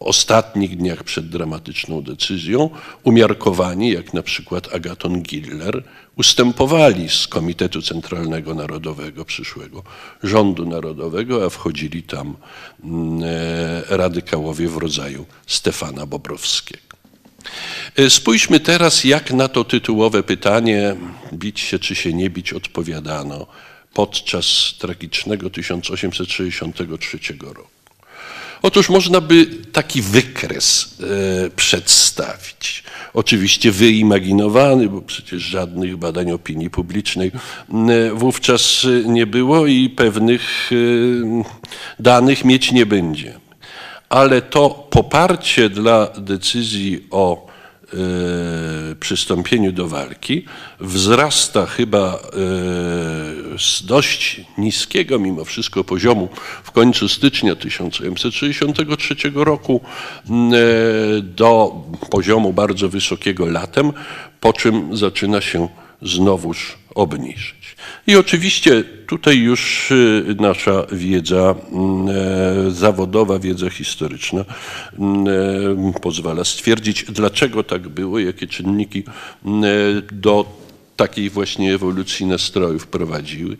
ostatnich 0.00 0.76
dniach 0.76 1.04
przed 1.04 1.28
dramatyczną 1.28 2.02
decyzją 2.02 2.70
umiarkowani, 3.04 3.90
jak 3.90 4.14
na 4.14 4.22
przykład 4.22 4.74
Agaton 4.74 5.22
Giller, 5.22 5.84
ustępowali 6.16 7.08
z 7.08 7.26
Komitetu 7.26 7.82
Centralnego 7.82 8.54
Narodowego 8.54 9.24
przyszłego 9.24 9.82
rządu 10.22 10.66
narodowego, 10.66 11.44
a 11.44 11.50
wchodzili 11.50 12.02
tam 12.02 12.36
mm, 12.84 13.22
e, 13.90 13.96
radykałowie 13.96 14.68
w 14.68 14.76
rodzaju 14.76 15.26
Stefana 15.46 16.06
Bobrowskiego. 16.06 16.96
E, 17.96 18.10
spójrzmy 18.10 18.60
teraz, 18.60 19.04
jak 19.04 19.32
na 19.32 19.48
to 19.48 19.64
tytułowe 19.64 20.22
pytanie, 20.22 20.96
bić 21.32 21.60
się 21.60 21.78
czy 21.78 21.94
się 21.94 22.12
nie 22.12 22.30
bić, 22.30 22.52
odpowiadano 22.52 23.46
podczas 23.94 24.74
tragicznego 24.78 25.50
1863 25.50 27.18
roku. 27.40 27.79
Otóż 28.62 28.88
można 28.88 29.20
by 29.20 29.46
taki 29.72 30.02
wykres 30.02 30.96
e, 31.46 31.50
przedstawić. 31.50 32.84
Oczywiście 33.14 33.72
wyimaginowany, 33.72 34.88
bo 34.88 35.02
przecież 35.02 35.42
żadnych 35.42 35.96
badań 35.96 36.30
opinii 36.30 36.70
publicznej 36.70 37.32
e, 37.70 38.14
wówczas 38.14 38.86
nie 39.04 39.26
było 39.26 39.66
i 39.66 39.88
pewnych 39.88 40.70
e, 40.72 41.42
danych 42.02 42.44
mieć 42.44 42.72
nie 42.72 42.86
będziemy. 42.86 43.40
Ale 44.08 44.42
to 44.42 44.88
poparcie 44.90 45.68
dla 45.68 46.06
decyzji 46.06 47.06
o 47.10 47.49
E, 47.49 47.49
przystąpieniu 49.00 49.72
do 49.72 49.88
walki 49.88 50.44
wzrasta 50.80 51.66
chyba 51.66 52.14
e, 52.14 52.18
z 53.58 53.86
dość 53.86 54.40
niskiego 54.58 55.18
mimo 55.18 55.44
wszystko 55.44 55.84
poziomu 55.84 56.28
w 56.64 56.70
końcu 56.70 57.08
stycznia 57.08 57.56
1863 57.56 59.14
roku 59.34 59.80
e, 60.24 60.30
do 61.22 61.72
poziomu 62.10 62.52
bardzo 62.52 62.88
wysokiego 62.88 63.46
latem, 63.46 63.92
po 64.40 64.52
czym 64.52 64.96
zaczyna 64.96 65.40
się 65.40 65.68
znowuż 66.02 66.78
obniżyć. 66.94 67.59
I 68.06 68.16
oczywiście 68.16 68.84
tutaj 69.06 69.38
już 69.38 69.90
y, 69.90 70.36
nasza 70.38 70.86
wiedza 70.92 71.54
mm, 71.72 72.08
e, 72.08 72.70
zawodowa, 72.70 73.38
wiedza 73.38 73.70
historyczna 73.70 74.44
mm, 74.98 75.26
e, 75.96 76.00
pozwala 76.00 76.44
stwierdzić, 76.44 77.04
dlaczego 77.04 77.62
tak 77.64 77.88
było, 77.88 78.18
jakie 78.18 78.46
czynniki 78.46 79.04
mm, 79.44 79.64
e, 79.64 79.68
do 80.12 80.60
takiej 80.96 81.30
właśnie 81.30 81.74
ewolucji 81.74 82.26
nastrojów 82.26 82.86
prowadziły. 82.86 83.56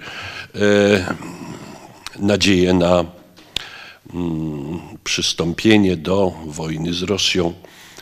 Nadzieję 2.19 2.75
na 2.75 3.05
przystąpienie 5.05 5.97
do 5.97 6.33
wojny 6.47 6.95
z 6.95 7.03
Rosją 7.03 7.53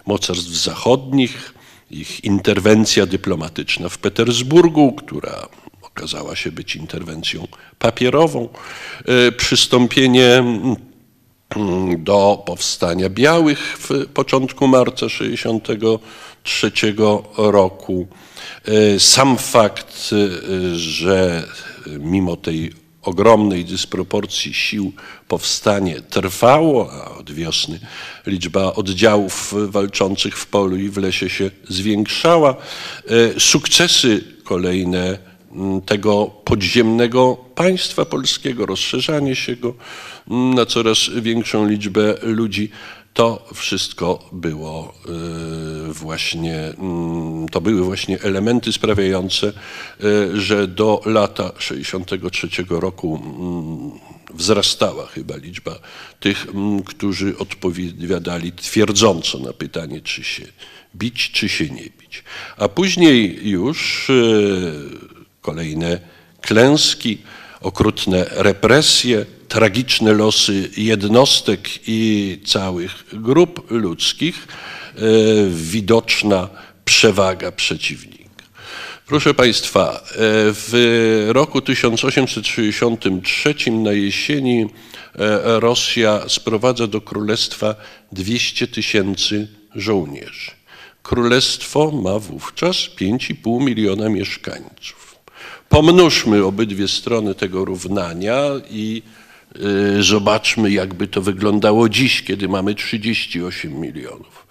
mocarstw 0.06 0.50
zachodnich, 0.50 1.54
ich 1.90 2.24
interwencja 2.24 3.06
dyplomatyczna 3.06 3.88
w 3.88 3.98
Petersburgu, 3.98 4.92
która 4.92 5.48
okazała 5.98 6.36
się 6.36 6.52
być 6.52 6.76
interwencją 6.76 7.48
papierową, 7.78 8.48
e, 9.04 9.32
przystąpienie 9.32 10.34
mm, 10.34 10.76
do 12.04 12.42
powstania 12.46 13.08
białych 13.08 13.78
w 13.78 14.06
początku 14.06 14.66
marca 14.66 15.06
1963 15.06 16.72
roku. 17.36 18.06
E, 18.64 19.00
sam 19.00 19.38
fakt, 19.38 20.10
e, 20.12 20.76
że 20.76 21.44
mimo 21.98 22.36
tej 22.36 22.72
ogromnej 23.02 23.64
dysproporcji 23.64 24.54
sił 24.54 24.92
powstanie 25.28 26.00
trwało, 26.00 26.92
a 26.92 27.18
od 27.18 27.30
wiosny 27.32 27.80
liczba 28.26 28.74
oddziałów 28.74 29.54
walczących 29.68 30.38
w 30.38 30.46
polu 30.46 30.76
i 30.76 30.88
w 30.88 30.96
lesie 30.96 31.30
się 31.30 31.50
zwiększała. 31.68 32.56
Sukcesy 33.38 34.24
kolejne 34.44 35.27
tego 35.86 36.26
podziemnego 36.44 37.36
państwa 37.54 38.04
polskiego, 38.04 38.66
rozszerzanie 38.66 39.36
się 39.36 39.56
go 39.56 39.74
na 40.28 40.66
coraz 40.66 40.98
większą 41.22 41.68
liczbę 41.68 42.14
ludzi, 42.22 42.70
to 43.18 43.48
wszystko 43.54 44.28
było 44.32 44.94
e, 45.88 45.92
właśnie, 45.92 46.72
to 47.50 47.60
były 47.60 47.84
właśnie 47.84 48.20
elementy 48.22 48.72
sprawiające, 48.72 49.46
e, 49.48 49.52
że 50.36 50.68
do 50.68 51.00
lata 51.06 51.52
63 51.58 52.48
roku 52.68 53.22
wzrastała 54.34 55.06
chyba 55.06 55.36
liczba 55.36 55.78
tych, 56.20 56.46
którzy 56.86 57.38
odpowiadali 57.38 58.52
twierdząco 58.52 59.38
na 59.38 59.52
pytanie, 59.52 60.00
czy 60.00 60.24
się 60.24 60.44
bić, 60.96 61.30
czy 61.30 61.48
się 61.48 61.64
nie 61.68 61.90
bić. 62.00 62.24
A 62.56 62.68
później 62.68 63.48
już 63.48 64.10
e, 64.10 65.17
kolejne 65.48 66.00
klęski, 66.40 67.18
okrutne 67.60 68.26
represje, 68.30 69.26
tragiczne 69.48 70.12
losy 70.12 70.70
jednostek 70.76 71.68
i 71.86 72.40
całych 72.46 73.04
grup 73.12 73.70
ludzkich, 73.70 74.46
e, 74.46 74.50
widoczna 75.50 76.48
przewaga 76.84 77.52
przeciwnika. 77.52 78.18
Proszę 79.06 79.34
Państwa, 79.34 79.92
e, 79.92 80.00
w 80.52 81.26
roku 81.28 81.60
1863 81.60 83.70
na 83.70 83.92
jesieni 83.92 84.62
e, 84.62 84.68
Rosja 85.60 86.28
sprowadza 86.28 86.86
do 86.86 87.00
królestwa 87.00 87.74
200 88.12 88.66
tysięcy 88.66 89.48
żołnierzy. 89.74 90.50
Królestwo 91.02 91.90
ma 91.90 92.18
wówczas 92.18 92.76
5,5 92.76 93.64
miliona 93.64 94.08
mieszkańców. 94.08 95.07
Pomnóżmy 95.68 96.44
obydwie 96.44 96.88
strony 96.88 97.34
tego 97.34 97.64
równania 97.64 98.42
i 98.70 99.02
y, 99.98 100.02
zobaczmy, 100.02 100.70
jakby 100.70 101.08
to 101.08 101.22
wyglądało 101.22 101.88
dziś, 101.88 102.22
kiedy 102.22 102.48
mamy 102.48 102.74
38 102.74 103.80
milionów 103.80 104.46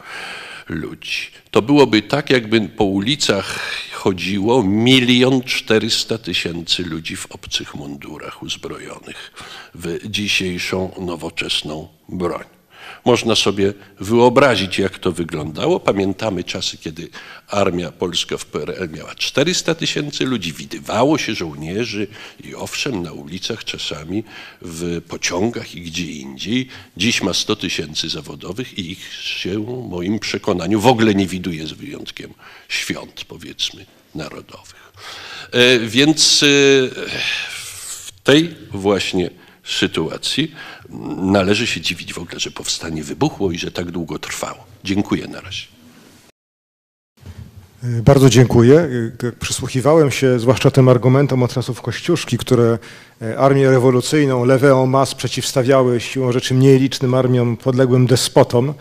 ludzi. 0.70 1.28
To 1.52 1.62
byłoby 1.62 2.02
tak, 2.02 2.30
jakby 2.30 2.62
po 2.62 2.84
ulicach 2.84 3.60
chodziło 3.92 4.64
milion 4.64 5.42
czterysta 5.42 6.18
tysięcy 6.18 6.84
ludzi 6.84 7.16
w 7.16 7.32
obcych 7.32 7.76
mundurach 7.76 8.44
uzbrojonych 8.44 9.32
w 9.76 10.00
dzisiejszą 10.10 10.92
nowoczesną 11.00 11.88
broń. 12.10 12.57
Można 13.08 13.36
sobie 13.36 13.74
wyobrazić, 14.00 14.80
jak 14.80 15.00
to 15.00 15.12
wyglądało. 15.12 15.80
Pamiętamy 15.80 16.44
czasy, 16.44 16.78
kiedy 16.78 17.10
armia 17.48 17.92
polska 17.92 18.38
w 18.38 18.46
PRL 18.46 18.90
miała 18.90 19.16
400 19.16 19.76
tysięcy 19.76 20.26
ludzi, 20.26 20.54
widywało 20.54 21.18
się 21.18 21.36
żołnierzy 21.36 22.08
i 22.44 22.56
owszem, 22.56 23.04
na 23.04 23.12
ulicach 23.12 23.64
czasami, 23.64 24.24
w 24.62 25.02
pociągach 25.08 25.76
i 25.76 25.82
gdzie 25.82 26.12
indziej. 26.12 26.68
Dziś 26.98 27.22
ma 27.22 27.34
100 27.34 27.56
tysięcy 27.56 28.10
zawodowych 28.10 28.80
i 28.80 28.92
ich 28.92 29.14
się, 29.14 29.66
w 29.66 29.90
moim 29.90 30.20
przekonaniu, 30.20 30.80
w 30.80 30.88
ogóle 30.88 31.16
nie 31.16 31.28
widuje 31.28 31.68
z 31.68 31.72
wyjątkiem 31.72 32.34
świąt, 32.70 33.26
powiedzmy, 33.28 33.86
narodowych. 34.16 34.92
E, 35.52 35.80
więc 35.80 36.44
e, 36.44 36.48
w 38.06 38.12
tej 38.24 38.56
właśnie 38.72 39.30
sytuacji 39.76 40.56
należy 41.18 41.68
się 41.68 41.82
dziwić 41.82 42.14
w 42.14 42.18
ogóle, 42.18 42.40
że 42.40 42.52
powstanie 42.52 43.04
wybuchło 43.04 43.52
i 43.52 43.58
że 43.58 43.72
tak 43.72 43.92
długo 43.92 44.20
trwało. 44.20 44.66
Dziękuję 44.84 45.28
na 45.28 45.42
razie. 45.42 45.68
Bardzo 47.84 48.30
dziękuję. 48.30 48.90
Przysłuchiwałem 49.40 50.12
się 50.12 50.40
zwłaszcza 50.40 50.72
tym 50.72 50.90
argumentom 50.90 51.44
od 51.44 51.54
czasów 51.54 51.82
Kościuszki, 51.82 52.38
które 52.38 52.78
e, 53.22 53.38
armię 53.38 53.70
rewolucyjną, 53.70 54.46
lewę 54.46 54.86
mas 54.88 55.16
przeciwstawiały 55.16 56.00
siłą 56.00 56.32
rzeczy 56.32 56.54
mniej 56.54 56.80
licznym 56.80 57.14
armiom 57.14 57.58
podległym 57.58 58.08
despotom. 58.08 58.74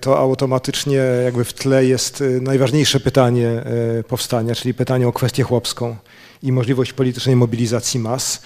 To 0.00 0.18
automatycznie 0.18 1.00
jakby 1.24 1.44
w 1.44 1.52
tle 1.52 1.84
jest 1.84 2.24
najważniejsze 2.40 3.00
pytanie 3.00 3.64
powstania, 4.08 4.54
czyli 4.54 4.74
pytanie 4.74 5.08
o 5.08 5.12
kwestię 5.12 5.42
chłopską 5.42 5.96
i 6.42 6.52
możliwość 6.52 6.92
politycznej 6.92 7.36
mobilizacji 7.36 8.00
mas 8.00 8.42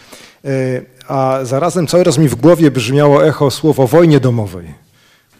a 1.09 1.38
zarazem 1.42 1.86
cały 1.86 2.05
raz 2.05 2.18
mi 2.18 2.28
w 2.28 2.34
głowie 2.34 2.70
brzmiało 2.70 3.26
echo 3.26 3.51
słowo 3.51 3.86
wojnie 3.86 4.20
domowej, 4.20 4.74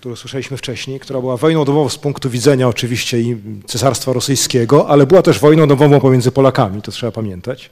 którą 0.01 0.17
słyszeliśmy 0.17 0.57
wcześniej, 0.57 1.01
która 1.01 1.21
była 1.21 1.37
wojną 1.37 1.65
domową 1.65 1.89
z 1.89 1.99
punktu 1.99 2.31
widzenia 2.31 2.69
oczywiście 2.69 3.21
i 3.21 3.37
Cesarstwa 3.67 4.13
Rosyjskiego, 4.13 4.89
ale 4.89 5.07
była 5.07 5.23
też 5.23 5.39
wojną 5.39 5.67
domową 5.67 6.01
pomiędzy 6.01 6.33
Polakami, 6.33 6.83
to 6.83 6.93
trzeba 6.93 7.13
pamiętać, 7.13 7.71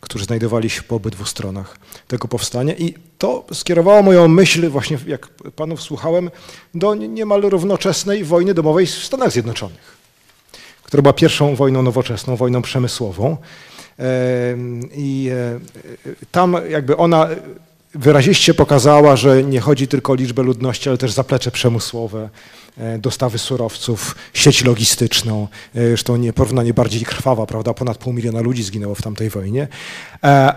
którzy 0.00 0.24
znajdowali 0.24 0.70
się 0.70 0.82
po 0.82 0.96
obydwu 0.96 1.24
stronach 1.24 1.78
tego 2.08 2.28
powstania. 2.28 2.74
I 2.74 2.94
to 3.18 3.44
skierowało 3.52 4.02
moją 4.02 4.28
myśl, 4.28 4.68
właśnie 4.70 4.98
jak 5.06 5.28
panów 5.56 5.82
słuchałem, 5.82 6.30
do 6.74 6.94
niemal 6.94 7.42
równoczesnej 7.42 8.24
wojny 8.24 8.54
domowej 8.54 8.86
w 8.86 8.90
Stanach 9.04 9.30
Zjednoczonych, 9.32 9.96
która 10.82 11.02
była 11.02 11.12
pierwszą 11.12 11.54
wojną 11.54 11.82
nowoczesną, 11.82 12.36
wojną 12.36 12.62
przemysłową. 12.62 13.36
I 14.94 15.30
e, 15.32 15.60
tam 16.32 16.56
jakby 16.70 16.96
ona 16.96 17.28
wyraziście 17.94 18.54
pokazała, 18.54 19.16
że 19.16 19.44
nie 19.44 19.60
chodzi 19.60 19.88
tylko 19.88 20.12
o 20.12 20.14
liczbę 20.14 20.42
ludności, 20.42 20.88
ale 20.88 20.98
też 20.98 21.12
zaplecze 21.12 21.50
przemysłowe, 21.50 22.28
e, 22.78 22.98
dostawy 22.98 23.38
surowców, 23.38 24.16
sieć 24.34 24.64
logistyczną, 24.64 25.48
e, 25.74 25.88
zresztą 25.88 26.16
nie, 26.16 26.32
porównanie 26.32 26.74
bardziej 26.74 27.04
krwawa, 27.04 27.46
prawda, 27.46 27.74
ponad 27.74 27.98
pół 27.98 28.12
miliona 28.12 28.40
ludzi 28.40 28.62
zginęło 28.62 28.94
w 28.94 29.02
tamtej 29.02 29.30
wojnie, 29.30 29.68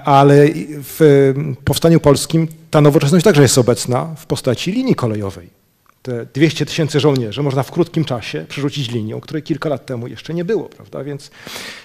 ale 0.05 0.47
w 0.83 1.33
powstaniu 1.65 1.99
polskim 1.99 2.47
ta 2.71 2.81
nowoczesność 2.81 3.25
także 3.25 3.41
jest 3.41 3.57
obecna 3.57 4.15
w 4.17 4.25
postaci 4.25 4.71
linii 4.71 4.95
kolejowej. 4.95 5.59
Te 6.01 6.25
200 6.33 6.65
tysięcy 6.65 6.99
żołnierzy 6.99 7.43
można 7.43 7.63
w 7.63 7.71
krótkim 7.71 8.05
czasie 8.05 8.45
przerzucić 8.49 8.91
linią, 8.91 9.21
której 9.21 9.43
kilka 9.43 9.69
lat 9.69 9.85
temu 9.85 10.07
jeszcze 10.07 10.33
nie 10.33 10.45
było, 10.45 10.69
prawda? 10.69 11.03
Więc 11.03 11.31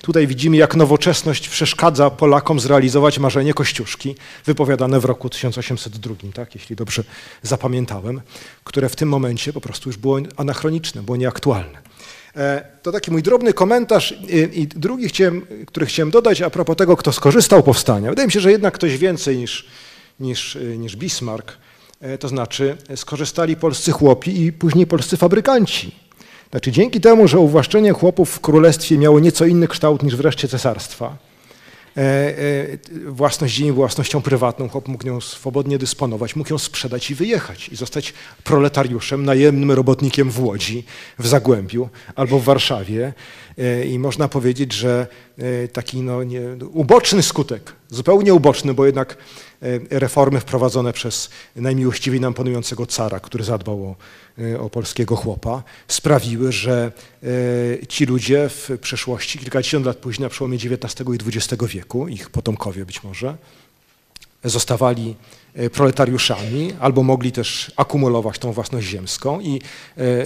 tutaj 0.03 0.27
widzimy, 0.27 0.57
jak 0.57 0.77
nowoczesność 0.77 1.49
przeszkadza 1.49 2.11
Polakom 2.11 2.61
zrealizować 2.61 3.19
marzenie 3.19 3.55
Kościuszki, 3.55 4.15
wypowiadane 4.45 5.01
w 5.01 5.05
roku 5.05 5.29
1802, 5.29 6.15
tak, 6.35 6.55
jeśli 6.55 6.77
dobrze 6.77 7.05
zapamiętałem, 7.43 8.21
które 8.65 8.89
w 8.89 8.97
tym 8.97 9.09
momencie 9.09 9.53
po 9.53 9.61
prostu 9.61 9.89
już 9.89 9.97
było 9.97 10.19
anachroniczne, 10.37 11.03
było 11.03 11.17
nieaktualne. 11.17 11.79
E, 12.37 12.65
To 12.83 12.93
taki 12.93 13.11
mój 13.11 13.23
drobny 13.23 13.53
komentarz 13.53 14.15
i, 14.53 14.67
drugi, 14.67 15.09
chciałem, 15.09 15.47
który 15.67 15.87
chciałem 15.87 16.11
dodać 16.11 16.43
a 16.43 16.51
propos 16.51 16.77
tego, 16.77 16.97
kto 16.97 17.13
skorzystał 17.13 17.63
powstania. 17.63 18.11
Wydaje 18.11 18.27
mi 18.27 18.33
się, 18.33 18.41
że 18.41 18.53
jednak 18.53 18.75
ktoś 18.75 18.99
więcej 18.99 19.37
niż, 19.37 19.67
niż, 20.21 20.57
y, 20.57 20.79
niż 20.79 20.97
Bismarck, 20.97 21.59
to 22.21 22.29
znaczy 22.29 22.77
skorzystali 22.97 23.57
polscy 23.57 23.93
chłopi 23.93 24.43
i 24.43 24.53
później 24.53 24.87
polscy 24.87 25.17
fabrykanci. 25.17 26.05
Znaczy 26.55 26.73
dzięki 26.73 27.01
temu, 27.01 27.29
że 27.29 27.39
uwłaszczenie 27.39 27.93
chłopów 27.93 28.31
w 28.31 28.41
królestwie 28.41 28.99
miało 28.99 29.21
nieco 29.21 29.47
inny 29.47 29.69
kształt 29.69 30.03
niż 30.03 30.17
wreszcie 30.17 30.49
cesarstwa, 30.49 31.17
e, 31.97 32.01
e, 32.01 32.79
własność 33.07 33.55
ziemi 33.55 33.73
własnością 33.73 34.23
prywatną, 34.23 34.69
chłop 34.69 34.89
mógł 34.89 35.07
nią 35.07 35.21
swobodnie 35.21 35.79
dysponować, 35.79 36.37
mógł 36.37 36.51
ją 36.51 36.59
sprzedać 36.59 37.11
i 37.11 37.15
wyjechać 37.15 37.69
i 37.69 37.77
zostać 37.77 38.15
proletariuszem, 38.45 39.25
najemnym 39.25 39.71
robotnikiem 39.71 40.31
w 40.31 40.45
Łodzi, 40.45 40.85
w 41.19 41.27
Zagłębiu 41.27 41.89
albo 42.15 42.39
w 42.39 42.45
Warszawie. 42.45 43.13
E, 43.59 43.87
I 43.87 43.99
można 43.99 44.29
powiedzieć, 44.29 44.73
że 44.73 45.07
e, 45.39 45.69
taki 45.69 46.03
no, 46.03 46.23
nie, 46.25 46.41
uboczny 46.73 47.23
skutek, 47.23 47.73
zupełnie 47.95 48.35
uboczny, 48.35 48.75
bo 48.75 48.87
jednak 48.87 49.17
e, 49.63 49.99
reformy 49.99 50.41
wprowadzone 50.41 50.93
przez 50.93 51.31
najmiłościwiej 51.57 52.21
nam 52.21 52.35
panującego 52.35 52.87
cara, 52.87 53.21
który 53.21 53.45
zadbał 53.45 53.85
o, 53.85 53.97
e, 54.39 54.61
o 54.61 54.71
polskiego 54.71 55.17
chłopa, 55.17 55.63
sprawiły, 55.89 56.53
że 56.53 56.93
e, 57.83 57.87
ci 57.87 58.07
ludzie 58.07 58.49
w 58.49 58.71
przeszłości, 58.81 59.39
kilkadziesiąt 59.39 59.87
lat 59.87 59.97
później, 59.97 60.25
na 60.25 60.31
przełomie 60.31 60.57
XIX 60.57 61.09
i 61.09 61.37
XX 61.37 61.65
wieku, 61.69 62.09
ich 62.09 62.31
potomkowie 62.31 62.87
być 62.87 63.03
może, 63.03 63.37
zostawali 64.45 65.17
proletariuszami 65.73 66.73
albo 66.81 67.03
mogli 67.03 67.33
też 67.33 67.73
akumulować 67.77 68.39
tą 68.39 68.53
własność 68.53 68.87
ziemską 68.87 69.41
i 69.41 69.61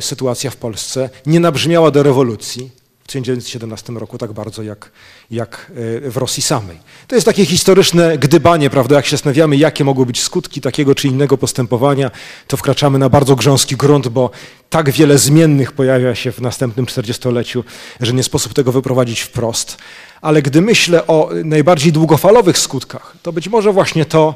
sytuacja 0.01 0.51
w 0.51 0.57
Polsce 0.57 1.11
nie 1.27 1.41
nabrzmiała 1.41 1.91
do 1.91 2.03
rewolucji 2.03 2.71
1917 3.09 3.93
roku 3.93 4.19
tak 4.19 4.33
bardzo 4.33 4.63
jak, 4.63 4.91
jak 5.31 5.73
e, 6.07 6.11
w 6.11 6.17
Rosji 6.17 6.43
samej. 6.43 6.79
To 7.07 7.15
jest 7.15 7.25
takie 7.25 7.47
historyczne 7.47 8.19
gdybanie, 8.19 8.71
prawda, 8.71 8.97
jak 8.97 9.05
się 9.05 9.11
zastanawiamy, 9.11 9.57
jakie 9.57 9.85
mogły 9.85 10.07
być 10.07 10.23
skutki 10.23 10.61
takiego 10.61 10.95
czy 10.95 11.09
innego 11.09 11.39
postępowania, 11.39 12.11
to 12.47 12.57
wkraczamy 12.57 12.99
na 12.99 13.09
bardzo 13.09 13.37
grząski 13.37 13.77
grunt, 13.77 14.09
bo 14.09 14.31
tak 14.71 14.91
wiele 14.91 15.19
zmiennych 15.19 15.73
pojawia 15.73 16.15
się 16.15 16.33
w 16.33 16.41
następnym 16.41 16.87
czterdziestoleciu, 16.87 17.65
że 18.01 18.13
nie 18.13 18.23
sposób 18.23 18.55
tego 18.55 18.73
wyprowadzić 18.73 19.21
wprost. 19.21 19.77
Ale 20.21 20.43
gdy 20.43 20.61
myślę 20.61 21.07
o 21.07 21.31
najbardziej 21.45 21.93
długofalowych 21.93 22.59
skutkach, 22.59 23.17
to 23.23 23.33
być 23.33 23.49
może 23.49 23.73
właśnie 23.73 24.05
to, 24.05 24.35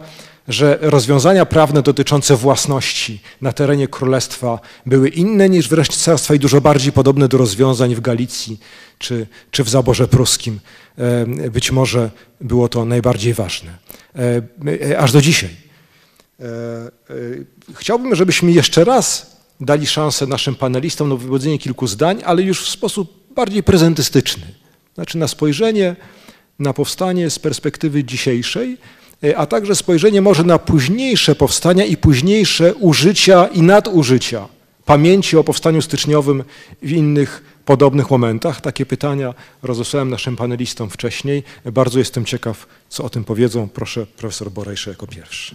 że 0.48 0.78
rozwiązania 0.80 1.46
prawne 1.46 1.82
dotyczące 1.82 2.36
własności 2.36 3.20
na 3.40 3.52
terenie 3.52 3.88
królestwa 3.88 4.58
były 4.86 5.08
inne 5.08 5.48
niż 5.48 5.68
w 5.68 5.72
reszcie 5.72 5.94
cesarstwa 5.94 6.34
i 6.34 6.38
dużo 6.38 6.60
bardziej 6.60 6.92
podobne 6.92 7.28
do 7.28 7.38
rozwiązań 7.38 7.94
w 7.94 8.00
Galicji 8.00 8.60
czy, 8.98 9.26
czy 9.50 9.64
w 9.64 9.68
zaborze 9.68 10.08
pruskim. 10.08 10.60
E, 10.98 11.50
Być 11.50 11.72
może 11.72 12.10
było 12.40 12.68
to 12.68 12.84
najbardziej 12.84 13.34
ważne. 13.34 13.78
E, 14.16 14.42
e, 14.90 14.98
Aż 14.98 15.12
do 15.12 15.20
dzisiaj. 15.20 15.62
Chciałbym, 17.74 18.14
żebyśmy 18.14 18.52
jeszcze 18.52 18.84
raz 18.84 19.36
dali 19.60 19.86
szansę 19.86 20.26
naszym 20.26 20.54
panelistom 20.54 21.08
na 21.08 21.16
wypowiedzenie 21.16 21.58
kilku 21.58 21.86
zdań, 21.86 22.22
ale 22.24 22.42
już 22.42 22.64
w 22.64 22.68
sposób 22.68 23.34
bardziej 23.34 23.62
prezentystyczny. 23.62 24.46
Znaczy 24.94 25.18
na 25.18 25.28
spojrzenie 25.28 25.96
na 26.58 26.72
powstanie 26.72 27.30
z 27.30 27.38
perspektywy 27.38 28.04
dzisiejszej, 28.04 28.78
a 29.36 29.46
także 29.46 29.74
spojrzenie 29.74 30.22
może 30.22 30.44
na 30.44 30.58
późniejsze 30.58 31.34
powstania 31.34 31.84
i 31.84 31.96
późniejsze 31.96 32.74
użycia 32.74 33.46
i 33.46 33.62
nadużycia 33.62 34.48
pamięci 34.84 35.36
o 35.36 35.44
powstaniu 35.44 35.82
styczniowym 35.82 36.44
w 36.82 36.90
innych 36.90 37.42
podobnych 37.64 38.10
momentach. 38.10 38.60
Takie 38.60 38.86
pytania 38.86 39.34
rozesłałem 39.62 40.10
naszym 40.10 40.36
panelistom 40.36 40.90
wcześniej. 40.90 41.42
Bardzo 41.64 41.98
jestem 41.98 42.24
ciekaw, 42.24 42.66
co 42.88 43.04
o 43.04 43.10
tym 43.10 43.24
powiedzą. 43.24 43.68
Proszę 43.68 44.06
profesor 44.06 44.50
Borejsze 44.50 44.90
jako 44.90 45.06
pierwszy. 45.06 45.54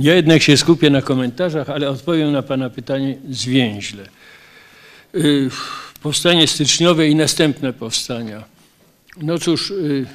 Ja 0.00 0.14
jednak 0.14 0.42
się 0.42 0.56
skupię 0.56 0.90
na 0.90 1.02
komentarzach, 1.02 1.70
ale 1.70 1.90
odpowiem 1.90 2.32
na 2.32 2.42
Pana 2.42 2.70
pytanie 2.70 3.18
zwięźle. 3.30 4.08
Y, 5.14 5.50
Powstanie 6.02 6.46
styczniowe 6.46 7.08
i 7.08 7.14
następne 7.14 7.72
powstania. 7.72 8.44
No 9.22 9.38
cóż, 9.38 9.70
y, 9.70 10.06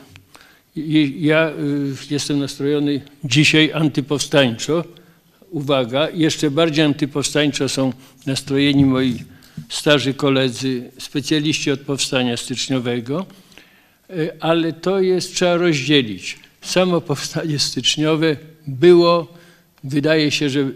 ja 1.19 1.49
y, 1.49 2.13
jestem 2.13 2.39
nastrojony 2.39 3.01
dzisiaj 3.23 3.71
antypowstańczo. 3.73 4.83
Uwaga, 5.51 6.09
jeszcze 6.09 6.51
bardziej 6.51 6.85
antypowstańczo 6.85 7.69
są 7.69 7.93
nastrojeni 8.25 8.85
moi 8.85 9.23
starzy 9.69 10.13
koledzy, 10.13 10.91
specjaliści 10.99 11.71
od 11.71 11.79
powstania 11.79 12.37
styczniowego, 12.37 13.25
Y, 14.09 14.31
ale 14.39 14.73
to 14.73 15.01
jest, 15.01 15.35
trzeba 15.35 15.57
rozdzielić. 15.57 16.39
Samo 16.61 17.01
powstanie 17.01 17.59
styczniowe 17.59 18.37
było, 18.67 19.27
wydaje 19.83 20.31
się, 20.31 20.49
że 20.49 20.69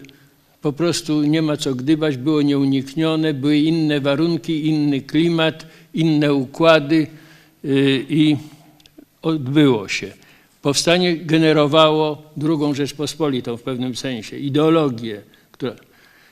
po 0.62 0.74
prostu 0.74 1.24
nie 1.24 1.42
ma 1.42 1.58
co 1.58 1.76
gdybać, 1.76 2.18
było 2.18 2.42
nieuniknione, 2.42 3.34
były 3.34 3.58
inne 3.58 4.00
warunki, 4.00 4.68
inny 4.68 5.02
klimat, 5.02 5.66
inne 5.94 6.34
układy 6.34 7.08
y, 7.66 8.06
i 8.10 8.38
odbyło 9.22 9.88
się. 9.88 10.14
Powstanie 10.62 11.18
generowało 11.18 12.24
drugą 12.38 12.74
Rzeczpospolitą 12.74 13.58
w 13.58 13.62
pewnym 13.62 13.96
sensie, 13.96 14.38
ideologię, 14.38 15.22
która, 15.52 15.76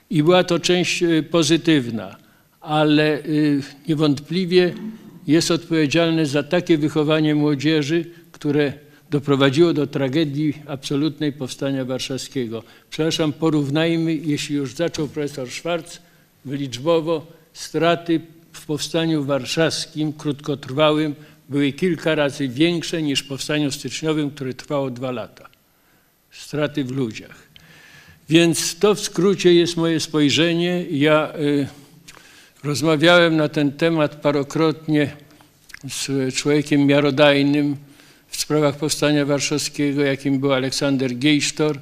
i 0.09 0.23
była 0.23 0.43
to 0.43 0.59
część 0.59 1.03
y, 1.03 1.23
pozytywna, 1.23 2.15
ale 2.61 3.17
y, 3.25 3.61
niewątpliwie 3.87 4.73
jest 5.27 5.51
odpowiedzialne 5.51 6.25
za 6.25 6.43
takie 6.43 6.77
wychowanie 6.77 7.35
młodzieży, 7.35 8.05
które 8.31 8.73
doprowadziło 9.09 9.73
do 9.73 9.87
tragedii 9.87 10.53
absolutnej 10.67 11.33
powstania 11.33 11.85
warszawskiego. 11.85 12.63
Przepraszam, 12.89 13.33
porównajmy, 13.33 14.15
jeśli 14.15 14.55
już 14.55 14.75
zaczął 14.75 15.07
profesor 15.07 15.49
Schwarz, 15.49 16.01
liczbowo 16.45 17.27
straty 17.53 18.21
w 18.51 18.65
powstaniu 18.65 19.23
warszawskim, 19.23 20.13
krótkotrwałym, 20.13 21.15
były 21.49 21.73
kilka 21.73 22.15
razy 22.15 22.47
większe 22.47 23.01
niż 23.01 23.19
w 23.19 23.27
powstaniu 23.27 23.71
styczniowym, 23.71 24.31
które 24.31 24.53
trwało 24.53 24.89
dwa 24.89 25.11
lata. 25.11 25.49
Straty 26.31 26.83
w 26.83 26.91
ludziach. 26.91 27.49
Więc 28.29 28.79
to 28.79 28.95
w 28.95 28.99
skrócie 28.99 29.53
jest 29.53 29.77
moje 29.77 29.99
spojrzenie. 29.99 30.85
Ja 30.91 31.33
y, 31.35 31.67
rozmawiałem 32.63 33.37
na 33.37 33.49
ten 33.49 33.71
temat 33.71 34.15
parokrotnie 34.15 35.15
z 35.89 36.35
człowiekiem 36.35 36.85
miarodajnym 36.85 37.77
w 38.27 38.37
sprawach 38.37 38.77
powstania 38.77 39.25
warszawskiego, 39.25 40.01
jakim 40.01 40.39
był 40.39 40.53
Aleksander 40.53 41.17
Geisztor 41.17 41.79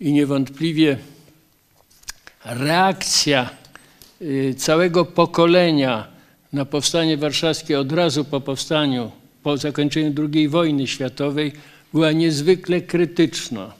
i 0.00 0.12
niewątpliwie 0.12 0.96
reakcja 2.44 3.50
y, 4.22 4.54
całego 4.58 5.04
pokolenia 5.04 6.11
na 6.52 6.64
powstanie 6.64 7.16
warszawskie 7.16 7.80
od 7.80 7.92
razu 7.92 8.24
po 8.24 8.40
powstaniu, 8.40 9.10
po 9.42 9.56
zakończeniu 9.56 10.12
II 10.32 10.48
wojny 10.48 10.86
światowej 10.86 11.52
była 11.92 12.12
niezwykle 12.12 12.80
krytyczna. 12.80 13.72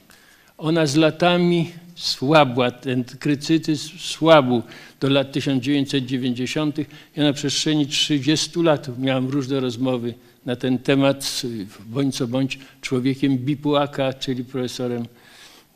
Ona 0.57 0.85
z 0.85 0.95
latami 0.95 1.71
słabła, 1.95 2.71
ten 2.71 3.03
krytycyzm 3.03 3.97
słabł 3.99 4.61
do 4.99 5.09
lat 5.09 5.31
1990. 5.31 6.77
Ja 7.15 7.23
na 7.23 7.33
przestrzeni 7.33 7.87
30 7.87 8.59
lat 8.61 8.99
miałem 8.99 9.29
różne 9.29 9.59
rozmowy 9.59 10.13
na 10.45 10.55
ten 10.55 10.77
temat 10.77 11.41
bądź 11.85 12.15
co 12.15 12.27
bądź 12.27 12.59
człowiekiem 12.81 13.37
Bipułaka, 13.37 14.13
czyli 14.13 14.43
profesorem 14.43 15.05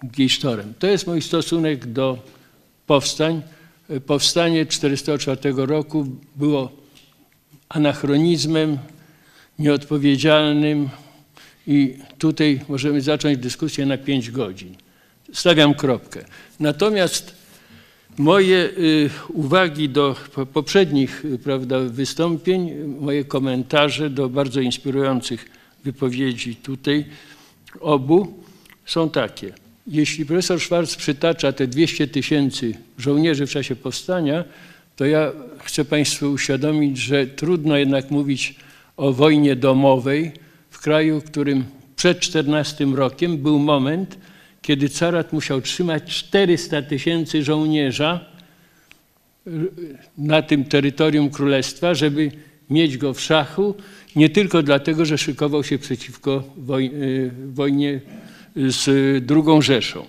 Gisztorem. 0.06 0.74
To 0.80 0.88
jest 0.88 1.08
mój 1.08 1.22
stosunek 1.22 1.86
do 1.86 2.18
powstań. 2.88 3.42
Powstanie 4.06 4.66
1944 4.66 5.66
roku 5.66 6.08
było 6.36 6.87
anachronizmem, 7.70 8.78
nieodpowiedzialnym 9.60 10.90
i 11.68 11.98
tutaj 12.18 12.60
możemy 12.70 13.02
zacząć 13.02 13.38
dyskusję 13.38 13.86
na 13.86 13.98
5 13.98 14.32
godzin. 14.32 14.76
Stawiam 15.34 15.74
kropkę. 15.74 16.26
Natomiast 16.60 17.36
moje 18.18 18.58
y, 18.58 19.10
uwagi 19.30 19.90
do 19.90 20.16
po- 20.34 20.46
poprzednich 20.46 21.26
y, 21.26 21.40
prawda, 21.40 21.80
wystąpień, 21.80 22.74
moje 23.00 23.24
komentarze 23.24 24.10
do 24.10 24.30
bardzo 24.30 24.62
inspirujących 24.62 25.46
wypowiedzi 25.84 26.56
tutaj 26.56 27.06
obu 27.80 28.44
są 28.86 29.10
takie. 29.10 29.54
Jeśli 29.88 30.26
profesor 30.26 30.60
Schwarz 30.60 30.96
przytacza 30.96 31.52
te 31.52 31.68
200 31.68 32.08
tysięcy 32.08 32.74
żołnierzy 32.98 33.48
w 33.48 33.52
czasie 33.52 33.76
powstania, 33.76 34.44
to 34.98 35.06
ja 35.06 35.32
chcę 35.64 35.86
Państwu 35.86 36.32
uświadomić, 36.32 36.98
że 36.98 37.28
trudno 37.28 37.78
jednak 37.78 38.12
mówić 38.12 38.56
o 38.98 39.14
wojnie 39.14 39.56
domowej 39.56 40.32
w 40.70 40.80
kraju, 40.80 41.22
w 41.22 41.24
którym 41.24 41.64
przed 41.96 42.20
14 42.20 42.86
rokiem 42.86 43.38
był 43.38 43.60
moment, 43.60 44.18
kiedy 44.62 44.90
carat 44.90 45.34
musiał 45.34 45.62
trzymać 45.62 46.04
400 46.04 46.82
tysięcy 46.82 47.44
żołnierza 47.44 48.26
na 50.18 50.42
tym 50.42 50.66
terytorium 50.66 51.30
królestwa, 51.30 51.94
żeby 51.94 52.32
mieć 52.70 52.98
go 52.98 53.14
w 53.14 53.22
szachu, 53.22 53.76
nie 54.16 54.30
tylko 54.30 54.64
dlatego, 54.64 55.06
że 55.06 55.18
szykował 55.18 55.64
się 55.64 55.78
przeciwko 55.78 56.44
y, 56.80 57.32
wojnie 57.54 58.02
z 58.56 58.86
II 59.30 59.62
Rzeszą. 59.62 60.06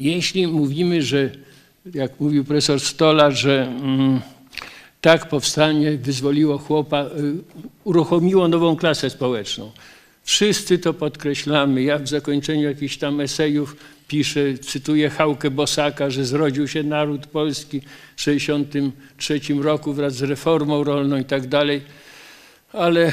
Jeśli 0.00 0.46
mówimy, 0.46 1.02
że, 1.02 1.30
jak 1.94 2.20
mówił 2.20 2.44
profesor 2.44 2.80
Stolar, 2.80 3.32
że 3.32 3.62
mm, 3.66 4.20
tak 5.00 5.28
powstanie 5.28 5.92
wyzwoliło 5.92 6.58
chłopa, 6.58 7.04
y, 7.04 7.08
uruchomiło 7.84 8.48
nową 8.48 8.76
klasę 8.76 9.10
społeczną. 9.10 9.70
Wszyscy 10.22 10.78
to 10.78 10.94
podkreślamy. 10.94 11.82
Ja 11.82 11.98
w 11.98 12.08
zakończeniu 12.08 12.62
jakichś 12.62 12.96
tam 12.96 13.20
esejów 13.20 13.76
piszę, 14.08 14.58
cytuję 14.58 15.10
Chałkę 15.10 15.50
Bosaka, 15.50 16.10
że 16.10 16.24
zrodził 16.24 16.68
się 16.68 16.82
naród 16.82 17.26
polski 17.26 17.80
w 18.16 18.24
1963 18.24 19.54
roku 19.54 19.92
wraz 19.92 20.14
z 20.14 20.22
reformą 20.22 20.84
rolną 20.84 21.16
i 21.16 21.24
tak 21.24 21.46
dalej. 21.46 21.82
Ale 22.72 23.12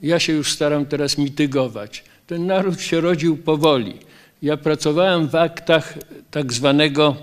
ja 0.00 0.18
się 0.18 0.32
już 0.32 0.52
staram 0.52 0.86
teraz 0.86 1.18
mitygować. 1.18 2.04
Ten 2.26 2.46
naród 2.46 2.80
się 2.80 3.00
rodził 3.00 3.36
powoli. 3.36 3.94
Ja 4.42 4.56
pracowałem 4.56 5.28
w 5.28 5.34
aktach 5.34 5.94
tak 6.30 6.52
zwanego 6.52 7.16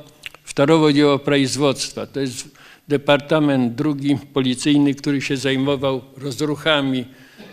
Wtarowo 0.53 0.93
dzieło 0.93 1.19
Praizdwoctwa. 1.19 2.07
To 2.07 2.19
jest 2.19 2.47
departament 2.87 3.75
drugi 3.75 4.17
policyjny, 4.33 4.95
który 4.95 5.21
się 5.21 5.37
zajmował 5.37 6.01
rozruchami 6.17 7.05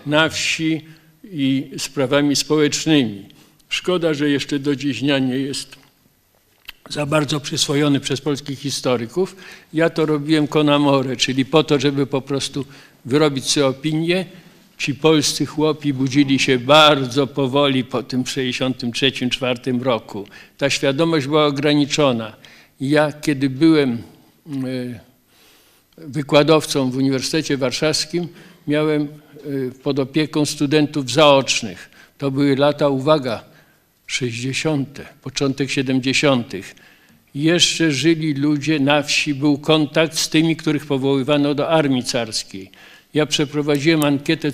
na 0.06 0.28
wsi 0.28 0.84
i 1.24 1.70
sprawami 1.78 2.36
społecznymi. 2.36 3.28
Szkoda, 3.68 4.14
że 4.14 4.30
jeszcze 4.30 4.58
do 4.58 4.76
dziś 4.76 5.00
dnia 5.00 5.18
nie 5.18 5.38
jest 5.38 5.76
za 6.88 7.06
bardzo 7.06 7.40
przyswojony 7.40 8.00
przez 8.00 8.20
polskich 8.20 8.58
historyków. 8.58 9.36
Ja 9.72 9.90
to 9.90 10.06
robiłem 10.06 10.48
con 10.48 10.68
amore, 10.68 11.16
czyli 11.16 11.44
po 11.44 11.64
to, 11.64 11.80
żeby 11.80 12.06
po 12.06 12.20
prostu 12.20 12.64
wyrobić 13.04 13.50
sobie 13.50 13.66
opinię. 13.66 14.26
Ci 14.78 14.94
polscy 14.94 15.46
chłopi 15.46 15.92
budzili 15.92 16.38
się 16.38 16.58
bardzo 16.58 17.26
powoli 17.26 17.84
po 17.84 18.02
tym 18.02 18.24
63-64 18.24 19.82
roku. 19.82 20.26
Ta 20.58 20.70
świadomość 20.70 21.26
była 21.26 21.46
ograniczona. 21.46 22.39
Ja, 22.80 23.12
kiedy 23.12 23.50
byłem 23.50 23.92
e, 23.92 25.00
wykładowcą 25.98 26.90
w 26.90 26.96
Uniwersytecie 26.96 27.56
Warszawskim, 27.56 28.28
miałem 28.66 29.08
y, 29.46 29.72
pod 29.82 29.98
opieką 29.98 30.46
studentów 30.46 31.10
zaocznych. 31.10 31.90
To 32.18 32.30
były 32.30 32.56
lata, 32.56 32.88
uwaga, 32.88 33.44
60., 34.06 35.00
początek 35.22 35.70
70. 35.70 36.52
Jeszcze 37.34 37.92
żyli 37.92 38.34
ludzie 38.34 38.80
na 38.80 39.02
wsi, 39.02 39.34
był 39.34 39.58
kontakt 39.58 40.18
z 40.18 40.28
tymi, 40.28 40.56
których 40.56 40.86
powoływano 40.86 41.54
do 41.54 41.68
armii 41.68 42.04
carskiej. 42.04 42.70
Ja 43.14 43.26
przeprowadziłem 43.26 44.04
ankietę, 44.04 44.48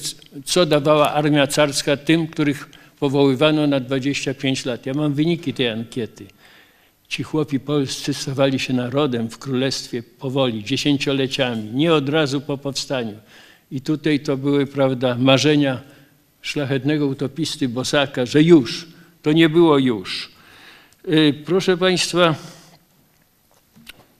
co 0.44 0.66
dawała 0.66 1.12
armia 1.12 1.46
carska 1.46 1.96
tym, 1.96 2.26
których 2.26 2.68
powoływano 3.00 3.66
na 3.66 3.80
25 3.80 4.64
lat. 4.64 4.86
Ja 4.86 4.94
mam 4.94 5.14
wyniki 5.14 5.54
tej 5.54 5.68
ankiety. 5.68 6.26
Ci 7.08 7.22
chłopi 7.22 7.60
polscy 7.60 8.14
stawali 8.14 8.58
się 8.58 8.72
narodem 8.72 9.30
w 9.30 9.38
królestwie 9.38 10.02
powoli, 10.02 10.64
dziesięcioleciami, 10.64 11.70
nie 11.74 11.94
od 11.94 12.08
razu 12.08 12.40
po 12.40 12.58
powstaniu. 12.58 13.14
I 13.70 13.80
tutaj 13.80 14.20
to 14.20 14.36
były, 14.36 14.66
prawda, 14.66 15.16
marzenia 15.18 15.80
szlachetnego 16.42 17.06
utopisty 17.06 17.68
Bosaka, 17.68 18.26
że 18.26 18.42
już, 18.42 18.88
to 19.22 19.32
nie 19.32 19.48
było 19.48 19.78
już. 19.78 20.30
Y, 21.08 21.34
Proszę 21.44 21.76
Państwa, 21.76 22.34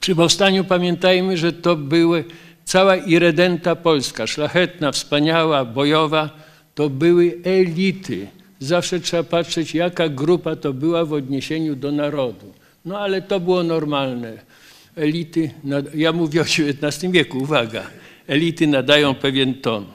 przy 0.01 0.14
powstaniu 0.14 0.64
pamiętajmy, 0.64 1.37
że 1.37 1.53
to 1.53 1.76
były 1.76 2.24
cała 2.64 2.97
irredenta 2.97 3.76
polska, 3.76 4.26
szlachetna, 4.26 4.93
wspaniała, 4.93 5.64
bojowa, 5.64 6.30
to 6.74 6.91
były 6.91 7.39
elity. 7.45 8.28
Zawsze 8.61 9.01
trzeba 9.01 9.22
patrzeć, 9.22 9.74
jaka 9.74 10.09
grupa 10.09 10.57
to 10.57 10.72
była 10.72 11.05
w 11.05 11.12
odniesieniu 11.12 11.76
do 11.76 11.93
narodu. 11.93 12.53
No 12.87 12.99
ale 12.99 13.22
to 13.22 13.41
było 13.41 13.62
normalne. 13.62 14.39
Elity, 14.97 15.51
nad- 15.64 15.95
ja 15.95 16.12
mówię 16.12 16.41
o 16.41 16.45
XIX 16.45 17.12
wieku, 17.12 17.39
uwaga, 17.39 17.91
elity 18.26 18.66
nadają 18.66 19.14
pewien 19.14 19.55
ton. 19.55 19.87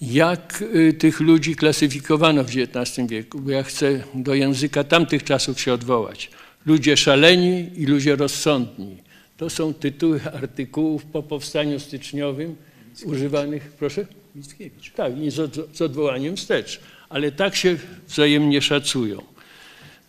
Jak 0.00 0.62
y, 0.74 0.92
tych 0.92 1.20
ludzi 1.20 1.56
klasyfikowano 1.56 2.44
w 2.44 2.48
XIX 2.48 3.08
wieku? 3.08 3.38
Bo 3.40 3.50
ja 3.50 3.62
chcę 3.62 4.02
do 4.14 4.34
języka 4.34 4.84
tamtych 4.84 5.24
czasów 5.24 5.60
się 5.60 5.72
odwołać. 5.72 6.30
Ludzie 6.66 6.96
szaleni 6.96 7.70
i 7.76 7.86
ludzie 7.86 8.16
rozsądni. 8.16 8.96
To 9.36 9.50
są 9.50 9.74
tytuły 9.74 10.20
artykułów 10.34 11.04
po 11.04 11.22
powstaniu 11.22 11.80
styczniowym 11.80 12.56
używanych, 13.04 13.72
proszę? 13.78 14.06
Mickiewicz. 14.34 14.92
Tak, 14.92 15.18
i 15.18 15.30
z, 15.30 15.76
z 15.76 15.82
odwołaniem 15.82 16.36
wstecz, 16.36 16.80
ale 17.08 17.32
tak 17.32 17.56
się 17.56 17.76
wzajemnie 18.08 18.62
szacują. 18.62 19.22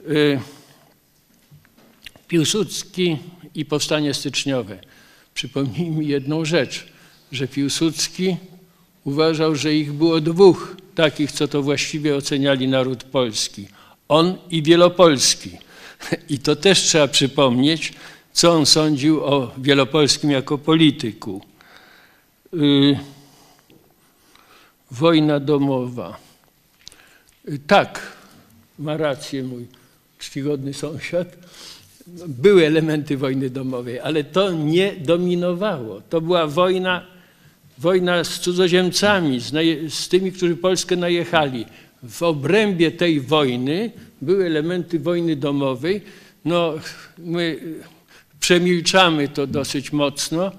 Y, 0.09 0.39
Piłsudski 2.27 3.17
i 3.55 3.65
powstanie 3.65 4.13
styczniowe. 4.13 4.79
Przypomnij 5.33 5.89
mi 5.91 6.07
jedną 6.07 6.45
rzecz, 6.45 6.87
że 7.31 7.47
Piłsudski 7.47 8.37
uważał, 9.03 9.55
że 9.55 9.75
ich 9.75 9.93
było 9.93 10.21
dwóch 10.21 10.77
takich, 10.95 11.31
co 11.31 11.47
to 11.47 11.61
właściwie 11.61 12.15
oceniali 12.15 12.67
naród 12.67 13.03
polski. 13.03 13.67
On 14.07 14.37
i 14.49 14.63
Wielopolski. 14.63 15.51
I 16.29 16.39
to 16.39 16.55
też 16.55 16.81
trzeba 16.81 17.07
przypomnieć, 17.07 17.93
co 18.33 18.51
on 18.51 18.65
sądził 18.65 19.23
o 19.23 19.51
Wielopolskim 19.57 20.31
jako 20.31 20.57
polityku. 20.57 21.41
Y, 22.53 22.99
Wojna 24.91 25.39
domowa. 25.39 26.17
Y, 27.49 27.59
Tak, 27.67 28.17
ma 28.79 28.97
rację 28.97 29.43
mój 29.43 29.67
czcigodny 30.19 30.73
sąsiad. 30.73 31.27
Były 32.27 32.65
elementy 32.65 33.17
wojny 33.17 33.49
domowej, 33.49 33.99
ale 33.99 34.23
to 34.23 34.51
nie 34.51 34.93
dominowało. 34.99 36.01
To 36.09 36.21
była 36.21 36.47
wojna, 36.47 37.05
wojna 37.77 38.23
z 38.23 38.39
cudzoziemcami, 38.39 39.39
z, 39.39 39.53
z 39.93 40.09
tymi, 40.09 40.31
którzy 40.31 40.55
Polskę 40.55 40.95
najechali. 40.95 41.65
W 42.03 42.23
obrębie 42.23 42.91
tej 42.91 43.21
wojny 43.21 43.91
były 44.21 44.45
elementy 44.45 44.99
wojny 44.99 45.35
domowej. 45.35 46.01
No, 46.45 46.73
my 47.17 47.59
przemilczamy 48.39 49.27
to 49.27 49.47
dosyć 49.47 49.91
mocno. 49.91 50.51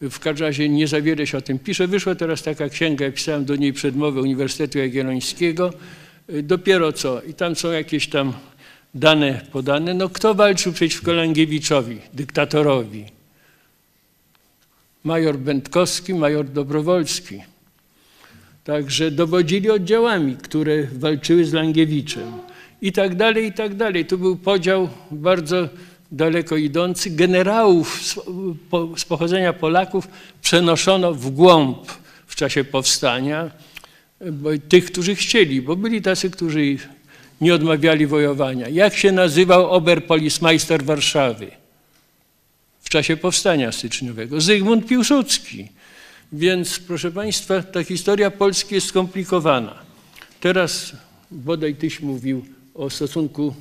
W 0.00 0.18
każdym 0.18 0.46
razie 0.46 0.68
nie 0.68 0.88
za 0.88 1.00
wiele 1.00 1.26
się 1.26 1.38
o 1.38 1.40
tym 1.40 1.58
pisze. 1.58 1.86
Wyszła 1.86 2.14
teraz 2.14 2.42
taka 2.42 2.68
księga, 2.68 3.04
ja 3.04 3.12
pisałem 3.12 3.44
do 3.44 3.56
niej 3.56 3.72
przedmowę 3.72 4.20
Uniwersytetu 4.20 4.78
Jagiellońskiego. 4.78 5.72
Dopiero 6.42 6.92
co. 6.92 7.22
I 7.22 7.34
tam 7.34 7.56
są 7.56 7.70
jakieś 7.70 8.08
tam 8.08 8.32
dane 8.94 9.40
podane. 9.52 9.94
No 9.94 10.08
kto 10.08 10.34
walczył 10.34 10.72
przeciwko 10.72 11.12
Langiewiczowi, 11.12 11.98
dyktatorowi? 12.12 13.04
Major 15.04 15.38
Będkowski, 15.38 16.14
major 16.14 16.48
Dobrowolski. 16.48 17.42
Także 18.64 19.10
dowodzili 19.10 19.70
oddziałami, 19.70 20.36
które 20.36 20.84
walczyły 20.84 21.44
z 21.44 21.52
Langiewiczem. 21.52 22.32
i 22.82 22.92
tak 22.92 23.14
dalej, 23.14 23.46
i 23.46 23.52
tak 23.52 23.74
dalej. 23.74 24.06
Tu 24.06 24.18
był 24.18 24.36
podział 24.36 24.88
bardzo 25.10 25.68
daleko 26.12 26.56
idący. 26.56 27.10
Generałów 27.10 28.02
z, 28.02 28.20
po, 28.70 28.88
z 28.96 29.04
pochodzenia 29.04 29.52
Polaków 29.52 30.08
przenoszono 30.42 31.14
w 31.14 31.30
głąb 31.30 31.92
w 32.26 32.34
czasie 32.36 32.64
powstania, 32.64 33.50
bo, 34.32 34.50
tych, 34.68 34.84
którzy 34.84 35.14
chcieli, 35.14 35.62
bo 35.62 35.76
byli 35.76 36.02
tacy, 36.02 36.30
którzy 36.30 36.76
nie 37.40 37.54
odmawiali 37.54 38.06
wojowania. 38.06 38.68
Jak 38.68 38.96
się 38.96 39.12
nazywał 39.12 39.70
Oberpolicmeister 39.70 40.84
Warszawy 40.84 41.50
w 42.82 42.88
czasie 42.88 43.16
powstania 43.16 43.72
styczniowego? 43.72 44.40
Zygmunt 44.40 44.86
Piłsudski. 44.86 45.68
Więc 46.32 46.78
proszę 46.78 47.10
Państwa, 47.10 47.62
ta 47.62 47.84
historia 47.84 48.30
Polski 48.30 48.74
jest 48.74 48.86
skomplikowana. 48.86 49.78
Teraz 50.40 50.92
bodaj 51.30 51.74
Tyś 51.74 52.00
mówił 52.00 52.44
o 52.74 52.90
stosunku 52.90 53.54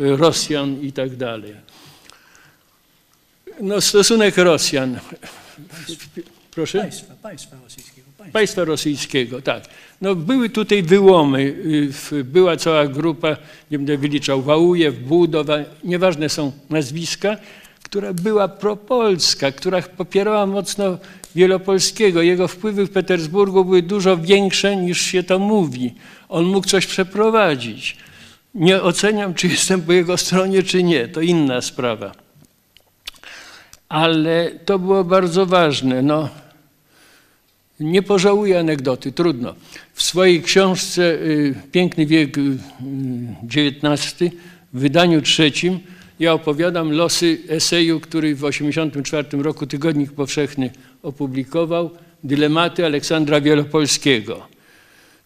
y, 0.00 0.16
Rosjan 0.16 0.80
i 0.82 0.92
tak 0.92 1.16
dalej. 1.16 1.54
No 3.60 3.80
stosunek 3.80 4.36
Rosjan. 4.36 5.00
Proszę? 6.50 6.78
Państwa, 6.78 7.14
państwa 7.22 7.56
rosyjskiego. 7.64 7.91
Państwa. 8.32 8.64
Rosyjskiego, 8.64 9.42
tak. 9.42 9.64
No, 10.00 10.14
były 10.14 10.50
tutaj 10.50 10.82
wyłomy, 10.82 11.40
y, 12.12 12.24
była 12.24 12.56
cała 12.56 12.86
grupa, 12.86 13.36
nie 13.70 13.78
będę 13.78 13.96
wyliczał, 13.96 14.42
Wałujew, 14.42 14.98
Budowa, 14.98 15.58
nieważne 15.84 16.28
są 16.28 16.52
nazwiska, 16.70 17.36
która 17.82 18.12
była 18.12 18.48
propolska, 18.48 19.52
która 19.52 19.82
popierała 19.82 20.46
mocno 20.46 20.98
Wielopolskiego. 21.34 22.22
Jego 22.22 22.48
wpływy 22.48 22.86
w 22.86 22.90
Petersburgu 22.90 23.64
były 23.64 23.82
dużo 23.82 24.16
większe 24.16 24.76
niż 24.76 25.00
się 25.00 25.22
to 25.22 25.38
mówi. 25.38 25.94
On 26.28 26.44
mógł 26.44 26.66
coś 26.66 26.86
przeprowadzić. 26.86 27.96
Nie 28.54 28.82
oceniam, 28.82 29.34
czy 29.34 29.48
jestem 29.48 29.82
po 29.82 29.92
jego 29.92 30.16
stronie, 30.16 30.62
czy 30.62 30.82
nie, 30.82 31.08
to 31.08 31.20
inna 31.20 31.60
sprawa. 31.60 32.12
Ale 33.88 34.50
to 34.64 34.78
było 34.78 35.04
bardzo 35.04 35.46
ważne. 35.46 36.02
No, 36.02 36.28
nie 37.82 38.02
pożałuję 38.02 38.58
anegdoty, 38.58 39.12
trudno. 39.12 39.54
W 39.94 40.02
swojej 40.02 40.42
książce 40.42 41.02
y, 41.02 41.54
Piękny 41.72 42.06
wiek 42.06 42.38
y, 42.38 42.58
XIX 43.44 44.34
w 44.72 44.80
wydaniu 44.80 45.22
trzecim 45.22 45.80
ja 46.22 46.32
opowiadam 46.32 46.92
losy 46.92 47.38
eseju, 47.48 48.00
który 48.00 48.34
w 48.34 48.40
1984 48.40 49.42
roku 49.42 49.66
Tygodnik 49.66 50.12
Powszechny 50.12 50.70
opublikował, 51.02 51.90
Dylematy 52.24 52.84
Aleksandra 52.86 53.40
Wielopolskiego. 53.40 54.46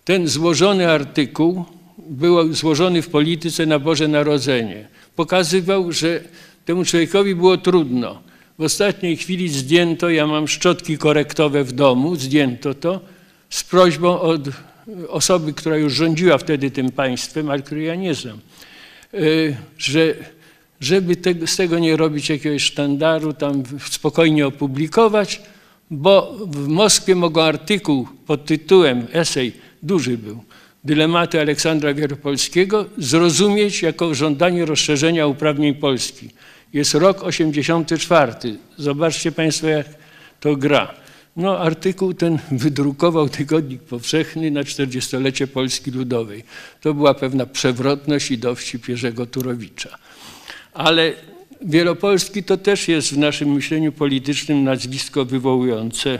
Ten 0.04 0.28
złożony 0.28 0.90
artykuł 0.90 1.64
był 1.98 2.52
złożony 2.52 3.02
w 3.02 3.08
polityce 3.08 3.66
na 3.66 3.78
Boże 3.78 4.08
Narodzenie. 4.08 4.88
Pokazywał, 5.16 5.92
że 5.92 6.20
temu 6.64 6.84
człowiekowi 6.84 7.34
było 7.34 7.56
trudno. 7.56 8.22
W 8.58 8.62
ostatniej 8.62 9.16
chwili 9.16 9.48
zdjęto, 9.48 10.10
ja 10.10 10.26
mam 10.26 10.48
szczotki 10.48 10.98
korektowe 10.98 11.64
w 11.64 11.72
domu, 11.72 12.16
zdjęto 12.16 12.74
to 12.74 13.00
z 13.50 13.64
prośbą 13.64 14.20
od 14.20 14.40
osoby, 15.08 15.52
która 15.52 15.76
już 15.76 15.92
rządziła 15.92 16.38
wtedy 16.38 16.70
tym 16.70 16.92
państwem, 16.92 17.50
ale 17.50 17.62
której 17.62 17.86
ja 17.86 17.94
nie 17.94 18.14
znam, 18.14 18.38
y, 19.14 19.56
że 19.78 20.14
żeby 20.80 21.16
z 21.46 21.56
tego 21.56 21.78
nie 21.78 21.96
robić 21.96 22.28
jakiegoś 22.28 22.62
sztandaru, 22.62 23.32
tam 23.32 23.62
spokojnie 23.90 24.46
opublikować, 24.46 25.42
bo 25.90 26.36
w 26.46 26.68
Moskwie 26.68 27.14
mogą 27.14 27.42
artykuł 27.42 28.08
pod 28.26 28.44
tytułem, 28.44 29.06
esej, 29.12 29.52
duży 29.82 30.18
był, 30.18 30.44
Dylematy 30.84 31.40
Aleksandra 31.40 31.94
Wielopolskiego, 31.94 32.84
zrozumieć 32.98 33.82
jako 33.82 34.14
żądanie 34.14 34.64
rozszerzenia 34.64 35.26
uprawnień 35.26 35.74
Polski. 35.74 36.28
Jest 36.72 36.94
rok 36.94 37.22
84. 37.22 38.32
Zobaczcie 38.78 39.32
Państwo, 39.32 39.66
jak 39.66 39.86
to 40.40 40.56
gra. 40.56 40.94
No, 41.36 41.58
artykuł 41.58 42.14
ten 42.14 42.38
wydrukował 42.62 43.28
Tygodnik 43.28 43.82
Powszechny 43.82 44.50
na 44.50 44.62
40-lecie 44.62 45.46
Polski 45.46 45.90
Ludowej. 45.90 46.44
To 46.80 46.94
była 46.94 47.14
pewna 47.14 47.46
przewrotność 47.46 48.30
i 48.30 48.38
dowcip 48.38 48.88
Jerzego 48.88 49.26
Turowicza. 49.26 49.98
Ale 50.74 51.12
Wielopolski 51.62 52.42
to 52.42 52.56
też 52.56 52.88
jest 52.88 53.14
w 53.14 53.18
naszym 53.18 53.52
myśleniu 53.52 53.92
politycznym 53.92 54.64
nazwisko 54.64 55.24
wywołujące 55.24 56.18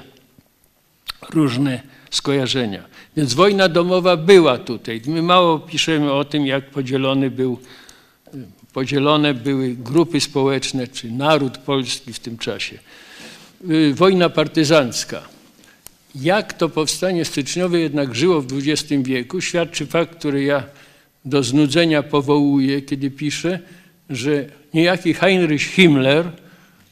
różne 1.30 1.80
skojarzenia. 2.10 2.84
Więc 3.16 3.34
wojna 3.34 3.68
domowa 3.68 4.16
była 4.16 4.58
tutaj. 4.58 5.02
My 5.06 5.22
mało 5.22 5.58
piszemy 5.58 6.12
o 6.12 6.24
tym, 6.24 6.46
jak 6.46 6.70
podzielony 6.70 7.30
był, 7.30 7.58
podzielone 8.72 9.34
były 9.34 9.74
grupy 9.74 10.20
społeczne, 10.20 10.88
czy 10.88 11.10
naród 11.10 11.58
polski 11.58 12.12
w 12.12 12.18
tym 12.18 12.38
czasie. 12.38 12.78
Y, 13.70 13.94
Wojna 13.94 14.28
partyzancka. 14.28 15.22
Jak 16.14 16.52
to 16.52 16.68
powstanie 16.68 17.24
styczniowe 17.24 17.80
jednak 17.80 18.14
żyło 18.14 18.42
w 18.42 18.46
XX 18.52 19.02
wieku, 19.02 19.40
świadczy 19.40 19.86
fakt, 19.86 20.18
który 20.18 20.44
ja 20.44 20.64
do 21.24 21.42
znudzenia 21.42 22.02
powołuję, 22.02 22.82
kiedy 22.82 23.10
piszę, 23.10 23.58
że 24.10 24.44
niejaki 24.74 25.14
Heinrich 25.14 25.62
Himmler 25.62 26.32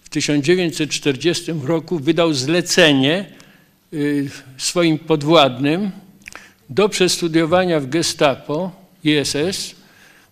w 0.03 0.09
1940 0.09 1.53
roku 1.64 1.99
wydał 1.99 2.35
zlecenie 2.35 3.26
y, 3.93 4.30
swoim 4.57 4.99
podwładnym 4.99 5.91
do 6.70 6.89
przestudiowania 6.89 7.80
w 7.80 7.89
Gestapo 7.89 8.72
ISS 9.05 9.84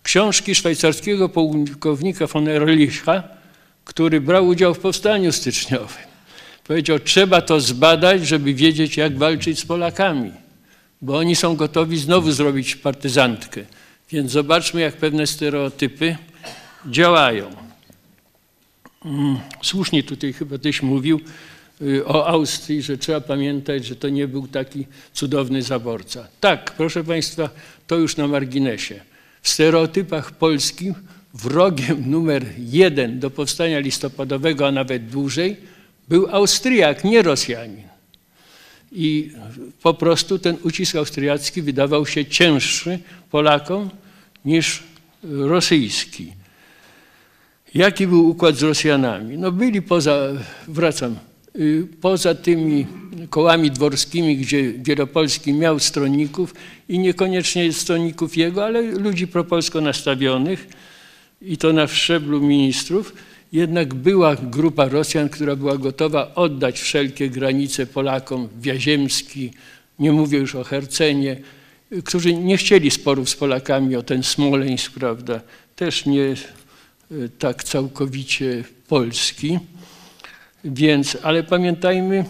książki 0.03 0.55
szwajcarskiego 0.55 1.29
pułkownika 1.29 2.27
von 2.27 2.47
Ehrlicha, 2.47 3.23
który 3.85 4.21
brał 4.21 4.47
udział 4.47 4.73
w 4.73 4.79
powstaniu 4.79 5.31
styczniowym. 5.31 6.13
Powiedział, 6.63 6.99
trzeba 6.99 7.41
to 7.41 7.59
zbadać, 7.59 8.27
żeby 8.27 8.53
wiedzieć, 8.53 8.97
jak 8.97 9.17
walczyć 9.17 9.59
z 9.59 9.65
Polakami, 9.65 10.31
bo 11.01 11.17
oni 11.17 11.35
są 11.35 11.55
gotowi 11.55 11.97
znowu 11.97 12.31
zrobić 12.31 12.75
partyzantkę. 12.75 13.61
Więc 14.11 14.31
zobaczmy, 14.31 14.81
jak 14.81 14.95
pewne 14.95 15.27
stereotypy 15.27 16.17
działają. 16.89 17.55
Mm, 19.05 19.39
Słusznie 19.61 20.03
tutaj 20.03 20.33
chyba 20.33 20.57
tyś 20.57 20.81
mówił 20.81 21.19
y, 21.81 22.05
o 22.05 22.27
Austrii, 22.27 22.81
że 22.81 22.97
trzeba 22.97 23.21
pamiętać, 23.21 23.85
że 23.85 23.95
to 23.95 24.09
nie 24.09 24.27
był 24.27 24.47
taki 24.47 24.87
cudowny 25.13 25.61
zaborca. 25.61 26.27
Tak, 26.39 26.71
proszę 26.71 27.03
Państwa, 27.03 27.49
to 27.87 27.95
już 27.95 28.17
na 28.17 28.27
marginesie. 28.27 28.99
W 29.43 29.49
stereotypach 29.49 30.31
polskich 30.31 30.93
wrogiem 31.33 32.09
numer 32.09 32.45
jeden 32.57 33.19
do 33.19 33.29
powstania 33.29 33.79
listopadowego, 33.79 34.67
a 34.67 34.71
nawet 34.71 35.09
dłużej, 35.09 35.57
był 36.07 36.27
Austriak, 36.31 37.03
nie 37.03 37.21
Rosjanin. 37.21 37.87
I 38.91 39.31
po 39.81 39.93
prostu 39.93 40.39
ten 40.39 40.57
ucisk 40.63 40.95
austriacki 40.95 41.61
wydawał 41.61 42.05
się 42.05 42.25
cięższy 42.25 42.99
Polakom 43.31 43.89
niż 44.45 44.83
rosyjski. 45.23 46.33
Jaki 47.73 48.07
był 48.07 48.29
układ 48.29 48.55
z 48.55 48.63
Rosjanami? 48.63 49.37
No 49.37 49.51
byli 49.51 49.81
poza, 49.81 50.27
wracam, 50.67 51.15
poza 52.01 52.35
tymi 52.35 52.87
kołami 53.29 53.71
dworskimi, 53.71 54.37
gdzie 54.37 54.73
Wielopolski 54.73 55.53
miał 55.53 55.79
stronników 55.79 56.53
i 56.89 56.99
niekoniecznie 56.99 57.73
stronników 57.73 58.37
jego, 58.37 58.65
ale 58.65 58.81
ludzi 58.81 59.27
propolsko 59.27 59.81
nastawionych 59.81 60.67
i 61.41 61.57
to 61.57 61.73
na 61.73 61.87
szczeblu 61.87 62.41
ministrów, 62.41 63.13
jednak 63.51 63.93
była 63.93 64.35
grupa 64.35 64.87
Rosjan, 64.87 65.29
która 65.29 65.55
była 65.55 65.77
gotowa 65.77 66.35
oddać 66.35 66.79
wszelkie 66.79 67.29
granice 67.29 67.85
Polakom, 67.85 68.49
Wiaziemski, 68.61 69.51
nie 69.99 70.11
mówię 70.11 70.37
już 70.37 70.55
o 70.55 70.63
Hercenie, 70.63 71.37
którzy 72.03 72.33
nie 72.33 72.57
chcieli 72.57 72.91
sporów 72.91 73.29
z 73.29 73.35
Polakami 73.35 73.95
o 73.95 74.03
ten 74.03 74.23
Smoleńsk, 74.23 74.91
prawda, 74.91 75.41
też 75.75 76.05
nie 76.05 76.35
y, 77.11 77.29
tak 77.39 77.63
całkowicie 77.63 78.63
polski. 78.87 79.59
Więc, 80.65 81.17
ale 81.23 81.43
pamiętajmy, 81.43 82.25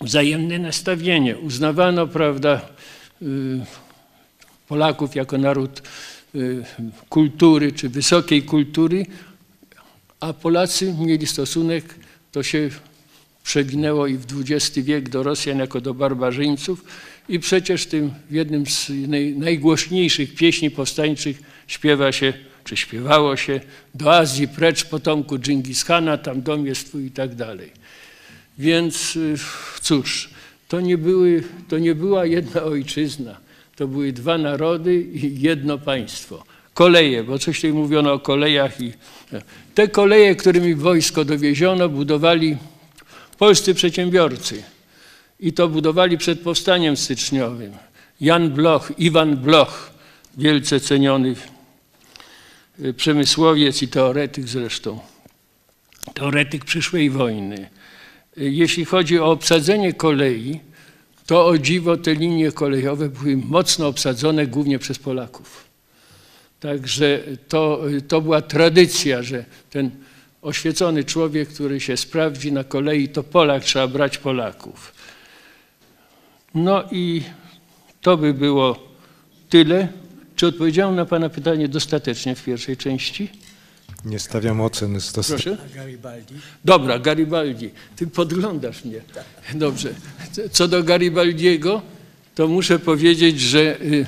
wzajemne 0.00 0.58
nastawienie. 0.58 1.38
Uznawano, 1.38 2.06
prawda, 2.06 2.68
y, 3.22 3.26
Polaków 4.68 5.14
jako 5.14 5.38
naród 5.38 5.82
y, 6.34 6.64
kultury 7.08 7.72
czy 7.72 7.88
wysokiej 7.88 8.42
kultury, 8.42 9.06
a 10.20 10.32
Polacy 10.32 10.94
mieli 10.98 11.26
stosunek, 11.26 11.94
to 12.32 12.42
się 12.42 12.70
przewinęło 13.44 14.06
i 14.06 14.16
w 14.16 14.24
XX 14.40 14.78
wiek 14.78 15.08
do 15.08 15.22
Rosjan 15.22 15.58
jako 15.58 15.80
do 15.80 15.94
barbarzyńców 15.94 16.84
i 17.28 17.40
przecież 17.40 17.86
tym 17.86 18.10
w 18.30 18.34
jednym 18.34 18.66
z 18.66 18.90
naj, 19.08 19.34
najgłośniejszych 19.36 20.34
pieśni 20.34 20.70
powstańczych 20.70 21.42
śpiewa 21.66 22.12
się, 22.12 22.32
czy 22.66 22.76
śpiewało 22.76 23.36
się 23.36 23.60
do 23.94 24.16
Azji 24.16 24.48
precz 24.48 24.84
potomku 24.84 25.38
Dżingis-Hana, 25.38 26.18
tam 26.18 26.42
dom 26.42 26.66
jest 26.66 26.88
twój 26.88 27.04
i 27.04 27.10
tak 27.10 27.34
dalej. 27.34 27.70
Więc 28.58 29.16
y, 29.16 29.34
cóż, 29.80 30.30
to 30.68 30.80
nie, 30.80 30.98
były, 30.98 31.42
to 31.68 31.78
nie 31.78 31.94
była 31.94 32.26
jedna 32.26 32.62
ojczyzna, 32.62 33.36
to 33.76 33.88
były 33.88 34.12
dwa 34.12 34.38
narody 34.38 35.00
i 35.00 35.40
jedno 35.40 35.78
państwo. 35.78 36.44
koleje, 36.74 37.24
bo 37.24 37.38
coś 37.38 37.56
tutaj 37.56 37.72
mówiono 37.72 38.12
o 38.12 38.18
kolejach 38.18 38.80
i 38.80 38.92
te 39.74 39.88
koleje, 39.88 40.34
którymi 40.34 40.74
wojsko 40.74 41.24
dowieziono, 41.24 41.88
budowali 41.88 42.56
polscy 43.38 43.74
przedsiębiorcy 43.74 44.62
i 45.40 45.52
to 45.52 45.68
budowali 45.68 46.18
przed 46.18 46.40
powstaniem 46.40 46.96
styczniowym. 46.96 47.72
Jan 48.20 48.50
Bloch, 48.50 48.92
Iwan 48.98 49.36
Bloch, 49.36 49.90
wielce 50.36 50.80
ceniony 50.80 51.34
przemysłowiec 52.96 53.82
i 53.82 53.88
teoretyk 53.88 54.48
zresztą, 54.48 55.00
teoretyk 56.14 56.64
przyszłej 56.64 57.10
wojny. 57.10 57.70
Y, 58.38 58.50
Jeśli 58.50 58.84
chodzi 58.84 59.18
o 59.18 59.30
obsadzenie 59.30 59.92
kolei, 59.92 60.60
to 61.26 61.46
o 61.46 61.58
dziwo 61.58 61.96
te 61.96 62.14
linie 62.14 62.52
kolejowe 62.52 63.08
były 63.08 63.36
mocno 63.36 63.86
obsadzone 63.86 64.46
głównie 64.46 64.78
przez 64.78 64.98
Polaków. 64.98 65.64
Także 66.60 67.22
to, 67.48 67.80
to 68.08 68.20
była 68.20 68.42
tradycja, 68.42 69.22
że 69.22 69.44
ten 69.70 69.90
oświecony 70.42 71.04
człowiek, 71.04 71.48
który 71.48 71.80
się 71.80 71.96
sprawdzi 71.96 72.52
na 72.52 72.64
kolei, 72.64 73.08
to 73.08 73.22
Polak, 73.22 73.64
trzeba 73.64 73.88
brać 73.88 74.18
Polaków. 74.18 74.92
No 76.54 76.84
i 76.92 77.22
to 78.00 78.16
by 78.16 78.34
było 78.34 78.88
tyle. 79.48 79.88
Czy 80.36 80.46
odpowiedziałem 80.46 80.96
na 80.96 81.04
Pana 81.04 81.28
pytanie 81.28 81.68
dostatecznie 81.68 82.34
w 82.34 82.44
pierwszej 82.44 82.76
części? 82.76 83.28
Nie 84.04 84.18
stawiam 84.18 84.60
ocen 84.60 85.00
z 85.00 85.12
dost... 85.12 85.28
Proszę. 85.28 85.56
Garibaldi. 85.74 86.34
Dobra, 86.64 86.98
Garibaldi. 86.98 87.70
Ty 87.96 88.06
podglądasz 88.06 88.84
mnie. 88.84 89.00
Dobrze. 89.54 89.94
Co 90.52 90.68
do 90.68 90.82
Garibaldiego, 90.82 91.82
to 92.34 92.48
muszę 92.48 92.78
powiedzieć, 92.78 93.40
że 93.40 93.80
y, 93.80 94.06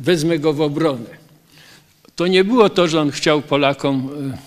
wezmę 0.00 0.38
go 0.38 0.52
w 0.52 0.60
obronę. 0.60 1.20
To 2.16 2.26
nie 2.26 2.44
było 2.44 2.68
to, 2.68 2.88
że 2.88 3.00
on 3.00 3.10
chciał 3.10 3.42
Polakom 3.42 4.08
y, 4.34 4.38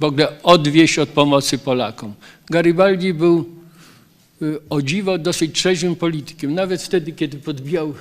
w 0.00 0.04
ogóle 0.04 0.42
odwieść 0.42 0.98
od 0.98 1.08
pomocy 1.08 1.58
Polakom. 1.58 2.14
Garibaldi 2.50 3.14
był 3.14 3.44
y, 4.42 4.58
o 4.70 4.82
dziwo 4.82 5.18
dosyć 5.18 5.54
trzeźwym 5.54 5.96
politykiem. 5.96 6.54
Nawet 6.54 6.82
wtedy, 6.82 7.12
kiedy 7.12 7.38
podbijał, 7.38 7.94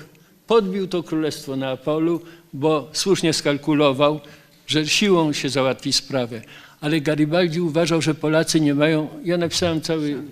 podbił 0.50 0.88
to 0.88 1.04
królestwo 1.04 1.56
na 1.56 1.70
Apolu, 1.70 2.22
bo 2.54 2.90
słusznie 2.94 3.34
skalkulował, 3.34 4.20
że 4.68 4.88
siłą 4.88 5.34
się 5.34 5.50
załatwi 5.50 5.94
sprawę. 5.94 6.42
Ale 6.82 7.02
Garibaldi 7.02 7.62
uważał, 7.62 8.02
że 8.02 8.16
Polacy 8.16 8.62
nie 8.62 8.74
mają, 8.74 9.08
ja 9.24 9.38
napisałem 9.38 9.82
cały, 9.82 10.24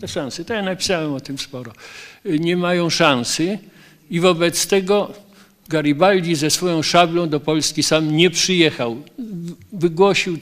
te 0.00 0.08
szanse, 0.08 0.44
to 0.44 0.54
ja 0.54 0.62
napisałem 0.62 1.14
o 1.14 1.20
tym 1.20 1.38
sporo, 1.38 1.72
nie 2.24 2.56
mają 2.56 2.90
szansy 2.90 3.58
i 4.10 4.20
wobec 4.20 4.66
tego 4.66 5.12
Garibaldi 5.68 6.34
ze 6.34 6.50
swoją 6.50 6.82
szablą 6.82 7.28
do 7.28 7.40
Polski 7.40 7.82
sam 7.82 8.16
nie 8.16 8.30
przyjechał. 8.30 8.96
Wygłosił 9.72 10.38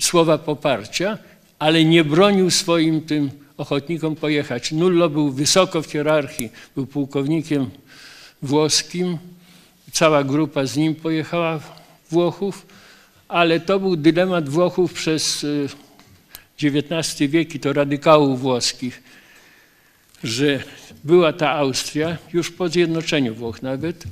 słowa 0.00 0.38
poparcia, 0.38 1.18
ale 1.58 1.84
nie 1.84 2.04
bronił 2.04 2.50
swoim 2.50 3.00
tym 3.00 3.30
ochotnikom 3.56 4.16
pojechać. 4.16 4.72
Nullo 4.72 5.10
był 5.10 5.30
wysoko 5.30 5.82
w 5.82 5.86
hierarchii, 5.86 6.50
był 6.76 6.86
pułkownikiem 6.86 7.70
włoskim, 8.42 9.18
cała 9.92 10.24
grupa 10.24 10.66
z 10.66 10.76
nim 10.76 10.94
pojechała 10.94 11.60
Włochów, 12.10 12.66
ale 13.28 13.60
to 13.60 13.80
był 13.80 13.96
dylemat 13.96 14.48
Włochów 14.48 14.92
przez 14.92 15.46
XIX 16.62 17.30
wiek 17.30 17.54
i 17.54 17.60
to 17.60 17.72
radykałów 17.72 18.40
włoskich, 18.40 19.02
że 20.24 20.62
była 21.04 21.32
ta 21.32 21.50
Austria, 21.50 22.16
już 22.32 22.50
po 22.50 22.68
zjednoczeniu 22.68 23.34
Włoch 23.34 23.62
nawet, 23.62 24.04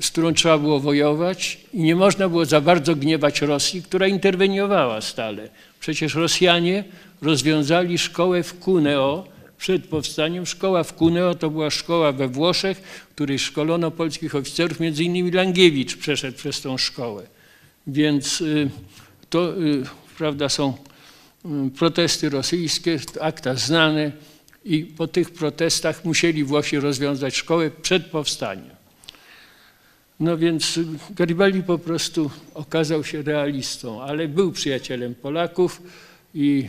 z 0.00 0.10
którą 0.10 0.34
trzeba 0.34 0.58
było 0.58 0.80
wojować 0.80 1.60
i 1.72 1.82
nie 1.82 1.96
można 1.96 2.28
było 2.28 2.44
za 2.44 2.60
bardzo 2.60 2.96
gniewać 2.96 3.42
Rosji, 3.42 3.82
która 3.82 4.06
interweniowała 4.06 5.00
stale. 5.00 5.48
Przecież 5.80 6.14
Rosjanie 6.14 6.84
rozwiązali 7.22 7.98
szkołę 7.98 8.42
w 8.42 8.58
Cuneo 8.60 9.35
przed 9.58 9.86
powstaniem. 9.86 10.46
Szkoła 10.46 10.84
w 10.84 10.92
Cuneo 10.92 11.34
to 11.34 11.50
była 11.50 11.70
szkoła 11.70 12.12
we 12.12 12.28
Włoszech, 12.28 12.78
w 12.78 13.14
której 13.14 13.38
szkolono 13.38 13.90
polskich 13.90 14.34
oficerów, 14.34 14.80
między 14.80 15.04
innymi 15.04 15.30
Langiewicz 15.30 15.96
przeszedł 15.96 16.38
przez 16.38 16.60
tą 16.60 16.78
szkołę. 16.78 17.26
Więc 17.86 18.40
y, 18.40 18.70
to, 19.30 19.62
y, 19.62 19.82
prawda, 20.18 20.48
są 20.48 20.74
y, 21.66 21.70
protesty 21.70 22.28
rosyjskie, 22.28 22.98
akta 23.20 23.54
znane 23.54 24.12
i 24.64 24.84
po 24.84 25.06
tych 25.06 25.30
protestach 25.30 26.04
musieli 26.04 26.44
Włosi 26.44 26.80
rozwiązać 26.80 27.36
szkołę 27.36 27.70
przed 27.70 28.06
powstaniem. 28.06 28.76
No 30.20 30.38
więc 30.38 30.80
Garibaldi 31.10 31.62
po 31.62 31.78
prostu 31.78 32.30
okazał 32.54 33.04
się 33.04 33.22
realistą, 33.22 34.02
ale 34.02 34.28
był 34.28 34.52
przyjacielem 34.52 35.14
Polaków 35.14 35.82
i 36.34 36.68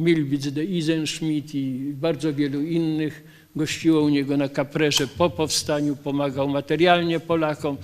Milwitz 0.00 0.48
de 0.48 0.64
Isenschmidt 0.64 1.54
i 1.54 1.92
bardzo 1.94 2.34
wielu 2.34 2.62
innych 2.62 3.24
gościło 3.56 4.00
u 4.00 4.08
niego 4.08 4.36
na 4.36 4.48
kaprerze 4.48 5.06
po 5.06 5.30
powstaniu, 5.30 5.96
pomagał 5.96 6.48
materialnie 6.48 7.20
Polakom. 7.20 7.76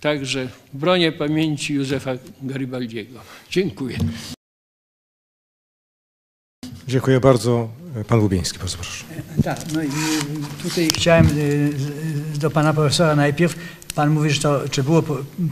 Także 0.00 0.48
bronię 0.72 1.12
pamięci 1.12 1.74
Józefa 1.74 2.10
Garibaldiego. 2.42 3.20
Dziękuję. 3.50 3.98
Dziękuję 6.88 7.20
bardzo. 7.20 7.68
Pan 8.08 8.20
Lubieński, 8.20 8.58
bardzo 8.58 8.76
proszę. 8.76 9.04
Tak, 9.44 9.58
no 9.74 9.82
i 9.82 9.88
tutaj 10.62 10.88
chciałem 10.94 11.26
y, 11.38 11.72
z- 12.34 12.38
do 12.38 12.50
pana 12.50 12.72
profesora 12.72 13.16
najpierw. 13.16 13.54
Pan 13.94 14.10
mówi, 14.10 14.30
że 14.30 14.40
to, 14.40 14.68
czy 14.68 14.82
było 14.82 15.02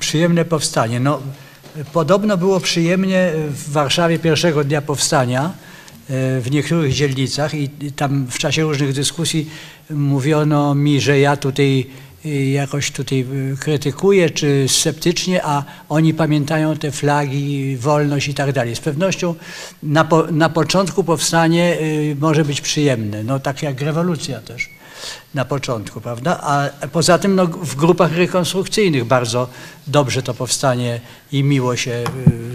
przyjemne 0.00 0.44
powstanie. 0.44 1.00
No, 1.00 1.22
podobno 1.92 2.36
było 2.36 2.60
przyjemnie 2.60 3.32
w 3.48 3.70
Warszawie 3.72 4.18
pierwszego 4.18 4.64
dnia 4.64 4.82
powstania 4.82 5.54
y, 5.66 5.69
w 6.40 6.46
niektórych 6.50 6.92
dzielnicach 6.92 7.54
i 7.54 7.68
tam 7.96 8.26
w 8.30 8.38
czasie 8.38 8.62
różnych 8.62 8.92
dyskusji 8.92 9.50
mówiono 9.90 10.74
mi, 10.74 11.00
że 11.00 11.18
ja 11.18 11.36
tutaj 11.36 11.86
y, 12.26 12.28
jakoś 12.28 12.90
tutaj 12.90 13.26
y, 13.52 13.56
krytykuję 13.60 14.30
czy 14.30 14.66
sceptycznie, 14.68 15.44
a 15.44 15.64
oni 15.88 16.14
pamiętają 16.14 16.76
te 16.76 16.90
flagi, 16.90 17.76
wolność 17.76 18.28
i 18.28 18.34
tak 18.34 18.52
dalej. 18.52 18.76
Z 18.76 18.80
pewnością 18.80 19.34
na, 19.82 20.04
po, 20.04 20.26
na 20.26 20.48
początku 20.48 21.04
powstanie 21.04 21.78
y, 21.80 22.16
może 22.20 22.44
być 22.44 22.60
przyjemne, 22.60 23.24
no 23.24 23.40
tak 23.40 23.62
jak 23.62 23.80
rewolucja 23.80 24.40
też 24.40 24.70
na 25.34 25.44
początku, 25.44 26.00
prawda? 26.00 26.40
A 26.40 26.68
poza 26.92 27.18
tym 27.18 27.34
no, 27.34 27.46
w 27.46 27.76
grupach 27.76 28.16
rekonstrukcyjnych 28.16 29.04
bardzo 29.04 29.48
dobrze 29.86 30.22
to 30.22 30.34
powstanie 30.34 31.00
i 31.32 31.44
miło 31.44 31.76
się, 31.76 32.04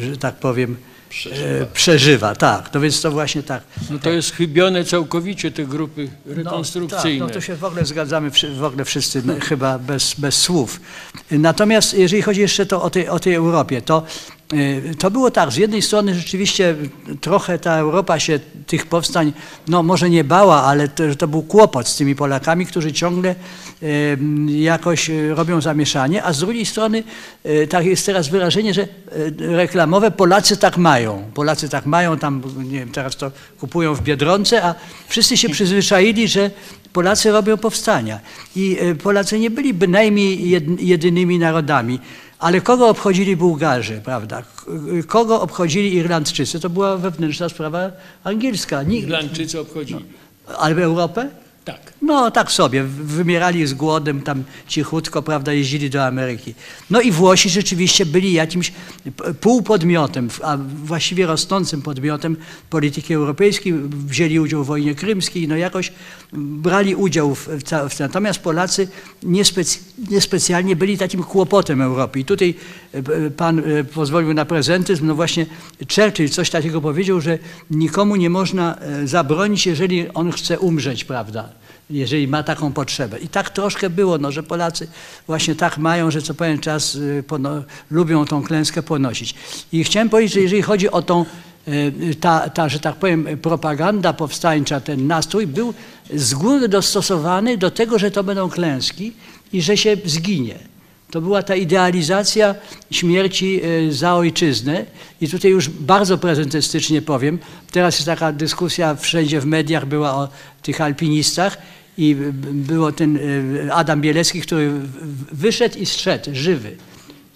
że 0.02 0.18
tak 0.18 0.36
powiem, 0.36 0.78
przeżywa. 1.16 1.66
przeżywa. 1.74 2.36
Tak, 2.36 2.70
no 2.74 2.80
więc 2.82 3.02
to 3.02 3.12
właśnie 3.12 3.44
tak. 3.44 3.64
No 3.90 4.00
to 4.00 4.10
jest 4.10 4.32
chybione 4.34 4.84
całkowicie 4.84 5.52
te 5.52 5.66
grupy 5.66 6.10
No, 6.26 6.36
rekonstrukcyjne. 6.36 7.20
tak, 7.20 7.28
no 7.28 7.34
to 7.34 7.42
się 7.42 7.56
w 7.56 7.64
ogóle 7.64 7.86
zgadzamy, 7.86 8.32
w 8.60 8.64
ogóle 8.64 8.86
wszyscy 8.86 9.22
no, 9.26 9.34
chyba 9.42 9.80
bez, 9.80 10.14
bez 10.18 10.36
słów. 10.42 10.80
Natomiast 11.32 11.94
jeżeli 11.94 12.22
chodzi 12.22 12.42
jeszcze 12.42 12.66
to 12.66 12.82
o, 12.82 12.90
tej, 12.90 13.10
o 13.10 13.20
tej 13.20 13.34
Europie, 13.34 13.82
to, 13.82 14.04
y, 14.04 14.35
to 15.00 15.12
było 15.12 15.32
tak, 15.32 15.52
z 15.52 15.56
jednej 15.58 15.82
strony 15.82 16.16
rzeczywiście 16.16 16.76
trochę 17.22 17.60
ta 17.60 17.76
Europa 17.76 18.20
się 18.20 18.40
tych 18.68 18.86
powstań, 18.86 19.34
no 19.68 19.84
może 19.84 20.10
nie 20.10 20.24
bała, 20.24 20.64
ale 20.64 20.88
to, 20.88 21.04
to 21.18 21.28
był 21.28 21.44
kłopot 21.44 21.88
z 21.88 21.96
tymi 21.96 22.16
Polakami, 22.16 22.66
którzy 22.66 22.94
ciągle 22.94 23.36
y, 23.84 24.18
jakoś 24.48 25.10
y, 25.10 25.36
robią 25.36 25.62
zamieszanie, 25.62 26.24
a 26.24 26.34
z 26.34 26.40
drugiej 26.40 26.66
strony 26.66 27.04
y, 27.46 27.68
tak 27.68 27.86
jest 27.86 28.06
teraz 28.06 28.28
wyrażenie, 28.28 28.74
że 28.74 28.82
y, 28.82 28.88
reklamowe 29.40 30.12
Polacy 30.12 30.58
tak 30.58 30.78
mają. 30.78 31.24
Polacy 31.34 31.70
tak 31.70 31.86
mają, 31.86 32.18
tam 32.18 32.42
nie 32.58 32.80
wiem, 32.80 32.92
teraz 32.92 33.16
to 33.16 33.32
kupują 33.60 33.94
w 33.96 34.02
Biedronce, 34.02 34.64
a 34.64 34.76
wszyscy 35.08 35.38
się 35.38 35.50
przyzwyczaili, 35.50 36.28
że 36.28 36.52
Polacy 36.94 37.32
robią 37.32 37.58
powstania. 37.58 38.20
I 38.56 38.78
y, 38.82 38.96
Polacy 38.96 39.40
nie 39.40 39.50
byli 39.50 39.74
bynajmniej 39.74 40.40
jed- 40.52 40.78
jedynymi 40.80 41.40
narodami. 41.40 42.00
Ale 42.40 42.62
kogo 42.62 42.90
obchodzili 42.90 43.36
Bułgarzy, 43.36 44.02
prawda? 44.06 44.44
Y, 45.00 45.04
Kogo 45.04 45.42
obchodzili 45.42 45.94
Irlandczycy? 45.96 46.60
To 46.60 46.70
była 46.70 46.98
wewnętrzna 46.98 47.50
sprawa 47.50 47.92
angielska. 48.24 48.84
Nikt, 48.84 49.04
Irlandczycy 49.08 49.60
obchodzili. 49.60 50.06
ale 50.58 50.84
Europę? 50.84 51.30
Tak. 51.66 51.94
No 52.02 52.32
tak 52.32 52.52
sobie, 52.52 52.84
wymierali 52.84 53.68
z 53.68 53.74
głodem 53.74 54.22
tam 54.22 54.44
cichutko, 54.68 55.22
prawda, 55.22 55.54
jeździli 55.54 55.90
do 55.90 56.06
Ameryki. 56.06 56.54
No 56.90 57.02
i 57.02 57.12
Włosi 57.12 57.50
rzeczywiście 57.50 58.06
byli 58.06 58.34
jakimś 58.34 58.72
półpodmiotem, 59.42 60.30
a 60.44 60.58
właściwie 60.84 61.26
rosnącym 61.26 61.82
podmiotem 61.82 62.38
polityki 62.70 63.14
europejskiej, 63.14 63.74
wzięli 63.90 64.40
udział 64.40 64.64
w 64.64 64.68
wojnie 64.68 64.96
krymskiej, 64.96 65.48
no 65.48 65.56
jakoś 65.56 65.92
brali 66.34 66.96
udział 66.96 67.36
w, 67.36 67.50
w, 67.90 68.00
Natomiast 68.00 68.40
Polacy 68.40 68.88
niespecy, 69.24 69.80
niespecjalnie 70.12 70.76
byli 70.76 70.98
takim 70.98 71.24
kłopotem 71.24 71.82
Europy. 71.82 72.20
I 72.20 72.26
tutaj 72.26 72.54
e, 72.94 73.30
pan 73.30 73.60
e, 73.60 73.84
pozwolił 73.84 74.34
na 74.34 74.46
prezentyzm, 74.46 75.08
no 75.08 75.16
właśnie 75.16 75.46
Churchill 75.96 76.30
coś 76.30 76.50
takiego 76.50 76.82
powiedział, 76.82 77.22
że 77.22 77.40
nikomu 77.70 78.16
nie 78.16 78.30
można 78.30 78.78
e, 78.78 79.08
zabronić, 79.08 79.66
jeżeli 79.66 80.10
on 80.10 80.32
chce 80.32 80.60
umrzeć, 80.60 81.04
prawda? 81.04 81.55
Jeżeli 81.90 82.28
ma 82.28 82.44
taką 82.44 82.74
potrzebę. 82.74 83.20
I 83.20 83.28
tak 83.28 83.50
troszkę 83.50 83.90
było, 83.90 84.18
no, 84.18 84.32
że 84.32 84.44
Polacy 84.44 84.88
właśnie 85.28 85.56
tak 85.56 85.78
mają, 85.78 86.12
że 86.12 86.22
co 86.22 86.34
pewien 86.34 86.60
czas 86.60 86.96
y, 86.96 87.24
lubią 87.92 88.26
tą 88.26 88.44
klęskę 88.44 88.84
ponosić. 88.84 89.36
I 89.72 89.84
chciałem 89.84 90.10
powiedzieć, 90.10 90.34
że 90.34 90.40
jeżeli 90.40 90.62
chodzi 90.62 90.92
o 90.92 91.02
tą, 91.02 91.26
y, 91.68 92.16
ta, 92.20 92.50
ta, 92.50 92.70
że 92.70 92.80
tak 92.80 92.96
powiem, 92.96 93.28
propaganda 93.42 94.14
powstańcza, 94.14 94.80
ten 94.80 95.08
nastrój 95.08 95.48
był 95.48 95.74
z 96.14 96.34
góry 96.34 96.68
dostosowany 96.68 97.58
do 97.58 97.72
tego, 97.72 98.00
że 98.00 98.12
to 98.12 98.24
będą 98.24 98.50
klęski 98.50 99.14
i 99.54 99.62
że 99.62 99.78
się 99.78 99.98
zginie. 100.06 100.75
To 101.12 101.22
była 101.22 101.44
ta 101.44 101.56
idealizacja 101.56 102.56
śmierci 102.92 103.62
y, 103.66 103.94
za 103.94 104.16
ojczyznę 104.16 104.86
i 105.22 105.30
tutaj 105.30 105.52
już 105.52 105.70
bardzo 105.70 106.18
prezentystycznie 106.18 107.02
powiem. 107.02 107.40
Teraz 107.72 107.96
jest 107.96 108.06
taka 108.06 108.32
dyskusja 108.32 108.96
wszędzie 108.96 109.42
w 109.42 109.46
mediach 109.46 109.86
była 109.86 110.16
o 110.16 110.30
tych 110.62 110.82
alpinistach 110.82 111.58
i 111.98 112.16
było 112.52 112.92
ten 112.92 113.18
y, 113.18 113.70
Adam 113.74 114.02
Bielecki, 114.02 114.42
który 114.42 114.72
wyszedł 115.32 115.78
i 115.78 115.86
zszedł, 115.86 116.30
żywy. 116.34 116.78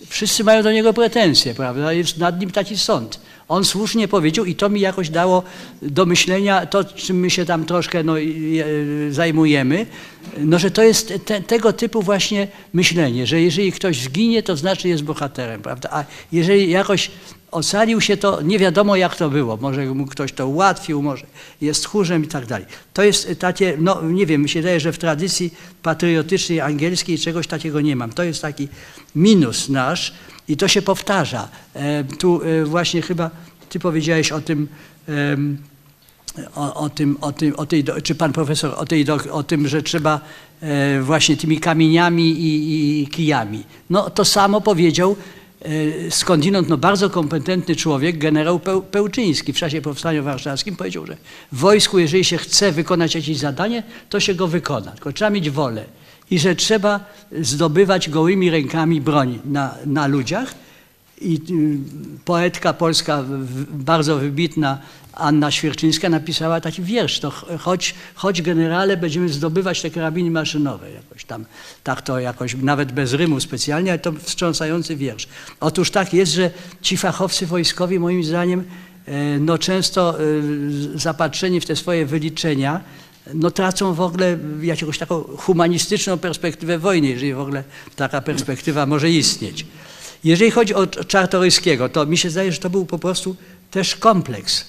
Wszyscy 0.07 0.43
mają 0.43 0.63
do 0.63 0.71
niego 0.71 0.93
pretensje, 0.93 1.53
prawda? 1.53 1.93
Jest 1.93 2.17
nad 2.17 2.39
nim 2.39 2.51
taki 2.51 2.77
sąd. 2.77 3.19
On 3.49 3.65
słusznie 3.65 4.07
powiedział 4.07 4.45
i 4.45 4.55
to 4.55 4.69
mi 4.69 4.81
jakoś 4.81 5.09
dało 5.09 5.43
do 5.81 6.05
myślenia 6.05 6.65
to, 6.65 6.83
czym 6.83 7.19
my 7.19 7.29
się 7.29 7.45
tam 7.45 7.65
troszkę 7.65 8.03
no, 8.03 8.19
e, 8.19 8.23
zajmujemy, 9.09 9.85
no, 10.37 10.59
że 10.59 10.71
to 10.71 10.83
jest 10.83 11.13
te, 11.25 11.41
tego 11.41 11.73
typu 11.73 12.01
właśnie 12.01 12.47
myślenie, 12.73 13.27
że 13.27 13.41
jeżeli 13.41 13.71
ktoś 13.71 14.01
zginie, 14.01 14.43
to 14.43 14.55
znaczy 14.55 14.89
jest 14.89 15.03
bohaterem, 15.03 15.61
prawda? 15.61 15.89
A 15.91 16.03
jeżeli 16.31 16.69
jakoś 16.69 17.11
ocalił 17.51 18.01
się, 18.01 18.17
to 18.17 18.41
nie 18.41 18.59
wiadomo 18.59 18.95
jak 18.95 19.15
to 19.15 19.29
było. 19.29 19.57
Może 19.57 19.85
mu 19.85 20.05
ktoś 20.05 20.33
to 20.33 20.47
ułatwił, 20.47 21.01
może 21.01 21.25
jest 21.61 21.83
tchórzem 21.83 22.23
i 22.23 22.27
tak 22.27 22.45
dalej. 22.45 22.65
To 22.93 23.03
jest 23.03 23.39
takie, 23.39 23.77
no 23.79 24.01
nie 24.01 24.25
wiem, 24.25 24.41
mi 24.41 24.49
się 24.49 24.61
wydaje, 24.61 24.79
że 24.79 24.91
w 24.91 24.97
tradycji 24.97 25.53
patriotycznej 25.81 26.61
angielskiej 26.61 27.17
czegoś 27.17 27.47
takiego 27.47 27.81
nie 27.81 27.95
mam. 27.95 28.13
To 28.13 28.23
jest 28.23 28.41
taki 28.41 28.67
minus 29.15 29.69
nasz 29.69 30.13
i 30.47 30.57
to 30.57 30.67
się 30.67 30.81
powtarza. 30.81 31.49
E, 31.73 32.03
tu 32.03 32.41
e, 32.43 32.65
właśnie 32.65 33.01
chyba 33.01 33.29
ty 33.69 33.79
powiedziałeś 33.79 34.31
o 34.31 34.41
tym, 34.41 34.67
em, 35.07 35.57
o, 36.55 36.73
o 36.73 36.89
tym, 36.89 37.17
o 37.21 37.31
tym, 37.31 37.55
o 37.55 37.65
tej, 37.65 37.83
czy 38.03 38.15
pan 38.15 38.33
profesor, 38.33 38.73
o, 38.77 38.85
tej, 38.85 39.05
o 39.31 39.43
tym, 39.43 39.67
że 39.67 39.81
trzeba 39.81 40.19
e, 40.61 41.01
właśnie 41.01 41.37
tymi 41.37 41.59
kamieniami 41.59 42.29
i, 42.29 43.01
i 43.01 43.07
kijami. 43.07 43.63
No 43.89 44.09
to 44.09 44.25
samo 44.25 44.61
powiedział 44.61 45.11
e, 45.11 45.38
skądinąd 46.09 46.69
no, 46.69 46.77
bardzo 46.77 47.09
kompetentny 47.09 47.75
człowiek, 47.75 48.17
generał 48.17 48.59
Peł, 48.59 48.81
Pełczyński 48.81 49.53
w 49.53 49.57
czasie 49.57 49.81
Powstania 49.81 50.21
Warszawskim 50.21 50.75
powiedział, 50.75 51.05
że 51.05 51.17
w 51.51 51.57
wojsku, 51.57 51.99
jeżeli 51.99 52.23
się 52.23 52.37
chce 52.37 52.71
wykonać 52.71 53.15
jakieś 53.15 53.37
zadanie, 53.37 53.83
to 54.09 54.19
się 54.19 54.35
go 54.35 54.47
wykona, 54.47 54.91
tylko 54.91 55.13
trzeba 55.13 55.29
mieć 55.29 55.49
wolę 55.49 55.85
i 56.31 56.39
że 56.39 56.55
trzeba 56.55 56.99
zdobywać 57.41 58.09
gołymi 58.09 58.49
rękami 58.49 59.01
broń 59.01 59.39
na, 59.45 59.75
na 59.85 60.07
ludziach, 60.07 60.55
i 61.21 61.41
y, 61.51 61.77
poetka 62.25 62.73
polska, 62.73 63.23
bardzo 63.69 64.17
wybitna 64.17 64.77
Anna 65.13 65.51
Świerczyńska 65.51 66.09
napisała 66.09 66.61
taki 66.61 66.81
wiersz, 66.81 67.19
to 67.19 67.31
ch- 67.31 67.45
choć, 67.59 67.95
choć 68.15 68.41
generale 68.41 68.97
będziemy 68.97 69.29
zdobywać 69.29 69.81
te 69.81 69.89
karabiny 69.89 70.31
maszynowe 70.31 70.91
jakoś 70.91 71.25
tam, 71.25 71.45
tak 71.83 72.01
to 72.01 72.19
jakoś, 72.19 72.55
nawet 72.55 72.91
bez 72.91 73.13
rymu 73.13 73.39
specjalnie, 73.39 73.91
ale 73.91 73.99
to 73.99 74.11
wstrząsający 74.11 74.95
wiersz. 74.95 75.27
Otóż 75.59 75.91
tak 75.91 76.13
jest, 76.13 76.31
że 76.31 76.51
ci 76.81 76.97
fachowcy 76.97 77.45
wojskowi 77.45 77.99
moim 77.99 78.23
zdaniem 78.23 78.63
e, 79.05 79.39
no 79.39 79.57
często 79.57 80.19
e, 80.19 80.23
zapatrzeni 80.95 81.59
w 81.59 81.65
te 81.65 81.75
swoje 81.75 82.05
wyliczenia, 82.05 82.81
no 83.33 83.51
tracą 83.51 83.93
w 83.93 84.01
ogóle 84.01 84.37
jakąś 84.61 84.97
taką 84.97 85.23
humanistyczną 85.23 86.17
perspektywę 86.17 86.79
wojny, 86.79 87.07
jeżeli 87.07 87.33
w 87.33 87.39
ogóle 87.39 87.63
taka 87.95 88.21
perspektywa 88.21 88.85
może 88.85 89.11
istnieć. 89.11 89.65
Jeżeli 90.23 90.51
chodzi 90.51 90.73
o 90.75 90.87
Czartoryskiego, 90.87 91.89
to 91.89 92.05
mi 92.05 92.17
się 92.17 92.29
zdaje, 92.29 92.51
że 92.51 92.57
to 92.57 92.69
był 92.69 92.85
po 92.85 92.99
prostu 92.99 93.35
też 93.71 93.95
kompleks. 93.95 94.65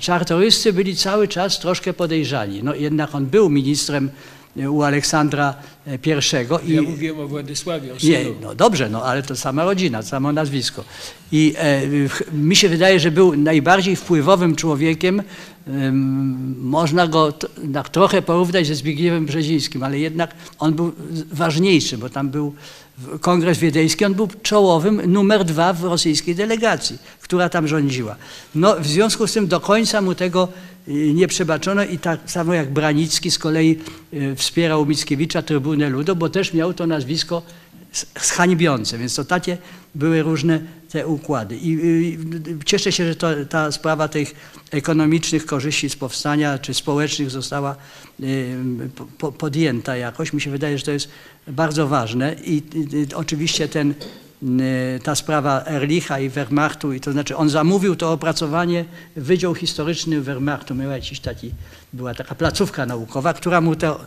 Czartoryscy 0.00 0.72
byli 0.72 0.96
cały 0.96 1.28
czas 1.28 1.58
troszkę 1.58 1.92
podejrzani. 1.92 2.62
No 2.62 2.74
jednak 2.74 3.14
on 3.14 3.26
był 3.26 3.50
ministrem 3.50 4.10
e, 4.56 4.70
u 4.70 4.82
Aleksandra 4.82 5.54
e, 5.86 5.98
I. 6.66 6.72
Ja 6.74 6.82
mówiłem 6.82 7.20
o 7.20 7.28
Władysławie, 7.28 7.92
o 7.92 7.96
nie, 8.02 8.24
no 8.42 8.54
dobrze, 8.54 8.88
no 8.88 9.02
ale 9.04 9.22
to 9.22 9.36
sama 9.36 9.64
rodzina, 9.64 10.02
samo 10.02 10.32
nazwisko. 10.32 10.84
I 11.32 11.54
e, 11.58 11.82
mi 12.32 12.56
się 12.56 12.68
wydaje, 12.68 13.00
że 13.00 13.10
był 13.10 13.36
najbardziej 13.36 13.96
wpływowym 13.96 14.56
człowiekiem. 14.56 15.22
Em, 15.68 16.56
można 16.60 17.06
go 17.06 17.32
t- 17.32 17.48
tak 17.72 17.88
trochę 17.88 18.22
porównać 18.22 18.66
ze 18.66 18.74
Zbigniewem 18.74 19.26
Brzezińskim, 19.26 19.82
ale 19.82 19.98
jednak 19.98 20.34
on 20.58 20.74
był 20.74 20.92
ważniejszy, 21.32 21.98
bo 21.98 22.08
tam 22.08 22.28
był 22.30 22.54
kongres 23.20 23.58
wiedeński, 23.58 24.04
on 24.04 24.14
był 24.14 24.28
czołowym 24.42 25.12
numer 25.12 25.44
dwa 25.44 25.72
w 25.72 25.84
rosyjskiej 25.84 26.34
delegacji, 26.34 26.98
która 27.20 27.48
tam 27.48 27.68
rządziła. 27.68 28.16
No 28.54 28.76
w 28.80 28.86
związku 28.86 29.26
z 29.26 29.32
tym 29.32 29.46
do 29.46 29.60
końca 29.60 30.00
mu 30.00 30.14
tego 30.14 30.48
y, 30.88 30.92
nie 31.14 31.28
przebaczono 31.28 31.84
i 31.84 31.98
tak 31.98 32.20
samo 32.26 32.54
jak 32.54 32.72
Branicki 32.72 33.30
z 33.30 33.38
kolei 33.38 33.78
y, 34.14 34.36
wspierał 34.36 34.86
Mickiewicza, 34.86 35.42
Trybunę 35.42 35.88
Ludu, 35.88 36.16
bo 36.16 36.28
też 36.28 36.54
miał 36.54 36.74
to 36.74 36.86
nazwisko 36.86 37.42
zhańbiące, 38.22 38.98
więc 38.98 39.14
to 39.14 39.24
takie 39.24 39.58
były 39.94 40.22
różne 40.22 40.60
te 40.92 41.06
układy. 41.06 41.56
I 41.56 41.78
y, 42.50 42.64
cieszę 42.64 42.92
się, 42.92 43.06
że 43.06 43.14
to, 43.14 43.28
ta 43.48 43.72
sprawa 43.72 44.08
tych 44.08 44.34
ekonomicznych 44.70 45.46
korzyści 45.46 45.90
z 45.90 45.96
powstania 45.96 46.58
czy 46.58 46.74
społecznych 46.74 47.30
została 47.30 47.76
y, 48.20 48.56
po- 48.96 49.06
po, 49.18 49.32
podjęta 49.32 49.96
jakoś. 49.96 50.32
Mi 50.32 50.40
się 50.40 50.50
wydaje, 50.50 50.78
że 50.78 50.84
to 50.84 50.90
jest 50.90 51.08
bardzo 51.48 51.88
ważne 51.88 52.34
i 52.44 52.62
y, 52.94 52.96
y, 53.12 53.16
oczywiście 53.16 53.68
ten, 53.68 53.90
y, 54.42 55.00
ta 55.02 55.14
sprawa 55.14 55.64
Erlicha 55.66 56.20
i 56.20 56.28
Wehrmachtu, 56.28 56.92
i 56.92 57.00
to 57.00 57.12
znaczy 57.12 57.36
on 57.36 57.48
zamówił 57.50 57.96
to 57.96 58.12
opracowanie, 58.12 58.84
Wydział 59.16 59.54
Historyczny 59.54 60.20
Wehrmachtu, 60.20 60.74
miał 60.74 60.90
jakiś 60.90 61.20
taki, 61.20 61.50
była 61.92 62.14
taka 62.14 62.34
placówka 62.34 62.86
naukowa, 62.86 63.32
która 63.34 63.60
mu 63.60 63.76
to 63.76 64.00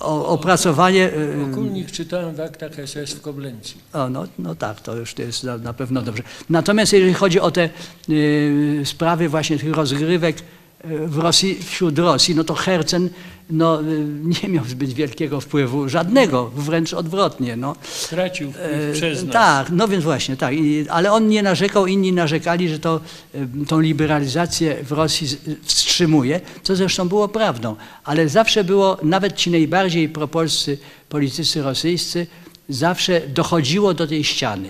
o, 0.00 0.26
opracowanie 0.26 1.10
y, 1.14 1.46
Okulnik 1.52 1.90
czytałem 1.90 2.34
w 2.34 2.40
aktach 2.40 2.72
SS 2.86 3.12
w 3.14 3.20
Koblencji. 3.20 3.76
o, 3.92 4.08
no, 4.08 4.26
no 4.38 4.54
tak, 4.54 4.80
to 4.80 4.96
już 4.96 5.14
to 5.14 5.22
jest 5.22 5.44
na, 5.44 5.58
na 5.58 5.72
pewno 5.72 6.02
dobrze. 6.02 6.22
Natomiast 6.50 6.92
jeżeli 6.92 7.14
chodzi 7.14 7.40
o 7.40 7.50
te 7.50 7.68
y, 8.08 8.82
sprawy 8.84 9.28
właśnie 9.28 9.58
tych 9.58 9.72
rozgrywek 9.72 10.38
y, 10.38 11.08
w 11.08 11.18
Rosji, 11.18 11.62
wśród 11.62 11.98
Rosji, 11.98 12.34
no 12.34 12.44
to 12.44 12.54
Hercen 12.54 13.10
no, 13.50 13.82
y, 13.82 14.06
nie 14.42 14.48
miał 14.48 14.64
zbyt 14.64 14.92
wielkiego 14.92 15.40
wpływu, 15.40 15.88
żadnego, 15.88 16.50
wręcz 16.56 16.94
odwrotnie. 16.94 17.56
No. 17.56 17.76
Stracił 17.82 18.52
wpływ 18.52 18.66
E, 18.90 18.92
przez 18.92 19.24
nas. 19.24 19.32
Tak, 19.32 19.70
no 19.70 19.88
więc 19.88 20.04
właśnie, 20.04 20.36
tak. 20.36 20.54
I, 20.54 20.86
ale 20.88 21.12
on 21.12 21.28
nie 21.28 21.42
narzekał, 21.42 21.86
inni 21.86 22.12
narzekali, 22.12 22.68
że 22.68 22.78
to, 22.78 23.00
e, 23.34 23.66
tą 23.68 23.80
liberalizację 23.80 24.76
w 24.84 24.92
Rosji 24.92 25.26
z- 25.26 25.36
wstrzymuje, 25.64 26.40
co 26.62 26.76
zresztą 26.76 27.08
było 27.08 27.28
prawdą. 27.28 27.76
Ale 28.04 28.28
zawsze 28.28 28.64
było, 28.64 28.98
nawet 29.02 29.36
ci 29.36 29.50
najbardziej 29.50 30.08
propolscy 30.08 30.78
politycy 31.08 31.62
rosyjscy, 31.62 32.26
zawsze 32.68 33.20
dochodziło 33.28 33.94
do 33.94 34.06
tej 34.06 34.24
ściany. 34.24 34.68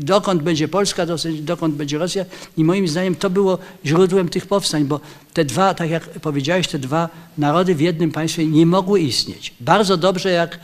Dokąd 0.00 0.42
będzie 0.42 0.68
Polska, 0.68 1.06
dokąd 1.40 1.74
będzie 1.74 1.98
Rosja 1.98 2.24
i 2.56 2.64
moim 2.64 2.88
zdaniem 2.88 3.14
to 3.14 3.30
było 3.30 3.58
źródłem 3.86 4.28
tych 4.28 4.46
powstań, 4.46 4.84
bo 4.84 5.00
te 5.32 5.44
dwa, 5.44 5.74
tak 5.74 5.90
jak 5.90 6.02
powiedziałeś, 6.08 6.68
te 6.68 6.78
dwa 6.78 7.08
narody 7.38 7.74
w 7.74 7.80
jednym 7.80 8.12
państwie 8.12 8.46
nie 8.46 8.66
mogły 8.66 9.00
istnieć. 9.00 9.54
Bardzo 9.60 9.96
dobrze 9.96 10.30
jak 10.30 10.58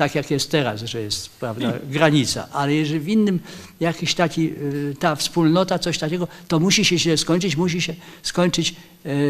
tak 0.00 0.14
jak 0.14 0.30
jest 0.30 0.50
teraz, 0.50 0.80
że 0.80 1.00
jest 1.00 1.28
prawda, 1.30 1.72
granica, 1.90 2.48
ale 2.52 2.74
jeżeli 2.74 3.00
w 3.00 3.08
innym 3.08 3.40
jakiś 3.80 4.14
taki, 4.14 4.50
y, 4.50 4.94
ta 5.00 5.16
wspólnota, 5.16 5.78
coś 5.78 5.98
takiego, 5.98 6.28
to 6.48 6.60
musi 6.60 6.84
się 6.84 6.98
źle 6.98 7.16
skończyć, 7.16 7.56
musi 7.56 7.80
się 7.82 7.94
skończyć 8.22 8.74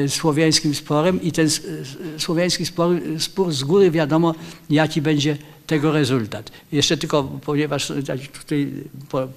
y, 0.04 0.08
słowiańskim 0.08 0.74
sporem 0.74 1.22
i 1.22 1.32
ten 1.32 1.46
s- 1.46 1.62
słowiański 2.18 2.66
spor, 2.66 2.90
spór 3.18 3.52
z 3.52 3.62
góry 3.64 3.90
wiadomo, 3.90 4.34
jaki 4.70 5.02
będzie 5.02 5.36
tego 5.66 5.92
rezultat. 5.92 6.50
Jeszcze 6.72 6.96
tylko, 6.96 7.24
ponieważ 7.24 7.92
tutaj 8.40 8.70
po, 9.08 9.28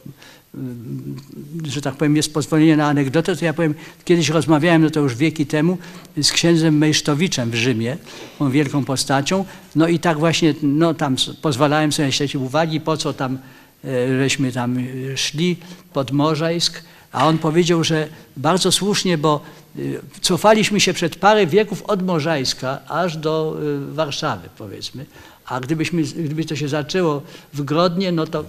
że 1.68 1.82
tak 1.82 1.96
powiem, 1.96 2.16
jest 2.16 2.34
pozwolenie 2.34 2.78
na 2.78 2.88
anegdotę, 2.88 3.36
to 3.36 3.46
ja 3.46 3.54
powiem, 3.54 3.74
kiedyś 4.06 4.30
rozmawiałem, 4.30 4.82
no 4.82 4.90
to 4.90 5.00
już 5.00 5.16
wieki 5.16 5.46
temu, 5.46 5.78
z 6.22 6.32
księdzem 6.32 6.78
Mejsztowiczem 6.78 7.52
w 7.52 7.56
Rzymie, 7.56 7.98
tą 8.40 8.52
wielką 8.52 8.86
postacią, 8.86 9.46
no 9.76 9.88
i 9.88 10.00
tak 10.00 10.20
właśnie, 10.20 10.54
no 10.64 10.94
tam 10.94 11.16
pozwalałem 11.42 11.92
sobie 11.92 12.12
śledzić 12.12 12.36
uwagi, 12.36 12.82
po 12.82 12.98
co 12.98 13.14
tam, 13.14 13.38
e, 13.86 14.18
żeśmy 14.20 14.52
tam 14.52 14.78
e, 14.78 15.18
szli 15.18 15.58
pod 15.94 16.12
Morzajsk, 16.12 16.84
a 17.12 17.28
on 17.28 17.38
powiedział, 17.38 17.84
że 17.84 18.08
bardzo 18.38 18.72
słusznie, 18.72 19.18
bo 19.18 19.42
e, 19.76 19.82
cofaliśmy 20.22 20.80
się 20.80 20.94
przed 20.94 21.16
parę 21.16 21.48
wieków 21.48 21.82
od 21.82 22.04
Morzajska 22.04 22.80
aż 22.88 23.18
do 23.18 23.58
Warszawy, 23.92 24.50
powiedzmy, 24.58 25.06
a 25.46 25.60
gdybyśmy, 25.60 26.04
gdyby 26.04 26.46
to 26.46 26.56
się 26.56 26.68
zaczęło 26.68 27.22
w 27.54 27.62
Grodnie, 27.62 28.12
no 28.12 28.28
to 28.28 28.44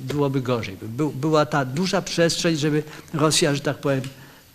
byłoby 0.00 0.40
gorzej. 0.40 0.76
Był, 0.82 1.10
była 1.10 1.46
ta 1.46 1.64
duża 1.64 2.02
przestrzeń, 2.02 2.56
żeby 2.56 2.82
Rosja, 3.14 3.54
że 3.54 3.60
tak 3.60 3.78
powiem, 3.78 4.00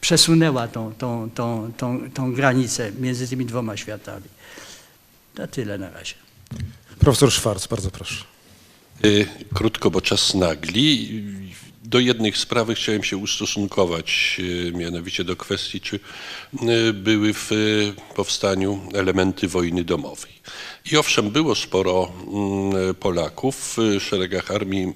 przesunęła 0.02 0.68
tą, 0.68 0.94
tą, 0.94 1.30
tą, 1.36 1.72
tą, 1.78 2.12
tą 2.12 2.34
granicę 2.34 2.92
między 3.00 3.28
tymi 3.28 3.46
dwoma 3.46 3.78
światami. 3.78 4.26
To 5.36 5.48
tyle 5.48 5.78
na 5.78 5.90
razie. 5.90 6.16
Profesor 7.00 7.32
Szwarc, 7.32 7.68
bardzo 7.68 7.92
proszę. 7.92 8.24
Y, 9.06 9.28
Krótko, 9.54 9.92
bo 9.92 10.02
czas 10.02 10.34
nagli. 10.34 11.24
Do 11.88 12.00
jednej 12.00 12.34
sprawy 12.34 12.76
chciałem 12.76 13.04
się 13.04 13.18
ustosunkować, 13.18 14.38
y, 14.40 14.72
mianowicie 14.76 15.24
do 15.24 15.36
kwestii, 15.36 15.82
czy 15.82 16.00
y, 16.90 16.94
były 16.94 17.34
w 17.34 17.52
y, 17.52 17.94
powstaniu 18.16 18.82
elementy 18.94 19.48
wojny 19.48 19.84
domowej. 19.84 20.32
I 20.92 20.98
owszem, 20.98 21.32
było 21.32 21.56
sporo 21.56 22.12
mm, 22.28 22.96
Polaków 22.96 23.78
w 23.78 24.04
szeregach 24.04 24.52
armii 24.52 24.84
mm, 24.84 24.94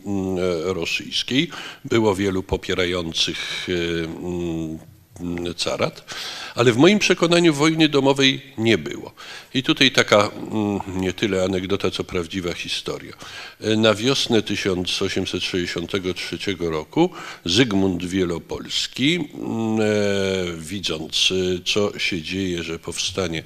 rosyjskiej, 0.65 1.49
było 1.85 2.15
wielu 2.15 2.43
popierających 2.43 3.67
mm, 3.69 4.79
carat, 5.57 6.15
ale 6.55 6.71
w 6.73 6.77
moim 6.77 6.99
przekonaniu 6.99 7.53
wojny 7.53 7.89
domowej 7.89 8.41
nie 8.57 8.77
było. 8.77 9.11
I 9.53 9.63
tutaj 9.63 9.91
taka 9.91 10.29
mm, 10.51 10.79
nie 11.01 11.13
tyle 11.13 11.43
anegdota, 11.43 11.91
co 11.91 12.03
prawdziwa 12.03 12.53
historia. 12.53 13.13
E, 13.61 13.75
Na 13.75 13.93
wiosnę 13.93 14.41
1863 14.41 16.37
roku 16.59 17.09
Zygmunt 17.45 18.05
Wielopolski, 18.05 19.15
mm, 19.15 19.27
e, 19.81 19.85
widząc, 20.57 21.29
e, 21.31 21.35
co 21.65 21.99
się 21.99 22.21
dzieje, 22.21 22.63
że 22.63 22.79
powstanie 22.79 23.43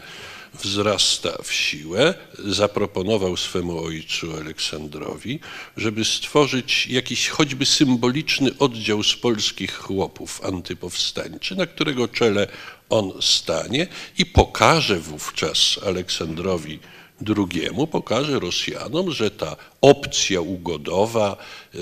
wzrasta 0.54 1.38
w 1.44 1.54
siłę, 1.54 2.14
zaproponował 2.40 3.38
swemu 3.38 3.86
ojcu 3.86 4.36
Aleksandrowi, 4.38 5.40
żeby 5.78 6.06
stworzyć 6.06 6.88
jakiś 6.88 7.28
choćby 7.30 7.66
symboliczny 7.66 8.52
oddział 8.60 9.04
z 9.04 9.16
polskich 9.16 9.76
chłopów 9.78 10.46
antypowstańczy, 10.46 11.56
na 11.56 11.66
którego 11.66 12.08
czele 12.08 12.48
on 12.90 13.12
stanie 13.22 13.88
i 14.18 14.26
pokaże 14.26 15.00
wówczas 15.00 15.80
Aleksandrowi 15.86 16.80
II, 17.28 17.88
pokaże 17.92 18.40
Rosjanom, 18.40 19.12
że 19.12 19.32
ta 19.32 19.56
opcja 19.82 20.42
ugodowa 20.42 21.38
y, 21.76 21.80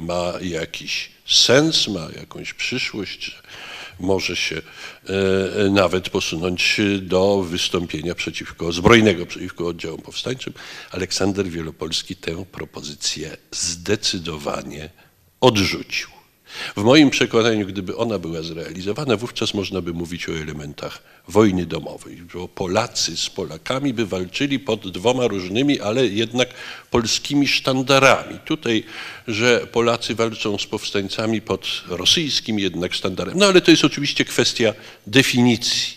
ma 0.00 0.32
jakiś 0.42 1.10
sens, 1.26 1.88
ma 1.88 2.08
jakąś 2.20 2.54
przyszłość, 2.54 3.38
może 4.00 4.36
się 4.36 4.62
e, 5.06 5.70
nawet 5.70 6.08
posunąć 6.10 6.80
do 7.02 7.42
wystąpienia 7.42 8.14
przeciwko, 8.14 8.72
zbrojnego 8.72 9.26
przeciwko 9.26 9.66
oddziałom 9.66 10.00
powstańczym. 10.00 10.52
Aleksander 10.90 11.48
Wielopolski 11.48 12.16
tę 12.16 12.44
propozycję 12.52 13.36
zdecydowanie 13.50 14.90
odrzucił. 15.40 16.19
W 16.76 16.82
moim 16.82 17.10
przekonaniu, 17.10 17.66
gdyby 17.66 17.96
ona 17.96 18.18
była 18.18 18.42
zrealizowana, 18.42 19.16
wówczas 19.16 19.54
można 19.54 19.80
by 19.80 19.92
mówić 19.92 20.28
o 20.28 20.32
elementach 20.32 21.02
wojny 21.28 21.66
domowej, 21.66 22.16
bo 22.34 22.48
Polacy 22.48 23.16
z 23.16 23.30
Polakami 23.30 23.94
by 23.94 24.06
walczyli 24.06 24.58
pod 24.58 24.90
dwoma 24.90 25.26
różnymi, 25.26 25.80
ale 25.80 26.06
jednak 26.06 26.48
polskimi 26.90 27.48
sztandarami. 27.48 28.38
Tutaj, 28.44 28.84
że 29.28 29.66
Polacy 29.72 30.14
walczą 30.14 30.58
z 30.58 30.66
powstańcami 30.66 31.40
pod 31.40 31.66
rosyjskim 31.88 32.58
jednak 32.58 32.94
sztandarem. 32.94 33.38
No 33.38 33.46
ale 33.46 33.60
to 33.60 33.70
jest 33.70 33.84
oczywiście 33.84 34.24
kwestia 34.24 34.74
definicji. 35.06 35.94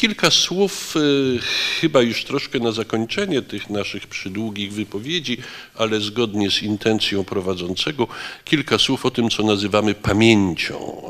Kilka 0.00 0.30
słów, 0.30 0.96
y, 0.96 1.38
chyba 1.80 2.02
już 2.02 2.24
troszkę 2.24 2.58
na 2.58 2.72
zakończenie 2.72 3.42
tych 3.42 3.70
naszych 3.70 4.06
przydługich 4.06 4.72
wypowiedzi, 4.72 5.38
ale 5.74 6.00
zgodnie 6.00 6.50
z 6.50 6.62
intencją 6.62 7.24
prowadzącego, 7.24 8.06
kilka 8.44 8.78
słów 8.78 9.06
o 9.06 9.10
tym, 9.10 9.30
co 9.30 9.42
nazywamy 9.42 9.94
pamięcią 9.94 11.02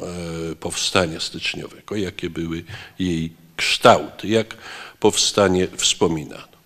e, 0.53 0.55
powstania 0.57 1.21
styczniowego, 1.21 1.97
jakie 1.97 2.31
były 2.31 2.65
jej 2.99 3.33
kształty, 3.57 4.29
jak 4.29 4.57
powstanie 5.01 5.69
wspominano. 5.77 6.59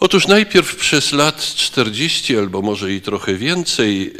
Otóż 0.00 0.26
najpierw 0.26 0.76
przez 0.76 1.12
lat 1.12 1.40
40 1.40 2.38
albo 2.38 2.62
może 2.62 2.92
i 2.92 3.00
trochę 3.00 3.34
więcej 3.34 4.14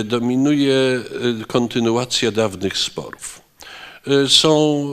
e, 0.00 0.04
dominuje 0.04 0.74
e, 0.74 1.44
kontynuacja 1.44 2.30
dawnych 2.30 2.78
sporów. 2.78 3.42
Są 4.28 4.86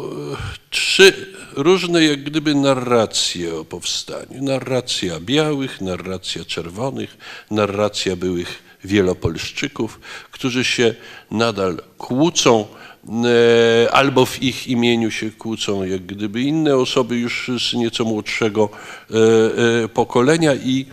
trzy 0.69 1.39
różne 1.53 2.03
jak 2.03 2.23
gdyby 2.23 2.55
narracje 2.55 3.55
o 3.55 3.65
powstaniu. 3.65 4.43
Narracja 4.43 5.19
białych, 5.19 5.81
narracja 5.81 6.45
czerwonych, 6.45 7.17
narracja 7.51 8.15
byłych 8.15 8.63
wielopolszczyków, 8.84 9.99
którzy 10.31 10.63
się 10.63 10.95
nadal 11.31 11.81
kłócą, 11.97 12.65
e, 13.85 13.91
albo 13.91 14.26
w 14.26 14.43
ich 14.43 14.67
imieniu 14.67 15.11
się 15.11 15.31
kłócą 15.31 15.84
jak 15.84 16.05
gdyby 16.05 16.41
inne 16.41 16.76
osoby 16.76 17.17
już 17.17 17.51
z 17.69 17.73
nieco 17.73 18.05
młodszego 18.05 18.69
e, 18.69 19.84
e, 19.84 19.88
pokolenia 19.88 20.55
i 20.55 20.85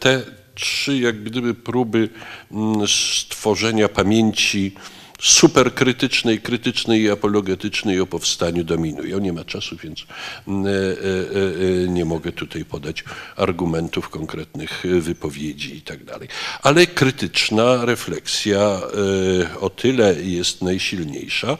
te 0.00 0.22
trzy 0.54 0.98
jak 0.98 1.22
gdyby 1.22 1.54
próby 1.54 2.08
mm, 2.52 2.88
stworzenia 2.88 3.88
pamięci 3.88 4.74
superkrytycznej, 5.22 6.40
krytycznej 6.40 7.00
i 7.00 7.10
apologetycznej 7.10 8.00
o 8.00 8.06
powstaniu 8.06 8.64
dominują. 8.64 9.18
Nie 9.18 9.32
ma 9.32 9.44
czasu, 9.44 9.76
więc 9.76 10.00
e, 10.00 10.04
e, 10.50 11.84
e, 11.84 11.88
nie 11.88 12.04
mogę 12.04 12.32
tutaj 12.32 12.64
podać 12.64 13.04
argumentów, 13.36 14.08
konkretnych 14.08 14.82
wypowiedzi 15.00 15.76
i 15.76 15.82
tak 15.82 16.04
dalej. 16.04 16.28
Ale 16.62 16.86
krytyczna 16.86 17.84
refleksja 17.84 18.80
o 19.60 19.70
tyle 19.70 20.22
jest 20.22 20.62
najsilniejsza, 20.62 21.58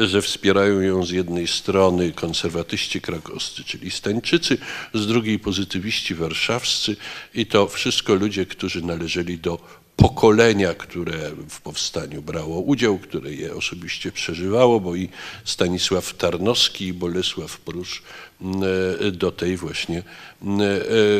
że 0.00 0.22
wspierają 0.22 0.80
ją 0.80 1.04
z 1.04 1.10
jednej 1.10 1.46
strony 1.46 2.12
konserwatyści 2.12 3.00
krakowscy, 3.00 3.64
czyli 3.64 3.90
Stańczycy, 3.90 4.58
z 4.94 5.06
drugiej 5.06 5.38
pozytywiści 5.38 6.14
warszawscy 6.14 6.96
i 7.34 7.46
to 7.46 7.66
wszystko 7.66 8.14
ludzie, 8.14 8.46
którzy 8.46 8.82
należeli 8.82 9.38
do 9.38 9.58
pokolenia, 9.98 10.74
które 10.74 11.30
w 11.48 11.60
powstaniu 11.60 12.22
brało 12.22 12.60
udział, 12.60 12.98
które 12.98 13.32
je 13.32 13.54
osobiście 13.54 14.12
przeżywało, 14.12 14.80
bo 14.80 14.94
i 14.94 15.08
Stanisław 15.44 16.14
Tarnowski 16.14 16.86
i 16.86 16.92
Bolesław 16.92 17.60
Prusz 17.60 18.02
m, 18.40 18.52
e, 19.00 19.10
do 19.10 19.32
tej 19.32 19.56
właśnie 19.56 20.02
m, 20.42 20.60
e, 20.60 20.66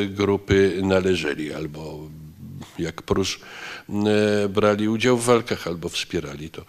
grupy 0.07 0.81
należeli, 0.83 1.53
albo 1.53 1.99
jak 2.79 3.03
Prusz 3.03 3.41
m, 3.89 4.05
e, 4.07 4.49
brali 4.49 4.89
udział 4.89 5.19
w 5.19 5.25
walkach, 5.25 5.67
albo 5.67 5.89
wspierali 5.89 6.51
to 6.51 6.65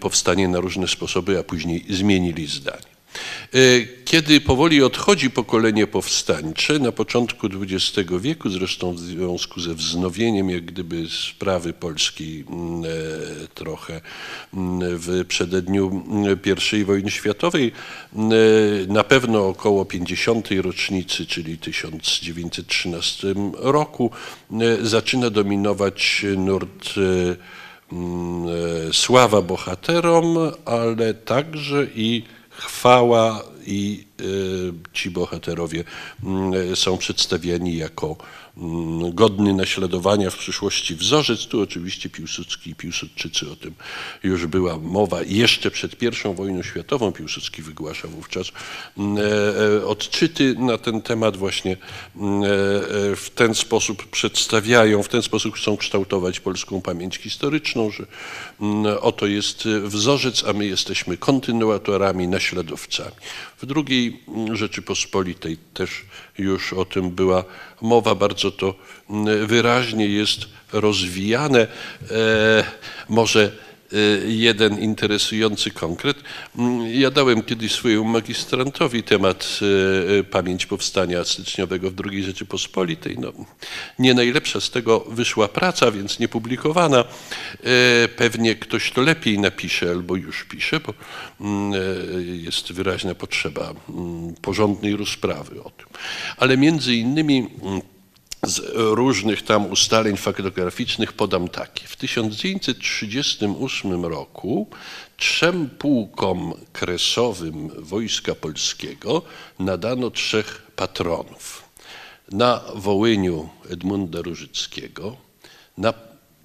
powstanie 0.00 0.48
na 0.48 0.60
różne 0.60 0.88
sposoby, 0.88 1.38
a 1.38 1.42
później 1.42 1.84
zmienili 1.90 2.46
zdanie. 2.46 2.92
E, 3.54 3.58
Kiedy 4.12 4.40
powoli 4.40 4.82
odchodzi 4.82 5.30
pokolenie 5.30 5.86
powstańcze, 5.86 6.78
na 6.78 6.92
początku 6.92 7.46
XX 7.46 8.10
wieku, 8.20 8.50
zresztą 8.50 8.94
w 8.94 9.00
związku 9.00 9.60
ze 9.60 9.74
wznowieniem 9.74 10.50
jak 10.50 10.64
gdyby 10.64 11.04
sprawy 11.28 11.72
polskiej 11.72 12.44
mm, 12.48 12.84
e, 12.84 12.88
trochę 13.54 14.00
mm, 14.54 14.98
w 14.98 15.24
przededniu 15.28 16.04
mm, 16.10 16.38
I 16.72 16.84
wojny 16.84 17.10
światowej, 17.10 17.72
e, 18.14 18.18
na 18.88 19.04
pewno 19.04 19.48
około 19.48 19.84
50. 19.84 20.48
rocznicy, 20.62 21.26
czyli 21.26 21.58
1913 21.58 23.34
roku, 23.54 24.10
zaczyna 24.82 25.30
dominować 25.30 26.26
nurt 26.36 26.94
sława 28.92 29.42
bohaterom, 29.42 30.38
ale 30.64 31.14
także 31.14 31.86
i 31.94 32.22
chwała 32.62 33.42
i 33.66 34.04
e, 34.20 34.24
ci 34.92 35.10
bohaterowie 35.10 35.84
mm, 36.24 36.76
są 36.76 36.98
przedstawiani 36.98 37.76
jako 37.76 38.16
godny 39.12 39.54
naśladowania 39.54 40.30
w 40.30 40.36
przyszłości 40.36 40.94
wzorzec. 40.94 41.46
Tu 41.46 41.60
oczywiście 41.60 42.08
Piłsudski 42.08 42.70
i 42.70 42.74
Piłsudczycy 42.74 43.50
o 43.50 43.56
tym 43.56 43.74
już 44.22 44.46
była 44.46 44.78
mowa. 44.78 45.22
Jeszcze 45.22 45.70
przed 45.70 46.02
I 46.02 46.34
wojną 46.34 46.62
światową 46.62 47.12
Piłsudski 47.12 47.62
wygłasza 47.62 48.08
wówczas 48.08 48.46
mm, 48.98 49.18
e, 49.18 49.20
e, 49.76 49.86
odczyty 49.86 50.54
na 50.58 50.78
ten 50.78 51.02
temat 51.02 51.36
właśnie 51.36 51.76
mm, 52.16 52.42
e, 52.42 52.46
w 53.16 53.30
ten 53.34 53.54
sposób 53.54 54.10
przedstawiają, 54.10 55.02
w 55.02 55.08
ten 55.08 55.22
sposób 55.22 55.54
chcą 55.54 55.76
kształtować 55.76 56.40
polską 56.40 56.82
pamięć 56.82 57.16
historyczną, 57.16 57.90
że 57.90 58.06
mm, 58.60 58.96
oto 59.00 59.26
jest 59.26 59.68
wzorzec, 59.84 60.44
a 60.44 60.52
my 60.52 60.66
jesteśmy 60.66 61.16
kontynuatorami, 61.16 62.28
naśladowcami. 62.28 63.12
W 63.56 63.64
mm, 64.28 64.56
Rzeczypospolitej 64.56 65.56
też 65.74 65.90
już 66.38 66.72
o 66.72 66.84
tym 66.84 67.10
była 67.10 67.44
mowa, 67.82 68.14
bardzo 68.14 68.50
to 68.50 68.74
mm, 69.10 69.46
wyraźnie 69.46 70.06
jest 70.06 70.40
rozwijane. 70.72 71.60
E, 71.60 72.64
może 73.08 73.52
jeden 74.26 74.78
interesujący 74.78 75.70
konkret. 75.70 76.16
Mm, 76.58 76.86
Ja 77.00 77.10
dałem 77.10 77.42
kiedyś 77.42 77.72
swojemu 77.72 78.04
magistrantowi 78.04 79.02
temat 79.02 79.60
e, 80.20 80.24
pamięć 80.24 80.66
powstania 80.66 81.24
styczniowego 81.24 81.90
w 81.90 81.94
II 82.10 82.22
Rzeczypospolitej. 82.22 83.16
No, 83.18 83.32
nie 83.98 84.14
najlepsza 84.14 84.60
z 84.60 84.70
tego 84.70 85.00
wyszła 85.00 85.48
praca, 85.48 85.90
więc 85.90 86.18
nie 86.18 86.28
publikowana. 86.28 87.04
Pewnie 88.16 88.54
ktoś 88.54 88.90
to 88.90 89.00
lepiej 89.00 89.38
napisze 89.38 89.90
albo 89.90 90.16
już 90.16 90.44
pisze, 90.44 90.80
bo 90.80 90.94
mm, 91.40 91.72
jest 92.44 92.72
wyraźna 92.72 93.14
potrzeba 93.14 93.74
mm, 93.88 94.34
porządnej 94.42 94.96
rozprawy 94.96 95.62
o 95.62 95.70
tym. 95.70 95.86
Ale 96.36 96.56
między 96.56 96.94
innymi 96.94 97.48
z 98.46 98.60
różnych 98.74 99.42
tam 99.42 99.66
ustaleń 99.66 100.16
faktograficznych 100.16 101.12
podam 101.12 101.48
takie. 101.48 101.86
W 101.86 101.96
1938 101.96 104.04
roku 104.04 104.70
trzem 105.16 105.70
pułkom 105.70 106.54
kresowym 106.72 107.70
Wojska 107.78 108.34
Polskiego 108.34 109.22
nadano 109.58 110.10
trzech 110.10 110.62
patronów. 110.76 111.64
Na 112.32 112.60
Wołyniu 112.74 113.48
Edmunda 113.70 114.22
Różyckiego, 114.22 115.16
na 115.78 115.94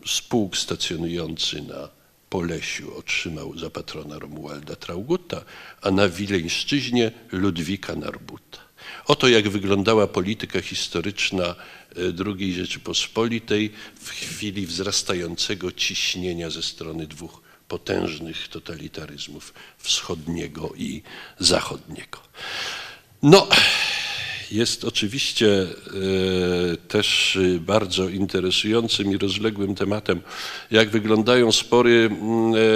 spółk 0.05 0.57
stacjonujący 0.57 1.61
na 1.61 1.89
Polesiu 2.29 2.97
otrzymał 2.97 3.57
za 3.57 3.69
patrona 3.69 4.19
Romualda 4.19 4.75
Traugutta, 4.75 5.41
a 5.81 5.91
na 5.91 6.09
Wileńszczyźnie 6.09 7.11
Ludwika 7.31 7.95
Narbuta. 7.95 8.67
Oto 9.05 9.27
jak 9.27 9.49
wyglądała 9.49 10.07
polityka 10.07 10.61
historyczna 10.61 11.55
II 12.25 12.53
Rzeczypospolitej 12.53 13.71
w 14.01 14.09
chwili 14.09 14.65
wzrastającego 14.65 15.71
ciśnienia 15.71 16.49
ze 16.49 16.63
strony 16.63 17.07
dwóch 17.07 17.41
potężnych 17.67 18.47
totalitaryzmów 18.47 19.53
wschodniego 19.77 20.73
i 20.77 21.01
zachodniego. 21.39 22.19
No, 23.23 23.47
jest 24.51 24.83
oczywiście 24.83 25.61
e, 25.61 25.67
też 26.87 27.35
e, 27.35 27.59
bardzo 27.59 28.09
interesującym 28.09 29.11
i 29.11 29.17
rozległym 29.17 29.75
tematem, 29.75 30.21
jak 30.71 30.89
wyglądają 30.89 31.51
spory 31.51 32.09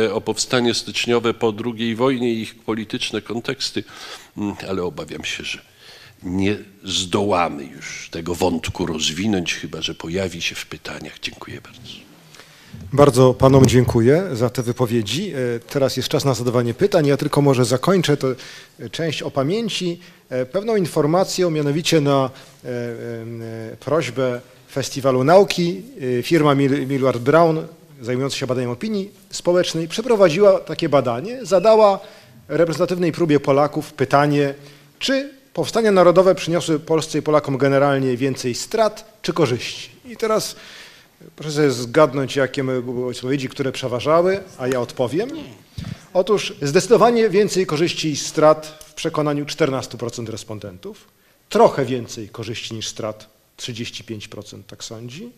e, 0.08 0.14
o 0.14 0.22
powstanie 0.22 0.74
styczniowe 0.74 1.34
po 1.34 1.54
II 1.66 1.96
wojnie 1.96 2.34
i 2.34 2.42
ich 2.42 2.56
polityczne 2.56 3.22
konteksty, 3.22 3.84
ale 4.70 4.84
obawiam 4.84 5.26
się, 5.26 5.44
że 5.44 5.62
nie 6.24 6.58
zdołamy 6.84 7.64
już 7.66 8.10
tego 8.12 8.36
wątku 8.36 8.86
rozwinąć, 8.86 9.54
chyba 9.56 9.82
że 9.82 9.96
pojawi 9.96 10.42
się 10.42 10.56
w 10.56 10.66
pytaniach. 10.66 11.20
Dziękuję 11.22 11.62
bardzo. 11.62 11.82
Bardzo 12.94 13.34
panom 13.34 13.66
dziękuję 13.66 14.24
za 14.34 14.50
te 14.50 14.64
wypowiedzi. 14.64 15.32
E, 15.34 15.60
Teraz 15.60 15.98
jest 15.98 16.10
czas 16.10 16.26
na 16.26 16.34
zadawanie 16.34 16.74
pytań. 16.74 17.06
Ja 17.08 17.18
tylko 17.18 17.42
może 17.42 17.66
zakończę 17.66 18.18
tę 18.18 18.28
część 18.92 19.22
o 19.22 19.32
pamięci 19.32 20.00
e, 20.30 20.46
pewną 20.46 20.76
informacją, 20.76 21.50
mianowicie 21.52 22.02
na 22.02 22.30
e, 22.64 22.68
e, 22.70 23.76
prośbę 23.80 24.42
Festiwalu 24.72 25.24
Nauki 25.24 25.82
e, 26.20 26.24
firma 26.24 26.56
Mil- 26.56 26.88
Millward 26.88 27.22
Brown, 27.22 27.58
zajmująca 28.02 28.36
się 28.38 28.48
badaniem 28.48 28.70
opinii 28.70 29.12
społecznej, 29.30 29.88
przeprowadziła 29.88 30.60
takie 30.60 30.90
badanie, 30.90 31.46
zadała 31.46 32.00
reprezentatywnej 32.48 33.12
próbie 33.12 33.40
Polaków 33.40 33.94
pytanie, 33.94 34.54
czy 35.00 35.30
powstania 35.54 35.92
narodowe 35.92 36.36
przyniosły 36.36 36.80
Polsce 36.80 37.20
i 37.20 37.22
Polakom 37.22 37.58
generalnie 37.58 38.18
więcej 38.18 38.56
strat 38.56 39.20
czy 39.22 39.34
korzyści. 39.34 39.90
I 40.06 40.18
teraz 40.18 40.56
Proszę 41.36 41.52
sobie 41.52 41.72
zgadnąć, 41.72 42.36
jakie 42.36 42.64
były 42.64 43.12
odpowiedzi, 43.12 43.50
które 43.50 43.72
przeważały, 43.72 44.44
a 44.58 44.68
ja 44.68 44.82
odpowiem. 44.82 45.30
Otóż 46.14 46.54
zdecydowanie 46.62 47.30
więcej 47.30 47.66
korzyści 47.66 48.10
i 48.10 48.18
strat 48.18 48.86
w 48.88 48.94
przekonaniu 48.94 49.46
14% 49.46 50.30
respondentów, 50.30 51.08
trochę 51.50 51.86
więcej 51.86 52.30
korzyści 52.30 52.76
niż 52.76 52.88
strat 52.88 53.30
35% 53.58 54.64
tak 54.68 54.84
sądzi, 54.84 55.32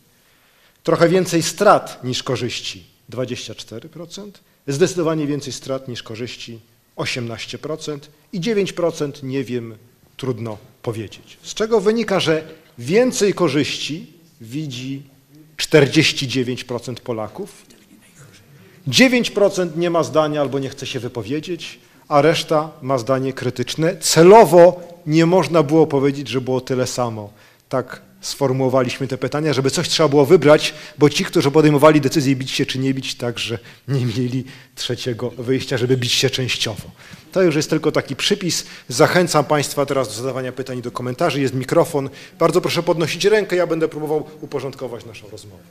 trochę 0.84 1.10
więcej 1.10 1.44
strat 1.44 2.04
niż 2.04 2.24
korzyści 2.24 2.84
24%, 3.10 4.32
zdecydowanie 4.68 5.28
więcej 5.28 5.54
strat 5.54 5.88
niż 5.88 6.04
korzyści 6.04 6.60
18% 6.96 8.00
i 8.34 8.42
9% 8.42 9.24
nie 9.24 9.44
wiem, 9.44 9.78
trudno 10.18 10.58
powiedzieć. 10.82 11.38
Z 11.44 11.54
czego 11.54 11.82
wynika, 11.82 12.20
że 12.20 12.44
więcej 12.78 13.34
korzyści 13.34 14.08
widzi 14.42 15.02
49% 15.58 16.96
Polaków, 16.96 17.66
9% 18.88 19.78
nie 19.78 19.90
ma 19.90 20.04
zdania 20.04 20.42
albo 20.42 20.60
nie 20.60 20.70
chce 20.70 20.86
się 20.86 21.00
wypowiedzieć, 21.00 21.80
a 22.08 22.22
reszta 22.22 22.72
ma 22.82 22.98
zdanie 22.98 23.34
krytyczne. 23.34 23.98
Celowo 23.98 24.82
nie 25.06 25.26
można 25.26 25.64
było 25.64 25.88
powiedzieć, 25.88 26.28
że 26.28 26.42
było 26.42 26.62
tyle 26.62 26.88
samo. 26.88 27.30
Tak 27.70 28.02
sformułowaliśmy 28.24 29.08
te 29.08 29.18
pytania, 29.18 29.54
żeby 29.54 29.72
coś 29.72 29.90
trzeba 29.90 30.10
było 30.10 30.26
wybrać, 30.26 30.74
bo 30.98 31.10
ci, 31.10 31.26
którzy 31.26 31.52
podejmowali 31.52 32.02
decyzję 32.02 32.36
bić 32.36 32.52
się 32.52 32.66
czy 32.66 32.80
nie 32.80 32.94
bić, 32.94 33.16
także 33.16 33.60
nie 33.88 34.06
mieli 34.06 34.44
trzeciego 34.76 35.30
wyjścia, 35.30 35.78
żeby 35.78 35.98
bić 35.98 36.12
się 36.12 36.30
częściowo. 36.30 36.92
To 37.32 37.42
już 37.42 37.56
jest 37.56 37.70
tylko 37.70 37.92
taki 37.92 38.16
przypis. 38.16 38.66
Zachęcam 38.88 39.46
Państwa 39.46 39.86
teraz 39.86 40.08
do 40.08 40.14
zadawania 40.14 40.52
pytań 40.52 40.78
i 40.78 40.82
do 40.82 40.92
komentarzy. 40.92 41.42
Jest 41.42 41.54
mikrofon. 41.54 42.10
Bardzo 42.40 42.62
proszę 42.62 42.84
podnosić 42.84 43.26
rękę, 43.26 43.56
ja 43.56 43.68
będę 43.68 43.88
próbował 43.88 44.26
uporządkować 44.42 45.06
naszą 45.06 45.30
rozmowę. 45.30 45.64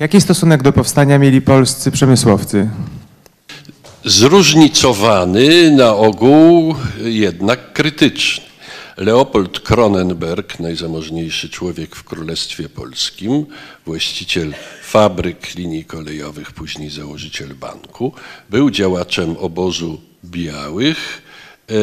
Jaki 0.00 0.20
stosunek 0.20 0.62
do 0.62 0.72
powstania 0.72 1.18
mieli 1.18 1.42
polscy 1.42 1.90
przemysłowcy? 1.90 2.68
Zróżnicowany 4.04 5.70
na 5.70 5.94
ogół 5.94 6.74
jednak 7.04 7.72
krytyczny. 7.72 8.49
Leopold 9.00 9.60
Kronenberg, 9.60 10.60
najzamożniejszy 10.60 11.48
człowiek 11.48 11.96
w 11.96 12.04
Królestwie 12.04 12.68
Polskim, 12.68 13.46
właściciel 13.86 14.54
fabryk 14.82 15.54
linii 15.54 15.84
kolejowych, 15.84 16.52
później 16.52 16.90
założyciel 16.90 17.54
banku, 17.54 18.12
był 18.50 18.70
działaczem 18.70 19.36
obozu 19.36 20.00
białych 20.24 21.22
e, 21.68 21.74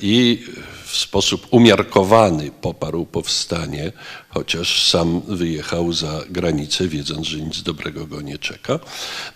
i 0.00 0.44
w 0.84 0.96
sposób 0.96 1.46
umiarkowany 1.50 2.50
poparł 2.60 3.06
powstanie, 3.06 3.92
chociaż 4.28 4.88
sam 4.88 5.20
wyjechał 5.20 5.92
za 5.92 6.22
granicę, 6.30 6.88
wiedząc, 6.88 7.26
że 7.26 7.40
nic 7.40 7.62
dobrego 7.62 8.06
go 8.06 8.20
nie 8.20 8.38
czeka. 8.38 8.78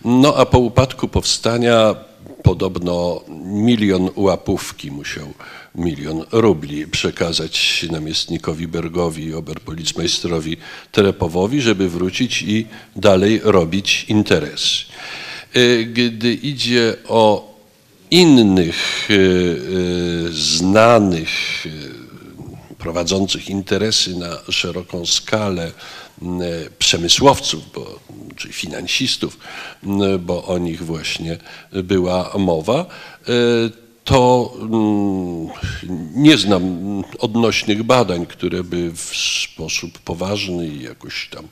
No 0.05 0.35
a 0.35 0.45
po 0.45 0.59
upadku 0.59 1.07
powstania 1.07 1.95
podobno 2.43 3.21
milion 3.45 4.09
łapówki 4.15 4.91
musiał, 4.91 5.33
milion 5.75 6.25
rubli 6.31 6.87
przekazać 6.87 7.85
namiestnikowi 7.91 8.67
Bergowi 8.67 9.33
oberpolicmajstrowi 9.33 10.57
Terepowowi, 10.91 11.61
żeby 11.61 11.89
wrócić 11.89 12.41
i 12.41 12.67
dalej 12.95 13.41
robić 13.43 14.05
interesy. 14.09 14.85
E, 15.53 15.83
Gdy 15.83 16.33
idzie 16.33 16.95
o 17.07 17.51
innych 18.11 19.09
e, 19.09 19.13
e, 19.13 19.17
znanych, 20.31 21.29
prowadzących 22.77 23.49
interesy 23.49 24.15
na 24.15 24.37
szeroką 24.51 25.05
skalę 25.05 25.71
przemysłowców, 26.79 27.71
bo, 27.73 27.99
czy 28.35 28.53
finansistów, 28.53 29.37
bo 30.19 30.45
o 30.45 30.57
nich 30.57 30.83
właśnie 30.83 31.37
była 31.71 32.33
mowa, 32.37 32.85
to 34.03 34.53
mm, 34.61 35.47
nie 36.15 36.37
znam 36.37 36.63
odnośnych 37.19 37.83
badań, 37.83 38.25
które 38.25 38.63
by 38.63 38.91
w 38.91 39.11
sposób 39.51 39.99
poważny 39.99 40.67
i 40.67 40.83
jakoś 40.83 41.29
tam 41.31 41.47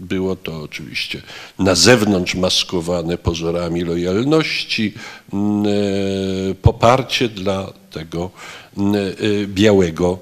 było 0.00 0.36
to 0.36 0.62
oczywiście 0.62 1.22
na 1.58 1.74
zewnątrz 1.74 2.34
maskowane 2.34 3.18
pozorami 3.18 3.80
lojalności, 3.80 4.94
poparcie 6.62 7.28
dla 7.28 7.72
tego 7.90 8.30
białego 9.46 10.18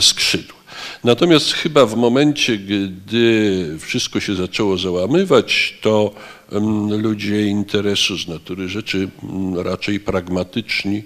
skrzydła. 0.00 0.61
Natomiast 1.04 1.52
chyba 1.52 1.86
w 1.86 1.96
momencie, 1.96 2.58
gdy 2.58 3.76
wszystko 3.80 4.20
się 4.20 4.34
zaczęło 4.34 4.78
załamywać, 4.78 5.78
to 5.80 6.14
em, 6.52 7.02
ludzie 7.02 7.46
interesu 7.46 8.18
z 8.18 8.28
natury 8.28 8.68
rzeczy 8.68 9.08
m, 9.22 9.58
raczej 9.58 10.00
pragmatyczni 10.00 11.02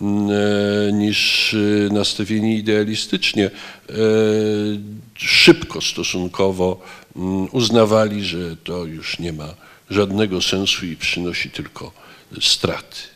m, 0.00 0.28
e, 0.30 0.92
niż 0.92 1.54
e, 1.54 1.92
nastawieni 1.92 2.58
idealistycznie, 2.58 3.44
e, 3.44 3.92
szybko 5.14 5.80
stosunkowo 5.80 6.82
uznawali, 7.52 8.24
że 8.24 8.56
to 8.56 8.84
już 8.84 9.18
nie 9.18 9.32
ma 9.32 9.54
żadnego 9.90 10.42
sensu 10.42 10.86
i 10.86 10.96
przynosi 10.96 11.50
tylko 11.50 11.92
straty. 12.40 13.11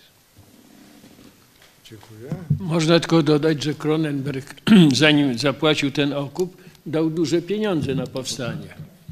Dziękuję. 1.91 2.35
Można 2.61 3.01
tylko 3.01 3.23
dodać, 3.23 3.63
że 3.63 3.75
Kronenberg, 3.75 4.55
zanim 4.95 5.39
zapłacił 5.39 5.91
ten 5.91 6.13
okup, 6.13 6.57
dał 6.87 7.11
duże 7.11 7.43
pieniądze 7.43 7.95
na 7.95 8.07
powstanie. 8.07 8.69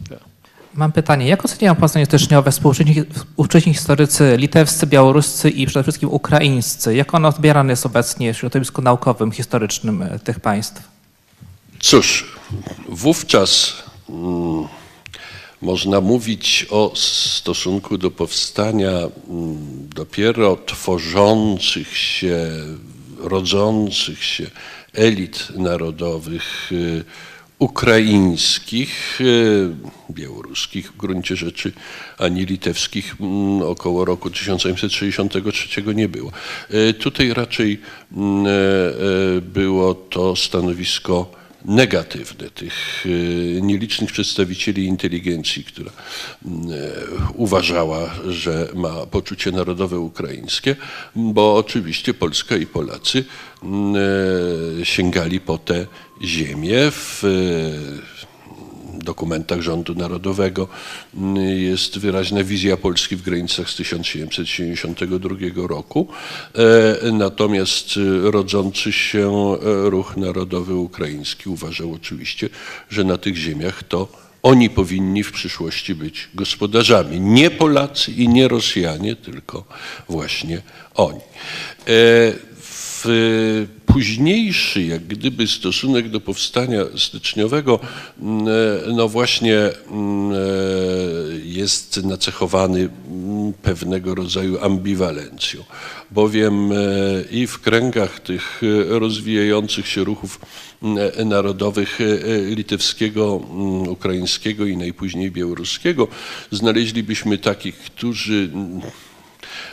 Tak. 0.09 0.19
Mam 0.75 0.93
pytanie, 0.93 1.29
jak 1.29 1.45
oceniają 1.45 1.75
powstanie 1.75 2.07
styczniowe 2.07 2.51
współcześni, 2.51 2.95
współcześni 3.13 3.75
historycy 3.75 4.37
litewscy, 4.39 4.87
białoruscy 4.87 5.51
i 5.51 5.67
przede 5.67 5.83
wszystkim 5.83 6.09
ukraińscy? 6.09 6.95
Jak 6.95 7.15
ono 7.15 7.29
odbierane 7.29 7.73
jest 7.73 7.87
obecnie 7.87 8.35
w 8.35 8.37
środowisku 8.37 8.83
naukowym, 8.83 9.33
historycznym 9.33 10.03
e, 10.03 10.19
tych 10.19 10.41
państw? 10.41 10.89
Cóż, 11.81 12.37
wówczas 12.89 13.83
mm, 14.09 14.69
można 15.65 16.01
mówić 16.01 16.67
o 16.71 16.93
stosunku 16.97 17.99
do 17.99 18.11
powstania 18.11 18.91
mm, 18.91 19.89
dopiero 19.95 20.57
tworzących 20.67 21.97
się, 21.97 22.51
rodzących 23.19 24.25
się 24.25 24.51
elit 24.95 25.49
narodowych 25.57 26.73
y, 26.73 27.05
ukraińskich, 27.59 29.21
y, 29.21 29.71
białoruskich 30.11 30.93
w 30.93 30.97
gruncie 30.97 31.37
rzeczy, 31.37 31.73
ani 32.19 32.47
litewskich 32.47 33.15
mm, 33.21 33.63
około 33.63 34.05
roku 34.05 34.31
1863 34.31 35.83
nie 35.95 36.09
było. 36.09 36.33
Y, 36.75 36.95
Tutaj 36.95 37.35
raczej 37.35 37.81
mm, 38.13 38.47
e, 38.47 38.51
e, 38.51 39.41
było 39.41 39.95
to 39.95 40.37
stanowisko 40.37 41.44
negatywne 41.65 42.51
tych 42.51 43.05
e, 43.07 43.61
nielicznych 43.61 44.13
przedstawicieli 44.13 44.85
inteligencji, 44.85 45.65
która 45.65 45.91
e, 45.91 46.49
uważała, 47.35 48.11
że 48.29 48.69
ma 48.75 49.07
poczucie 49.07 49.53
narodowe 49.53 49.99
ukraińskie, 49.99 50.77
bo 51.17 51.57
oczywiście 51.57 52.15
Polska 52.15 52.57
i 52.57 52.67
Polacy 52.67 53.25
e, 54.81 54.85
sięgali 54.85 55.41
po 55.41 55.59
te 55.59 55.87
ziemie 56.23 56.91
w 56.91 57.23
dokumentach 58.99 59.61
rządu 59.61 59.95
narodowego 59.95 60.69
mm, 61.17 61.37
jest 61.59 61.99
wyraźna 61.99 62.45
wizja 62.45 62.77
Polski 62.77 63.17
w 63.17 63.23
granicach 63.23 63.71
z 63.71 63.77
1772 63.77 65.37
roku. 65.69 66.09
E, 66.55 67.13
Natomiast 67.13 67.97
e, 67.97 68.31
rodzący 68.31 68.93
się 68.93 69.31
e, 69.31 69.91
ruch 69.91 70.17
narodowy 70.17 70.75
ukraiński 70.75 71.49
uważał 71.49 71.93
oczywiście, 71.93 72.49
że 72.91 73.05
na 73.05 73.19
tych 73.19 73.37
ziemiach 73.37 73.83
to 73.83 74.09
oni 74.43 74.71
powinni 74.71 75.23
w 75.23 75.33
przyszłości 75.33 75.95
być 75.95 76.29
gospodarzami. 76.35 77.21
Nie 77.21 77.51
Polacy 77.51 78.13
i 78.13 78.29
nie 78.29 78.49
Rosjanie, 78.49 79.17
tylko 79.17 79.65
właśnie 80.09 80.63
oni. 80.95 81.21
Późniejszy, 83.95 84.83
jak 84.83 85.07
gdyby 85.07 85.47
stosunek 85.47 86.09
do 86.09 86.21
powstania 86.21 86.85
styczniowego, 86.97 87.81
mm, 88.21 88.49
e, 88.49 88.93
no 88.93 89.09
właśnie 89.09 89.57
mm, 89.57 90.33
e, 90.33 90.37
jest 91.45 92.05
nacechowany 92.05 92.81
mm, 92.81 93.53
pewnego 93.53 94.15
rodzaju 94.15 94.65
ambiwalencją, 94.65 95.65
bowiem 96.11 96.73
e, 96.73 96.77
i 97.31 97.47
w 97.47 97.59
kręgach 97.59 98.21
tych 98.21 98.63
rozwijających 98.89 99.89
się 99.89 100.05
ruchów 100.05 100.41
narodowych 101.25 101.99
litewskiego, 102.49 103.35
ukraińskiego 103.89 104.67
i 104.67 104.77
najpóźniej 104.77 105.31
białoruskiego 105.31 106.09
znaleźlibyśmy 106.51 107.39
takich, 107.39 107.77
którzy 107.77 108.51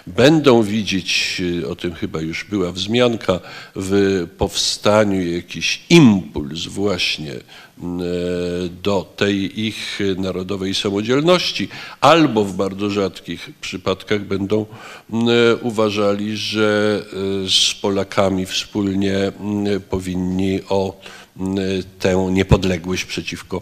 będą 0.08 0.64
widzieć, 0.64 1.42
y, 1.62 1.68
o 1.70 1.76
tym 1.76 1.94
chyba 1.94 2.22
już 2.22 2.44
była 2.44 2.72
wzmianka, 2.72 3.40
w 3.76 4.28
powstaniu 4.38 5.32
jakiś 5.32 5.82
impuls 5.90 6.66
właśnie 6.66 7.34
y, 7.34 7.42
do 8.84 9.14
tej 9.16 9.66
ich 9.68 10.00
narodowej 10.18 10.76
samodzielności, 10.76 11.70
albo 12.02 12.46
w 12.46 12.54
bardzo 12.54 12.90
rzadkich 12.90 13.50
przypadkach 13.62 14.26
będą 14.26 14.62
y, 14.62 15.16
uważali, 15.62 16.38
że 16.38 17.02
z 17.48 17.74
Polakami 17.74 18.46
wspólnie 18.46 19.32
powinni 19.90 20.60
o 20.70 21.02
tę 22.00 22.28
niepodległość 22.32 23.06
przeciwko 23.06 23.62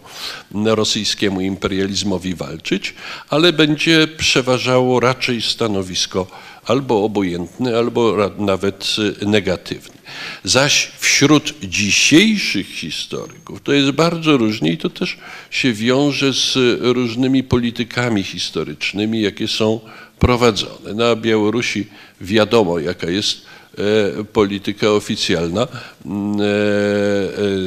rosyjskiemu 0.65 1.41
imperializmowi 1.41 2.35
walczyć, 2.35 2.93
ale 3.29 3.53
będzie 3.53 4.07
przeważało 4.17 4.99
raczej 4.99 5.41
stanowisko 5.41 6.27
albo 6.65 7.03
obojętne, 7.03 7.77
albo 7.77 8.31
nawet 8.37 8.95
negatywne. 9.25 9.99
Zaś 10.43 10.91
wśród 10.99 11.53
dzisiejszych 11.63 12.67
historyków 12.67 13.61
to 13.61 13.73
jest 13.73 13.91
bardzo 13.91 14.37
różnie 14.37 14.71
i 14.71 14.77
to 14.77 14.89
też 14.89 15.17
się 15.49 15.73
wiąże 15.73 16.33
z 16.33 16.57
różnymi 16.81 17.43
politykami 17.43 18.23
historycznymi, 18.23 19.21
jakie 19.21 19.47
są 19.47 19.79
prowadzone. 20.19 20.93
Na 20.93 21.15
Białorusi 21.15 21.87
wiadomo, 22.21 22.79
jaka 22.79 23.09
jest 23.09 23.45
e, 23.79 24.23
polityka 24.23 24.91
oficjalna 24.91 25.67
m, 26.05 26.33
e, 26.33 26.43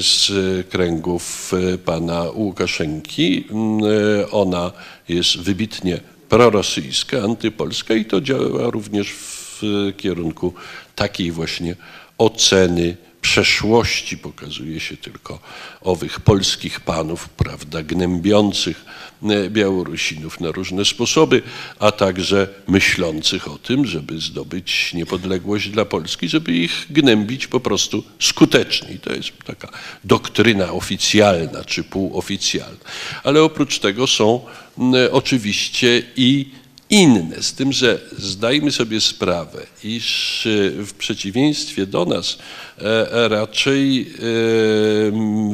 z 0.02 0.30
kręgów 0.68 1.52
e, 1.54 1.78
pana 1.78 2.24
Łukaszenki. 2.34 3.44
M, 3.50 3.78
e, 3.84 4.30
Ona 4.30 4.72
jest 5.08 5.38
wybitnie 5.38 6.00
prorosyjska, 6.28 7.22
antypolska 7.22 7.94
i 7.94 8.04
to 8.04 8.20
działa 8.20 8.70
również 8.70 9.12
w 9.12 9.62
kierunku 9.96 10.54
takiej 10.94 11.32
właśnie 11.32 11.76
oceny 12.18 12.96
przeszłości 13.22 14.18
pokazuje 14.18 14.80
się 14.80 14.96
tylko 14.96 15.38
owych 15.80 16.20
polskich 16.20 16.80
panów, 16.80 17.28
prawda, 17.28 17.82
gnębiących 17.82 18.84
e, 19.22 19.50
Białorusinów 19.50 20.40
na 20.40 20.50
różne 20.50 20.84
sposoby, 20.84 21.42
a 21.78 21.92
także 21.92 22.48
myślących 22.68 23.48
o 23.48 23.58
tym, 23.58 23.86
żeby 23.86 24.20
zdobyć 24.20 24.94
niepodległość 24.94 25.68
dla 25.68 25.84
Polski, 25.84 26.28
żeby 26.28 26.52
ich 26.52 26.86
gnębić 26.90 27.46
po 27.46 27.60
prostu 27.60 28.04
skutecznie. 28.18 28.92
I 28.92 28.98
to 28.98 29.12
jest 29.12 29.30
taka 29.44 29.68
doktryna 30.04 30.72
oficjalna 30.72 31.64
czy 31.64 31.84
półoficjalna. 31.84 32.84
Ale 33.24 33.42
oprócz 33.42 33.78
tego 33.78 34.06
są 34.06 34.40
m, 34.78 34.94
oczywiście 35.12 36.02
i 36.16 36.61
inne, 36.92 37.42
z 37.42 37.52
tym, 37.52 37.72
że 37.72 38.00
zdajmy 38.18 38.72
sobie 38.72 39.00
sprawę, 39.00 39.66
iż 39.84 40.46
e, 40.46 40.70
w 40.70 40.94
przeciwieństwie 40.94 41.86
do 41.86 42.04
nas 42.04 42.38
e, 42.78 43.28
raczej 43.28 44.00
e, 44.00 44.06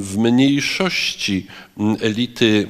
w 0.00 0.14
mniejszości 0.18 1.46
elity 2.00 2.68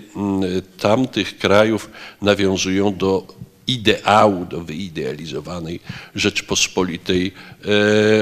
tamtych 0.80 1.38
krajów 1.38 1.90
nawiązują 2.22 2.96
do 2.96 3.26
ideału, 3.66 4.44
do 4.44 4.60
wyidealizowanej 4.60 5.80
Rzeczpospolitej 6.14 7.32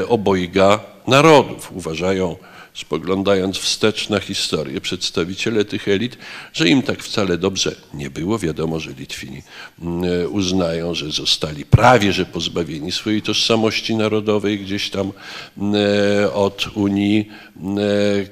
obojga 0.08 0.80
narodów. 1.06 1.72
Uważają, 1.72 2.36
spoglądając 2.76 3.58
wstecz 3.58 4.08
na 4.08 4.20
historię, 4.20 4.80
przedstawiciele 4.80 5.64
tych 5.64 5.88
elit, 5.88 6.18
że 6.52 6.68
im 6.68 6.82
tak 6.82 7.02
wcale 7.02 7.38
dobrze 7.38 7.74
nie 7.94 8.10
było. 8.10 8.38
Wiadomo, 8.38 8.80
że 8.80 8.90
Litwini 8.92 9.42
mm, 9.82 10.02
uznają, 10.32 10.94
że 10.94 11.10
zostali 11.10 11.64
prawie 11.64 12.12
że 12.12 12.26
pozbawieni 12.26 12.92
swojej 12.92 13.22
tożsamości 13.22 13.96
narodowej 13.96 14.58
gdzieś 14.58 14.90
tam 14.90 15.12
mm, 15.58 15.74
od 16.34 16.66
Unii 16.74 17.28
mm, 17.56 17.76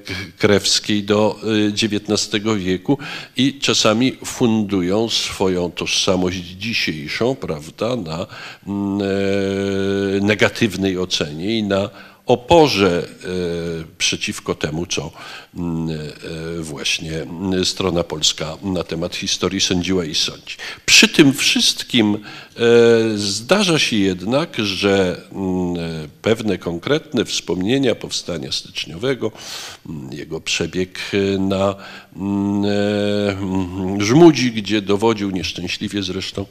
k- 0.05 0.15
Krewskiej 0.39 1.03
do 1.03 1.41
XIX 1.83 2.45
wieku 2.57 2.99
i 3.37 3.59
czasami 3.59 4.17
fundują 4.25 5.09
swoją 5.09 5.71
tożsamość 5.71 6.39
dzisiejszą, 6.39 7.35
prawda, 7.35 7.97
na 7.97 8.21
e, 8.21 8.27
negatywnej 10.21 10.99
ocenie 10.99 11.59
i 11.59 11.63
na 11.63 11.91
oporze 12.27 13.09
e, 13.09 13.27
przeciwko 13.99 14.55
temu, 14.55 14.87
co 14.87 15.11
mm, 15.57 15.91
e, 15.91 16.63
właśnie 16.63 17.23
mm, 17.23 17.65
strona 17.65 18.05
polska 18.05 18.57
na 18.63 18.85
temat 18.85 19.17
historii 19.17 19.61
sądziła 19.61 20.05
i 20.05 20.15
sądzi. 20.15 20.57
Przy 20.87 21.09
tym 21.09 21.33
wszystkim 21.33 22.15
e, 22.15 22.19
zdarza 23.17 23.79
się 23.79 23.97
jednak, 23.97 24.57
że 24.59 25.21
mm, 25.33 26.09
pewne 26.23 26.59
konkretne 26.59 27.25
wspomnienia 27.25 27.95
powstania 27.95 28.53
styczniowego, 28.53 29.33
jego 30.11 30.41
przebieg 30.41 30.99
na 31.39 31.75
Żmudzi, 33.99 34.53
gdzie 34.53 34.83
dowodził 34.83 35.31
nieszczęśliwie 35.31 36.03
zresztą 36.03 36.47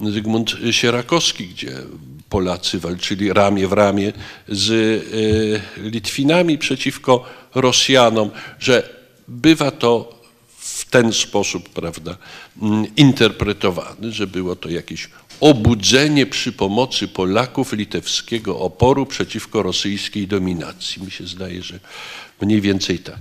Zygmunt 0.00 0.56
Sierakowski, 0.70 1.46
gdzie 1.46 1.72
Polacy 2.30 2.78
walczyli 2.78 3.32
ramię 3.32 3.68
w 3.68 3.72
ramię 3.72 4.12
z 4.48 4.70
e, 5.78 5.82
Litwinami 5.90 6.58
przeciwko 6.58 7.24
Rosjanom, 7.54 8.30
że 8.58 8.98
bywa 9.28 9.70
to 9.70 10.18
w 10.58 10.84
ten 10.84 11.12
sposób, 11.12 11.68
prawda, 11.68 12.16
mm, 12.62 12.86
interpretowany, 12.96 14.12
że 14.12 14.26
było 14.26 14.56
to 14.56 14.68
jakieś 14.68 15.08
obudzenie 15.40 16.26
przy 16.26 16.52
pomocy 16.52 17.08
Polaków 17.08 17.72
litewskiego 17.72 18.58
oporu 18.58 19.06
przeciwko 19.06 19.62
rosyjskiej 19.62 20.26
dominacji. 20.26 21.02
Mi 21.02 21.10
się 21.10 21.26
zdaje, 21.26 21.62
że 21.62 21.80
mniej 22.40 22.60
więcej 22.60 22.98
tak. 22.98 23.20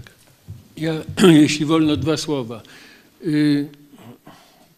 Ja, 0.78 0.94
jeśli 1.44 1.66
wolno, 1.66 1.98
dwa 1.98 2.18
słowa. 2.18 2.62
Y, 3.26 3.70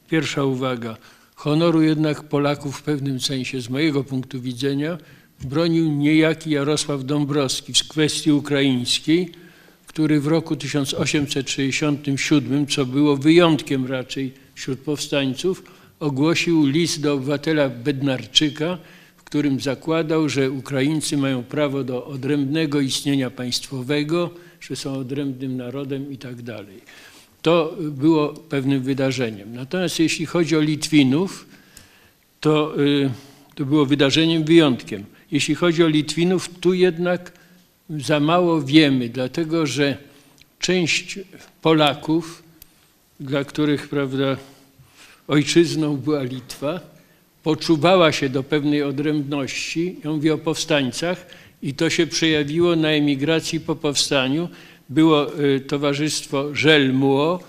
Pierwsza 0.09 0.43
uwaga. 0.43 0.97
Honoru 1.39 1.81
jednak 1.81 2.23
Polaków 2.23 2.77
w 2.77 2.83
pewnym 2.83 3.19
sensie, 3.19 3.61
z 3.61 3.69
mojego 3.69 4.03
punktu 4.03 4.41
widzenia, 4.41 4.97
bronił 5.41 5.91
niejaki 5.91 6.49
Jarosław 6.49 7.05
Dąbrowski 7.05 7.73
w 7.73 7.87
kwestii 7.87 8.31
ukraińskiej, 8.31 9.31
który 9.87 10.19
w 10.19 10.27
roku 10.27 10.55
1867, 10.55 12.67
co 12.67 12.85
było 12.85 13.17
wyjątkiem 13.17 13.85
raczej 13.85 14.33
wśród 14.55 14.79
powstańców, 14.79 15.63
ogłosił 15.99 16.65
list 16.65 17.01
do 17.01 17.13
obywatela 17.13 17.69
Bednarczyka, 17.69 18.77
w 19.17 19.23
którym 19.23 19.59
zakładał, 19.59 20.29
że 20.29 20.51
Ukraińcy 20.51 21.17
mają 21.17 21.43
prawo 21.43 21.83
do 21.83 22.05
odrębnego 22.05 22.79
istnienia 22.79 23.29
państwowego, 23.29 24.29
że 24.61 24.75
są 24.75 24.93
odrębnym 24.93 25.57
narodem 25.57 26.11
i 26.11 26.17
tak. 26.17 26.35
To 27.41 27.75
było 27.79 28.27
pewnym 28.27 28.81
wydarzeniem. 28.81 29.55
Natomiast 29.55 29.99
jeśli 29.99 30.25
chodzi 30.25 30.55
o 30.57 30.61
Litwinów, 30.61 31.45
to, 32.41 32.79
y, 32.79 33.09
to 33.55 33.65
było 33.65 33.85
wydarzeniem 33.85 34.43
wyjątkiem. 34.43 35.05
Jeśli 35.31 35.55
chodzi 35.55 35.83
o 35.83 35.87
Litwinów, 35.87 36.49
tu 36.59 36.73
jednak 36.73 37.31
za 37.89 38.19
mało 38.19 38.61
wiemy, 38.61 39.09
dlatego 39.09 39.65
że 39.65 39.97
część 40.59 41.19
Polaków, 41.61 42.43
dla 43.19 43.43
których 43.43 43.89
prawda, 43.89 44.37
ojczyzną 45.27 45.97
była 45.97 46.23
Litwa, 46.23 46.79
poczuwała 47.43 48.11
się 48.11 48.29
do 48.29 48.43
pewnej 48.43 48.83
odrębności. 48.83 49.95
Ja 50.03 50.11
mówię 50.11 50.33
o 50.33 50.37
powstańcach 50.37 51.25
i 51.61 51.73
to 51.73 51.89
się 51.89 52.07
przejawiło 52.07 52.75
na 52.75 52.89
emigracji 52.89 53.59
po 53.59 53.75
powstaniu. 53.75 54.49
Było 54.89 55.39
y, 55.39 55.59
Towarzystwo 55.59 56.55
Żelmuo, 56.55 57.39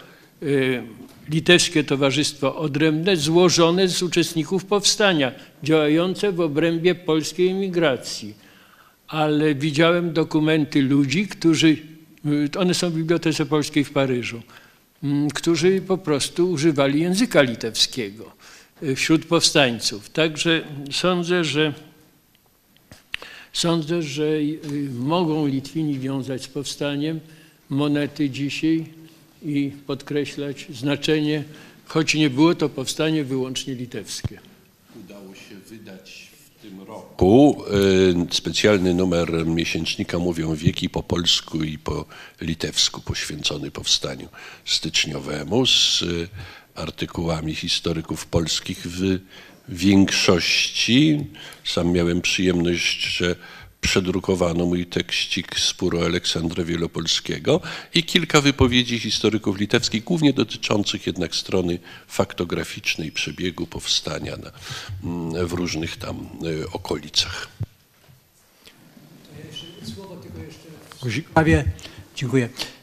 y, 0.42 0.82
Litewskie 1.28 1.84
Towarzystwo 1.84 2.56
Odrębne, 2.56 3.16
złożone 3.16 3.88
z 3.88 4.02
uczestników 4.02 4.64
powstania, 4.64 5.32
działające 5.62 6.32
w 6.32 6.40
obrębie 6.40 6.94
polskiej 6.94 7.48
emigracji. 7.48 8.34
Ale 9.08 9.54
widziałem 9.54 10.12
dokumenty 10.12 10.82
ludzi, 10.82 11.28
którzy, 11.28 11.76
y, 12.26 12.58
one 12.58 12.74
są 12.74 12.90
w 12.90 12.94
Bibliotece 12.94 13.46
Polskiej 13.46 13.84
w 13.84 13.92
Paryżu, 13.92 14.42
mm, 15.02 15.30
którzy 15.30 15.80
po 15.80 15.98
prostu 15.98 16.50
używali 16.50 17.00
języka 17.00 17.42
litewskiego 17.42 18.32
wśród 18.96 19.24
powstańców. 19.24 20.10
Także 20.10 20.62
sądzę, 20.90 21.44
że 21.44 21.72
Sądzę, 23.52 24.02
że 24.02 24.24
y, 24.24 24.90
mogą 24.98 25.46
Litwini 25.46 25.98
wiązać 25.98 26.42
z 26.42 26.48
powstaniem 26.48 27.20
monety 27.70 28.30
dzisiaj 28.30 28.86
i 29.42 29.72
podkreślać 29.86 30.66
znaczenie, 30.74 31.44
choć 31.86 32.14
nie 32.14 32.30
było 32.30 32.54
to 32.54 32.68
powstanie 32.68 33.24
wyłącznie 33.24 33.74
litewskie. 33.74 34.40
Udało 35.04 35.34
się 35.34 35.54
wydać 35.68 36.30
w 36.58 36.62
tym 36.62 36.80
roku 36.80 37.64
y, 38.30 38.34
specjalny 38.34 38.94
numer 38.94 39.46
miesięcznika 39.46 40.18
Mówią 40.18 40.54
Wieki 40.54 40.90
po 40.90 41.02
polsku 41.02 41.64
i 41.64 41.78
po 41.78 42.04
litewsku 42.40 43.00
poświęcony 43.00 43.70
powstaniu 43.70 44.28
styczniowemu 44.64 45.66
z 45.66 46.02
y, 46.02 46.28
artykułami 46.74 47.54
historyków 47.54 48.26
polskich 48.26 48.78
w 48.86 49.18
większości. 49.70 51.26
Sam 51.64 51.92
miałem 51.92 52.20
przyjemność, 52.20 53.02
że 53.02 53.36
przedrukowano 53.80 54.66
mój 54.66 54.86
tekścik 54.86 55.60
spóru 55.60 56.00
Aleksandra 56.04 56.64
Wielopolskiego 56.64 57.60
i 57.94 58.02
kilka 58.02 58.40
wypowiedzi 58.40 58.98
historyków 58.98 59.58
litewskich, 59.58 60.04
głównie 60.04 60.32
dotyczących 60.32 61.06
jednak 61.06 61.34
strony 61.34 61.78
faktograficznej 62.08 63.12
przebiegu 63.12 63.66
powstania 63.66 64.36
na, 64.36 64.50
mm, 65.04 65.46
w 65.46 65.52
różnych 65.52 65.96
tam 65.96 66.28
y, 66.44 66.70
okolicach. 66.72 67.48
Prawie, 71.34 71.64
dziękuję. 72.16 72.44
Ym, 72.44 72.50
K- 72.50 72.79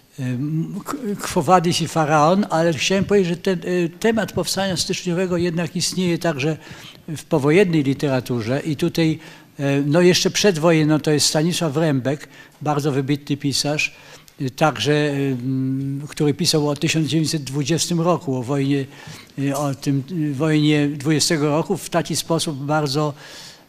Quo 1.21 1.41
Vadis 1.41 1.81
i 1.81 1.87
Faraon, 1.87 2.45
ale 2.49 2.73
chciałem 2.73 3.05
powiedzieć, 3.05 3.29
że 3.29 3.37
ten 3.37 3.59
y, 3.65 3.89
temat 3.99 4.31
powstania 4.31 4.77
styczniowego 4.77 5.37
jednak 5.37 5.75
istnieje 5.75 6.17
także 6.17 6.57
w 7.07 7.23
powojennej 7.23 7.83
literaturze 7.83 8.59
i 8.59 8.75
tutaj, 8.75 9.19
y, 9.59 9.83
no 9.85 10.01
jeszcze 10.01 10.31
przedwojenną 10.31 10.99
to 10.99 11.11
jest 11.11 11.27
Stanisław 11.27 11.77
Rembek, 11.77 12.27
bardzo 12.61 12.91
wybitny 12.91 13.37
pisarz, 13.37 13.95
y, 14.41 14.49
także, 14.49 15.13
który 16.07 16.33
pisał 16.33 16.69
o 16.69 16.75
1920 16.75 17.95
roku, 17.95 18.35
o 18.35 18.43
wojnie, 18.43 18.85
o 19.55 19.75
tym 19.75 20.03
wojnie 20.33 20.87
20 20.87 21.35
roku 21.35 21.77
w 21.77 21.89
taki 21.89 22.15
sposób 22.15 22.57
bardzo 22.57 23.13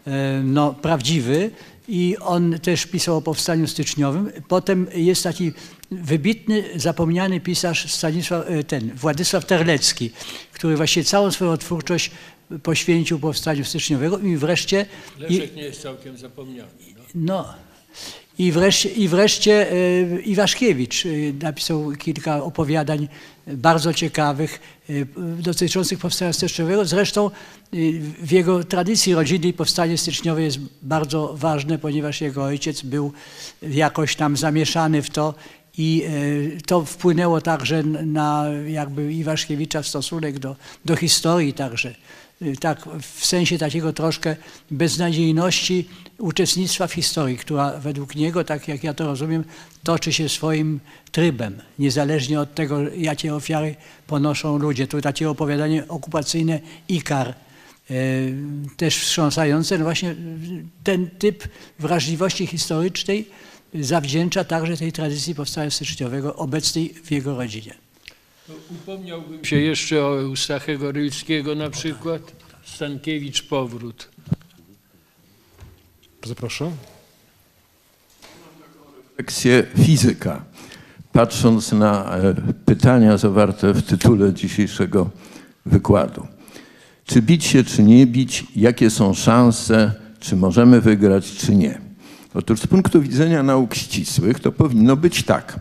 e, 0.06 0.42
no, 0.44 0.74
prawdziwy 0.74 1.50
i 1.88 2.16
on 2.20 2.58
też 2.62 2.86
pisał 2.86 3.16
o 3.16 3.22
powstaniu 3.22 3.66
styczniowym. 3.66 4.32
Potem 4.48 4.86
jest 4.94 5.22
taki 5.22 5.52
wybitny, 5.90 6.64
zapomniany 6.76 7.40
pisarz 7.40 7.92
Stanisław, 7.92 8.44
e, 8.50 8.64
ten, 8.64 8.94
Władysław 8.94 9.44
Terlecki, 9.44 10.10
który 10.52 10.76
właśnie 10.76 11.04
całą 11.04 11.30
swoją 11.30 11.56
twórczość 11.56 12.10
poświęcił 12.62 13.18
powstaniu 13.18 13.64
styczniowego 13.64 14.18
i 14.18 14.36
wreszcie... 14.36 14.86
I, 15.18 15.22
Leszek 15.22 15.56
nie 15.56 15.62
jest 15.62 15.82
całkiem 15.82 16.18
zapomniany. 16.18 16.68
No. 16.96 17.02
no, 17.14 17.54
i 18.38 18.52
wreszcie, 18.52 18.88
i 18.88 19.08
wreszcie 19.08 19.72
e, 19.72 20.20
Iwaszkiewicz 20.20 21.06
e, 21.06 21.08
napisał 21.42 21.92
kilka 21.92 22.42
opowiadań 22.42 23.08
bardzo 23.46 23.94
ciekawych 23.94 24.60
dotyczących 25.38 25.98
powstania 25.98 26.32
styczniowego. 26.32 26.84
Zresztą 26.84 27.30
w 28.22 28.32
jego 28.32 28.64
tradycji 28.64 29.14
rodzinnej 29.14 29.52
powstanie 29.52 29.98
styczniowe 29.98 30.42
jest 30.42 30.58
bardzo 30.82 31.34
ważne, 31.36 31.78
ponieważ 31.78 32.20
jego 32.20 32.44
ojciec 32.44 32.82
był 32.82 33.12
jakoś 33.62 34.16
tam 34.16 34.36
zamieszany 34.36 35.02
w 35.02 35.10
to 35.10 35.34
i 35.78 36.02
e, 36.56 36.60
to 36.60 36.84
wpłynęło 36.84 37.40
także 37.40 37.82
na 37.82 38.44
jakby 38.66 39.12
Iwaszkiewicza 39.12 39.82
stosunek 39.82 40.38
do, 40.38 40.56
do 40.84 40.96
historii 40.96 41.52
także. 41.52 41.94
Y, 42.42 42.56
tak 42.56 42.88
w 43.02 43.26
sensie 43.26 43.58
takiego 43.58 43.92
troszkę 43.92 44.36
beznadziejności 44.70 45.88
uczestnictwa 46.18 46.86
w 46.86 46.92
historii, 46.92 47.36
która 47.36 47.78
według 47.78 48.14
niego, 48.14 48.44
tak 48.44 48.68
jak 48.68 48.84
ja 48.84 48.94
to 48.94 49.06
rozumiem, 49.06 49.44
toczy 49.82 50.12
się 50.12 50.28
swoim 50.28 50.80
trybem, 51.12 51.62
niezależnie 51.78 52.40
od 52.40 52.54
tego, 52.54 52.78
jakie 52.96 53.34
ofiary 53.34 53.76
ponoszą 54.06 54.58
ludzie. 54.58 54.86
Tu 54.86 55.00
takie 55.00 55.30
opowiadanie 55.30 55.88
okupacyjne 55.88 56.60
Ikar, 56.88 57.28
e, 57.28 57.34
też 58.76 58.96
wstrząsające. 58.96 59.78
No 59.78 59.84
właśnie 59.84 60.14
ten 60.84 61.10
typ 61.10 61.48
wrażliwości 61.78 62.46
historycznej 62.46 63.28
zawdzięcza 63.74 64.44
także 64.44 64.76
tej 64.76 64.92
tradycji 64.92 65.34
powstania 65.34 65.70
styczniowego 65.70 66.36
obecnej 66.36 66.94
w 67.04 67.10
jego 67.10 67.36
rodzinie. 67.36 67.74
Upomniałbym 68.70 69.44
się 69.44 69.56
jeszcze 69.56 70.06
o 70.06 70.20
Eustachego 70.20 70.92
Rylskiego 70.92 71.54
na 71.54 71.70
przykład, 71.70 72.22
Stankiewicz 72.64 73.42
Powrót. 73.42 74.08
Bardzo 76.20 76.34
proszę. 76.34 76.72
refleksję 79.08 79.66
fizyka. 79.84 80.44
Patrząc 81.12 81.72
na 81.72 82.16
e, 82.16 82.34
pytania 82.64 83.16
zawarte 83.16 83.72
w 83.72 83.82
tytule 83.82 84.34
dzisiejszego 84.34 85.10
wykładu. 85.66 86.26
Czy 87.04 87.22
bić 87.22 87.44
się, 87.44 87.64
czy 87.64 87.82
nie 87.82 88.06
bić? 88.06 88.44
Jakie 88.56 88.90
są 88.90 89.14
szanse? 89.14 89.94
Czy 90.20 90.36
możemy 90.36 90.80
wygrać, 90.80 91.32
czy 91.32 91.54
nie? 91.54 91.87
Otóż 92.34 92.60
z 92.60 92.66
punktu 92.66 93.02
widzenia 93.02 93.42
nauk 93.42 93.74
ścisłych 93.74 94.40
to 94.40 94.52
powinno 94.52 94.96
być 94.96 95.22
tak. 95.22 95.60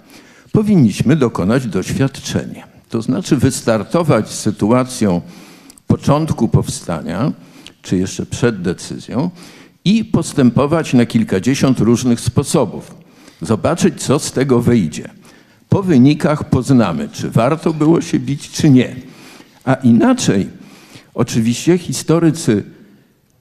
Powinniśmy 0.52 1.16
dokonać 1.16 1.68
doświadczenia. 1.68 2.68
To 2.90 3.02
znaczy 3.02 3.36
wystartować 3.36 4.30
z 4.30 4.40
sytuacją 4.40 5.22
początku 5.88 6.48
powstania, 6.48 7.32
czy 7.82 7.98
jeszcze 7.98 8.26
przed 8.26 8.62
decyzją, 8.62 9.30
i 9.86 10.06
postępować 10.06 10.94
na 10.94 11.06
kilkadziesiąt 11.06 11.80
różnych 11.80 12.20
sposobów. 12.20 12.96
Zobaczyć, 13.42 14.04
co 14.04 14.20
z 14.20 14.32
tego 14.32 14.62
wyjdzie. 14.62 15.10
Po 15.70 15.84
wynikach 15.84 16.50
poznamy, 16.50 17.10
czy 17.12 17.30
warto 17.30 17.74
było 17.74 18.02
się 18.02 18.20
bić, 18.20 18.52
czy 18.52 18.70
nie. 18.70 18.96
A 19.66 19.74
inaczej, 19.74 20.50
oczywiście 21.14 21.78
historycy 21.78 22.64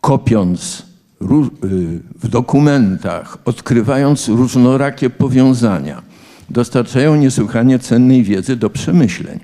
kopiąc 0.00 0.82
w 1.20 2.28
dokumentach, 2.28 3.38
odkrywając 3.44 4.28
różnorakie 4.28 5.10
powiązania, 5.10 6.02
dostarczają 6.50 7.16
niesłychanie 7.16 7.78
cennej 7.78 8.22
wiedzy 8.22 8.56
do 8.56 8.70
przemyśleń. 8.70 9.40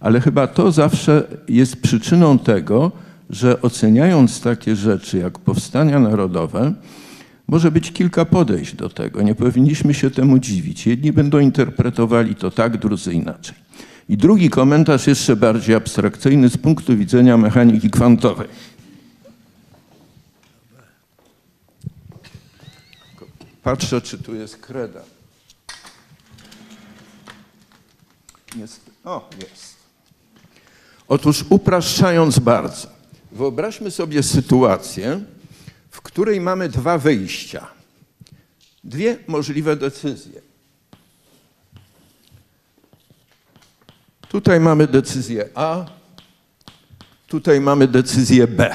Ale 0.00 0.20
chyba 0.20 0.46
to 0.46 0.72
zawsze 0.72 1.24
jest 1.48 1.82
przyczyną 1.82 2.38
tego, 2.38 2.92
że 3.30 3.62
oceniając 3.62 4.40
takie 4.40 4.76
rzeczy 4.76 5.18
jak 5.18 5.38
powstania 5.38 6.00
narodowe, 6.00 6.72
może 7.48 7.70
być 7.70 7.92
kilka 7.92 8.24
podejść 8.24 8.74
do 8.74 8.88
tego. 8.88 9.22
Nie 9.22 9.34
powinniśmy 9.34 9.94
się 9.94 10.10
temu 10.10 10.38
dziwić. 10.38 10.86
Jedni 10.86 11.12
będą 11.12 11.38
interpretowali 11.38 12.34
to 12.34 12.50
tak, 12.50 12.76
drudzy 12.76 13.12
inaczej. 13.12 13.54
I 14.08 14.16
drugi 14.16 14.50
komentarz, 14.50 15.06
jeszcze 15.06 15.36
bardziej 15.36 15.74
abstrakcyjny 15.74 16.48
z 16.48 16.56
punktu 16.56 16.96
widzenia 16.96 17.36
mechaniki 17.36 17.90
kwantowej. 17.90 18.48
Patrzę, 23.66 24.00
czy 24.00 24.18
tu 24.18 24.34
jest 24.34 24.56
kreda. 24.56 25.02
Jest. 28.56 28.80
O, 29.04 29.30
jest. 29.38 29.76
Otóż 31.08 31.44
upraszczając 31.50 32.38
bardzo, 32.38 32.88
wyobraźmy 33.32 33.90
sobie 33.90 34.22
sytuację, 34.22 35.24
w 35.90 36.00
której 36.00 36.40
mamy 36.40 36.68
dwa 36.68 36.98
wyjścia, 36.98 37.66
dwie 38.84 39.18
możliwe 39.26 39.76
decyzje. 39.76 40.40
Tutaj 44.28 44.60
mamy 44.60 44.86
decyzję 44.86 45.48
A, 45.54 45.86
tutaj 47.26 47.60
mamy 47.60 47.88
decyzję 47.88 48.46
B. 48.46 48.74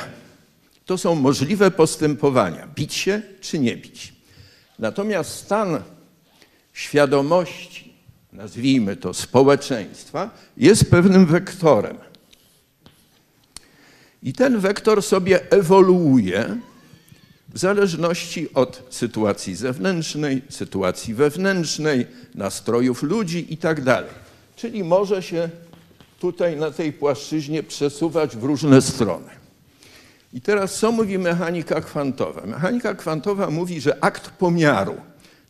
To 0.85 0.97
są 0.97 1.15
możliwe 1.15 1.71
postępowania: 1.71 2.67
bić 2.67 2.93
się 2.93 3.21
czy 3.41 3.59
nie 3.59 3.77
bić. 3.77 4.20
Natomiast 4.81 5.35
stan 5.35 5.83
świadomości, 6.73 7.93
nazwijmy 8.33 8.95
to 8.95 9.13
społeczeństwa, 9.13 10.29
jest 10.57 10.91
pewnym 10.91 11.25
wektorem. 11.25 11.97
I 14.23 14.33
ten 14.33 14.59
wektor 14.59 15.03
sobie 15.03 15.51
ewoluuje 15.51 16.57
w 17.49 17.57
zależności 17.57 18.53
od 18.53 18.83
sytuacji 18.89 19.55
zewnętrznej, 19.55 20.41
sytuacji 20.49 21.13
wewnętrznej, 21.13 22.07
nastrojów 22.35 23.03
ludzi 23.03 23.47
itd. 23.49 24.03
Czyli 24.55 24.83
może 24.83 25.23
się 25.23 25.49
tutaj 26.19 26.57
na 26.57 26.71
tej 26.71 26.93
płaszczyźnie 26.93 27.63
przesuwać 27.63 28.37
w 28.37 28.43
różne 28.43 28.81
strony. 28.81 29.40
I 30.33 30.41
teraz 30.41 30.79
co 30.79 30.91
mówi 30.91 31.17
mechanika 31.17 31.81
kwantowa? 31.81 32.41
Mechanika 32.45 32.95
kwantowa 32.95 33.49
mówi, 33.49 33.81
że 33.81 34.03
akt 34.03 34.29
pomiaru, 34.29 34.95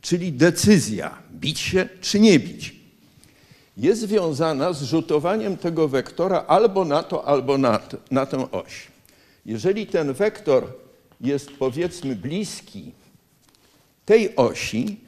czyli 0.02 0.34
decyzja, 0.34 1.18
bić 1.32 1.60
się 1.60 1.90
czy 2.02 2.20
nie 2.20 2.40
bić, 2.40 2.76
jest 3.78 4.02
związana 4.02 4.74
z 4.74 4.84
rzutowaniem 4.84 5.58
tego 5.58 5.88
wektora 5.88 6.44
albo 6.48 6.86
na 6.86 7.04
to, 7.04 7.26
albo 7.28 7.58
na, 7.58 7.80
to, 7.80 7.98
na 8.12 8.26
tę 8.26 8.52
oś. 8.52 8.88
Jeżeli 9.46 9.88
ten 9.88 10.14
wektor 10.14 10.68
jest 11.22 11.52
powiedzmy 11.52 12.16
bliski 12.16 12.92
tej 14.06 14.36
osi, 14.36 15.00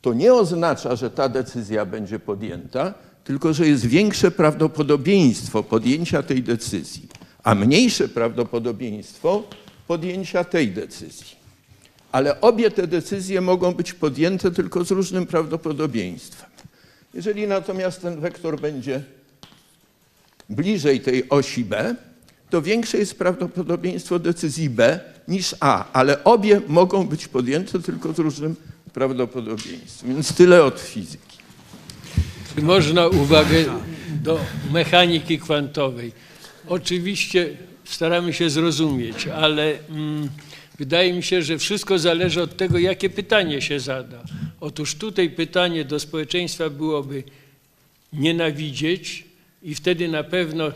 to 0.00 0.14
nie 0.14 0.34
oznacza, 0.34 0.96
że 0.96 1.10
ta 1.10 1.28
decyzja 1.28 1.86
będzie 1.86 2.18
podjęta, 2.18 2.94
tylko 3.24 3.52
że 3.52 3.66
jest 3.66 3.86
większe 3.86 4.30
prawdopodobieństwo 4.30 5.62
podjęcia 5.62 6.22
tej 6.22 6.42
decyzji, 6.42 7.08
a 7.42 7.54
mniejsze 7.54 8.08
prawdopodobieństwo 8.08 9.42
podjęcia 9.86 10.44
tej 10.44 10.68
decyzji. 10.68 11.42
Ale 12.12 12.40
obie 12.40 12.70
te 12.70 12.86
decyzje 12.86 13.40
mogą 13.40 13.74
być 13.74 13.92
podjęte 13.92 14.50
tylko 14.50 14.84
z 14.84 14.90
różnym 14.90 15.26
prawdopodobieństwem. 15.26 16.50
Jeżeli 17.14 17.46
natomiast 17.46 18.02
ten 18.02 18.20
wektor 18.20 18.60
będzie 18.60 19.02
bliżej 20.50 21.00
tej 21.00 21.28
osi 21.28 21.64
B, 21.64 21.96
to 22.50 22.62
większe 22.62 22.98
jest 22.98 23.18
prawdopodobieństwo 23.18 24.18
decyzji 24.18 24.70
B 24.70 25.00
niż 25.28 25.54
A, 25.60 25.92
ale 25.92 26.24
obie 26.24 26.60
mogą 26.68 27.06
być 27.06 27.28
podjęte 27.28 27.80
tylko 27.80 28.12
z 28.12 28.18
różnym 28.18 28.56
prawdopodobieństwem. 28.92 30.14
Więc 30.14 30.34
tyle 30.34 30.64
od 30.64 30.80
fizyki. 30.80 31.38
Można 32.62 33.06
uwagę 33.06 33.64
do 34.22 34.40
mechaniki 34.72 35.38
kwantowej? 35.38 36.12
Oczywiście 36.72 37.56
staramy 37.84 38.32
się 38.32 38.50
zrozumieć, 38.50 39.26
ale 39.28 39.78
mm, 39.88 40.28
wydaje 40.78 41.12
mi 41.12 41.22
się, 41.22 41.42
że 41.42 41.58
wszystko 41.58 41.98
zależy 41.98 42.42
od 42.42 42.56
tego, 42.56 42.78
jakie 42.78 43.10
pytanie 43.10 43.62
się 43.62 43.80
zada. 43.80 44.22
Otóż 44.60 44.94
tutaj 44.94 45.30
pytanie 45.30 45.84
do 45.84 46.00
społeczeństwa 46.00 46.70
byłoby 46.70 47.22
nienawidzieć 48.12 49.24
i 49.62 49.74
wtedy 49.74 50.08
na 50.08 50.24
pewno 50.24 50.72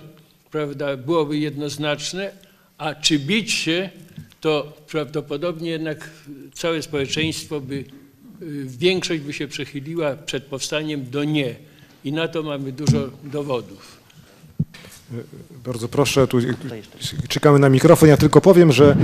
prawda, 0.51 0.97
byłoby 0.97 1.39
jednoznaczne, 1.39 2.33
a 2.79 2.95
czy 2.95 3.19
bić 3.19 3.53
się, 3.53 3.91
to 4.41 4.73
prawdopodobnie 4.89 5.71
jednak 5.71 6.11
całe 6.55 6.83
społeczeństwo 6.83 7.61
by, 7.61 7.75
y, 7.75 7.85
większość 8.67 9.21
by 9.21 9.33
się 9.33 9.49
przechyliła 9.49 10.17
przed 10.17 10.45
powstaniem 10.45 11.11
do 11.11 11.25
nie. 11.25 11.55
I 12.05 12.13
na 12.13 12.29
to 12.29 12.43
mamy 12.43 12.73
dużo 12.73 13.11
dowodów. 13.25 13.96
Bardzo 15.65 15.89
proszę, 15.89 16.27
tu 16.27 16.39
czekamy 17.29 17.59
na 17.59 17.69
mikrofon. 17.69 18.09
Ja 18.09 18.17
tylko 18.17 18.41
powiem, 18.41 18.73
że 18.73 18.97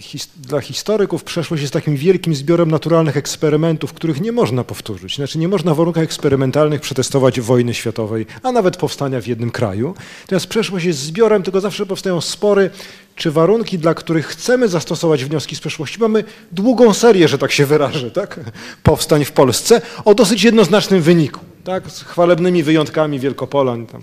his, 0.00 0.28
dla 0.36 0.60
historyków 0.60 1.24
przeszłość 1.24 1.60
jest 1.60 1.72
takim 1.72 1.96
wielkim 1.96 2.34
zbiorem 2.34 2.70
naturalnych 2.70 3.16
eksperymentów, 3.16 3.92
których 3.92 4.20
nie 4.20 4.32
można 4.32 4.64
powtórzyć. 4.64 5.16
Znaczy 5.16 5.38
nie 5.38 5.48
można 5.48 5.74
w 5.74 5.76
warunkach 5.76 6.04
eksperymentalnych 6.04 6.80
przetestować 6.80 7.40
wojny 7.40 7.74
światowej, 7.74 8.26
a 8.42 8.52
nawet 8.52 8.76
powstania 8.76 9.20
w 9.20 9.26
jednym 9.26 9.50
kraju. 9.50 9.94
Natomiast 10.20 10.46
przeszłość 10.46 10.84
jest 10.84 10.98
zbiorem, 10.98 11.42
tylko 11.42 11.60
zawsze 11.60 11.86
powstają 11.86 12.20
spory, 12.20 12.70
czy 13.16 13.30
warunki, 13.30 13.78
dla 13.78 13.94
których 13.94 14.26
chcemy 14.26 14.68
zastosować 14.68 15.24
wnioski 15.24 15.56
z 15.56 15.60
przeszłości. 15.60 16.00
Mamy 16.00 16.24
długą 16.52 16.94
serię, 16.94 17.28
że 17.28 17.38
tak 17.38 17.52
się 17.52 17.66
wyrażę, 17.66 18.10
tak? 18.10 18.40
powstań 18.82 19.24
w 19.24 19.32
Polsce 19.32 19.80
o 20.04 20.14
dosyć 20.14 20.44
jednoznacznym 20.44 21.02
wyniku, 21.02 21.40
tak? 21.64 21.90
z 21.90 22.02
chwalebnymi 22.02 22.62
wyjątkami 22.62 23.20
Wielkopolan, 23.20 23.86
tam 23.86 24.02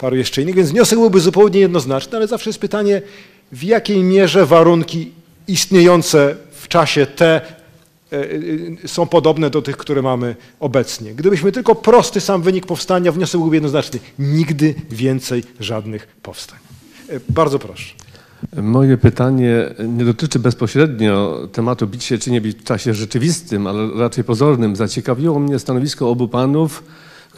paru 0.00 0.16
jeszcze 0.16 0.42
innych, 0.42 0.54
więc 0.54 0.70
wniosek 0.70 0.98
byłby 0.98 1.20
zupełnie 1.20 1.60
jednoznaczny, 1.60 2.16
ale 2.16 2.26
zawsze 2.26 2.50
jest 2.50 2.58
pytanie, 2.58 3.02
w 3.52 3.62
jakiej 3.64 4.02
mierze 4.02 4.46
warunki 4.46 5.12
istniejące 5.48 6.36
w 6.52 6.68
czasie 6.68 7.06
te 7.06 7.40
e, 8.12 8.88
są 8.88 9.06
podobne 9.06 9.50
do 9.50 9.62
tych, 9.62 9.76
które 9.76 10.02
mamy 10.02 10.36
obecnie. 10.60 11.14
Gdybyśmy 11.14 11.52
tylko 11.52 11.74
prosty 11.74 12.20
sam 12.20 12.42
wynik 12.42 12.66
powstania, 12.66 13.12
wniosek 13.12 13.40
byłby 13.40 13.56
jednoznaczny. 13.56 14.00
Nigdy 14.18 14.74
więcej 14.90 15.44
żadnych 15.60 16.06
powstań. 16.22 16.58
E, 17.08 17.20
Bardzo 17.28 17.58
proszę. 17.58 17.94
Moje 18.56 18.98
pytanie 18.98 19.74
nie 19.88 20.04
dotyczy 20.04 20.38
bezpośrednio 20.38 21.48
tematu 21.52 21.86
bić 21.86 22.04
się 22.04 22.18
czy 22.18 22.30
nie 22.30 22.40
bić 22.40 22.58
w 22.58 22.64
czasie 22.64 22.94
rzeczywistym, 22.94 23.66
ale 23.66 23.88
raczej 23.94 24.24
pozornym. 24.24 24.76
Zaciekawiło 24.76 25.38
mnie 25.38 25.58
stanowisko 25.58 26.10
obu 26.10 26.28
panów 26.28 26.82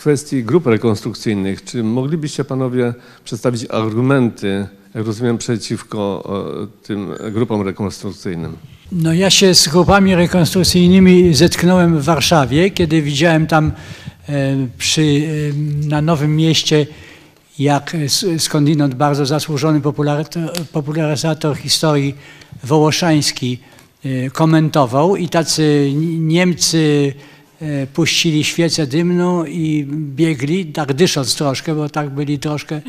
kwestii 0.02 0.44
grup 0.44 0.66
rekonstrukcyjnych. 0.66 1.64
Czy 1.64 1.82
moglibyście 1.82 2.44
panowie 2.44 2.94
przedstawić 3.24 3.66
argumenty, 3.70 4.66
jak 4.94 5.06
rozumiem, 5.06 5.38
przeciwko 5.38 6.24
e, 6.62 6.86
tym 6.86 7.08
grupom 7.30 7.62
rekonstrukcyjnym? 7.62 8.56
No 8.92 9.14
ja 9.14 9.30
się 9.30 9.54
z 9.54 9.68
grupami 9.68 10.14
rekonstrukcyjnymi 10.14 11.34
zetknąłem 11.34 11.98
w 11.98 12.04
Warszawie, 12.04 12.70
kiedy 12.70 13.02
widziałem 13.02 13.46
tam 13.46 13.72
e, 14.28 14.56
przy, 14.78 15.02
e, 15.02 15.88
na 15.88 16.02
Nowym 16.02 16.36
Mieście, 16.36 16.86
jak 17.58 17.96
skądinąd 18.38 18.94
bardzo 18.94 19.26
zasłużony 19.26 19.80
popularyzator, 20.72 21.56
historii 21.56 22.14
Wołoszański 22.64 23.58
komentował 24.32 25.16
i 25.16 25.28
tacy 25.28 25.92
Niemcy 26.18 27.14
puścili 27.94 28.44
świecę 28.44 28.86
dymną 28.86 29.44
i 29.44 29.86
biegli, 29.90 30.66
tak 30.66 30.92
dysząc 30.92 31.34
troszkę, 31.34 31.74
bo 31.74 31.88
tak 31.88 32.10
byli 32.10 32.38
troszkę 32.38 32.80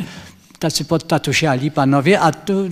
tacy 0.60 0.86
podtatusiali 0.86 1.72
panowie, 1.72 2.20
a 2.20 2.32
tu 2.32 2.54
e, 2.64 2.70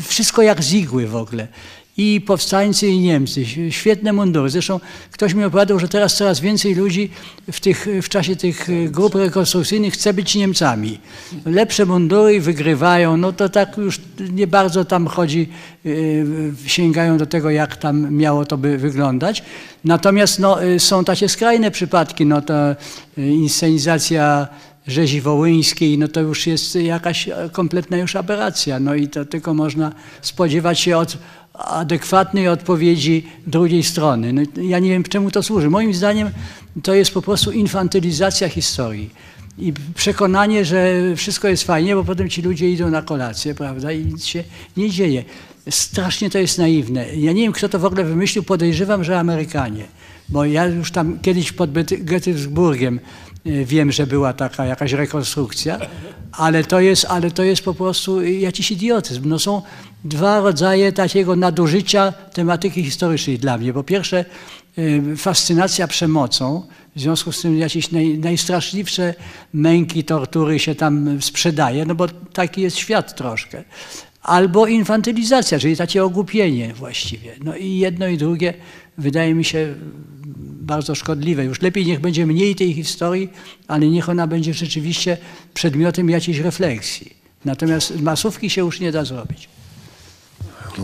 wszystko 0.00 0.42
jak 0.42 0.64
z 0.64 0.72
igły 0.72 1.06
w 1.06 1.16
ogóle. 1.16 1.48
I 1.96 2.20
powstańcy, 2.20 2.88
i 2.88 2.98
Niemcy. 2.98 3.44
Świetne 3.70 4.12
mundury. 4.12 4.50
Zresztą 4.50 4.80
ktoś 5.10 5.34
mi 5.34 5.44
opowiadał, 5.44 5.78
że 5.78 5.88
teraz 5.88 6.16
coraz 6.16 6.40
więcej 6.40 6.74
ludzi 6.74 7.10
w, 7.52 7.60
tych, 7.60 7.86
w 8.02 8.08
czasie 8.08 8.36
tych 8.36 8.68
grup 8.90 9.14
rekonstrukcyjnych 9.14 9.94
chce 9.94 10.14
być 10.14 10.34
Niemcami. 10.34 11.00
Lepsze 11.46 11.86
mundury 11.86 12.40
wygrywają. 12.40 13.16
No 13.16 13.32
to 13.32 13.48
tak 13.48 13.76
już 13.76 14.00
nie 14.32 14.46
bardzo 14.46 14.84
tam 14.84 15.06
chodzi, 15.06 15.48
yy, 15.84 16.52
sięgają 16.66 17.18
do 17.18 17.26
tego, 17.26 17.50
jak 17.50 17.76
tam 17.76 18.14
miało 18.14 18.44
to 18.44 18.58
by 18.58 18.78
wyglądać. 18.78 19.42
Natomiast 19.84 20.38
no, 20.38 20.64
y, 20.64 20.80
są 20.80 21.04
takie 21.04 21.28
skrajne 21.28 21.70
przypadki. 21.70 22.26
No 22.26 22.38
y, 23.18 23.26
inscenizacja 23.26 24.48
rzezi 24.86 25.20
wołyńskiej, 25.20 25.98
no 25.98 26.08
to 26.08 26.20
już 26.20 26.46
jest 26.46 26.74
jakaś 26.74 27.28
kompletna 27.52 27.96
już 27.96 28.16
aberracja. 28.16 28.80
No 28.80 28.94
i 28.94 29.08
to 29.08 29.24
tylko 29.24 29.54
można 29.54 29.92
spodziewać 30.22 30.80
się 30.80 30.96
od 30.96 31.18
adekwatnej 31.54 32.48
odpowiedzi 32.48 33.26
drugiej 33.46 33.82
strony. 33.82 34.32
No, 34.32 34.42
ja 34.62 34.78
nie 34.78 34.90
wiem, 34.90 35.02
czemu 35.02 35.30
to 35.30 35.42
służy. 35.42 35.70
Moim 35.70 35.94
zdaniem 35.94 36.30
to 36.82 36.94
jest 36.94 37.10
po 37.10 37.22
prostu 37.22 37.52
infantylizacja 37.52 38.48
historii. 38.48 39.10
I 39.58 39.72
przekonanie, 39.94 40.64
że 40.64 41.00
wszystko 41.16 41.48
jest 41.48 41.64
fajnie, 41.64 41.94
bo 41.94 42.04
potem 42.04 42.30
ci 42.30 42.42
ludzie 42.42 42.70
idą 42.70 42.90
na 42.90 43.02
kolację, 43.02 43.54
prawda, 43.54 43.92
i 43.92 44.04
nic 44.04 44.24
się 44.24 44.44
nie 44.76 44.90
dzieje. 44.90 45.24
Strasznie 45.70 46.30
to 46.30 46.38
jest 46.38 46.58
naiwne. 46.58 47.14
Ja 47.16 47.32
nie 47.32 47.42
wiem, 47.42 47.52
kto 47.52 47.68
to 47.68 47.78
w 47.78 47.84
ogóle 47.84 48.04
wymyślił, 48.04 48.42
podejrzewam, 48.42 49.04
że 49.04 49.18
Amerykanie. 49.18 49.84
Bo 50.28 50.44
ja 50.44 50.66
już 50.66 50.90
tam 50.90 51.18
kiedyś 51.18 51.52
pod 51.52 51.70
Gettysburgiem 51.98 53.00
y, 53.46 53.64
wiem, 53.64 53.92
że 53.92 54.06
była 54.06 54.32
taka 54.32 54.66
jakaś 54.66 54.92
rekonstrukcja, 54.92 55.78
ale 56.32 56.64
to 56.64 56.80
jest, 56.80 57.06
ale 57.08 57.30
to 57.30 57.42
jest 57.42 57.62
po 57.62 57.74
prostu 57.74 58.22
jakiś 58.22 58.70
idiotyzm. 58.70 59.28
No 59.28 59.38
są 59.38 59.62
dwa 60.04 60.40
rodzaje 60.40 60.92
takiego 60.92 61.36
nadużycia 61.36 62.12
tematyki 62.12 62.84
historycznej 62.84 63.38
dla 63.38 63.58
mnie. 63.58 63.72
Po 63.72 63.84
pierwsze, 63.84 64.24
y, 64.78 65.16
fascynacja 65.16 65.88
przemocą, 65.88 66.62
w 66.96 67.00
związku 67.00 67.32
z 67.32 67.42
tym 67.42 67.58
jakieś 67.58 67.90
naj, 67.90 68.18
najstraszliwsze 68.18 69.14
męki, 69.52 70.04
tortury 70.04 70.58
się 70.58 70.74
tam 70.74 71.22
sprzedaje, 71.22 71.86
no 71.86 71.94
bo 71.94 72.08
taki 72.08 72.60
jest 72.60 72.76
świat 72.76 73.14
troszkę. 73.16 73.64
Albo 74.22 74.66
infantylizacja, 74.66 75.58
czyli 75.58 75.76
takie 75.76 76.04
ogłupienie 76.04 76.74
właściwie. 76.74 77.32
No 77.44 77.56
i 77.56 77.78
jedno 77.78 78.08
i 78.08 78.18
drugie 78.18 78.54
wydaje 78.98 79.34
mi 79.34 79.44
się 79.44 79.74
bardzo 80.60 80.94
szkodliwe. 80.94 81.44
Już 81.44 81.62
lepiej 81.62 81.86
niech 81.86 82.00
będzie 82.00 82.26
mniej 82.26 82.54
tej 82.54 82.74
historii, 82.74 83.28
ale 83.68 83.86
niech 83.86 84.08
ona 84.08 84.26
będzie 84.26 84.54
rzeczywiście 84.54 85.16
przedmiotem 85.54 86.10
jakiejś 86.10 86.38
refleksji. 86.38 87.16
Natomiast 87.44 88.00
masówki 88.00 88.50
się 88.50 88.60
już 88.60 88.80
nie 88.80 88.92
da 88.92 89.04
zrobić. 89.04 89.48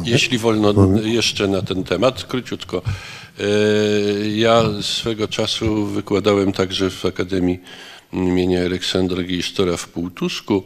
Jeśli 0.05 0.39
wolno 0.39 0.75
jeszcze 1.03 1.49
na 1.49 1.63
ten 1.63 1.85
temat, 1.85 2.25
króciutko. 2.25 2.83
E, 3.41 3.45
ja 4.29 4.63
swego 4.81 5.29
czasu 5.29 5.87
wykładałem 5.87 6.53
także 6.53 6.91
w 6.91 7.05
Akademii 7.05 7.59
imienia 8.13 8.65
Aleksandra 8.65 9.23
Gisztora 9.23 9.77
w 9.77 9.89
Półtusku. 9.89 10.63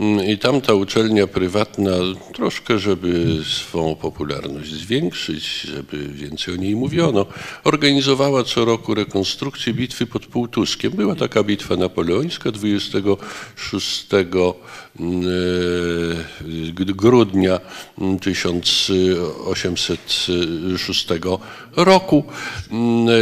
Mm, 0.00 0.26
I 0.26 0.38
tamta 0.38 0.74
uczelnia 0.74 1.26
prywatna, 1.26 1.90
troszkę, 2.34 2.78
żeby 2.78 3.38
swą 3.44 3.96
popularność 3.96 4.70
zwiększyć, 4.70 5.60
żeby 5.60 6.08
więcej 6.08 6.54
o 6.54 6.56
niej 6.56 6.76
mówiono, 6.76 7.26
organizowała 7.64 8.44
co 8.44 8.64
roku 8.64 8.94
rekonstrukcję 8.94 9.74
bitwy 9.74 10.06
pod 10.06 10.26
Półtuskiem. 10.26 10.92
Była 10.92 11.14
taka 11.14 11.42
bitwa 11.42 11.76
napoleońska 11.76 12.50
26 12.50 14.06
mm, 14.12 14.44
e, 16.80 16.84
grudnia 16.84 17.60
1806 18.20 21.08
roku 21.76 22.24
mm, 22.70 23.08
e, 23.08 23.12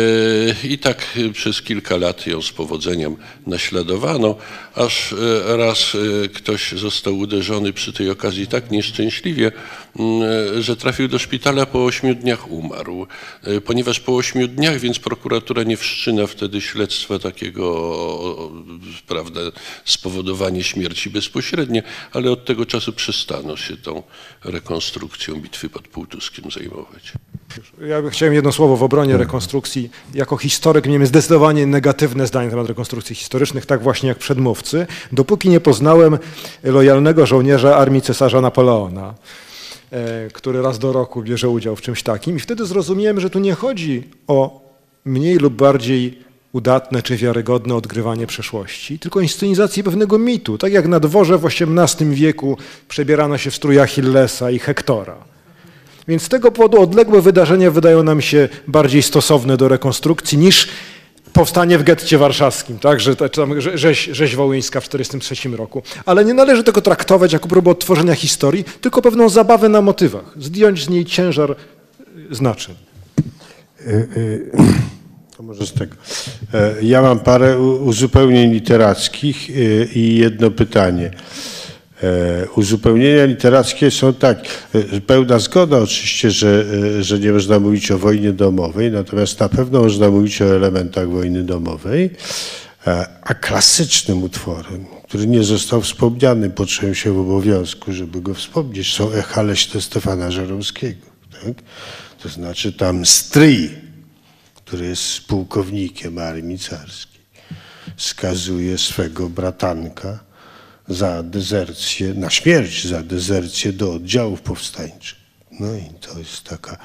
i 0.66 0.78
tak 0.78 1.18
przez 1.32 1.62
kilka 1.62 1.96
lat 1.96 2.26
ją 2.26 2.42
z 2.42 2.52
powodzeniem 2.52 3.16
naśladowano, 3.46 4.36
aż 4.74 5.12
e, 5.12 5.16
raz 5.56 5.96
ktoś 6.34 6.59
ktoś 6.60 6.80
został 6.80 7.18
uderzony 7.18 7.72
przy 7.72 7.92
tej 7.92 8.10
okazji 8.10 8.46
tak 8.46 8.70
nieszczęśliwie, 8.70 9.52
mm, 9.98 10.62
że 10.62 10.76
trafił 10.76 11.08
do 11.08 11.18
szpitala 11.18 11.66
po 11.66 11.84
ośmiu 11.84 12.14
dniach 12.14 12.50
umarł. 12.50 13.06
E, 13.42 13.60
ponieważ 13.60 14.00
po 14.00 14.16
ośmiu 14.16 14.48
dniach, 14.48 14.78
więc 14.78 14.98
prokuratura 14.98 15.62
nie 15.62 15.76
wszczyna 15.76 16.26
wtedy 16.26 16.60
śledztwa 16.60 17.18
takiego, 17.18 18.50
prawda, 19.06 19.40
spowodowanie 19.84 20.64
śmierci 20.64 21.10
bezpośrednie, 21.10 21.82
ale 22.12 22.30
od 22.30 22.44
tego 22.44 22.66
czasu 22.66 22.92
przestano 22.92 23.56
się 23.56 23.76
tą 23.76 24.02
rekonstrukcją 24.44 25.40
bitwy 25.40 25.68
pod 25.68 25.88
Półtuskiem 25.88 26.50
zajmować. 26.50 27.12
Ja 27.88 28.10
chciałem 28.10 28.34
jedno 28.34 28.52
słowo 28.52 28.76
w 28.76 28.82
obronie 28.82 29.16
rekonstrukcji. 29.16 29.90
Jako 30.14 30.36
historyk 30.36 30.86
miałem 30.86 31.06
zdecydowanie 31.06 31.66
negatywne 31.66 32.26
zdanie 32.26 32.46
na 32.46 32.50
temat 32.50 32.68
rekonstrukcji 32.68 33.16
historycznych, 33.16 33.66
tak 33.66 33.82
właśnie 33.82 34.08
jak 34.08 34.18
przedmówcy, 34.18 34.86
dopóki 35.12 35.48
nie 35.48 35.60
poznałem 35.60 36.18
lojalnego 36.62 37.26
żołnierza 37.26 37.76
armii 37.76 38.02
cesarza 38.02 38.40
Napoleona, 38.40 39.14
e, 39.90 40.28
który 40.32 40.62
raz 40.62 40.78
do 40.78 40.92
roku 40.92 41.22
bierze 41.22 41.48
udział 41.48 41.76
w 41.76 41.80
czymś 41.80 42.02
takim. 42.02 42.36
I 42.36 42.40
wtedy 42.40 42.66
zrozumiałem, 42.66 43.20
że 43.20 43.30
tu 43.30 43.38
nie 43.38 43.54
chodzi 43.54 44.08
o 44.26 44.60
mniej 45.04 45.36
lub 45.36 45.54
bardziej 45.54 46.18
udatne 46.52 47.02
czy 47.02 47.16
wiarygodne 47.16 47.74
odgrywanie 47.74 48.26
przeszłości, 48.26 48.98
tylko 48.98 49.20
inscenizację 49.20 49.82
pewnego 49.82 50.18
mitu. 50.18 50.58
Tak 50.58 50.72
jak 50.72 50.88
na 50.88 51.00
dworze 51.00 51.38
w 51.38 51.46
XVIII 51.46 52.14
wieku 52.14 52.56
przebierano 52.88 53.38
się 53.38 53.50
w 53.50 53.56
strój 53.56 53.80
Achillesa 53.80 54.50
i 54.50 54.58
Hektora. 54.58 55.16
Więc 56.08 56.22
z 56.22 56.28
tego 56.28 56.52
powodu 56.52 56.80
odległe 56.80 57.22
wydarzenia 57.22 57.70
wydają 57.70 58.02
nam 58.02 58.20
się 58.20 58.48
bardziej 58.68 59.02
stosowne 59.02 59.56
do 59.56 59.68
rekonstrukcji 59.68 60.38
niż 60.38 60.68
powstanie 61.32 61.78
w 61.78 61.82
getcie 61.82 62.18
warszawskim, 62.18 62.78
tak, 62.78 63.00
że, 63.00 63.16
tam 63.16 63.60
rzeź, 63.60 64.04
rzeź 64.12 64.36
wołyńska 64.36 64.80
w 64.80 64.88
1943 64.88 65.56
roku. 65.56 65.82
Ale 66.06 66.24
nie 66.24 66.34
należy 66.34 66.64
tego 66.64 66.82
traktować 66.82 67.32
jako 67.32 67.48
próbę 67.48 67.70
odtworzenia 67.70 68.14
historii, 68.14 68.64
tylko 68.80 69.02
pewną 69.02 69.28
zabawę 69.28 69.68
na 69.68 69.80
motywach, 69.80 70.34
zdjąć 70.38 70.84
z 70.84 70.88
niej 70.88 71.04
ciężar 71.04 71.50
y, 72.30 72.34
znaczeń. 72.34 72.74
Y, 73.80 74.08
y, 74.16 74.50
to 75.36 75.42
może 75.42 75.66
z 75.66 75.72
tego. 75.72 75.94
E, 76.54 76.74
ja 76.82 77.02
mam 77.02 77.18
parę 77.18 77.58
uzupełnień 77.58 78.52
literackich 78.52 79.50
i 79.96 80.14
jedno 80.14 80.50
pytanie. 80.50 81.10
E, 82.02 82.46
uzupełnienia 82.56 83.24
literackie 83.24 83.90
są 83.90 84.14
tak, 84.14 84.38
e, 84.74 85.00
pełna 85.00 85.38
zgoda 85.38 85.78
oczywiście, 85.78 86.30
że, 86.30 86.64
e, 86.98 87.02
że 87.02 87.18
nie 87.18 87.32
można 87.32 87.60
mówić 87.60 87.90
o 87.90 87.98
wojnie 87.98 88.32
domowej, 88.32 88.90
natomiast 88.90 89.40
na 89.40 89.48
pewno 89.48 89.82
można 89.82 90.10
mówić 90.10 90.42
o 90.42 90.56
elementach 90.56 91.08
wojny 91.08 91.42
domowej, 91.42 92.10
a 93.22 93.34
klasycznym 93.34 94.22
utworem, 94.22 94.84
który 95.08 95.26
nie 95.26 95.44
został 95.44 95.80
wspomniany, 95.80 96.50
poczułem 96.50 96.94
się 96.94 97.12
w 97.12 97.18
obowiązku, 97.18 97.92
żeby 97.92 98.20
go 98.20 98.34
wspomnieć, 98.34 98.92
są 98.92 99.12
echa 99.12 99.42
leśne 99.42 99.80
Stefana 99.80 100.30
Żeromskiego. 100.30 101.06
Tak? 101.32 101.54
To 102.22 102.28
znaczy 102.28 102.72
tam 102.72 103.06
stryj, 103.06 103.70
który 104.54 104.86
jest 104.86 105.20
pułkownikiem 105.20 106.18
armii 106.18 106.58
carskiej, 106.58 107.20
skazuje 107.96 108.78
swego 108.78 109.28
bratanka, 109.28 110.29
za 110.90 111.22
dezercję, 111.22 112.14
na 112.14 112.30
śmierć 112.30 112.86
za 112.86 113.02
dezercję 113.02 113.72
do 113.72 113.92
oddziałów 113.92 114.40
powstańczych. 114.40 115.20
No 115.60 115.74
i 115.76 115.82
to 116.00 116.18
jest 116.18 116.44
taka, 116.44 116.76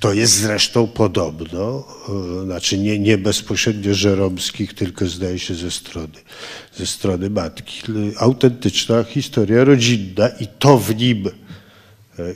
to 0.00 0.12
jest 0.12 0.32
zresztą 0.34 0.86
podobno, 0.86 1.84
e, 2.40 2.44
znaczy 2.44 2.78
nie, 2.78 2.98
nie 2.98 3.18
bezpośrednio 3.18 3.94
żeromskich, 3.94 4.74
tylko 4.74 5.06
zdaje 5.06 5.38
się 5.38 5.54
ze 5.54 5.70
strony, 5.70 6.18
ze 6.76 6.86
strony 6.86 7.30
matki, 7.30 7.82
autentyczna 8.18 9.04
historia 9.04 9.64
rodzinna 9.64 10.28
i 10.28 10.46
to 10.46 10.78
w 10.78 10.96
nim 10.96 11.28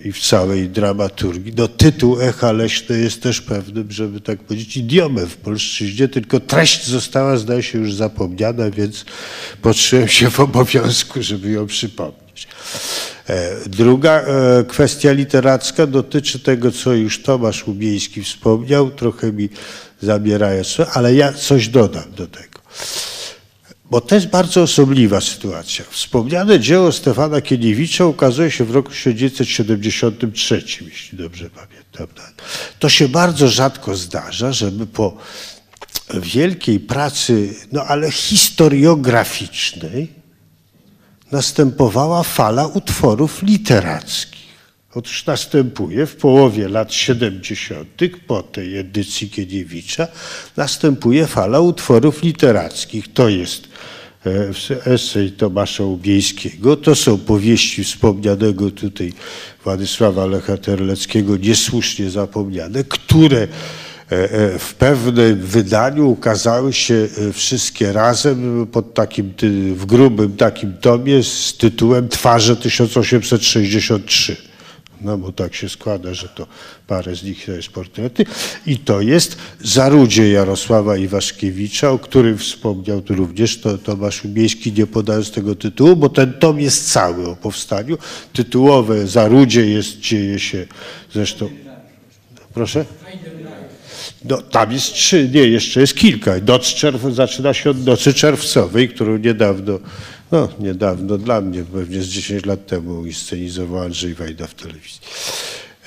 i 0.05 0.13
w 0.13 0.21
całej 0.21 0.69
dramaturgii. 0.69 1.53
No, 1.57 1.69
tytuł 1.69 2.21
Echa 2.21 2.53
Leśne 2.53 2.99
jest 2.99 3.23
też 3.23 3.41
pewnym, 3.41 3.93
żeby 3.93 4.21
tak 4.21 4.39
powiedzieć, 4.39 4.77
idiomem 4.77 5.27
w 5.27 5.37
polszczyźnie, 5.37 6.09
tylko 6.09 6.41
treść 6.41 6.87
została, 6.87 7.37
zdaje 7.37 7.63
się, 7.63 7.79
już 7.79 7.95
zapomniana, 7.95 8.71
więc 8.71 9.05
poczułem 9.63 10.09
się 10.09 10.31
w 10.31 10.41
obowiązku, 10.41 11.23
żeby 11.23 11.51
ją 11.51 11.67
przypomnieć. 11.67 12.49
E, 13.29 13.57
druga 13.67 14.21
e, 14.21 14.65
kwestia 14.65 15.13
literacka 15.13 15.87
dotyczy 15.87 16.39
tego, 16.39 16.73
co 16.73 16.93
już 16.93 17.23
Tomasz 17.23 17.67
Łubieński 17.67 18.23
wspomniał, 18.23 18.91
trochę 18.91 19.33
mi 19.33 19.49
zabierając, 20.03 20.77
ale 20.93 21.15
ja 21.15 21.33
coś 21.33 21.69
dodam 21.69 22.13
do 22.17 22.27
tego. 22.27 22.61
Bo 23.91 24.01
to 24.01 24.15
jest 24.15 24.27
bardzo 24.27 24.63
osobliwa 24.63 25.21
sytuacja. 25.21 25.85
Wspomniane 25.91 26.61
dzieło 26.61 26.93
Stefana 26.93 27.41
Kieniewicza 27.41 28.07
ukazuje 28.07 28.51
się 28.51 28.65
w 28.65 28.71
roku 28.71 28.91
1973, 28.91 30.65
jeśli 30.81 31.19
dobrze 31.19 31.51
pamiętam. 31.51 32.07
To 32.79 32.89
się 32.89 33.09
bardzo 33.09 33.49
rzadko 33.49 33.97
zdarza, 33.97 34.53
żeby 34.53 34.87
po 34.87 35.17
wielkiej 36.15 36.81
pracy, 36.81 37.55
no 37.73 37.85
ale 37.85 38.11
historiograficznej, 38.11 40.09
następowała 41.33 42.23
fala 42.23 42.67
utworów 42.67 43.43
literackich 43.43 44.36
Otóż 44.97 45.27
następuje 45.27 46.07
w 46.07 46.17
połowie 46.17 46.69
lat 46.69 46.95
70., 46.95 47.89
po 48.27 48.43
tej 48.43 48.79
edycji 48.79 49.31
Kiediewicza, 49.31 50.09
następuje 50.57 51.27
fala 51.27 51.61
utworów 51.61 52.23
literackich. 52.23 53.13
To 53.13 53.29
jest 53.29 53.69
e, 54.27 54.93
esej 54.93 55.33
Tomasza 55.33 55.85
Ubieńskiego, 55.85 56.77
to 56.77 56.95
są 56.95 57.19
powieści 57.19 57.85
wspomnianego 57.85 58.71
tutaj 58.71 59.13
Władysława 59.65 60.27
Lecha 60.27 60.57
Terleckiego, 60.57 61.37
niesłusznie 61.37 62.11
zapomniane, 62.11 62.85
które 62.85 63.43
e, 63.43 63.49
e, 64.11 64.59
w 64.59 64.75
pewnym 64.75 65.41
wydaniu 65.41 66.11
ukazały 66.11 66.73
się 66.73 67.09
wszystkie 67.33 67.93
razem 67.93 68.67
pod 68.73 68.95
takim, 68.95 69.35
w 69.75 69.87
grubym 69.87 70.37
takim 70.37 70.77
tomie 70.77 71.23
z 71.23 71.57
tytułem 71.57 72.09
Twarze 72.09 72.57
1863. 72.57 74.56
No 75.01 75.19
bo 75.19 75.33
tak 75.33 75.55
się 75.55 75.69
składa, 75.69 76.15
że 76.15 76.29
to 76.29 76.47
parę 76.87 77.17
z 77.17 77.23
nich 77.23 77.47
to 77.47 77.53
jest 77.53 77.69
portrety. 77.69 78.27
I 78.67 78.79
to 78.79 79.01
jest 79.01 79.37
Zarudzie 79.61 80.31
Jarosława 80.31 80.97
Iwaszkiewicza, 80.97 81.91
o 81.91 81.99
którym 81.99 82.39
wspomniał 82.39 83.01
tu 83.01 83.15
również 83.15 83.61
to 83.61 83.79
Tomasz 83.79 84.25
Ubieński, 84.25 84.73
nie 84.73 84.87
podając 84.87 85.31
tego 85.31 85.55
tytułu, 85.55 85.97
bo 85.97 86.09
ten 86.09 86.33
tom 86.33 86.61
jest 86.61 86.93
cały 86.93 87.29
o 87.29 87.37
powstaniu. 87.37 87.99
Tytułowe 88.33 89.07
Zarudzie 89.07 89.67
jest, 89.67 90.01
dzieje 90.01 90.39
się 90.39 90.67
zresztą... 91.13 91.49
Proszę? 92.55 92.85
No, 94.25 94.43
tam 94.43 94.73
jest 94.73 94.93
trzy, 94.93 95.31
nie, 95.35 95.41
jeszcze 95.41 95.81
jest 95.81 95.95
kilka. 95.95 96.33
Noc 96.47 96.75
czerw, 96.75 97.03
zaczyna 97.13 97.55
się 97.55 97.71
od 97.71 97.87
Nocy 97.87 98.15
Czerwcowej, 98.15 98.89
którą 98.89 99.17
niedawno, 99.17 99.79
no 100.33 100.49
niedawno 100.59 101.19
dla 101.19 101.41
mnie, 101.41 101.65
pewnie 101.65 102.03
z 102.03 102.07
10 102.07 102.47
lat 102.47 102.67
temu 102.67 103.07
inscenizował 103.07 103.83
Andrzej 103.83 104.15
Wajda 104.15 104.47
w 104.47 104.55
telewizji. 104.55 105.01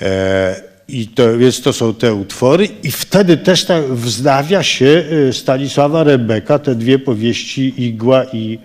E, 0.00 0.62
I 0.88 1.08
to, 1.08 1.38
więc 1.38 1.60
to 1.60 1.72
są 1.72 1.94
te 1.94 2.14
utwory 2.14 2.68
i 2.82 2.90
wtedy 2.90 3.36
też 3.36 3.64
tak 3.64 3.84
wznawia 3.84 4.62
się 4.62 5.04
e, 5.28 5.32
Stanisława 5.32 6.04
Rebeka, 6.04 6.58
te 6.58 6.74
dwie 6.74 6.98
powieści 6.98 7.84
Igła 7.84 8.24
i, 8.24 8.58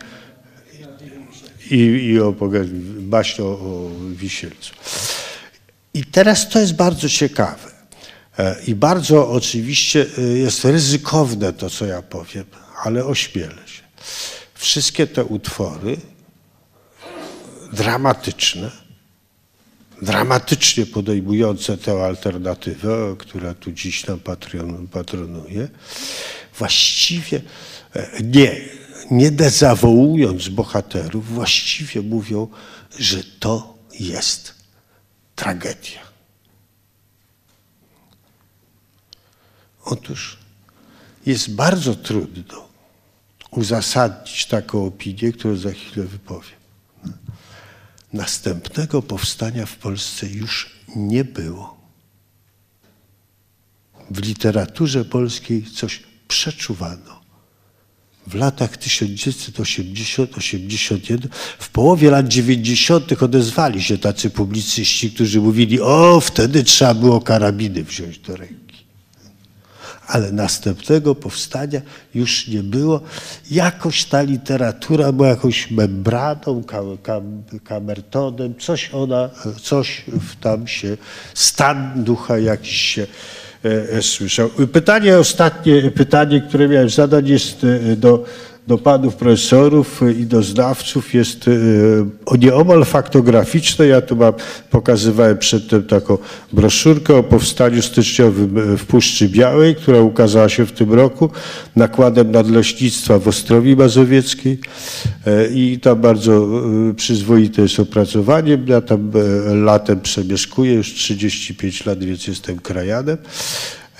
i, 1.71 1.77
i 1.77 2.19
o, 2.19 2.35
baśń 2.99 3.41
o, 3.41 3.45
o 3.45 3.91
Wisielcu. 4.09 4.73
I 5.93 6.03
teraz 6.03 6.49
to 6.49 6.59
jest 6.59 6.75
bardzo 6.75 7.09
ciekawe. 7.09 7.75
E, 8.39 8.55
I 8.67 8.75
bardzo 8.75 9.29
oczywiście 9.29 10.05
e, 10.17 10.21
jest 10.21 10.65
ryzykowne 10.65 11.53
to, 11.53 11.69
co 11.69 11.85
ja 11.85 12.01
powiem, 12.01 12.45
ale 12.83 13.05
ośmielę 13.05 13.67
się. 13.67 13.83
Wszystkie 14.55 15.07
te 15.07 15.25
utwory 15.25 15.97
dramatyczne, 17.73 18.71
dramatycznie 20.01 20.85
podejmujące 20.85 21.77
tę 21.77 22.05
alternatywę, 22.05 23.15
która 23.19 23.53
tu 23.53 23.71
dziś 23.71 24.07
nam 24.07 24.19
patron, 24.19 24.87
patronuje, 24.87 25.67
właściwie 26.57 27.41
e, 27.95 28.09
nie, 28.23 28.61
nie 29.11 29.31
dezawołując 29.31 30.49
bohaterów, 30.49 31.27
właściwie 31.27 32.01
mówią, 32.01 32.47
że 32.99 33.23
to 33.39 33.77
jest 33.99 34.55
tragedia. 35.35 36.01
Otóż 39.85 40.37
jest 41.25 41.55
bardzo 41.55 41.95
trudno 41.95 42.64
uzasadnić 43.55 44.45
taką 44.45 44.85
opinię, 44.85 45.31
którą 45.31 45.55
za 45.55 45.71
chwilę 45.71 46.05
wypowiem. 46.05 46.59
Następnego 48.13 49.01
powstania 49.01 49.65
w 49.65 49.75
Polsce 49.75 50.27
już 50.27 50.75
nie 50.95 51.23
było. 51.23 51.77
W 54.11 54.21
literaturze 54.21 55.05
polskiej 55.05 55.63
coś 55.63 56.03
przeczuwano. 56.27 57.25
W 58.27 58.35
latach 58.35 58.77
1980-81, 58.77 61.27
w 61.59 61.69
połowie 61.69 62.11
lat 62.11 62.27
90. 62.27 63.23
odezwali 63.23 63.83
się 63.83 63.97
tacy 63.97 64.29
publicyści, 64.29 65.11
którzy 65.11 65.41
mówili, 65.41 65.81
o, 65.81 66.21
wtedy 66.21 66.63
trzeba 66.63 66.93
było 66.93 67.21
karabiny 67.21 67.83
wziąć 67.83 68.19
do 68.19 68.35
ręki 68.35 68.64
ale 70.07 70.31
następnego 70.31 71.15
powstania 71.15 71.81
już 72.15 72.47
nie 72.47 72.63
było. 72.63 73.01
Jakoś 73.51 74.05
ta 74.05 74.21
literatura 74.21 75.11
była 75.11 75.27
jakąś 75.27 75.71
membraną, 75.71 76.63
kam, 76.63 76.97
kam, 76.97 77.43
kamertonem, 77.63 78.55
coś 78.59 78.89
ona, 78.93 79.29
coś 79.61 80.05
tam 80.41 80.67
się, 80.67 80.97
stan 81.33 82.03
ducha 82.03 82.37
jakiś 82.37 82.81
się 82.81 83.07
e, 83.65 83.89
e, 83.97 84.01
słyszał. 84.01 84.49
Pytanie 84.49 85.17
ostatnie, 85.17 85.91
pytanie, 85.91 86.41
które 86.41 86.67
miałem 86.67 86.89
zadać 86.89 87.29
jest 87.29 87.63
e, 87.63 87.95
do, 87.95 88.25
do 88.67 88.77
panów 88.77 89.15
profesorów 89.15 90.01
i 90.19 90.25
do 90.25 90.43
znawców 90.43 91.13
jest 91.13 91.47
e, 91.47 92.37
nieomal 92.37 92.85
faktograficzne. 92.85 93.87
Ja 93.87 94.01
tu 94.01 94.15
mam, 94.15 94.33
pokazywałem 94.69 95.37
przedtem 95.37 95.83
taką 95.83 96.17
broszurkę 96.53 97.15
o 97.15 97.23
powstaniu 97.23 97.81
styczniowym 97.81 98.57
e, 98.57 98.77
w 98.77 98.85
Puszczy 98.85 99.29
Białej, 99.29 99.75
która 99.75 99.99
ukazała 99.99 100.49
się 100.49 100.65
w 100.65 100.71
tym 100.71 100.93
roku 100.93 101.29
nakładem 101.75 102.31
Nadleśnictwa 102.31 103.19
w 103.19 103.27
Ostrowi 103.27 103.75
Mazowieckiej 103.75 104.59
E, 105.25 105.47
i 105.47 105.79
tam 105.79 106.01
bardzo 106.01 106.47
przyzwoite 106.95 107.61
jest 107.61 107.79
opracowanie. 107.79 108.57
Ja 108.65 108.81
tam 108.81 109.11
latem 109.53 110.01
przemieszkuję 110.01 110.73
już 110.73 110.93
35 110.93 111.85
lat, 111.85 112.03
więc 112.03 112.27
jestem 112.27 112.59
krajanem. 112.59 113.17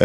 E, 0.00 0.04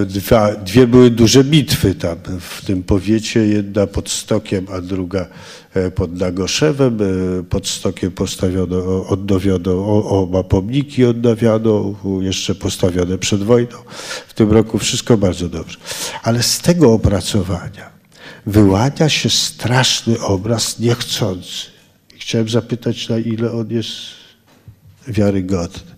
e, 0.00 0.04
Dwa, 0.06 0.54
dwie 0.54 0.86
były 0.86 1.10
duże 1.10 1.44
bitwy 1.44 1.94
tam 1.94 2.18
w 2.40 2.64
tym 2.64 2.82
powiecie, 2.82 3.40
jedna 3.40 3.86
pod 3.86 4.10
Stokiem, 4.10 4.66
a 4.72 4.80
druga 4.80 5.26
e, 5.74 5.90
pod 5.90 6.12
Nagoszewem. 6.12 6.98
Pod 7.50 7.68
Stokiem 7.68 8.10
postawiono, 8.10 9.06
odnowiono, 9.06 9.86
oba 10.04 10.42
pomniki 10.42 11.04
odnawiano, 11.04 11.94
jeszcze 12.20 12.54
postawione 12.54 13.18
przed 13.18 13.42
wojną. 13.42 13.76
W 14.28 14.34
tym 14.34 14.52
roku 14.52 14.78
wszystko 14.78 15.16
bardzo 15.16 15.48
dobrze. 15.48 15.78
Ale 16.22 16.42
z 16.42 16.58
tego 16.58 16.92
opracowania 16.92 17.90
wyłania 18.46 19.08
się 19.08 19.30
straszny 19.30 20.20
obraz 20.20 20.78
niechcący. 20.78 21.66
I 22.16 22.18
Chciałem 22.18 22.48
zapytać, 22.48 23.08
na 23.08 23.18
ile 23.18 23.52
on 23.52 23.70
jest 23.70 23.90
wiarygodny. 25.08 25.94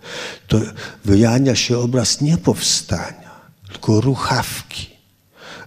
To 0.49 0.61
wyjania 1.05 1.55
się 1.55 1.79
obraz 1.79 2.21
nie 2.21 2.39
powstania, 2.39 3.31
tylko 3.69 4.01
ruchawki. 4.01 4.91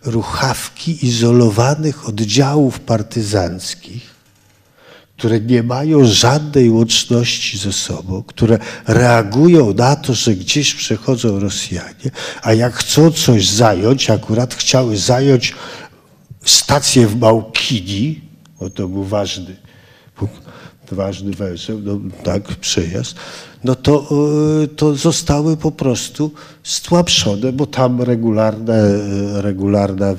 Ruchawki 0.06 1.06
izolowanych 1.06 2.10
oddziałów 2.10 2.80
partyzanckich, 2.80 4.14
które 5.18 5.40
nie 5.40 5.64
mają 5.64 6.06
żadnej 6.06 6.70
łączności 6.70 7.58
ze 7.58 7.74
sobą, 7.74 8.24
które 8.24 8.60
reagują 8.88 9.74
na 9.74 9.96
to, 9.96 10.14
że 10.14 10.36
gdzieś 10.36 10.74
przechodzą 10.74 11.40
Rosjanie, 11.40 12.12
a 12.42 12.54
jak 12.54 12.74
chcą 12.74 13.12
coś 13.12 13.50
zająć, 13.50 14.10
akurat 14.10 14.54
chciały 14.54 14.98
zająć 14.98 15.54
stację 16.46 17.08
w 17.08 17.20
Małkini, 17.20 18.22
bo 18.60 18.70
to 18.70 18.88
był 18.88 19.04
ważny 19.04 19.56
ważny 20.92 21.32
węzeł, 21.32 21.80
no, 21.84 22.00
tak, 22.24 22.44
przejazd, 22.44 23.16
no 23.64 23.76
to, 23.76 24.10
e, 24.64 24.68
to 24.68 24.96
zostały 24.96 25.58
po 25.58 25.72
prostu 25.72 26.32
stłamszone, 26.64 27.52
bo 27.54 27.66
tam 27.66 28.02
regularna, 28.02 28.74
e, 28.74 29.42
regularna 29.42 30.08
e, 30.08 30.16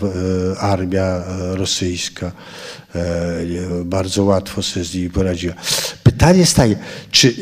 armia 0.58 1.04
e, 1.04 1.56
rosyjska 1.56 2.32
bardzo 3.84 4.24
łatwo 4.24 4.62
sobie 4.62 4.84
z 4.84 4.94
nimi 4.94 5.10
poradziła. 5.10 5.54
Pytanie 6.02 6.38
jest 6.38 6.56
takie, 6.56 6.76
czy, 7.10 7.34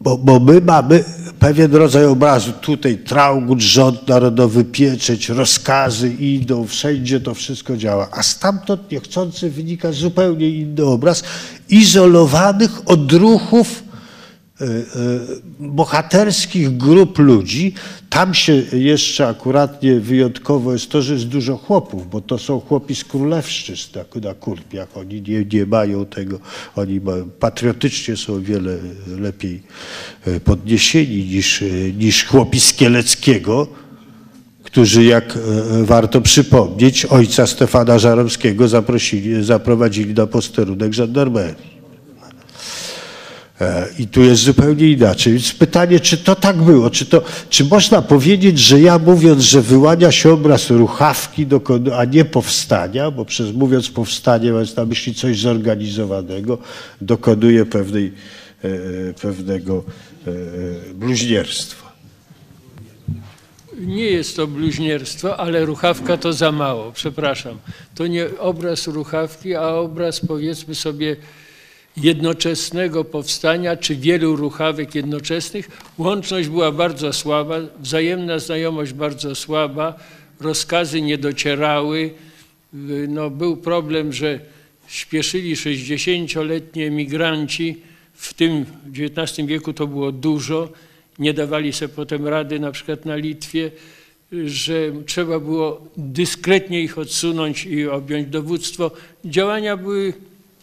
bo, 0.00 0.18
bo 0.18 0.40
my 0.40 0.60
mamy 0.60 1.04
pewien 1.40 1.74
rodzaj 1.74 2.04
obrazu, 2.04 2.52
tutaj 2.52 2.98
Traugut, 2.98 3.60
rząd 3.60 4.08
narodowy, 4.08 4.64
pieczęć, 4.64 5.28
rozkazy 5.28 6.08
idą, 6.08 6.66
wszędzie 6.66 7.20
to 7.20 7.34
wszystko 7.34 7.76
działa, 7.76 8.08
a 8.10 8.22
stamtąd 8.22 8.90
niechcący 8.90 9.50
wynika 9.50 9.92
zupełnie 9.92 10.48
inny 10.48 10.84
obraz 10.84 11.22
izolowanych 11.68 12.88
odruchów 12.90 13.82
e, 13.82 13.86
e, 13.86 13.89
bohaterskich 15.60 16.76
grup 16.76 17.18
ludzi. 17.18 17.74
Tam 18.10 18.34
się 18.34 18.62
jeszcze 18.72 19.28
akuratnie 19.28 20.00
wyjątkowo 20.00 20.72
jest 20.72 20.90
to, 20.90 21.02
że 21.02 21.14
jest 21.14 21.26
dużo 21.26 21.56
chłopów, 21.56 22.10
bo 22.10 22.20
to 22.20 22.38
są 22.38 22.60
chłopi 22.60 22.94
z 22.94 23.04
królewszczyzn 23.04 23.98
na, 23.98 24.20
na 24.28 24.34
kurpiach. 24.34 24.88
Oni 24.94 25.22
nie, 25.22 25.44
nie 25.52 25.66
mają 25.66 26.06
tego, 26.06 26.40
oni 26.76 27.00
ma, 27.00 27.12
patriotycznie 27.40 28.16
są 28.16 28.34
o 28.34 28.40
wiele 28.40 28.78
lepiej 29.06 29.62
e, 30.26 30.40
podniesieni 30.40 31.24
niż, 31.24 31.64
niż 31.98 32.24
chłopi 32.26 32.60
z 32.60 32.74
Kieleckiego, 32.74 33.66
którzy, 34.62 35.04
jak 35.04 35.38
warto 35.82 36.20
przypomnieć, 36.20 37.04
ojca 37.04 37.46
Stefana 37.46 37.98
Żaromskiego 37.98 38.68
zaprosili, 38.68 39.44
zaprowadzili 39.44 40.14
na 40.14 40.26
posterunek 40.26 40.92
żandarmerii. 40.92 41.79
E, 43.60 43.88
I 43.98 44.06
tu 44.06 44.22
jest 44.22 44.42
zupełnie 44.42 44.90
inaczej. 44.90 45.32
Więc 45.32 45.52
pytanie, 45.52 46.00
czy 46.00 46.16
to 46.16 46.36
tak 46.36 46.56
było? 46.56 46.90
Czy, 46.90 47.06
to, 47.06 47.22
czy 47.50 47.64
można 47.64 48.02
powiedzieć, 48.02 48.58
że 48.58 48.80
ja 48.80 48.98
mówiąc, 48.98 49.42
że 49.42 49.62
wyłania 49.62 50.12
się 50.12 50.32
obraz 50.32 50.70
ruchawki, 50.70 51.46
a 51.96 52.04
nie 52.04 52.24
powstania, 52.24 53.10
bo 53.10 53.24
przez 53.24 53.52
mówiąc 53.52 53.90
powstanie 53.90 54.52
mając 54.52 54.76
na 54.76 54.84
myśli 54.84 55.14
coś 55.14 55.40
zorganizowanego, 55.40 56.58
dokonuję 57.00 57.66
pewnej, 57.66 58.12
e, 58.62 58.68
pewnego 59.14 59.84
e, 60.26 60.30
bluźnierstwa. 60.94 61.90
Nie 63.80 64.04
jest 64.04 64.36
to 64.36 64.46
bluźnierstwo, 64.46 65.36
ale 65.36 65.64
ruchawka 65.64 66.16
to 66.16 66.32
za 66.32 66.52
mało, 66.52 66.92
przepraszam. 66.92 67.58
To 67.94 68.06
nie 68.06 68.26
obraz 68.38 68.86
ruchawki, 68.86 69.54
a 69.54 69.68
obraz 69.68 70.20
powiedzmy 70.20 70.74
sobie 70.74 71.16
jednoczesnego 71.96 73.04
powstania, 73.04 73.76
czy 73.76 73.96
wielu 73.96 74.36
ruchawek 74.36 74.94
jednoczesnych. 74.94 75.68
Łączność 75.98 76.48
była 76.48 76.72
bardzo 76.72 77.12
słaba, 77.12 77.56
wzajemna 77.80 78.38
znajomość 78.38 78.92
bardzo 78.92 79.34
słaba, 79.34 79.94
rozkazy 80.40 81.02
nie 81.02 81.18
docierały. 81.18 82.10
No, 83.08 83.30
był 83.30 83.56
problem, 83.56 84.12
że 84.12 84.40
śpieszyli 84.88 85.56
60-letni 85.56 86.82
emigranci, 86.82 87.76
w 88.14 88.34
tym 88.34 88.64
w 88.64 89.00
XIX 89.18 89.48
wieku 89.48 89.72
to 89.72 89.86
było 89.86 90.12
dużo, 90.12 90.68
nie 91.18 91.34
dawali 91.34 91.72
sobie 91.72 91.94
potem 91.94 92.28
rady 92.28 92.60
na 92.60 92.72
przykład 92.72 93.04
na 93.04 93.16
Litwie, 93.16 93.70
że 94.44 94.92
trzeba 95.06 95.40
było 95.40 95.86
dyskretnie 95.96 96.80
ich 96.82 96.98
odsunąć 96.98 97.64
i 97.64 97.88
objąć 97.88 98.28
dowództwo. 98.28 98.90
Działania 99.24 99.76
były, 99.76 100.12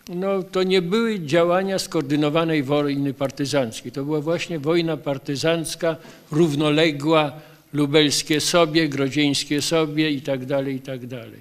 no 0.10 0.44
to 0.44 0.64
nie 0.64 0.82
były 0.82 1.20
działania 1.20 1.80
skoordynowanej 1.80 2.64
wojny 2.64 3.14
partyzanckiej. 3.14 3.92
To 3.92 4.04
była 4.04 4.22
właśnie 4.22 4.60
wojna 4.60 4.98
partyzancka, 4.98 5.96
równoległa, 6.32 7.32
lubelskie 7.74 8.42
sobie, 8.42 8.90
grodzieńskie 8.90 9.62
sobie 9.62 10.12
i 10.12 10.22
tak 10.22 10.46
dalej, 10.46 10.76
i 10.76 10.80
tak 10.80 11.06
dalej. 11.06 11.40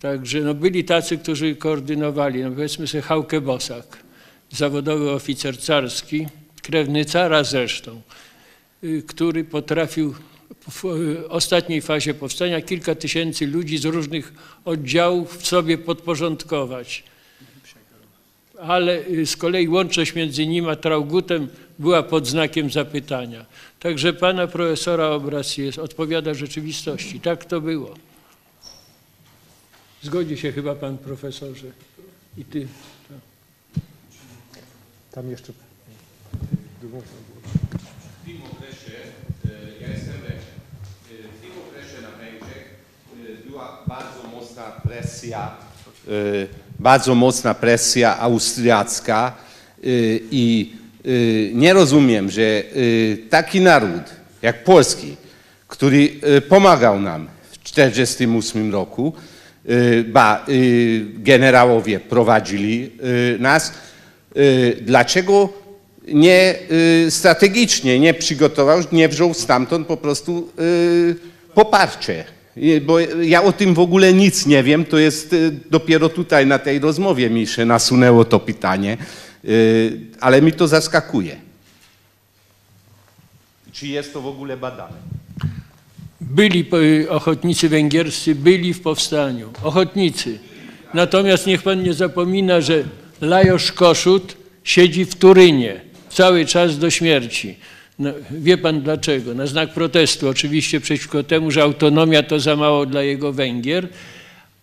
Także 0.00 0.40
no 0.40 0.54
byli 0.54 0.84
tacy, 0.84 1.18
którzy 1.18 1.56
koordynowali, 1.56 2.42
no 2.42 2.50
powiedzmy 2.50 2.86
sobie 2.86 3.02
Hauke 3.02 3.40
Bosak, 3.40 3.98
zawodowy 4.50 5.10
oficer 5.10 5.58
carski, 5.58 6.26
krewny 6.62 7.04
cara 7.04 7.44
zresztą, 7.44 8.00
y, 8.84 9.02
który 9.06 9.44
potrafił 9.44 10.14
w 10.70 10.84
ostatniej 11.28 11.82
fazie 11.82 12.14
powstania 12.14 12.60
kilka 12.60 12.94
tysięcy 12.94 13.46
ludzi 13.46 13.78
z 13.78 13.84
różnych 13.84 14.32
oddziałów 14.64 15.38
w 15.38 15.46
sobie 15.46 15.78
podporządkować. 15.78 17.04
Ale 18.60 19.06
y, 19.06 19.26
z 19.26 19.36
kolei 19.36 19.68
łączność 19.68 20.14
między 20.14 20.46
nim 20.46 20.68
a 20.68 20.76
Traugutem 20.76 21.48
była 21.78 22.02
pod 22.02 22.26
znakiem 22.26 22.70
zapytania. 22.70 23.46
Także 23.80 24.12
pana 24.12 24.46
profesora 24.46 25.06
obraz 25.06 25.56
jest, 25.56 25.78
odpowiada 25.78 26.34
rzeczywistości. 26.34 27.20
Tak 27.20 27.44
to 27.44 27.60
było. 27.60 27.94
Zgodzi 30.02 30.38
się 30.38 30.52
chyba 30.52 30.74
pan 30.74 30.98
profesorze. 30.98 31.66
I 32.38 32.44
ty. 32.44 32.68
Tam 35.12 35.30
jeszcze... 35.30 35.52
W 35.52 35.60
tym 38.24 38.42
okresie, 38.52 38.98
e, 39.44 39.82
ja 39.82 39.88
jestem 39.88 40.12
Węgrzech, 40.12 40.58
E, 41.10 41.14
w 41.14 41.40
tym 41.40 41.50
okresie 41.68 42.02
na 42.02 42.10
Węgrzech 42.10 42.74
e, 43.44 43.48
była 43.48 43.84
bardzo 43.86 44.28
mocna 44.36 44.62
presja, 44.62 45.56
bardzo 46.78 47.14
mocna 47.14 47.54
presja 47.54 48.18
austriacka 48.18 49.32
e, 49.32 49.86
i 50.30 50.72
e, 51.04 51.08
nie 51.54 51.72
rozumiem, 51.72 52.30
że 52.30 52.62
taki 53.30 53.60
naród 53.60 54.02
jak 54.42 54.64
polski, 54.64 55.16
który 55.68 56.08
pomagał 56.48 57.00
nam 57.00 57.28
w 57.50 57.58
1948 57.58 58.72
roku, 58.72 59.12
ba, 60.06 60.46
generałowie 61.14 62.00
prowadzili 62.00 62.90
nas, 63.38 63.72
dlaczego 64.80 65.52
nie 66.12 66.54
y, 67.06 67.10
strategicznie 67.10 68.00
nie 68.00 68.14
przygotował, 68.14 68.80
nie 68.92 69.08
wziął 69.08 69.34
stamtąd 69.34 69.86
po 69.86 69.96
prostu 69.96 70.48
y, 70.60 71.16
poparcie. 71.54 72.24
Bo 72.86 72.98
ja 73.22 73.42
o 73.42 73.52
tym 73.52 73.74
w 73.74 73.78
ogóle 73.78 74.12
nic 74.12 74.46
nie 74.46 74.62
wiem, 74.62 74.84
to 74.84 74.98
jest 74.98 75.32
y, 75.32 75.52
dopiero 75.70 76.08
tutaj 76.08 76.46
na 76.46 76.58
tej 76.58 76.78
rozmowie 76.78 77.30
mi 77.30 77.46
się 77.46 77.64
nasunęło 77.64 78.24
to 78.24 78.40
pytanie, 78.40 78.96
y, 79.44 80.00
ale 80.20 80.42
mi 80.42 80.52
to 80.52 80.68
zaskakuje. 80.68 81.36
Czy 83.72 83.86
jest 83.86 84.12
to 84.12 84.20
w 84.20 84.26
ogóle 84.26 84.56
badane? 84.56 84.96
Byli 86.20 86.64
po- 86.64 86.76
ochotnicy 87.08 87.68
węgierscy, 87.68 88.34
byli 88.34 88.74
w 88.74 88.80
powstaniu. 88.80 89.50
Ochotnicy. 89.62 90.38
Natomiast 90.94 91.46
niech 91.46 91.62
pan 91.62 91.82
nie 91.82 91.94
zapomina, 91.94 92.60
że 92.60 92.84
Lajos 93.20 93.72
Koszut 93.72 94.36
siedzi 94.64 95.04
w 95.04 95.14
Turynie 95.14 95.80
cały 96.10 96.46
czas 96.46 96.78
do 96.78 96.90
śmierci. 96.90 97.56
No, 97.98 98.10
wie 98.30 98.58
pan 98.58 98.80
dlaczego? 98.80 99.34
Na 99.34 99.46
znak 99.46 99.74
protestu 99.74 100.28
oczywiście 100.28 100.80
przeciwko 100.80 101.22
temu, 101.22 101.50
że 101.50 101.62
autonomia 101.62 102.22
to 102.22 102.40
za 102.40 102.56
mało 102.56 102.86
dla 102.86 103.02
jego 103.02 103.32
Węgier, 103.32 103.88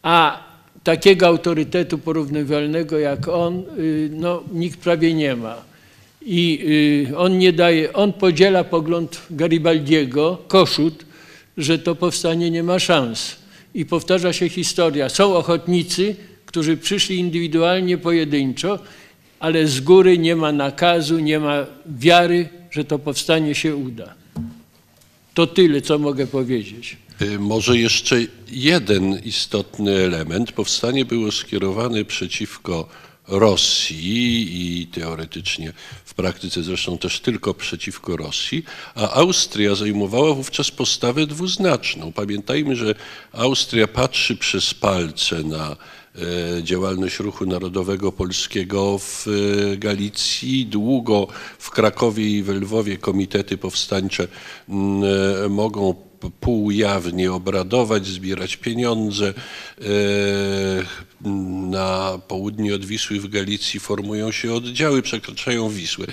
a 0.03 0.43
takiego 0.83 1.27
autorytetu 1.27 1.97
porównywalnego 1.97 2.99
jak 2.99 3.27
on, 3.27 3.63
y, 3.79 4.09
no, 4.13 4.43
nikt 4.53 4.79
prawie 4.79 5.13
nie 5.13 5.35
ma. 5.35 5.55
I 6.25 6.59
y, 7.11 7.17
on 7.17 7.37
nie 7.37 7.53
daje, 7.53 7.93
on 7.93 8.13
podziela 8.13 8.63
pogląd 8.63 9.21
Garibaldiego, 9.29 10.37
Koszut, 10.47 11.05
że 11.57 11.79
to 11.79 11.95
powstanie 11.95 12.51
nie 12.51 12.63
ma 12.63 12.79
szans. 12.79 13.35
I 13.73 13.85
powtarza 13.85 14.33
się 14.33 14.49
historia. 14.49 15.09
Są 15.09 15.35
ochotnicy, 15.35 16.15
którzy 16.45 16.77
przyszli 16.77 17.17
indywidualnie, 17.17 17.97
pojedynczo, 17.97 18.79
ale 19.39 19.67
z 19.67 19.79
góry 19.81 20.17
nie 20.17 20.35
ma 20.35 20.51
nakazu, 20.51 21.19
nie 21.19 21.39
ma 21.39 21.65
wiary, 21.85 22.49
że 22.75 22.85
to 22.85 22.99
powstanie 22.99 23.55
się 23.55 23.75
uda. 23.75 24.13
To 25.33 25.47
tyle, 25.47 25.81
co 25.81 25.99
mogę 25.99 26.27
powiedzieć. 26.27 26.97
Y, 27.21 27.39
Może 27.39 27.77
jeszcze 27.77 28.15
jeden 28.47 29.19
istotny 29.23 29.91
element. 29.91 30.51
Powstanie 30.51 31.05
było 31.05 31.31
skierowane 31.31 32.05
przeciwko 32.05 32.87
Rosji 33.27 34.47
i 34.81 34.87
teoretycznie 34.87 35.73
w 36.05 36.13
praktyce 36.13 36.63
zresztą 36.63 36.97
też 36.97 37.19
tylko 37.19 37.53
przeciwko 37.53 38.17
Rosji, 38.17 38.63
a 38.95 39.11
Austria 39.11 39.75
zajmowała 39.75 40.33
wówczas 40.33 40.71
postawę 40.71 41.27
dwuznaczną. 41.27 42.11
Pamiętajmy, 42.11 42.75
że 42.75 42.95
Austria 43.33 43.87
patrzy 43.87 44.35
przez 44.37 44.73
palce 44.73 45.43
na 45.43 45.75
działalność 46.61 47.19
ruchu 47.19 47.45
narodowego 47.45 48.11
polskiego 48.11 48.97
w 48.97 49.27
e, 49.27 49.77
Galicji. 49.77 50.65
Długo 50.65 51.27
w 51.59 51.71
Krakowie 51.71 52.29
i 52.29 52.43
w 52.43 52.49
Lwowie 52.49 52.97
komitety 52.97 53.57
powstańcze 53.57 54.23
e, 54.23 55.49
mogą 55.49 55.95
półjawnie 56.39 57.33
obradować, 57.33 58.07
zbierać 58.07 58.57
pieniądze. 58.57 59.33
E, 59.81 59.85
Na 61.69 62.19
południe 62.27 62.75
od 62.75 62.85
Wisły 62.85 63.19
w 63.19 63.27
Galicji 63.27 63.79
formują 63.79 64.31
się 64.31 64.53
oddziały, 64.53 65.01
przekraczają 65.01 65.69
Wisłę. 65.69 66.05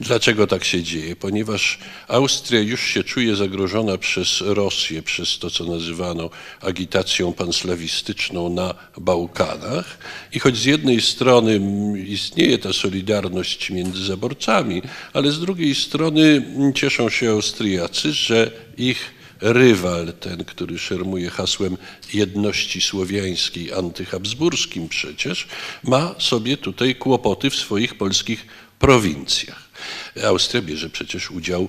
Dlaczego 0.00 0.46
tak 0.46 0.64
się 0.64 0.82
dzieje? 0.82 1.16
Ponieważ 1.16 1.78
Austria 2.08 2.60
już 2.60 2.80
się 2.80 3.04
czuje 3.04 3.36
zagrożona 3.36 3.98
przez 3.98 4.40
Rosję, 4.40 5.02
przez 5.02 5.38
to, 5.38 5.50
co 5.50 5.64
nazywano 5.64 6.30
agitacją 6.60 7.32
panslawistyczną 7.32 8.48
na 8.48 8.74
Bałkanach. 8.98 9.98
I 10.32 10.38
choć 10.38 10.56
z 10.56 10.64
jednej 10.64 11.00
strony 11.00 11.60
istnieje 12.06 12.58
ta 12.58 12.72
solidarność 12.72 13.70
między 13.70 14.04
zaborcami, 14.04 14.82
ale 15.12 15.32
z 15.32 15.40
drugiej 15.40 15.74
strony 15.74 16.42
cieszą 16.74 17.10
się 17.10 17.30
Austriacy, 17.30 18.12
że 18.12 18.50
ich 18.76 19.19
rywal, 19.40 20.12
ten, 20.12 20.44
który 20.44 20.78
szermuje 20.78 21.30
hasłem 21.30 21.76
jedności 22.12 22.80
słowiańskiej, 22.80 23.72
antyhabsburskim 23.72 24.88
przecież, 24.88 25.48
ma 25.84 26.14
sobie 26.18 26.56
tutaj 26.56 26.94
kłopoty 26.94 27.50
w 27.50 27.56
swoich 27.56 27.98
polskich 27.98 28.46
prowincjach. 28.78 29.69
Austria 30.24 30.62
bierze 30.62 30.90
przecież 30.90 31.30
udział 31.30 31.68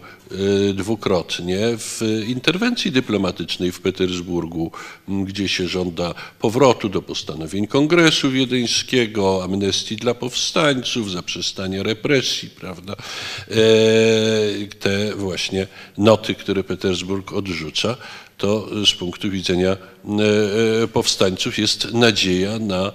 y, 0.69 0.73
dwukrotnie 0.73 1.59
w 1.77 2.01
interwencji 2.27 2.91
dyplomatycznej 2.91 3.71
w 3.71 3.79
Petersburgu, 3.81 4.71
gdzie 5.07 5.47
się 5.47 5.67
żąda 5.67 6.13
powrotu 6.39 6.89
do 6.89 7.01
postanowień 7.01 7.67
Kongresu 7.67 8.31
Wiedeńskiego, 8.31 9.43
amnestii 9.43 9.95
dla 9.95 10.13
powstańców, 10.13 11.11
zaprzestania 11.11 11.83
represji, 11.83 12.49
prawda? 12.49 12.95
E, 13.51 13.55
Te 14.79 15.15
właśnie 15.15 15.67
noty, 15.97 16.35
które 16.35 16.63
Petersburg 16.63 17.33
odrzuca, 17.33 17.97
to 18.37 18.67
z 18.85 18.93
punktu 18.93 19.29
widzenia 19.29 19.69
e, 19.69 20.83
e, 20.83 20.87
powstańców 20.87 21.57
jest 21.57 21.93
nadzieja 21.93 22.59
na 22.59 22.91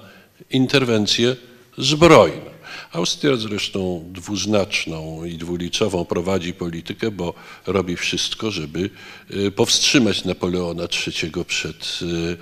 interwencję 0.50 1.36
zbrojną. 1.78 2.55
Austria 2.92 3.36
zresztą 3.36 4.04
dwuznaczną 4.12 5.24
i 5.24 5.38
dwulicową 5.38 6.04
prowadzi 6.04 6.52
politykę, 6.52 7.10
bo 7.10 7.34
robi 7.66 7.96
wszystko, 7.96 8.50
żeby 8.50 8.90
y, 9.30 9.50
powstrzymać 9.50 10.24
Napoleona 10.24 10.82
III 11.06 11.44
przed 11.44 11.98
y, 12.02 12.36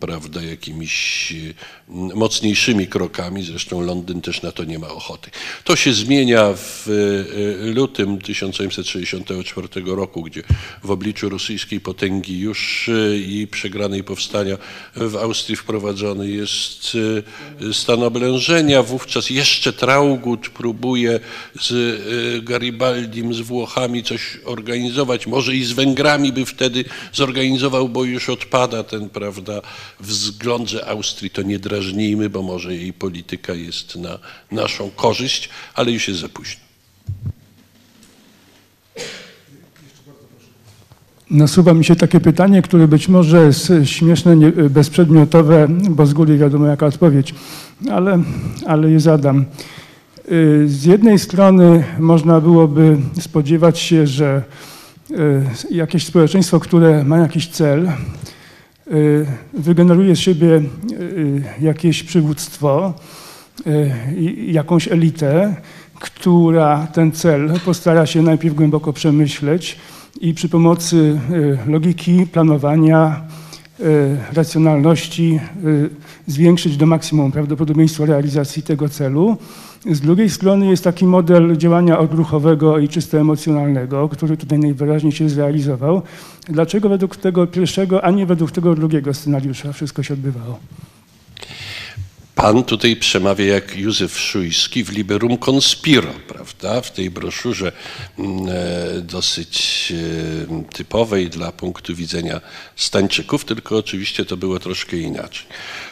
prawda, 0.00 0.42
jakimiś 0.42 1.32
y, 1.32 1.54
m, 1.88 2.10
mocniejszymi 2.14 2.86
krokami. 2.86 3.42
Zresztą 3.42 3.80
Londyn 3.80 4.20
też 4.20 4.42
na 4.42 4.52
to 4.52 4.64
nie 4.64 4.78
ma 4.78 4.88
ochoty. 4.88 5.30
To 5.64 5.76
się 5.76 5.92
zmienia 5.92 6.52
w 6.56 6.88
y, 6.88 6.92
y, 7.68 7.74
lutym 7.74 8.18
1864 8.18 9.68
roku, 9.86 10.22
gdzie 10.22 10.42
w 10.82 10.90
obliczu 10.90 11.28
rosyjskiej 11.28 11.80
potęgi 11.80 12.38
już 12.38 12.88
y, 12.88 13.24
i 13.26 13.46
przegranej 13.46 14.04
powstania 14.04 14.56
w 14.96 15.16
Austrii 15.16 15.56
wprowadzony 15.56 16.28
jest 16.28 16.96
stan 17.72 18.02
oblężenia. 18.02 18.82
Wówczas 18.82 19.30
jeszcze 19.30 19.72
Traugott 19.72 20.48
próbuje 20.48 21.20
z 21.60 21.74
Garibaldim, 22.44 23.34
z 23.34 23.40
Włochami 23.40 24.02
coś 24.02 24.38
organizować. 24.44 25.26
Może 25.26 25.56
i 25.56 25.64
z 25.64 25.72
Węgrami 25.72 26.32
by 26.32 26.46
wtedy 26.46 26.84
zorganizował, 27.12 27.88
bo 27.88 28.04
już 28.04 28.28
odpada 28.28 28.84
ten, 28.84 29.08
prawda, 29.08 29.39
wzgląd, 30.00 30.68
że 30.70 30.86
Austrii 30.86 31.30
to 31.30 31.42
nie 31.42 31.58
drażnijmy, 31.58 32.30
bo 32.30 32.42
może 32.42 32.74
jej 32.74 32.92
polityka 32.92 33.54
jest 33.54 33.96
na 33.96 34.18
naszą 34.52 34.90
korzyść, 34.90 35.48
ale 35.74 35.92
już 35.92 36.08
jest 36.08 36.20
za 36.20 36.28
późno. 36.28 36.60
Nasuwa 41.30 41.74
mi 41.74 41.84
się 41.84 41.96
takie 41.96 42.20
pytanie, 42.20 42.62
które 42.62 42.88
być 42.88 43.08
może 43.08 43.46
jest 43.46 43.72
śmieszne, 43.84 44.36
nie, 44.36 44.52
bezprzedmiotowe, 44.52 45.68
bo 45.90 46.06
z 46.06 46.12
góry 46.12 46.38
wiadomo 46.38 46.66
jaka 46.66 46.86
odpowiedź, 46.86 47.34
ale, 47.90 48.22
ale 48.66 48.90
je 48.90 49.00
zadam. 49.00 49.44
Y, 50.32 50.68
Z 50.68 50.84
jednej 50.84 51.18
strony 51.18 51.84
można 51.98 52.40
byłoby 52.40 52.96
spodziewać 53.20 53.78
się, 53.78 54.06
że 54.06 54.42
y, 55.10 55.44
jakieś 55.70 56.06
społeczeństwo, 56.06 56.60
które 56.60 57.04
ma 57.04 57.18
jakiś 57.18 57.48
cel, 57.48 57.92
wygeneruje 59.52 60.16
z 60.16 60.18
siebie 60.18 60.62
y, 60.92 61.42
jakieś 61.60 62.02
przywództwo, 62.02 62.94
y, 63.66 63.90
jakąś 64.46 64.88
elitę, 64.88 65.56
która 66.00 66.86
ten 66.86 67.12
cel 67.12 67.52
postara 67.64 68.06
się 68.06 68.22
najpierw 68.22 68.54
głęboko 68.54 68.92
przemyśleć 68.92 69.78
i 70.20 70.34
przy 70.34 70.48
pomocy 70.48 71.18
y, 71.66 71.70
logiki, 71.70 72.26
planowania, 72.26 73.20
y, 73.80 74.16
racjonalności 74.32 75.40
y, 75.64 75.90
zwiększyć 76.26 76.76
do 76.76 76.86
maksimum 76.86 77.32
prawdopodobieństwo 77.32 78.06
realizacji 78.06 78.62
tego 78.62 78.88
celu. 78.88 79.36
Z 79.86 80.00
drugiej 80.00 80.30
strony 80.30 80.66
jest 80.66 80.84
taki 80.84 81.04
model 81.04 81.56
działania 81.56 81.98
odruchowego 81.98 82.78
i 82.78 82.88
czysto 82.88 83.18
emocjonalnego, 83.18 84.08
który 84.08 84.36
tutaj 84.36 84.58
najwyraźniej 84.58 85.12
się 85.12 85.28
zrealizował. 85.28 86.02
Dlaczego 86.48 86.88
według 86.88 87.16
tego 87.16 87.46
pierwszego, 87.46 88.04
a 88.04 88.10
nie 88.10 88.26
według 88.26 88.52
tego 88.52 88.74
drugiego 88.74 89.14
scenariusza 89.14 89.72
wszystko 89.72 90.02
się 90.02 90.14
odbywało? 90.14 90.58
Pan 92.40 92.64
tutaj 92.64 92.96
przemawia 92.96 93.44
jak 93.44 93.76
Józef 93.76 94.18
Szujski 94.18 94.84
w 94.84 94.90
Liberum 94.90 95.38
Conspiro, 95.38 96.12
prawda? 96.28 96.80
W 96.80 96.90
tej 96.90 97.10
broszurze 97.10 97.72
mm, 98.18 98.48
e, 98.48 99.00
dosyć 99.00 99.92
e, 100.50 100.64
typowej 100.72 101.30
dla 101.30 101.52
punktu 101.52 101.94
widzenia 101.94 102.40
Stańczyków, 102.76 103.44
tylko 103.44 103.76
oczywiście 103.76 104.24
to 104.24 104.36
było 104.36 104.58
troszkę 104.58 104.96
inaczej. 104.96 105.46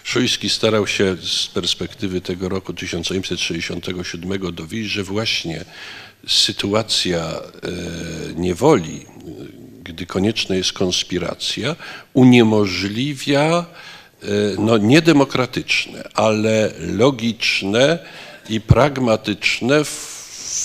Szujski 0.04 0.50
starał 0.50 0.86
się 0.86 1.16
z 1.22 1.46
perspektywy 1.46 2.20
tego 2.20 2.48
roku 2.48 2.72
1867 2.72 4.52
dowieść, 4.52 4.90
że 4.90 5.02
właśnie 5.02 5.64
sytuacja 6.26 7.20
e, 7.20 7.40
niewoli, 8.34 9.06
gdy 9.82 10.06
konieczna 10.06 10.56
jest 10.56 10.72
konspiracja, 10.72 11.76
uniemożliwia 12.12 13.66
no, 14.58 14.78
niedemokratyczne, 14.78 16.08
ale 16.14 16.72
logiczne 16.78 17.98
i 18.48 18.60
pragmatyczne 18.60 19.84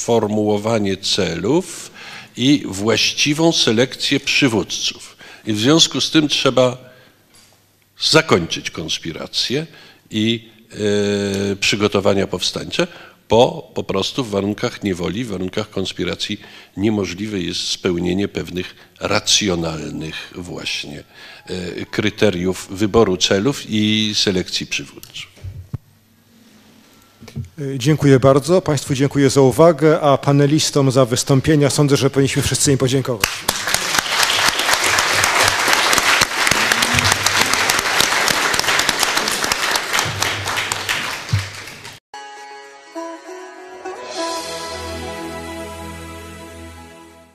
formułowanie 0.05 0.97
celów 0.97 1.91
i 2.37 2.63
właściwą 2.65 3.51
selekcję 3.51 4.19
przywódców. 4.19 5.17
I 5.45 5.53
w 5.53 5.59
związku 5.59 6.01
z 6.01 6.11
tym 6.11 6.27
trzeba 6.27 6.77
zakończyć 8.01 8.71
konspirację 8.71 9.65
i 10.11 10.49
e, 10.71 11.55
przygotowania 11.55 12.27
powstańcze, 12.27 12.87
bo 13.29 13.71
po 13.73 13.83
prostu 13.83 14.23
w 14.23 14.29
warunkach 14.29 14.83
niewoli, 14.83 15.23
w 15.23 15.27
warunkach 15.27 15.69
konspiracji 15.69 16.41
niemożliwe 16.77 17.39
jest 17.39 17.59
spełnienie 17.59 18.27
pewnych 18.27 18.75
racjonalnych 18.99 20.33
właśnie 20.35 21.03
e, 21.45 21.85
kryteriów 21.85 22.67
wyboru 22.71 23.17
celów 23.17 23.63
i 23.69 24.11
selekcji 24.15 24.67
przywódców. 24.67 25.33
Y, 27.59 27.75
Dziękuję 27.79 28.19
bardzo. 28.19 28.61
Państwu 28.61 28.95
dziękuję 28.95 29.29
za 29.29 29.41
uwagę, 29.41 30.01
a 30.01 30.17
panelistom 30.17 30.91
za 30.91 31.05
wystąpienia. 31.05 31.69
Sądzę, 31.69 31.97
że 31.97 32.09
powinniśmy 32.09 32.41
wszyscy 32.41 32.71
im 32.71 32.77
podziękować. 32.77 33.29